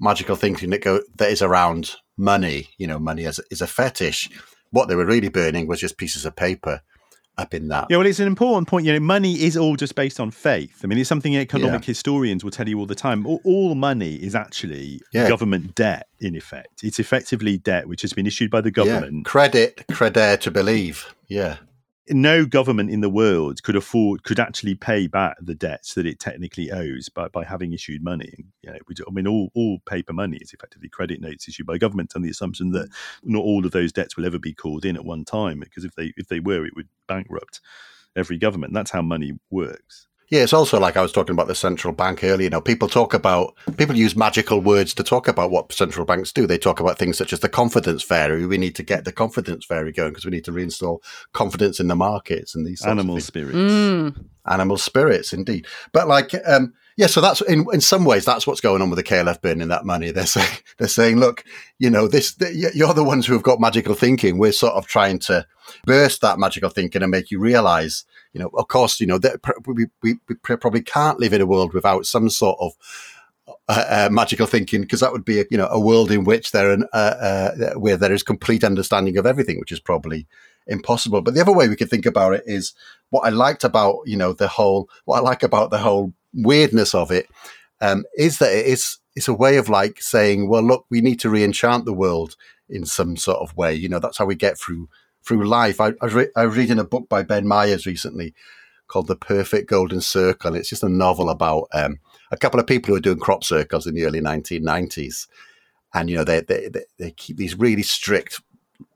magical 0.00 0.36
thinking 0.36 0.70
that 0.70 0.82
go 0.82 1.00
that 1.16 1.30
is 1.30 1.42
around 1.42 1.94
money. 2.16 2.68
You 2.78 2.86
know, 2.86 2.98
money 2.98 3.26
as 3.26 3.40
is 3.50 3.62
a 3.62 3.66
fetish. 3.66 4.30
What 4.70 4.88
they 4.88 4.96
were 4.96 5.06
really 5.06 5.28
burning 5.28 5.66
was 5.66 5.80
just 5.80 5.96
pieces 5.96 6.26
of 6.26 6.36
paper 6.36 6.82
up 7.38 7.54
in 7.54 7.68
that. 7.68 7.86
Yeah, 7.88 7.98
well, 7.98 8.06
it's 8.06 8.18
an 8.18 8.26
important 8.26 8.68
point. 8.68 8.84
You 8.84 8.92
know, 8.92 9.00
money 9.00 9.34
is 9.34 9.56
all 9.56 9.76
just 9.76 9.94
based 9.94 10.20
on 10.20 10.30
faith. 10.30 10.80
I 10.82 10.88
mean, 10.88 10.98
it's 10.98 11.08
something 11.08 11.36
economic 11.36 11.82
yeah. 11.82 11.86
historians 11.86 12.44
will 12.44 12.50
tell 12.50 12.68
you 12.68 12.78
all 12.78 12.86
the 12.86 12.94
time. 12.94 13.26
All, 13.26 13.40
all 13.44 13.74
money 13.74 14.16
is 14.16 14.34
actually 14.34 15.00
yeah. 15.12 15.28
government 15.28 15.74
debt, 15.74 16.08
in 16.20 16.34
effect. 16.34 16.82
It's 16.82 16.98
effectively 16.98 17.56
debt 17.56 17.88
which 17.88 18.02
has 18.02 18.12
been 18.12 18.26
issued 18.26 18.50
by 18.50 18.60
the 18.60 18.70
government. 18.70 19.14
Yeah. 19.14 19.22
Credit, 19.24 19.84
credere 19.90 20.38
to 20.40 20.50
believe. 20.50 21.14
Yeah 21.28 21.58
no 22.10 22.46
government 22.46 22.90
in 22.90 23.00
the 23.00 23.10
world 23.10 23.62
could 23.62 23.76
afford 23.76 24.22
could 24.22 24.40
actually 24.40 24.74
pay 24.74 25.06
back 25.06 25.36
the 25.40 25.54
debts 25.54 25.94
that 25.94 26.06
it 26.06 26.18
technically 26.18 26.70
owes 26.70 27.08
by, 27.08 27.28
by 27.28 27.44
having 27.44 27.72
issued 27.72 28.02
money. 28.02 28.46
You 28.62 28.72
know, 28.72 28.78
I 29.06 29.10
mean, 29.10 29.26
all, 29.26 29.50
all 29.54 29.78
paper 29.86 30.12
money 30.12 30.38
is 30.38 30.52
effectively 30.52 30.88
credit 30.88 31.20
notes 31.20 31.48
issued 31.48 31.66
by 31.66 31.78
government 31.78 32.12
on 32.14 32.22
the 32.22 32.30
assumption 32.30 32.70
that 32.72 32.90
mm. 32.90 32.94
not 33.24 33.42
all 33.42 33.64
of 33.64 33.72
those 33.72 33.92
debts 33.92 34.16
will 34.16 34.26
ever 34.26 34.38
be 34.38 34.54
called 34.54 34.84
in 34.84 34.96
at 34.96 35.04
one 35.04 35.24
time, 35.24 35.60
because 35.60 35.84
if 35.84 35.94
they 35.94 36.12
if 36.16 36.28
they 36.28 36.40
were, 36.40 36.66
it 36.66 36.74
would 36.76 36.88
bankrupt 37.06 37.60
every 38.16 38.38
government. 38.38 38.72
That's 38.72 38.90
how 38.90 39.02
money 39.02 39.32
works. 39.50 40.06
Yeah, 40.30 40.42
it's 40.42 40.52
also 40.52 40.78
like 40.78 40.96
I 40.96 41.02
was 41.02 41.12
talking 41.12 41.32
about 41.32 41.46
the 41.46 41.54
central 41.54 41.94
bank 41.94 42.22
earlier. 42.22 42.44
You 42.44 42.50
know, 42.50 42.60
people 42.60 42.88
talk 42.88 43.14
about 43.14 43.54
people 43.78 43.96
use 43.96 44.14
magical 44.14 44.60
words 44.60 44.92
to 44.94 45.02
talk 45.02 45.26
about 45.26 45.50
what 45.50 45.72
central 45.72 46.04
banks 46.04 46.32
do. 46.32 46.46
They 46.46 46.58
talk 46.58 46.80
about 46.80 46.98
things 46.98 47.16
such 47.16 47.32
as 47.32 47.40
the 47.40 47.48
confidence 47.48 48.02
fairy. 48.02 48.44
We 48.44 48.58
need 48.58 48.74
to 48.76 48.82
get 48.82 49.04
the 49.04 49.12
confidence 49.12 49.64
fairy 49.64 49.90
going 49.90 50.10
because 50.10 50.26
we 50.26 50.30
need 50.30 50.44
to 50.44 50.52
reinstall 50.52 50.98
confidence 51.32 51.80
in 51.80 51.88
the 51.88 51.96
markets 51.96 52.54
and 52.54 52.66
these 52.66 52.84
animal 52.84 53.20
spirits. 53.20 53.56
Mm. 53.56 54.26
Animal 54.46 54.76
spirits, 54.76 55.32
indeed. 55.32 55.66
But 55.92 56.08
like, 56.08 56.32
um, 56.46 56.74
yeah, 56.98 57.06
so 57.06 57.22
that's 57.22 57.40
in 57.42 57.64
in 57.72 57.80
some 57.80 58.04
ways 58.04 58.26
that's 58.26 58.46
what's 58.46 58.60
going 58.60 58.82
on 58.82 58.90
with 58.90 58.98
the 58.98 59.02
KLF 59.02 59.40
burning 59.40 59.68
that 59.68 59.86
money. 59.86 60.10
They're 60.18 60.26
saying 60.26 60.58
they're 60.78 60.88
saying, 60.88 61.16
look, 61.16 61.42
you 61.78 61.88
know, 61.88 62.06
this 62.06 62.36
you're 62.74 62.92
the 62.92 63.04
ones 63.04 63.26
who 63.26 63.32
have 63.32 63.42
got 63.42 63.60
magical 63.60 63.94
thinking. 63.94 64.36
We're 64.36 64.52
sort 64.52 64.74
of 64.74 64.86
trying 64.86 65.20
to 65.20 65.46
burst 65.86 66.20
that 66.20 66.38
magical 66.38 66.70
thinking 66.70 67.02
and 67.02 67.10
make 67.10 67.30
you 67.30 67.38
realize 67.38 68.04
you 68.38 68.44
know, 68.44 68.50
of 68.54 68.68
course, 68.68 69.00
you 69.00 69.06
know, 69.06 69.18
we, 69.66 69.86
we, 70.02 70.14
we 70.28 70.34
probably 70.36 70.82
can't 70.82 71.18
live 71.18 71.32
in 71.32 71.40
a 71.40 71.46
world 71.46 71.74
without 71.74 72.06
some 72.06 72.30
sort 72.30 72.56
of 72.60 72.72
uh, 73.68 73.84
uh, 73.88 74.08
magical 74.12 74.46
thinking 74.46 74.82
because 74.82 75.00
that 75.00 75.10
would 75.10 75.24
be 75.24 75.40
a, 75.40 75.44
you 75.50 75.58
know 75.58 75.66
a 75.70 75.80
world 75.80 76.10
in 76.10 76.22
which 76.22 76.52
there 76.52 76.70
uh, 76.92 76.96
uh, 76.96 77.72
where 77.74 77.96
there 77.96 78.12
is 78.12 78.22
complete 78.22 78.62
understanding 78.62 79.16
of 79.18 79.26
everything, 79.26 79.58
which 79.58 79.72
is 79.72 79.80
probably 79.80 80.26
impossible. 80.68 81.20
But 81.20 81.34
the 81.34 81.40
other 81.40 81.52
way 81.52 81.68
we 81.68 81.76
could 81.76 81.90
think 81.90 82.06
about 82.06 82.34
it 82.34 82.44
is 82.46 82.74
what 83.10 83.26
I 83.26 83.30
liked 83.30 83.64
about 83.64 83.96
you 84.06 84.16
know 84.16 84.32
the 84.32 84.48
whole 84.48 84.88
what 85.06 85.18
I 85.18 85.20
like 85.20 85.42
about 85.42 85.70
the 85.70 85.78
whole 85.78 86.12
weirdness 86.32 86.94
of 86.94 87.10
it 87.10 87.26
um, 87.80 88.04
is 88.16 88.38
that 88.38 88.52
it 88.52 88.66
is 88.66 88.98
it's 89.16 89.28
a 89.28 89.34
way 89.34 89.56
of 89.56 89.68
like 89.68 90.00
saying, 90.00 90.48
well, 90.48 90.62
look, 90.62 90.86
we 90.90 91.00
need 91.00 91.18
to 91.20 91.30
re-enchant 91.30 91.86
the 91.86 91.92
world 91.92 92.36
in 92.68 92.84
some 92.84 93.16
sort 93.16 93.40
of 93.40 93.56
way. 93.56 93.74
You 93.74 93.88
know, 93.88 93.98
that's 93.98 94.18
how 94.18 94.26
we 94.26 94.36
get 94.36 94.58
through 94.58 94.88
through 95.28 95.46
life. 95.46 95.80
I, 95.80 95.88
I, 95.88 96.04
was 96.04 96.14
re- 96.14 96.30
I 96.34 96.46
was 96.46 96.56
reading 96.56 96.78
a 96.78 96.84
book 96.84 97.08
by 97.08 97.22
Ben 97.22 97.46
Myers 97.46 97.86
recently 97.86 98.34
called 98.86 99.06
The 99.06 99.16
Perfect 99.16 99.68
Golden 99.68 100.00
Circle. 100.00 100.54
It's 100.54 100.70
just 100.70 100.82
a 100.82 100.88
novel 100.88 101.28
about 101.28 101.68
um, 101.74 102.00
a 102.32 102.36
couple 102.38 102.58
of 102.58 102.66
people 102.66 102.88
who 102.88 102.94
were 102.94 103.00
doing 103.00 103.18
crop 103.18 103.44
circles 103.44 103.86
in 103.86 103.94
the 103.94 104.06
early 104.06 104.22
1990s. 104.22 105.28
And, 105.92 106.08
you 106.08 106.16
know, 106.16 106.24
they, 106.24 106.40
they, 106.40 106.70
they 106.98 107.10
keep 107.10 107.36
these 107.36 107.58
really 107.58 107.82
strict 107.82 108.40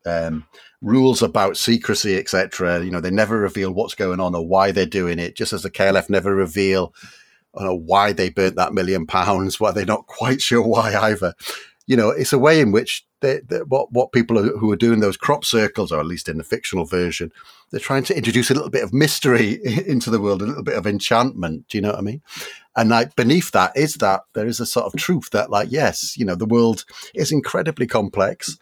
um, 0.07 0.47
rules 0.81 1.23
about 1.23 1.59
secrecy, 1.59 2.17
etc. 2.17 2.83
You 2.83 2.91
know, 2.91 3.01
they 3.01 3.11
never 3.11 3.39
reveal 3.39 3.73
what's 3.73 3.95
going 3.95 4.19
on 4.19 4.35
or 4.35 4.47
why 4.47 4.73
they're 4.73 4.87
doing 4.87 5.19
it, 5.19 5.37
just 5.37 5.53
as 5.53 5.63
the 5.63 5.71
KLF 5.71 6.09
never 6.09 6.35
reveal 6.35 6.95
you 7.59 7.67
know, 7.67 7.75
why 7.75 8.13
they 8.13 8.31
burnt 8.31 8.57
that 8.57 8.73
million 8.73 9.07
pounds, 9.07 9.61
why 9.61 9.71
they're 9.71 9.85
not 9.85 10.07
quite 10.07 10.41
sure 10.41 10.63
why 10.63 10.95
either 10.95 11.35
you 11.87 11.97
know, 11.97 12.11
it's 12.11 12.33
a 12.33 12.39
way 12.39 12.61
in 12.61 12.73
which 12.73 13.05
they, 13.21 13.41
they, 13.49 13.59
what 13.59 13.93
what 13.93 14.13
people 14.13 14.39
are, 14.39 14.57
who 14.59 14.71
are 14.71 14.77
doing 14.77 15.01
those 15.01 15.17
crop 15.17 15.45
circles, 15.45 15.91
or 15.91 16.01
at 16.01 16.07
least 16.07 16.29
in 16.29 16.39
the 16.39 16.45
fictional 16.45 16.85
version, 16.85 17.33
they're 17.71 17.81
trying 17.81 18.05
to 18.05 18.17
introduce 18.17 18.51
a 18.51 18.55
little 18.55 18.71
bit 18.71 18.85
of 18.85 18.93
mystery 18.93 19.59
into 19.87 20.11
the 20.11 20.21
world, 20.21 20.43
a 20.43 20.47
little 20.47 20.63
bit 20.63 20.77
of 20.77 20.87
enchantment. 20.87 21.67
Do 21.69 21.79
you 21.79 21.83
know 21.83 21.91
what 21.91 21.99
I 21.99 22.03
mean? 22.03 22.23
And 22.77 22.91
like 22.91 23.17
beneath 23.17 23.51
that 23.53 23.77
is 23.77 23.97
that 23.97 24.23
there 24.35 24.47
is 24.47 24.61
a 24.61 24.67
sort 24.67 24.87
of 24.87 24.99
truth 24.99 25.31
that, 25.31 25.51
like, 25.51 25.71
yes, 25.71 26.17
you 26.17 26.25
know, 26.25 26.35
the 26.35 26.47
world 26.47 26.85
is 27.15 27.33
incredibly 27.33 27.87
complex. 27.87 28.59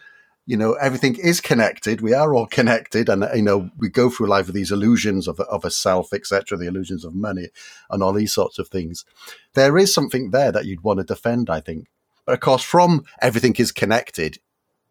You 0.47 0.57
know, 0.57 0.73
everything 0.73 1.15
is 1.17 1.39
connected. 1.39 2.01
We 2.01 2.13
are 2.13 2.33
all 2.33 2.47
connected, 2.47 3.07
and 3.07 3.27
you 3.35 3.43
know, 3.43 3.69
we 3.77 3.89
go 3.89 4.09
through 4.09 4.27
life 4.27 4.47
with 4.47 4.55
these 4.55 4.71
illusions 4.71 5.27
of 5.27 5.39
of 5.41 5.63
a 5.63 5.69
self, 5.69 6.11
etc., 6.11 6.57
the 6.57 6.67
illusions 6.67 7.05
of 7.05 7.13
money, 7.13 7.49
and 7.91 8.01
all 8.01 8.13
these 8.13 8.33
sorts 8.33 8.57
of 8.57 8.67
things. 8.67 9.05
There 9.53 9.77
is 9.77 9.93
something 9.93 10.31
there 10.31 10.51
that 10.51 10.65
you'd 10.65 10.83
want 10.83 10.99
to 10.99 11.05
defend, 11.05 11.49
I 11.49 11.61
think 11.61 11.87
but 12.31 12.35
of 12.35 12.39
course, 12.39 12.63
from 12.63 13.03
everything 13.21 13.53
is 13.57 13.73
connected, 13.73 14.39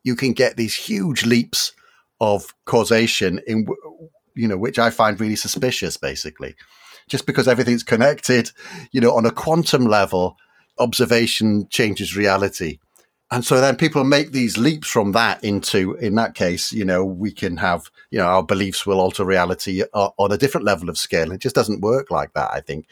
you 0.02 0.14
can 0.14 0.34
get 0.34 0.58
these 0.58 0.74
huge 0.74 1.24
leaps 1.24 1.72
of 2.20 2.54
causation 2.66 3.40
in 3.46 3.66
you 4.34 4.46
know 4.46 4.58
which 4.58 4.78
I 4.78 4.90
find 4.90 5.18
really 5.18 5.36
suspicious. 5.36 5.96
Basically, 5.96 6.54
just 7.08 7.24
because 7.24 7.48
everything's 7.48 7.82
connected, 7.82 8.50
you 8.92 9.00
know, 9.00 9.16
on 9.16 9.24
a 9.24 9.30
quantum 9.30 9.86
level, 9.86 10.36
observation 10.78 11.66
changes 11.70 12.14
reality. 12.14 12.78
and 13.30 13.42
so 13.42 13.58
then 13.58 13.74
people 13.74 14.04
make 14.04 14.32
these 14.32 14.58
leaps 14.58 14.88
from 14.88 15.12
that 15.12 15.42
into, 15.42 15.94
in 15.94 16.16
that 16.16 16.34
case, 16.34 16.74
you 16.74 16.84
know, 16.84 17.02
we 17.06 17.32
can 17.32 17.56
have, 17.56 17.90
you 18.10 18.18
know, 18.18 18.26
our 18.26 18.42
beliefs 18.42 18.84
will 18.84 19.00
alter 19.00 19.24
reality 19.24 19.82
uh, 19.94 20.10
on 20.18 20.30
a 20.30 20.36
different 20.36 20.66
level 20.66 20.90
of 20.90 20.98
scale. 20.98 21.32
It 21.32 21.40
just 21.40 21.54
doesn't 21.54 21.80
work 21.80 22.10
like 22.10 22.34
that, 22.34 22.50
I 22.52 22.60
think. 22.60 22.86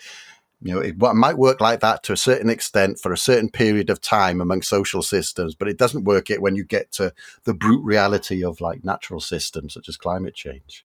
You 0.61 0.75
know, 0.75 0.81
it 0.81 0.99
might 0.99 1.39
work 1.39 1.61
like 1.61 1.81
that 1.81 2.03
to 2.05 2.13
a 2.13 2.17
certain 2.17 2.51
extent 2.51 2.99
for 2.99 3.13
a 3.13 3.19
certain 3.19 3.49
period 3.49 3.91
of 3.91 4.01
time 4.01 4.41
among 4.41 4.63
social 4.63 5.03
systems, 5.03 5.55
but 5.55 5.69
it 5.69 5.79
doesn't 5.79 6.05
work 6.05 6.31
it 6.31 6.43
when 6.43 6.57
you 6.57 6.65
get 6.65 6.91
to 6.93 7.13
the 7.45 7.55
brute 7.55 7.85
reality 7.85 8.45
of 8.45 8.61
like 8.61 8.85
natural 8.85 9.21
systems 9.21 9.75
such 9.75 9.89
as 9.89 9.97
climate 9.97 10.35
change. 10.35 10.85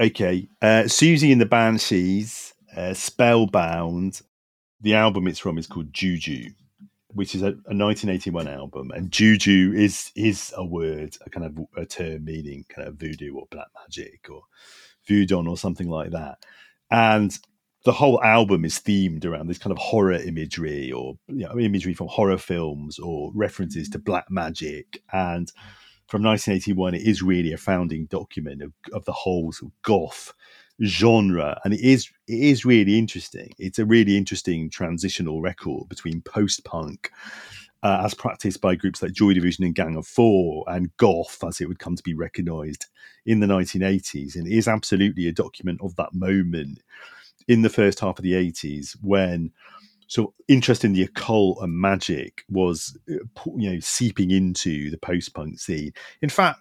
Okay. 0.00 0.48
Uh, 0.60 0.82
Siouxsie 0.84 1.30
and 1.30 1.40
the 1.40 1.46
Banshees, 1.46 2.54
uh, 2.76 2.92
Spellbound. 2.92 4.22
The 4.80 4.94
album 4.94 5.28
it's 5.28 5.38
from 5.38 5.58
is 5.58 5.66
called 5.66 5.92
Juju 5.92 6.50
which 7.16 7.34
is 7.34 7.42
a, 7.42 7.46
a, 7.46 7.72
1981 7.72 8.46
album, 8.46 8.90
and 8.94 9.10
juju 9.10 9.72
is 9.74 10.12
is 10.14 10.52
a 10.54 10.64
word, 10.64 11.16
a 11.24 11.30
kind 11.30 11.46
of 11.46 11.66
a 11.74 11.86
term 11.86 12.26
meaning 12.26 12.64
kind 12.68 12.86
of 12.86 12.96
voodoo 12.96 13.34
or 13.34 13.46
black 13.50 13.68
magic 13.74 14.28
or 14.30 14.42
voodoo 15.08 15.42
or 15.48 15.56
something 15.56 15.88
like 15.88 16.10
that. 16.10 16.38
And 16.90 17.36
the 17.86 17.92
whole 17.92 18.20
album 18.24 18.64
is 18.64 18.80
themed 18.80 19.24
around 19.24 19.46
this 19.46 19.58
kind 19.58 19.70
of 19.70 19.78
horror 19.78 20.14
imagery 20.14 20.90
or 20.90 21.16
you 21.28 21.46
know, 21.46 21.56
imagery 21.56 21.94
from 21.94 22.08
horror 22.08 22.36
films 22.36 22.98
or 22.98 23.30
references 23.32 23.88
to 23.88 23.96
black 23.96 24.28
magic. 24.28 25.00
And 25.12 25.52
from 26.08 26.24
1981, 26.24 26.94
it 26.94 27.02
is 27.02 27.22
really 27.22 27.52
a 27.52 27.56
founding 27.56 28.06
document 28.06 28.60
of, 28.60 28.72
of 28.92 29.04
the 29.04 29.12
whole 29.12 29.52
sort 29.52 29.70
of 29.70 29.82
goth 29.82 30.34
genre. 30.84 31.60
And 31.62 31.72
it 31.72 31.80
is 31.80 32.10
it 32.26 32.40
is 32.40 32.64
really 32.64 32.98
interesting. 32.98 33.52
It's 33.56 33.78
a 33.78 33.86
really 33.86 34.16
interesting 34.16 34.68
transitional 34.68 35.40
record 35.40 35.88
between 35.88 36.22
post-punk 36.22 37.12
uh, 37.84 38.02
as 38.04 38.14
practiced 38.14 38.60
by 38.60 38.74
groups 38.74 39.00
like 39.00 39.12
joy 39.12 39.32
division 39.32 39.62
and 39.62 39.76
gang 39.76 39.94
of 39.94 40.08
four 40.08 40.64
and 40.66 40.96
goth 40.96 41.38
as 41.46 41.60
it 41.60 41.68
would 41.68 41.78
come 41.78 41.94
to 41.94 42.02
be 42.02 42.14
recognized 42.14 42.86
in 43.24 43.38
the 43.38 43.46
1980s 43.46 44.34
and 44.34 44.48
it 44.48 44.56
is 44.56 44.66
absolutely 44.66 45.28
a 45.28 45.32
document 45.32 45.78
of 45.82 45.94
that 45.94 46.12
moment 46.12 46.80
in 47.48 47.62
the 47.62 47.70
first 47.70 48.00
half 48.00 48.18
of 48.18 48.22
the 48.22 48.32
80s 48.32 48.96
when 49.02 49.52
so 50.08 50.34
interest 50.46 50.84
in 50.84 50.92
the 50.92 51.02
occult 51.02 51.58
and 51.60 51.72
magic 51.72 52.44
was 52.48 52.96
uh, 53.10 53.14
you 53.56 53.72
know 53.72 53.80
seeping 53.80 54.30
into 54.30 54.90
the 54.90 54.98
post-punk 54.98 55.58
scene 55.58 55.92
in 56.22 56.28
fact 56.28 56.60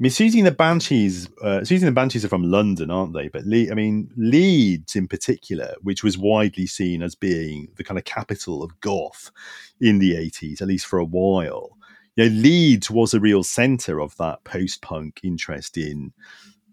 I 0.00 0.02
mean, 0.02 0.12
Siouxsie 0.12 0.38
and 0.38 0.46
the 0.46 0.52
Banshees, 0.52 1.28
uh, 1.42 1.60
Siouxsie 1.60 1.80
and 1.80 1.88
the 1.88 1.92
Banshees 1.92 2.24
are 2.24 2.28
from 2.28 2.50
London, 2.50 2.90
aren't 2.90 3.12
they? 3.12 3.28
But 3.28 3.44
Le- 3.44 3.70
I 3.70 3.74
mean, 3.74 4.10
Leeds 4.16 4.96
in 4.96 5.06
particular, 5.06 5.74
which 5.82 6.02
was 6.02 6.16
widely 6.16 6.66
seen 6.66 7.02
as 7.02 7.14
being 7.14 7.68
the 7.76 7.84
kind 7.84 7.98
of 7.98 8.04
capital 8.04 8.62
of 8.62 8.80
goth 8.80 9.30
in 9.78 9.98
the 9.98 10.14
80s, 10.14 10.62
at 10.62 10.68
least 10.68 10.86
for 10.86 10.98
a 10.98 11.04
while. 11.04 11.76
You 12.16 12.24
know, 12.24 12.34
Leeds 12.34 12.90
was 12.90 13.12
a 13.12 13.20
real 13.20 13.42
centre 13.42 14.00
of 14.00 14.16
that 14.16 14.42
post-punk 14.44 15.20
interest 15.22 15.76
in 15.76 16.14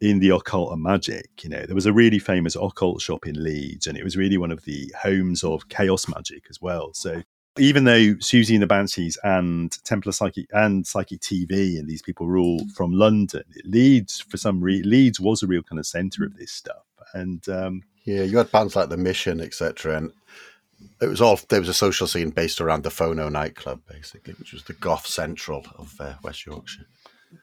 in 0.02 0.20
the 0.20 0.30
occult 0.30 0.72
and 0.72 0.82
magic. 0.82 1.44
You 1.44 1.50
know, 1.50 1.66
there 1.66 1.76
was 1.76 1.86
a 1.86 1.94
really 1.94 2.20
famous 2.20 2.56
occult 2.56 3.02
shop 3.02 3.26
in 3.26 3.44
Leeds, 3.44 3.88
and 3.88 3.98
it 3.98 4.04
was 4.04 4.18
really 4.18 4.38
one 4.38 4.52
of 4.52 4.64
the 4.64 4.94
homes 5.02 5.44
of 5.44 5.70
chaos 5.70 6.08
magic 6.08 6.46
as 6.50 6.62
well. 6.62 6.94
So 6.94 7.24
even 7.60 7.86
though 7.86 8.16
Siouxsie 8.16 8.54
and 8.54 8.62
the 8.62 8.68
Banshees 8.68 9.18
and 9.24 9.72
Templar 9.84 10.12
Psychic 10.12 10.48
and 10.52 10.86
Psychic 10.86 11.20
TV 11.22 11.80
and 11.80 11.88
these 11.88 12.02
people 12.02 12.26
were 12.28 12.38
all 12.38 12.62
from 12.76 12.92
London, 12.92 13.44
Leeds 13.66 14.20
for 14.20 14.38
some 14.38 14.62
reason 14.62 14.90
Leeds 14.90 15.20
was 15.20 15.44
a 15.44 15.48
real 15.48 15.64
kind 15.64 15.80
of 15.80 15.86
centre 15.86 16.24
of 16.24 16.38
this 16.38 16.52
stuff. 16.52 16.84
And 17.14 17.48
um, 17.50 17.84
yeah, 18.06 18.24
you 18.24 18.38
had 18.38 18.52
bands 18.52 18.76
like 18.76 18.90
the 18.90 18.98
Mission, 18.98 19.42
etc. 19.42 19.98
And 19.98 20.12
it 21.02 21.08
was 21.08 21.22
all 21.22 21.40
there 21.50 21.60
was 21.60 21.70
a 21.70 21.74
social 21.74 22.08
scene 22.08 22.30
based 22.30 22.62
around 22.62 22.84
the 22.84 22.90
Phono 22.90 23.32
nightclub, 23.32 23.82
basically, 23.90 24.34
which 24.34 24.54
was 24.54 24.64
the 24.64 24.74
goth 24.74 25.08
central 25.08 25.66
of 25.78 25.96
uh, 26.00 26.14
West 26.24 26.46
Yorkshire. 26.46 26.86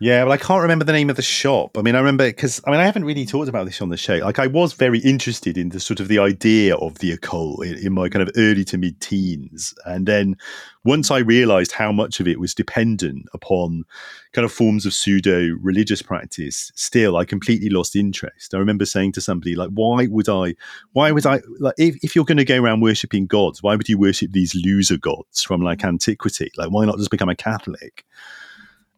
Yeah, 0.01 0.24
well, 0.24 0.32
I 0.32 0.39
can't 0.39 0.62
remember 0.62 0.85
the 0.85 0.93
name 0.93 1.11
of 1.11 1.16
the 1.16 1.23
shop. 1.23 1.77
I 1.77 1.82
mean, 1.82 1.94
I 1.94 1.98
remember 1.98 2.27
because 2.27 2.61
I 2.66 2.70
mean, 2.70 2.81
I 2.81 2.85
haven't 2.85 3.05
really 3.05 3.27
talked 3.27 3.48
about 3.48 3.66
this 3.66 3.82
on 3.82 3.90
the 3.90 3.97
show. 3.97 4.16
Like, 4.16 4.39
I 4.39 4.47
was 4.47 4.73
very 4.73 4.98
interested 4.98 5.59
in 5.59 5.69
the 5.69 5.78
sort 5.78 6.01
of 6.01 6.09
the 6.09 6.19
idea 6.19 6.74
of 6.77 6.98
the 6.98 7.12
occult 7.12 7.65
in, 7.65 7.74
in 7.78 7.93
my 7.93 8.09
kind 8.09 8.27
of 8.27 8.35
early 8.36 8.65
to 8.66 8.78
mid 8.78 9.01
teens, 9.01 9.74
and 9.85 10.06
then 10.06 10.36
once 10.85 11.11
I 11.11 11.19
realised 11.19 11.73
how 11.73 11.93
much 11.93 12.19
of 12.19 12.27
it 12.27 12.40
was 12.40 12.55
dependent 12.55 13.27
upon 13.35 13.85
kind 14.32 14.44
of 14.44 14.52
forms 14.52 14.86
of 14.86 14.94
pseudo 14.94 15.55
religious 15.61 16.02
practice, 16.02 16.73
still 16.74 17.16
I 17.16 17.24
completely 17.27 17.69
lost 17.69 17.94
interest. 17.94 18.55
I 18.55 18.59
remember 18.59 18.86
saying 18.86 19.12
to 19.12 19.20
somebody 19.20 19.55
like, 19.55 19.70
"Why 19.70 20.06
would 20.06 20.31
I? 20.31 20.55
Why 20.93 21.12
would 21.12 21.27
I? 21.27 21.40
Like, 21.61 21.74
if, 21.77 21.97
if 22.02 22.16
you're 22.16 22.24
going 22.24 22.39
to 22.39 22.44
go 22.44 22.61
around 22.61 22.81
worshipping 22.81 23.27
gods, 23.27 23.62
why 23.62 23.77
would 23.77 23.89
you 23.89 23.98
worship 23.98 24.32
these 24.32 24.55
loser 24.55 24.97
gods 24.97 25.43
from 25.43 25.61
like 25.61 25.85
antiquity? 25.85 26.51
Like, 26.56 26.70
why 26.70 26.86
not 26.86 26.97
just 26.97 27.11
become 27.11 27.28
a 27.28 27.36
Catholic?" 27.36 28.05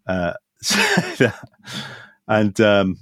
Uh, 0.06 0.34
and 2.28 2.60
um, 2.60 2.98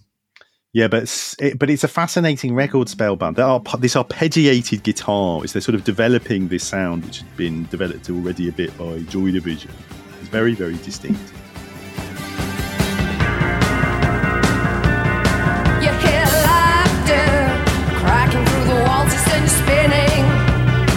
yeah, 0.73 0.89
but 0.89 1.05
it's, 1.05 1.41
it, 1.41 1.59
but 1.59 1.71
it's 1.71 1.85
a 1.85 1.89
fascinating 1.89 2.55
record, 2.55 2.89
Spellbound. 2.89 3.37
There 3.37 3.47
are 3.47 3.61
this 3.79 3.95
arpeggiated 3.95 4.83
guitar 4.83 5.45
is 5.45 5.53
they're 5.53 5.63
sort 5.63 5.77
of 5.77 5.85
developing 5.85 6.49
this 6.49 6.65
sound, 6.65 7.05
which 7.05 7.19
had 7.19 7.37
been 7.37 7.67
developed 7.67 8.11
already 8.11 8.49
a 8.49 8.53
bit 8.53 8.77
by 8.77 8.99
Joy 9.03 9.31
Division. 9.31 9.71
It's 10.21 10.29
very 10.29 10.55
very 10.55 10.77
distinct. 10.79 11.21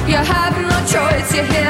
You 0.08 0.16
have 0.16 0.56
no 0.56 0.78
choice, 0.88 1.36
you 1.36 1.44
hear 1.44 1.67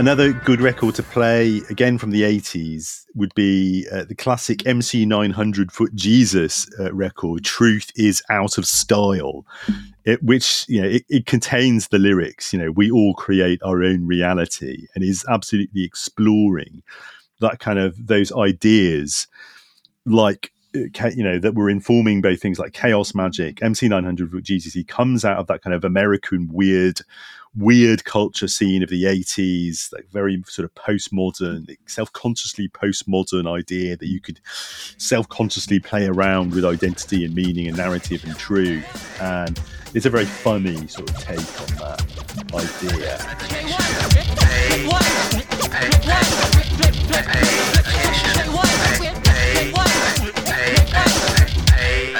Another 0.00 0.32
good 0.32 0.62
record 0.62 0.94
to 0.94 1.02
play, 1.02 1.60
again 1.68 1.98
from 1.98 2.10
the 2.10 2.22
80s, 2.22 3.04
would 3.14 3.34
be 3.34 3.86
uh, 3.92 4.04
the 4.04 4.14
classic 4.14 4.66
MC 4.66 5.04
900 5.04 5.70
Foot 5.70 5.94
Jesus 5.94 6.66
uh, 6.80 6.90
record, 6.94 7.44
Truth 7.44 7.90
is 7.96 8.22
Out 8.30 8.56
of 8.56 8.64
Style, 8.64 9.44
it, 10.06 10.22
which, 10.22 10.64
you 10.70 10.80
know, 10.80 10.88
it, 10.88 11.04
it 11.10 11.26
contains 11.26 11.88
the 11.88 11.98
lyrics, 11.98 12.50
you 12.50 12.58
know, 12.58 12.70
we 12.70 12.90
all 12.90 13.12
create 13.12 13.62
our 13.62 13.84
own 13.84 14.06
reality 14.06 14.86
and 14.94 15.04
is 15.04 15.22
absolutely 15.28 15.84
exploring 15.84 16.82
that 17.40 17.58
kind 17.58 17.78
of 17.78 18.06
those 18.06 18.32
ideas 18.32 19.26
like 20.06 20.50
uh, 20.74 21.10
you 21.14 21.22
know 21.22 21.38
that 21.38 21.54
were 21.54 21.68
informing 21.68 22.22
both 22.22 22.40
things 22.40 22.58
like 22.58 22.72
chaos 22.72 23.12
magic 23.12 23.56
mc900 23.56 24.30
Foot 24.30 24.44
jesus 24.44 24.72
he 24.72 24.84
comes 24.84 25.24
out 25.24 25.36
of 25.38 25.48
that 25.48 25.62
kind 25.62 25.74
of 25.74 25.84
american 25.84 26.48
weird 26.52 27.00
weird 27.56 28.04
culture 28.04 28.46
scene 28.46 28.82
of 28.82 28.88
the 28.90 29.04
80s 29.04 29.92
like 29.92 30.08
very 30.12 30.40
sort 30.46 30.64
of 30.64 30.74
postmodern 30.74 31.66
self-consciously 31.86 32.68
postmodern 32.68 33.52
idea 33.52 33.96
that 33.96 34.06
you 34.06 34.20
could 34.20 34.40
self-consciously 34.98 35.80
play 35.80 36.06
around 36.06 36.54
with 36.54 36.64
identity 36.64 37.24
and 37.24 37.34
meaning 37.34 37.66
and 37.66 37.76
narrative 37.76 38.22
and 38.24 38.36
truth 38.36 39.20
and 39.20 39.60
it's 39.94 40.06
a 40.06 40.10
very 40.10 40.26
funny 40.26 40.86
sort 40.86 41.10
of 41.10 41.18
take 41.18 41.38
on 41.60 41.66
that 41.76 42.54
idea 42.54 43.18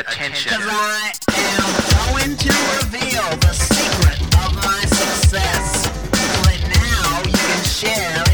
Attention. 0.00 0.52
Cause 0.52 0.68
I 0.68 1.12
am 1.28 2.24
going 2.26 2.36
to 2.36 2.48
reveal 2.80 3.36
the 3.38 3.52
secret 3.52 4.09
share 7.80 8.29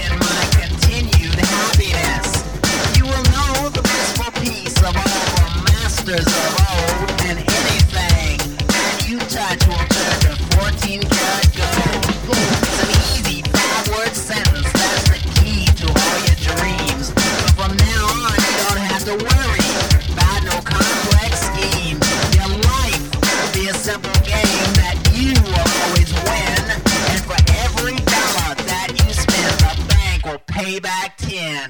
Payback 30.56 31.16
10. 31.18 31.68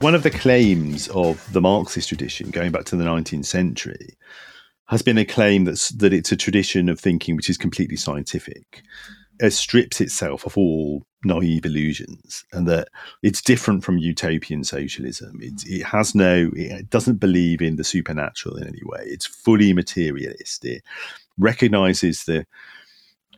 One 0.00 0.16
of 0.16 0.24
the 0.24 0.30
claims 0.30 1.06
of 1.10 1.52
the 1.52 1.60
Marxist 1.60 2.08
tradition, 2.08 2.50
going 2.50 2.72
back 2.72 2.84
to 2.86 2.96
the 2.96 3.04
19th 3.04 3.44
century, 3.44 4.16
has 4.88 5.02
been 5.02 5.18
a 5.18 5.24
claim 5.24 5.66
that's, 5.66 5.90
that 5.90 6.12
it's 6.12 6.32
a 6.32 6.36
tradition 6.36 6.88
of 6.88 6.98
thinking 6.98 7.36
which 7.36 7.48
is 7.48 7.56
completely 7.56 7.94
scientific. 7.94 8.82
It 9.38 9.52
strips 9.52 10.00
itself 10.00 10.44
of 10.46 10.58
all 10.58 11.06
naive 11.24 11.64
illusions 11.64 12.44
and 12.52 12.66
that 12.66 12.88
it's 13.22 13.40
different 13.40 13.84
from 13.84 13.98
utopian 13.98 14.64
socialism. 14.64 15.38
It, 15.40 15.62
it 15.64 15.84
has 15.84 16.12
no, 16.12 16.50
it 16.56 16.90
doesn't 16.90 17.20
believe 17.20 17.62
in 17.62 17.76
the 17.76 17.84
supernatural 17.84 18.56
in 18.56 18.66
any 18.66 18.82
way. 18.84 19.04
It's 19.04 19.26
fully 19.26 19.72
materialist. 19.72 20.64
It 20.64 20.82
recognizes 21.38 22.24
the 22.24 22.46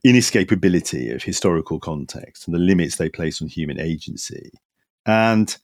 inescapability 0.05 1.15
of 1.15 1.23
historical 1.23 1.81
context 1.81 2.47
and 2.47 2.55
the 2.55 2.61
limits 2.61 2.97
they 2.97 3.09
place 3.09 3.41
on 3.41 3.49
human 3.49 3.81
agency. 3.81 4.51
And 5.07 5.57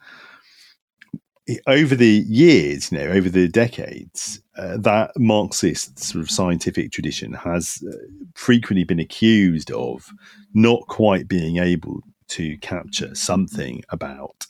over 1.66 1.94
the 1.94 2.24
years, 2.28 2.92
you 2.92 2.98
know, 2.98 3.06
over 3.06 3.28
the 3.28 3.48
decades, 3.48 4.40
uh, 4.56 4.76
that 4.78 5.12
Marxist 5.16 5.98
sort 5.98 6.22
of 6.22 6.30
scientific 6.30 6.92
tradition 6.92 7.32
has 7.32 7.82
uh, 7.86 7.96
frequently 8.34 8.84
been 8.84 9.00
accused 9.00 9.70
of 9.72 10.10
not 10.54 10.86
quite 10.86 11.28
being 11.28 11.56
able 11.56 12.02
to 12.28 12.56
capture 12.58 13.14
something 13.14 13.82
about 13.88 14.46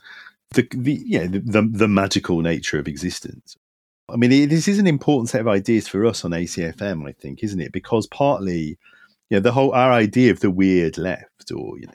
the, 0.50 0.66
the 0.74 1.02
know, 1.06 1.26
the, 1.26 1.40
the, 1.40 1.68
the 1.70 1.88
magical 1.88 2.40
nature 2.40 2.78
of 2.78 2.88
existence. 2.88 3.56
I 4.08 4.16
mean, 4.16 4.32
it, 4.32 4.46
this 4.50 4.68
is 4.68 4.78
an 4.78 4.86
important 4.86 5.30
set 5.30 5.40
of 5.40 5.48
ideas 5.48 5.86
for 5.88 6.04
us 6.04 6.24
on 6.24 6.32
ACFM, 6.32 7.08
I 7.08 7.12
think, 7.12 7.42
isn't 7.42 7.60
it? 7.60 7.72
Because 7.72 8.06
partly, 8.08 8.78
you 9.30 9.36
know, 9.36 9.40
the 9.40 9.52
whole 9.52 9.72
our 9.72 9.92
idea 9.92 10.30
of 10.30 10.40
the 10.40 10.50
weird 10.50 10.98
left, 10.98 11.50
or 11.52 11.78
you 11.78 11.86
know, 11.86 11.94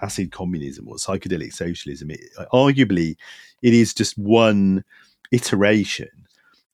acid 0.00 0.30
communism 0.32 0.88
or 0.88 0.94
psychedelic 0.94 1.52
socialism, 1.52 2.10
it, 2.10 2.20
uh, 2.38 2.46
arguably, 2.52 3.16
it 3.62 3.74
is 3.74 3.92
just 3.92 4.16
one 4.16 4.84
iteration 5.32 6.08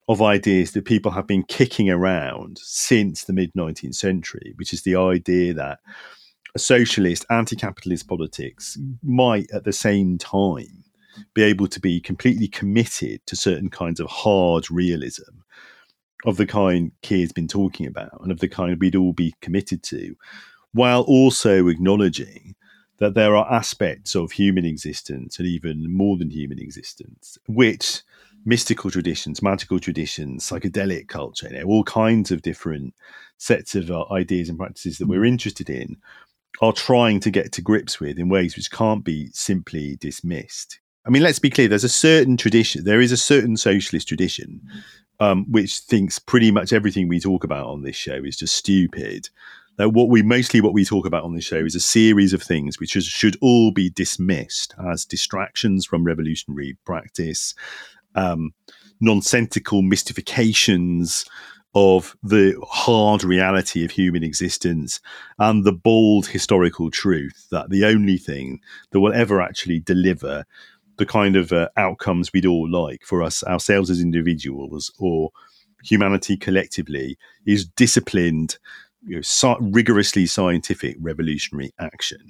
of 0.08 0.20
ideas 0.20 0.72
that 0.72 0.84
people 0.84 1.12
have 1.12 1.26
been 1.26 1.42
kicking 1.44 1.88
around 1.88 2.58
since 2.58 3.24
the 3.24 3.32
mid 3.32 3.52
19th 3.54 3.94
century, 3.94 4.52
which 4.56 4.72
is 4.72 4.82
the 4.82 4.96
idea 4.96 5.54
that 5.54 5.80
a 6.54 6.58
socialist, 6.58 7.24
anti 7.30 7.56
capitalist 7.56 8.06
politics 8.06 8.78
might 9.02 9.50
at 9.52 9.64
the 9.64 9.72
same 9.72 10.18
time 10.18 10.84
be 11.34 11.42
able 11.42 11.66
to 11.68 11.80
be 11.80 12.00
completely 12.00 12.48
committed 12.48 13.24
to 13.26 13.36
certain 13.36 13.70
kinds 13.70 14.00
of 14.00 14.06
hard 14.08 14.70
realism 14.70 15.41
of 16.24 16.36
the 16.36 16.46
kind 16.46 16.92
Keir's 17.02 17.32
been 17.32 17.48
talking 17.48 17.86
about 17.86 18.20
and 18.22 18.30
of 18.30 18.40
the 18.40 18.48
kind 18.48 18.78
we'd 18.80 18.96
all 18.96 19.12
be 19.12 19.34
committed 19.40 19.82
to, 19.84 20.16
while 20.72 21.02
also 21.02 21.68
acknowledging 21.68 22.54
that 22.98 23.14
there 23.14 23.34
are 23.34 23.52
aspects 23.52 24.14
of 24.14 24.30
human 24.30 24.64
existence 24.64 25.38
and 25.38 25.48
even 25.48 25.92
more 25.92 26.16
than 26.16 26.30
human 26.30 26.58
existence, 26.58 27.36
which 27.48 28.02
mystical 28.44 28.90
traditions, 28.90 29.42
magical 29.42 29.80
traditions, 29.80 30.48
psychedelic 30.48 31.08
culture, 31.08 31.48
you 31.50 31.58
know, 31.58 31.64
all 31.64 31.84
kinds 31.84 32.30
of 32.30 32.42
different 32.42 32.94
sets 33.38 33.74
of 33.74 33.90
uh, 33.90 34.04
ideas 34.12 34.48
and 34.48 34.58
practices 34.58 34.98
that 34.98 35.08
we're 35.08 35.24
interested 35.24 35.68
in 35.68 35.96
are 36.60 36.72
trying 36.72 37.18
to 37.18 37.30
get 37.30 37.50
to 37.52 37.62
grips 37.62 37.98
with 37.98 38.18
in 38.18 38.28
ways 38.28 38.56
which 38.56 38.70
can't 38.70 39.04
be 39.04 39.28
simply 39.32 39.96
dismissed. 39.96 40.78
I 41.04 41.10
mean, 41.10 41.22
let's 41.22 41.40
be 41.40 41.50
clear, 41.50 41.66
there's 41.66 41.82
a 41.82 41.88
certain 41.88 42.36
tradition, 42.36 42.84
there 42.84 43.00
is 43.00 43.10
a 43.10 43.16
certain 43.16 43.56
socialist 43.56 44.06
tradition 44.06 44.60
um, 45.20 45.44
which 45.50 45.78
thinks 45.78 46.18
pretty 46.18 46.50
much 46.50 46.72
everything 46.72 47.08
we 47.08 47.20
talk 47.20 47.44
about 47.44 47.66
on 47.66 47.82
this 47.82 47.96
show 47.96 48.22
is 48.24 48.36
just 48.36 48.56
stupid. 48.56 49.28
That 49.78 49.90
what 49.90 50.10
we 50.10 50.22
mostly 50.22 50.60
what 50.60 50.74
we 50.74 50.84
talk 50.84 51.06
about 51.06 51.24
on 51.24 51.34
this 51.34 51.44
show 51.44 51.64
is 51.64 51.74
a 51.74 51.80
series 51.80 52.32
of 52.32 52.42
things 52.42 52.78
which 52.78 52.94
is, 52.94 53.06
should 53.06 53.36
all 53.40 53.72
be 53.72 53.88
dismissed 53.88 54.74
as 54.90 55.04
distractions 55.04 55.86
from 55.86 56.04
revolutionary 56.04 56.76
practice, 56.84 57.54
um, 58.14 58.52
nonsensical 59.00 59.82
mystifications 59.82 61.24
of 61.74 62.16
the 62.22 62.54
hard 62.68 63.24
reality 63.24 63.84
of 63.84 63.90
human 63.90 64.22
existence 64.22 65.00
and 65.38 65.64
the 65.64 65.72
bold 65.72 66.26
historical 66.26 66.90
truth 66.90 67.46
that 67.50 67.70
the 67.70 67.84
only 67.84 68.18
thing 68.18 68.60
that 68.90 69.00
will 69.00 69.12
ever 69.14 69.40
actually 69.40 69.80
deliver 69.80 70.44
the 70.98 71.06
kind 71.06 71.36
of 71.36 71.52
uh, 71.52 71.68
outcomes 71.76 72.32
we'd 72.32 72.46
all 72.46 72.70
like 72.70 73.02
for 73.04 73.22
us 73.22 73.42
ourselves 73.44 73.90
as 73.90 74.00
individuals 74.00 74.92
or 74.98 75.30
humanity 75.82 76.36
collectively 76.36 77.16
is 77.46 77.66
disciplined 77.66 78.58
you 79.04 79.16
know, 79.16 79.22
so 79.22 79.56
rigorously 79.60 80.26
scientific 80.26 80.96
revolutionary 81.00 81.72
action. 81.78 82.20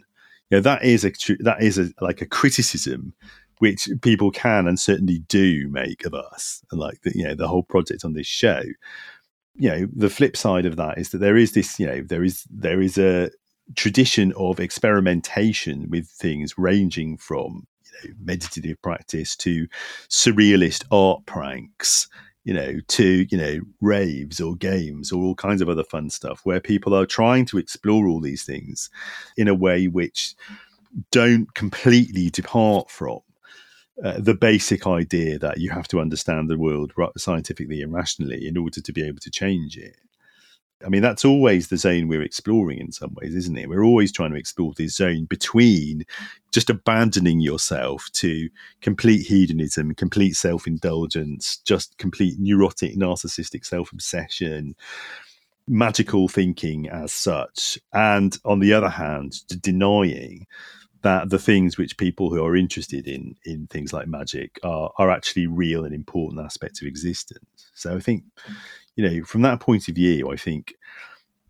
You 0.50 0.58
know, 0.58 0.60
that 0.62 0.84
is 0.84 1.04
a 1.04 1.12
that 1.40 1.62
is 1.62 1.78
a, 1.78 1.90
like 2.00 2.20
a 2.20 2.26
criticism 2.26 3.14
which 3.58 3.88
people 4.00 4.30
can 4.30 4.66
and 4.66 4.78
certainly 4.78 5.20
do 5.28 5.68
make 5.68 6.04
of 6.04 6.14
us 6.14 6.64
and 6.72 6.80
like 6.80 7.00
the, 7.02 7.12
you 7.14 7.24
know 7.24 7.34
the 7.34 7.48
whole 7.48 7.62
project 7.62 8.04
on 8.04 8.14
this 8.14 8.26
show. 8.26 8.62
You 9.54 9.70
know 9.70 9.86
the 9.94 10.10
flip 10.10 10.36
side 10.36 10.66
of 10.66 10.76
that 10.76 10.98
is 10.98 11.10
that 11.10 11.18
there 11.18 11.36
is 11.36 11.52
this 11.52 11.78
you 11.78 11.86
know 11.86 12.02
there 12.02 12.24
is 12.24 12.44
there 12.50 12.80
is 12.80 12.98
a 12.98 13.30
tradition 13.76 14.32
of 14.36 14.60
experimentation 14.60 15.88
with 15.90 16.08
things 16.08 16.58
ranging 16.58 17.16
from 17.16 17.66
meditative 18.22 18.80
practice 18.82 19.36
to 19.36 19.66
surrealist 20.08 20.84
art 20.90 21.24
pranks 21.26 22.08
you 22.44 22.52
know 22.52 22.78
to 22.88 23.26
you 23.30 23.38
know 23.38 23.60
raves 23.80 24.40
or 24.40 24.56
games 24.56 25.12
or 25.12 25.22
all 25.22 25.34
kinds 25.34 25.62
of 25.62 25.68
other 25.68 25.84
fun 25.84 26.10
stuff 26.10 26.40
where 26.44 26.60
people 26.60 26.94
are 26.94 27.06
trying 27.06 27.46
to 27.46 27.58
explore 27.58 28.08
all 28.08 28.20
these 28.20 28.44
things 28.44 28.90
in 29.36 29.48
a 29.48 29.54
way 29.54 29.86
which 29.86 30.34
don't 31.10 31.54
completely 31.54 32.30
depart 32.30 32.90
from 32.90 33.20
uh, 34.02 34.18
the 34.18 34.34
basic 34.34 34.86
idea 34.86 35.38
that 35.38 35.58
you 35.58 35.70
have 35.70 35.86
to 35.88 36.00
understand 36.00 36.48
the 36.48 36.58
world 36.58 36.92
scientifically 37.16 37.82
and 37.82 37.92
rationally 37.92 38.46
in 38.46 38.56
order 38.56 38.80
to 38.80 38.92
be 38.92 39.02
able 39.06 39.20
to 39.20 39.30
change 39.30 39.76
it. 39.76 39.96
I 40.84 40.88
mean, 40.88 41.02
that's 41.02 41.24
always 41.24 41.68
the 41.68 41.76
zone 41.76 42.08
we're 42.08 42.22
exploring 42.22 42.78
in 42.78 42.92
some 42.92 43.14
ways, 43.14 43.34
isn't 43.34 43.56
it? 43.56 43.68
We're 43.68 43.84
always 43.84 44.12
trying 44.12 44.32
to 44.32 44.38
explore 44.38 44.72
this 44.76 44.96
zone 44.96 45.24
between 45.24 46.04
just 46.52 46.70
abandoning 46.70 47.40
yourself 47.40 48.08
to 48.14 48.48
complete 48.80 49.26
hedonism, 49.26 49.94
complete 49.94 50.34
self 50.34 50.66
indulgence, 50.66 51.58
just 51.58 51.96
complete 51.98 52.36
neurotic, 52.38 52.96
narcissistic 52.96 53.64
self 53.64 53.92
obsession, 53.92 54.74
magical 55.66 56.28
thinking 56.28 56.88
as 56.88 57.12
such. 57.12 57.78
And 57.92 58.36
on 58.44 58.58
the 58.58 58.72
other 58.72 58.90
hand, 58.90 59.34
denying 59.60 60.46
that 61.02 61.30
the 61.30 61.38
things 61.38 61.76
which 61.76 61.96
people 61.96 62.30
who 62.30 62.44
are 62.44 62.56
interested 62.56 63.06
in 63.06 63.36
in 63.44 63.66
things 63.66 63.92
like 63.92 64.06
magic 64.06 64.58
are 64.62 64.90
are 64.98 65.10
actually 65.10 65.46
real 65.46 65.84
and 65.84 65.94
important 65.94 66.44
aspects 66.44 66.80
of 66.80 66.88
existence. 66.88 67.70
So 67.74 67.96
I 67.96 68.00
think, 68.00 68.24
you 68.96 69.08
know, 69.08 69.24
from 69.24 69.42
that 69.42 69.60
point 69.60 69.88
of 69.88 69.94
view, 69.94 70.30
I 70.30 70.36
think 70.36 70.74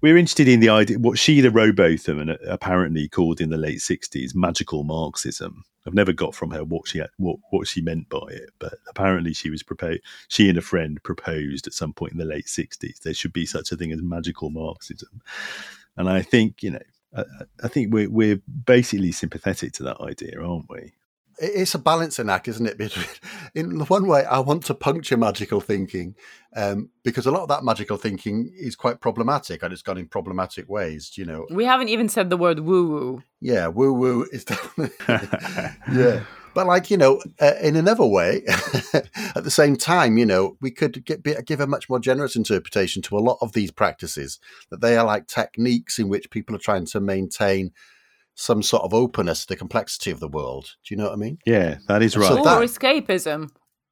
we're 0.01 0.17
interested 0.17 0.49
in 0.49 0.61
the 0.61 0.69
idea 0.69 0.99
what 0.99 1.19
Sheila 1.19 1.51
Rowbotham 1.51 2.29
uh, 2.29 2.37
apparently 2.47 3.09
called 3.09 3.41
in 3.41 3.51
the 3.51 3.57
late 3.57 3.79
'60s 3.79 4.35
magical 4.35 4.85
Marxism. 4.85 5.65
I've 5.87 5.95
never 5.95 6.13
got 6.13 6.35
from 6.35 6.51
her 6.53 6.65
what 6.65 6.87
she 6.89 6.99
had, 6.99 7.11
what 7.17 7.39
what 7.51 7.67
she 7.67 7.81
meant 7.81 8.09
by 8.09 8.27
it, 8.29 8.51
but 8.59 8.75
apparently 8.89 9.33
she 9.33 9.51
was 9.51 9.63
proposed. 9.63 10.01
She 10.29 10.49
and 10.49 10.59
a 10.59 10.63
friend 10.63 11.03
proposed 11.03 11.67
at 11.67 11.73
some 11.73 11.93
point 11.93 12.13
in 12.13 12.19
the 12.19 12.25
late 12.25 12.47
'60s 12.47 13.01
there 13.01 13.15
should 13.15 13.33
be 13.33 13.47
such 13.47 13.73
a 13.73 13.77
thing 13.77 13.93
as 13.93 14.03
magical 14.03 14.51
Marxism, 14.51 15.23
and 15.97 16.09
I 16.09 16.23
think 16.23 16.63
you 16.63 16.73
know 16.73 16.83
I, 17.17 17.25
I 17.65 17.69
think 17.69 17.93
we're 17.93 18.11
we're 18.11 18.41
basically 18.65 19.13
sympathetic 19.13 19.73
to 19.75 19.83
that 19.85 20.01
idea, 20.01 20.41
aren't 20.41 20.69
we? 20.69 20.95
It's 21.43 21.75
a 21.75 21.79
balancing 21.79 22.31
act, 22.31 22.47
isn't 22.49 22.67
it? 22.67 22.79
Between, 22.83 23.07
in 23.55 23.81
one 23.81 24.07
way, 24.07 24.25
I 24.25 24.39
want 24.39 24.65
to 24.67 24.75
puncture 24.75 25.17
magical 25.17 25.61
thinking 25.61 26.15
um, 26.55 26.91
because 27.03 27.27
a 27.27 27.31
lot 27.33 27.43
of 27.43 27.49
that 27.49 27.65
magical 27.65 27.97
thinking 27.97 28.53
is 28.57 28.77
quite 28.77 29.01
problematic, 29.01 29.63
and 29.63 29.73
it's 29.73 29.83
gone 29.83 29.99
in 29.99 30.07
problematic 30.07 30.69
ways. 30.69 31.13
You 31.17 31.25
know, 31.25 31.47
we 31.51 31.65
haven't 31.65 31.89
even 31.89 32.09
said 32.09 32.31
the 32.31 32.37
word 32.37 32.61
woo 32.61 32.89
woo. 32.89 33.23
Yeah, 33.41 33.67
woo 33.69 33.93
woo 33.93 34.27
is 34.33 34.45
definitely 34.45 34.97
yeah. 35.93 36.23
But 36.55 36.67
like 36.67 36.91
you 36.91 36.97
know, 36.97 37.21
uh, 37.41 37.55
in 37.61 37.77
another 37.77 38.05
way, 38.05 38.43
at 39.35 39.43
the 39.43 39.51
same 39.51 39.77
time, 39.77 40.19
you 40.19 40.27
know, 40.27 40.57
we 40.61 40.71
could 40.71 41.05
get, 41.05 41.23
be, 41.23 41.35
give 41.47 41.61
a 41.61 41.67
much 41.67 41.89
more 41.89 41.99
generous 41.99 42.37
interpretation 42.37 43.03
to 43.03 43.17
a 43.17 43.21
lot 43.21 43.39
of 43.41 43.53
these 43.53 43.71
practices 43.71 44.39
that 44.71 44.81
they 44.81 44.97
are 44.97 45.07
like 45.07 45.27
techniques 45.27 45.99
in 45.99 46.09
which 46.09 46.31
people 46.31 46.55
are 46.55 46.61
trying 46.61 46.87
to 46.87 47.01
maintain 47.01 47.73
some 48.35 48.63
sort 48.63 48.83
of 48.83 48.95
openness 48.95 49.43
to 49.43 49.49
the 49.49 49.57
complexity 49.57 50.11
of 50.11 50.21
the 50.21 50.29
world. 50.29 50.71
Do 50.87 50.95
you 50.95 50.99
know 50.99 51.05
what 51.05 51.15
I 51.15 51.17
mean? 51.17 51.39
Yeah, 51.47 51.79
that 51.89 52.03
is 52.03 52.17
right. 52.17 52.29
So 52.29 52.39
or 52.39 52.45
that, 52.45 52.63
escapism. 52.63 53.51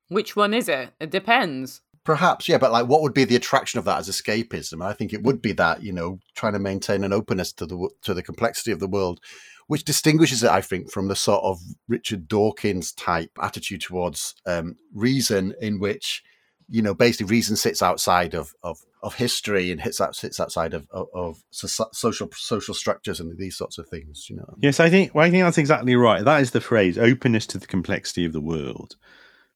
Which 0.09 0.35
one 0.35 0.55
is 0.55 0.69
it? 0.69 0.91
It 1.01 1.11
depends. 1.11 1.83
Perhaps, 2.05 2.49
yeah, 2.49 2.59
but 2.59 2.73
like, 2.73 2.89
what 2.89 3.03
would 3.03 3.15
be 3.15 3.25
the 3.25 3.37
attraction 3.37 3.79
of 3.79 3.85
that 3.85 3.99
as 3.99 4.09
escapism? 4.09 4.83
I 4.85 4.95
think 4.95 5.13
it 5.13 5.23
would 5.23 5.43
be 5.43 5.53
that 5.53 5.83
you 5.83 5.93
know, 5.93 6.19
trying 6.35 6.55
to 6.55 6.59
maintain 6.59 7.05
an 7.05 7.13
openness 7.13 7.53
to 7.55 7.67
the 7.67 7.91
to 8.03 8.15
the 8.15 8.23
complexity 8.23 8.73
of 8.73 8.81
the 8.81 8.89
world, 8.89 9.21
which 9.67 9.85
distinguishes 9.85 10.43
it, 10.43 10.51
I 10.51 10.63
think, 10.63 10.91
from 10.91 11.09
the 11.09 11.17
sort 11.17 11.45
of 11.45 11.61
Richard 11.89 12.27
Dawkins 12.27 12.93
type 12.93 13.31
attitude 13.41 13.83
towards 13.83 14.35
um, 14.47 14.77
reason, 14.95 15.55
in 15.61 15.79
which 15.79 16.23
you 16.71 16.83
know, 16.83 16.95
basically 16.95 17.27
reason 17.27 17.57
sits 17.57 17.83
outside 17.83 18.33
of 18.35 18.55
of, 18.63 18.79
of 19.03 19.15
history 19.15 19.71
and 19.71 19.81
hits 19.81 20.01
out, 20.01 20.15
sits 20.15 20.39
outside 20.39 20.73
of 20.73 20.87
of, 20.91 21.09
of 21.13 21.43
so- 21.51 21.91
social 21.93 22.29
social 22.33 22.75
structures 22.75 23.19
and 23.21 23.37
these 23.37 23.57
sorts 23.57 23.77
of 23.77 23.89
things. 23.89 24.31
You 24.31 24.37
know. 24.37 24.55
Yes, 24.61 24.79
I 24.79 24.89
think 24.89 25.15
well, 25.15 25.27
I 25.27 25.31
think 25.31 25.43
that's 25.45 25.59
exactly 25.59 25.97
right. 25.97 26.25
That 26.25 26.41
is 26.41 26.53
the 26.53 26.61
phrase: 26.61 26.97
openness 26.97 27.47
to 27.49 27.59
the 27.59 27.67
complexity 27.67 28.25
of 28.25 28.33
the 28.33 28.41
world. 28.41 28.97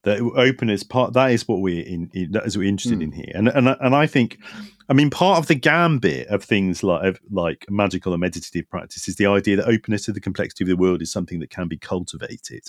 That 0.03 0.20
openness 0.20 0.82
part 0.82 1.15
that 1.15 1.31
is 1.31 1.49
what 1.49 1.61
we're 1.61 1.86
in, 1.86 2.11
in 2.12 2.32
that 2.32 2.45
is 2.45 2.57
what 2.57 2.62
we're 2.62 2.69
interested 2.69 3.01
in 3.01 3.12
hmm. 3.12 3.16
here, 3.16 3.32
and 3.35 3.49
and 3.49 3.69
and 3.69 3.95
I 3.95 4.07
think, 4.07 4.39
I 4.89 4.93
mean, 4.93 5.09
part 5.09 5.39
of 5.39 5.47
the 5.47 5.55
gambit 5.55 6.27
of 6.28 6.43
things 6.43 6.82
like 6.82 7.05
of, 7.05 7.20
like 7.31 7.65
magical 7.70 8.12
and 8.12 8.20
meditative 8.20 8.69
practice 8.69 9.09
is 9.09 9.16
the 9.16 9.27
idea 9.27 9.57
that 9.57 9.69
openness 9.69 10.05
to 10.07 10.12
the 10.12 10.20
complexity 10.20 10.65
of 10.65 10.69
the 10.69 10.77
world 10.77 11.01
is 11.01 11.12
something 11.12 11.39
that 11.39 11.51
can 11.51 11.69
be 11.69 11.78
cultivated. 11.78 12.65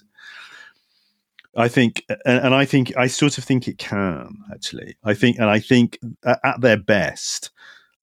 I 1.55 1.67
think, 1.67 2.03
and, 2.25 2.53
I 2.53 2.65
think, 2.65 2.95
I 2.97 3.07
sort 3.07 3.37
of 3.37 3.43
think 3.43 3.67
it 3.67 3.77
can 3.77 4.37
actually. 4.51 4.95
I 5.03 5.13
think, 5.13 5.37
and 5.37 5.49
I 5.49 5.59
think 5.59 5.99
at, 6.25 6.39
at 6.43 6.61
their 6.61 6.77
best, 6.77 7.51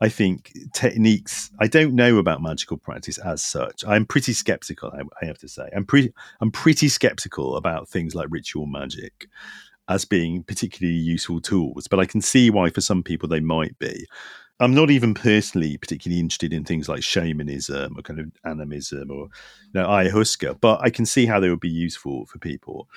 I 0.01 0.09
think 0.09 0.53
techniques. 0.73 1.51
I 1.61 1.69
don't 1.69 1.95
know 1.95 2.17
about 2.17 2.43
magical 2.43 2.77
practice 2.77 3.19
as 3.19 3.43
such. 3.43 3.85
I'm 3.87 4.05
pretty 4.05 4.33
skeptical. 4.33 4.91
I, 4.93 5.03
I 5.23 5.27
have 5.27 5.39
to 5.39 5.49
say, 5.49 5.69
I'm 5.77 5.85
pretty. 5.85 6.13
I'm 6.41 6.51
pretty 6.51 6.89
skeptical 6.89 7.57
about 7.57 7.89
things 7.89 8.15
like 8.15 8.27
ritual 8.31 8.67
magic 8.67 9.29
as 9.89 10.05
being 10.05 10.43
particularly 10.43 10.99
useful 10.99 11.41
tools. 11.41 11.87
But 11.87 12.01
I 12.01 12.07
can 12.07 12.21
see 12.21 12.51
why 12.51 12.71
for 12.71 12.81
some 12.81 13.03
people 13.03 13.29
they 13.29 13.41
might 13.41 13.79
be. 13.79 14.07
I'm 14.59 14.75
not 14.75 14.91
even 14.91 15.15
personally 15.15 15.77
particularly 15.77 16.21
interested 16.21 16.53
in 16.53 16.65
things 16.65 16.89
like 16.89 17.03
shamanism 17.03 17.97
or 17.97 18.03
kind 18.03 18.21
of 18.21 18.27
animism 18.45 19.11
or 19.11 19.25
you 19.27 19.31
know, 19.75 19.87
ayahuasca, 19.87 20.61
but 20.61 20.81
I 20.83 20.91
can 20.91 21.07
see 21.07 21.27
how 21.27 21.41
they 21.41 21.51
would 21.51 21.61
be 21.61 21.69
useful 21.69 22.27
for 22.27 22.39
people. 22.39 22.89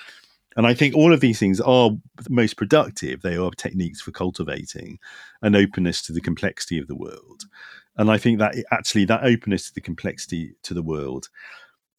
And 0.56 0.66
I 0.66 0.74
think 0.74 0.94
all 0.94 1.12
of 1.12 1.20
these 1.20 1.38
things 1.38 1.60
are 1.60 1.90
most 2.28 2.56
productive. 2.56 3.22
They 3.22 3.36
are 3.36 3.50
techniques 3.50 4.00
for 4.00 4.10
cultivating 4.10 4.98
an 5.42 5.54
openness 5.54 6.02
to 6.02 6.12
the 6.12 6.20
complexity 6.20 6.78
of 6.78 6.88
the 6.88 6.96
world. 6.96 7.44
And 7.96 8.10
I 8.10 8.18
think 8.18 8.38
that 8.38 8.54
actually 8.72 9.04
that 9.06 9.24
openness 9.24 9.68
to 9.68 9.74
the 9.74 9.80
complexity 9.80 10.54
to 10.62 10.74
the 10.74 10.82
world 10.82 11.28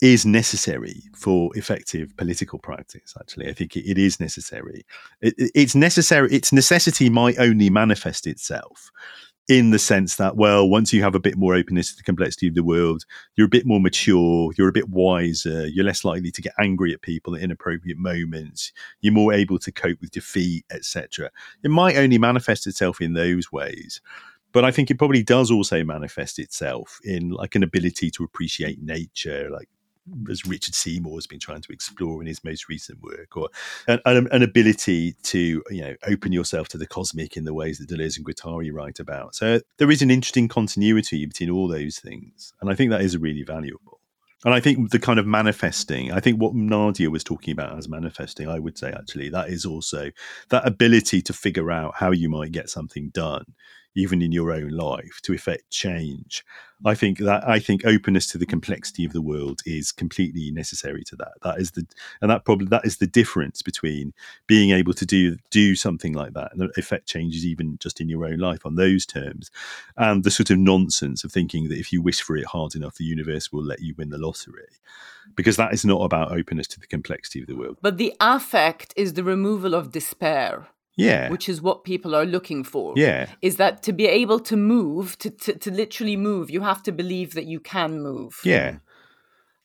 is 0.02 0.26
necessary 0.26 1.04
for 1.16 1.56
effective 1.58 2.16
political 2.18 2.60
practice. 2.60 3.16
Actually, 3.20 3.50
I 3.50 3.54
think 3.54 3.76
it, 3.76 3.90
it 3.90 3.98
is 3.98 4.20
necessary. 4.20 4.86
It, 5.22 5.34
it's 5.38 5.74
necessary. 5.74 6.32
Its 6.32 6.52
necessity 6.52 7.10
might 7.10 7.40
only 7.40 7.70
manifest 7.70 8.28
itself 8.28 8.92
in 9.48 9.72
the 9.72 9.80
sense 9.80 10.18
that, 10.18 10.36
well, 10.36 10.68
once 10.68 10.92
you 10.92 11.02
have 11.02 11.16
a 11.16 11.20
bit 11.20 11.38
more 11.38 11.56
openness 11.56 11.92
to 11.92 11.96
the 11.96 12.04
complexity 12.04 12.48
of 12.48 12.56
the 12.56 12.64
world, 12.64 13.06
you're 13.36 13.48
a 13.48 13.50
bit 13.50 13.66
more 13.66 13.80
mature, 13.80 14.52
you're 14.58 14.68
a 14.68 14.74
bit 14.74 14.90
wiser, 14.90 15.68
you're 15.68 15.86
less 15.86 16.04
likely 16.04 16.32
to 16.32 16.42
get 16.42 16.54
angry 16.60 16.94
at 16.94 17.02
people 17.02 17.34
at 17.36 17.42
inappropriate 17.42 17.98
moments, 17.98 18.74
you're 19.00 19.14
more 19.14 19.32
able 19.32 19.58
to 19.60 19.72
cope 19.72 20.02
with 20.02 20.12
defeat, 20.12 20.66
etc. 20.70 21.32
It 21.64 21.72
might 21.72 21.96
only 21.96 22.18
manifest 22.18 22.68
itself 22.68 23.00
in 23.00 23.14
those 23.14 23.52
ways. 23.52 24.02
But 24.52 24.66
I 24.66 24.72
think 24.72 24.90
it 24.90 24.98
probably 24.98 25.24
does 25.24 25.52
also 25.52 25.84
manifest 25.84 26.40
itself 26.40 27.00
in 27.04 27.30
like 27.30 27.56
an 27.56 27.64
ability 27.64 28.10
to 28.12 28.24
appreciate 28.24 28.82
nature, 28.82 29.50
like 29.52 29.70
as 30.30 30.46
Richard 30.46 30.76
Seymour 30.76 31.16
has 31.16 31.28
been 31.28 31.40
trying 31.40 31.62
to 31.62 31.72
explore 31.72 32.22
in 32.22 32.28
his 32.28 32.44
most 32.44 32.70
recent 32.70 33.02
work, 33.02 33.36
or 33.36 33.50
an, 33.88 34.00
an, 34.06 34.44
ability 34.44 35.16
to 35.24 35.64
you 35.70 35.82
know 35.82 35.96
open 36.08 36.32
yourself 36.32 36.68
to 36.70 36.78
the 36.78 36.88
cosmic 36.88 37.38
in 37.38 37.46
the 37.46 37.54
ways 37.54 37.78
that 37.78 37.90
Deleuze 37.90 38.18
and 38.18 38.26
Guattari 38.26 38.72
write 38.72 39.00
about. 39.00 39.36
So 39.36 39.62
there 39.78 39.92
is 39.92 40.02
an 40.02 40.12
interesting 40.12 40.48
continuity 40.48 41.26
between 41.26 41.50
all 41.50 41.68
those 41.68 42.00
things, 42.00 42.54
and 42.62 42.70
I 42.70 42.76
think 42.76 42.92
that 42.92 43.02
is 43.02 43.18
really 43.18 43.44
valuable. 43.44 44.00
And 44.46 44.54
I 44.54 44.60
think 44.60 44.92
the 44.92 45.00
kind 45.00 45.18
of 45.20 45.26
manifesting, 45.26 46.12
I 46.12 46.20
think 46.20 46.40
what 46.40 46.54
Nadia 46.54 47.10
was 47.10 47.24
talking 47.24 47.52
about 47.52 47.78
as 47.78 47.90
manifesting, 47.90 48.48
I 48.48 48.60
would 48.60 48.78
say 48.78 48.92
actually 48.92 49.30
that 49.30 49.50
is 49.50 49.66
also 49.66 50.12
that 50.50 50.68
ability 50.68 51.24
to 51.24 51.34
figure 51.34 51.72
out 51.72 51.96
how 51.96 52.12
you 52.12 52.30
might 52.30 52.52
get 52.52 52.70
something 52.70 53.10
done 53.10 53.46
even 53.98 54.22
in 54.22 54.32
your 54.32 54.52
own 54.52 54.70
life 54.70 55.20
to 55.24 55.34
effect 55.34 55.70
change. 55.72 56.46
I 56.86 56.94
think 56.94 57.18
that 57.20 57.48
i 57.50 57.58
think 57.58 57.84
openness 57.86 58.28
to 58.28 58.38
the 58.38 58.46
complexity 58.46 59.04
of 59.04 59.12
the 59.12 59.22
world 59.22 59.62
is 59.66 59.92
completely 59.92 60.52
necessary 60.52 61.04
to 61.06 61.16
that. 61.16 61.34
That 61.42 61.60
is 61.60 61.72
the 61.72 61.88
and 62.22 62.30
that 62.30 62.46
probably 62.46 62.68
that 62.68 62.86
is 62.86 62.98
the 62.98 63.08
difference 63.08 63.64
between 63.64 64.14
being 64.46 64.70
able 64.70 64.94
to 64.94 65.06
do 65.06 65.38
do 65.50 65.76
something 65.76 66.14
like 66.14 66.34
that 66.34 66.54
and 66.54 66.70
effect 66.78 67.08
changes 67.08 67.46
even 67.46 67.80
just 67.80 68.00
in 68.00 68.08
your 68.08 68.26
own 68.26 68.38
life 68.38 68.64
on 68.66 68.76
those 68.76 69.06
terms 69.08 69.50
and 69.98 70.24
the 70.24 70.32
sort 70.32 70.52
of 70.52 70.60
nonsense 70.60 71.24
of 71.24 71.32
thinking 71.32 71.68
that 71.70 71.80
if 71.80 71.92
you 71.92 72.00
wish 72.02 72.22
for 72.22 72.38
it 72.38 72.46
hard 72.46 72.76
enough 72.76 72.96
the 72.96 73.04
universe 73.04 73.52
will 73.52 73.64
let 73.64 73.82
you 73.82 73.96
win 73.98 74.10
the 74.10 74.20
lottery. 74.20 74.68
Because 75.36 75.58
that 75.58 75.74
is 75.74 75.84
not 75.84 76.02
about 76.04 76.32
openness 76.32 76.68
to 76.68 76.80
the 76.80 76.88
complexity 76.88 77.42
of 77.42 77.48
the 77.48 77.56
world. 77.56 77.78
But 77.82 77.98
the 77.98 78.14
affect 78.22 78.94
is 78.96 79.14
the 79.14 79.26
removal 79.26 79.74
of 79.74 79.92
despair 79.92 80.68
yeah. 80.98 81.30
which 81.30 81.48
is 81.48 81.62
what 81.62 81.84
people 81.84 82.16
are 82.16 82.26
looking 82.26 82.64
for 82.64 82.94
yeah. 82.96 83.30
is 83.42 83.56
that 83.58 83.84
to 83.84 83.94
be 83.94 84.08
able 84.08 84.40
to 84.40 84.58
move 84.58 85.18
to, 85.20 85.30
to, 85.30 85.54
to 85.54 85.72
literally 85.72 86.18
move 86.18 86.50
you 86.50 86.62
have 86.62 86.84
to 86.84 86.92
believe 86.92 87.34
that 87.34 87.46
you 87.46 87.60
can 87.60 88.02
move. 88.02 88.40
Yeah. 88.44 88.78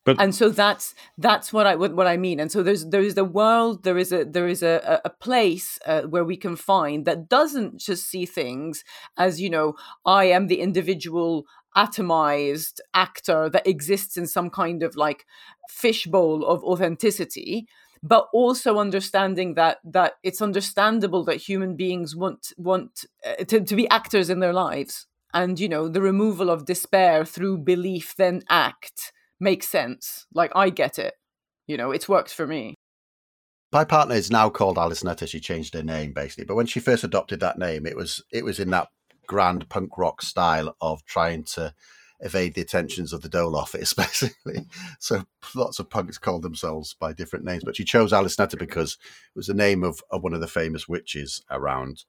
But 0.04 0.20
and 0.20 0.34
so 0.34 0.48
that's 0.48 0.94
that's 1.16 1.52
what 1.52 1.66
I 1.66 1.76
what, 1.76 1.94
what 1.94 2.09
I 2.09 2.16
mean. 2.16 2.40
And 2.40 2.50
so 2.50 2.62
there's 2.62 2.86
there 2.86 3.02
is 3.02 3.16
a 3.16 3.24
world, 3.24 3.84
there 3.84 3.96
is 3.96 4.12
a 4.12 4.24
there 4.24 4.48
is 4.48 4.62
a 4.62 5.00
a 5.04 5.10
place 5.10 5.78
uh, 5.86 6.02
where 6.02 6.24
we 6.24 6.36
can 6.36 6.56
find 6.56 7.04
that 7.04 7.28
doesn't 7.28 7.78
just 7.78 8.09
see 8.09 8.26
things 8.26 8.82
as 9.16 9.40
you 9.40 9.48
know 9.48 9.74
I 10.04 10.24
am 10.24 10.48
the 10.48 10.60
individual 10.60 11.46
atomized 11.76 12.80
actor 12.94 13.48
that 13.48 13.66
exists 13.66 14.16
in 14.16 14.26
some 14.26 14.50
kind 14.50 14.82
of 14.82 14.96
like 14.96 15.24
fishbowl 15.68 16.44
of 16.44 16.62
authenticity 16.64 17.66
but 18.02 18.28
also 18.32 18.78
understanding 18.78 19.54
that 19.54 19.78
that 19.84 20.14
it's 20.22 20.42
understandable 20.42 21.24
that 21.24 21.36
human 21.36 21.76
beings 21.76 22.16
want 22.16 22.52
want 22.56 23.04
uh, 23.26 23.44
to, 23.44 23.60
to 23.60 23.76
be 23.76 23.88
actors 23.88 24.28
in 24.28 24.40
their 24.40 24.52
lives. 24.52 25.06
And 25.34 25.58
you 25.58 25.68
know 25.68 25.88
the 25.88 26.02
removal 26.02 26.50
of 26.50 26.66
despair 26.66 27.24
through 27.24 27.58
belief 27.58 28.14
then 28.16 28.42
act 28.48 29.12
makes 29.40 29.68
sense. 29.68 30.26
Like 30.34 30.52
i 30.54 30.70
get 30.70 30.98
it. 30.98 31.14
You 31.66 31.76
know 31.76 31.90
it's 31.90 32.08
worked 32.08 32.34
for 32.34 32.46
me. 32.46 32.74
My 33.72 33.84
partner 33.84 34.16
is 34.16 34.30
now 34.30 34.50
called 34.50 34.76
Alice 34.76 35.02
Nutter. 35.02 35.26
She 35.26 35.40
changed 35.40 35.72
her 35.74 35.82
name 35.82 36.12
basically, 36.12 36.44
but 36.44 36.56
when 36.56 36.66
she 36.66 36.80
first 36.80 37.04
adopted 37.04 37.40
that 37.40 37.58
name, 37.58 37.86
it 37.86 37.96
was 37.96 38.22
it 38.32 38.44
was 38.44 38.58
in 38.58 38.70
that 38.70 38.88
grand 39.26 39.68
punk 39.68 39.96
rock 39.96 40.20
style 40.20 40.76
of 40.80 41.04
trying 41.04 41.44
to 41.44 41.72
evade 42.23 42.55
the 42.55 42.62
attentions 42.62 43.12
of 43.12 43.20
the 43.20 43.28
Dole 43.28 43.57
office, 43.57 43.93
basically. 43.94 44.66
So 44.99 45.24
lots 45.55 45.78
of 45.78 45.90
punks 45.90 46.19
called 46.19 46.43
themselves 46.43 46.94
by 46.94 47.12
different 47.12 47.44
names, 47.44 47.65
but 47.65 47.77
she 47.77 47.85
chose 47.85 48.12
Alice 48.12 48.39
Nutter 48.39 48.57
because 48.57 48.93
it 48.93 49.39
was 49.39 49.49
the 49.49 49.55
name 49.55 49.82
of, 49.85 50.01
of 50.11 50.23
one 50.23 50.35
of 50.35 50.40
the 50.40 50.47
famous 50.47 50.89
witches 50.89 51.43
around 51.51 52.05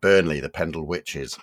Burnley, 0.00 0.40
the 0.40 0.48
Pendle 0.48 0.86
Witches. 0.86 1.38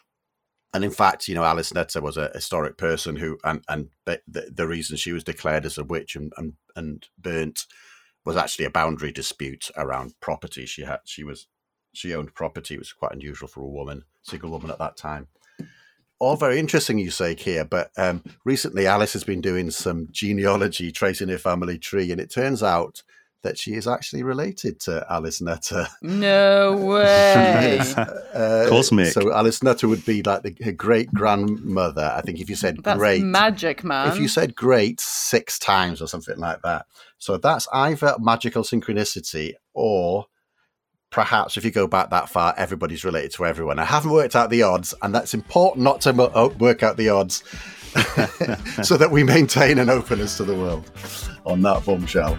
And 0.73 0.83
in 0.83 0.91
fact, 0.91 1.27
you 1.27 1.35
know, 1.35 1.43
Alice 1.43 1.73
Nutter 1.73 2.01
was 2.01 2.17
a 2.17 2.31
historic 2.33 2.77
person 2.77 3.15
who, 3.15 3.37
and 3.43 3.63
and 3.67 3.89
the, 4.05 4.21
the, 4.27 4.67
reason 4.67 4.97
she 4.97 5.13
was 5.13 5.23
declared 5.23 5.65
as 5.65 5.77
a 5.77 5.83
witch 5.83 6.15
and, 6.15 6.33
and 6.37 6.53
and 6.75 7.07
burnt 7.17 7.65
was 8.25 8.35
actually 8.35 8.65
a 8.65 8.69
boundary 8.69 9.11
dispute 9.11 9.71
around 9.77 10.13
property. 10.19 10.65
She 10.65 10.83
had 10.83 10.99
she 11.05 11.23
was 11.23 11.47
she 11.93 12.13
owned 12.13 12.35
property. 12.35 12.75
It 12.75 12.79
was 12.79 12.91
quite 12.91 13.13
unusual 13.13 13.47
for 13.47 13.61
a 13.61 13.67
woman, 13.67 14.03
single 14.21 14.51
woman 14.51 14.69
at 14.69 14.79
that 14.79 14.97
time 14.97 15.29
all 16.19 16.35
very 16.35 16.59
interesting, 16.59 16.99
you 16.99 17.11
say, 17.11 17.35
here. 17.35 17.65
But 17.65 17.91
um, 17.97 18.23
recently, 18.43 18.87
Alice 18.87 19.13
has 19.13 19.23
been 19.23 19.41
doing 19.41 19.71
some 19.71 20.07
genealogy, 20.11 20.91
tracing 20.93 21.29
her 21.29 21.37
family 21.37 21.77
tree, 21.77 22.11
and 22.11 22.19
it 22.19 22.31
turns 22.31 22.63
out 22.63 23.03
that 23.43 23.57
she 23.57 23.75
is 23.75 23.87
actually 23.87 24.23
related 24.23 24.79
to 24.79 25.05
Alice 25.09 25.41
Nutter. 25.41 25.87
No 26.01 26.75
way. 26.75 27.79
uh, 28.33 28.65
Cosmic. 28.67 29.13
So 29.13 29.31
Alice 29.31 29.61
Nutter 29.61 29.87
would 29.87 30.05
be 30.05 30.23
like 30.23 30.41
the, 30.41 30.55
her 30.63 30.71
great 30.71 31.13
grandmother. 31.13 32.11
I 32.13 32.21
think 32.21 32.39
if 32.39 32.49
you 32.49 32.55
said 32.55 32.77
that's 32.83 32.97
great, 32.97 33.23
magic, 33.23 33.83
man. 33.83 34.09
If 34.09 34.19
you 34.19 34.27
said 34.27 34.55
great 34.55 34.99
six 34.99 35.59
times 35.59 36.01
or 36.01 36.07
something 36.07 36.37
like 36.37 36.61
that, 36.63 36.87
so 37.19 37.37
that's 37.37 37.67
either 37.71 38.15
magical 38.19 38.63
synchronicity 38.63 39.53
or 39.73 40.25
perhaps 41.09 41.57
if 41.57 41.65
you 41.65 41.71
go 41.71 41.87
back 41.87 42.09
that 42.09 42.29
far, 42.29 42.53
everybody's 42.57 43.03
related 43.03 43.31
to 43.33 43.45
everyone. 43.45 43.79
I 43.79 43.85
haven't 43.85 44.11
worked 44.11 44.35
out 44.35 44.49
the 44.49 44.63
odds, 44.63 44.93
and 45.01 45.13
that's 45.13 45.33
important 45.33 45.83
not 45.83 46.01
to 46.01 46.31
oh, 46.33 46.49
work 46.59 46.83
out 46.83 46.97
the 46.97 47.09
odds 47.09 47.43
so 48.83 48.97
that 48.97 49.09
we 49.11 49.23
maintain 49.23 49.79
an 49.79 49.89
openness 49.89 50.37
to 50.37 50.43
the 50.43 50.55
world 50.55 50.89
on 51.45 51.61
that 51.61 51.85
bombshell. 51.85 52.37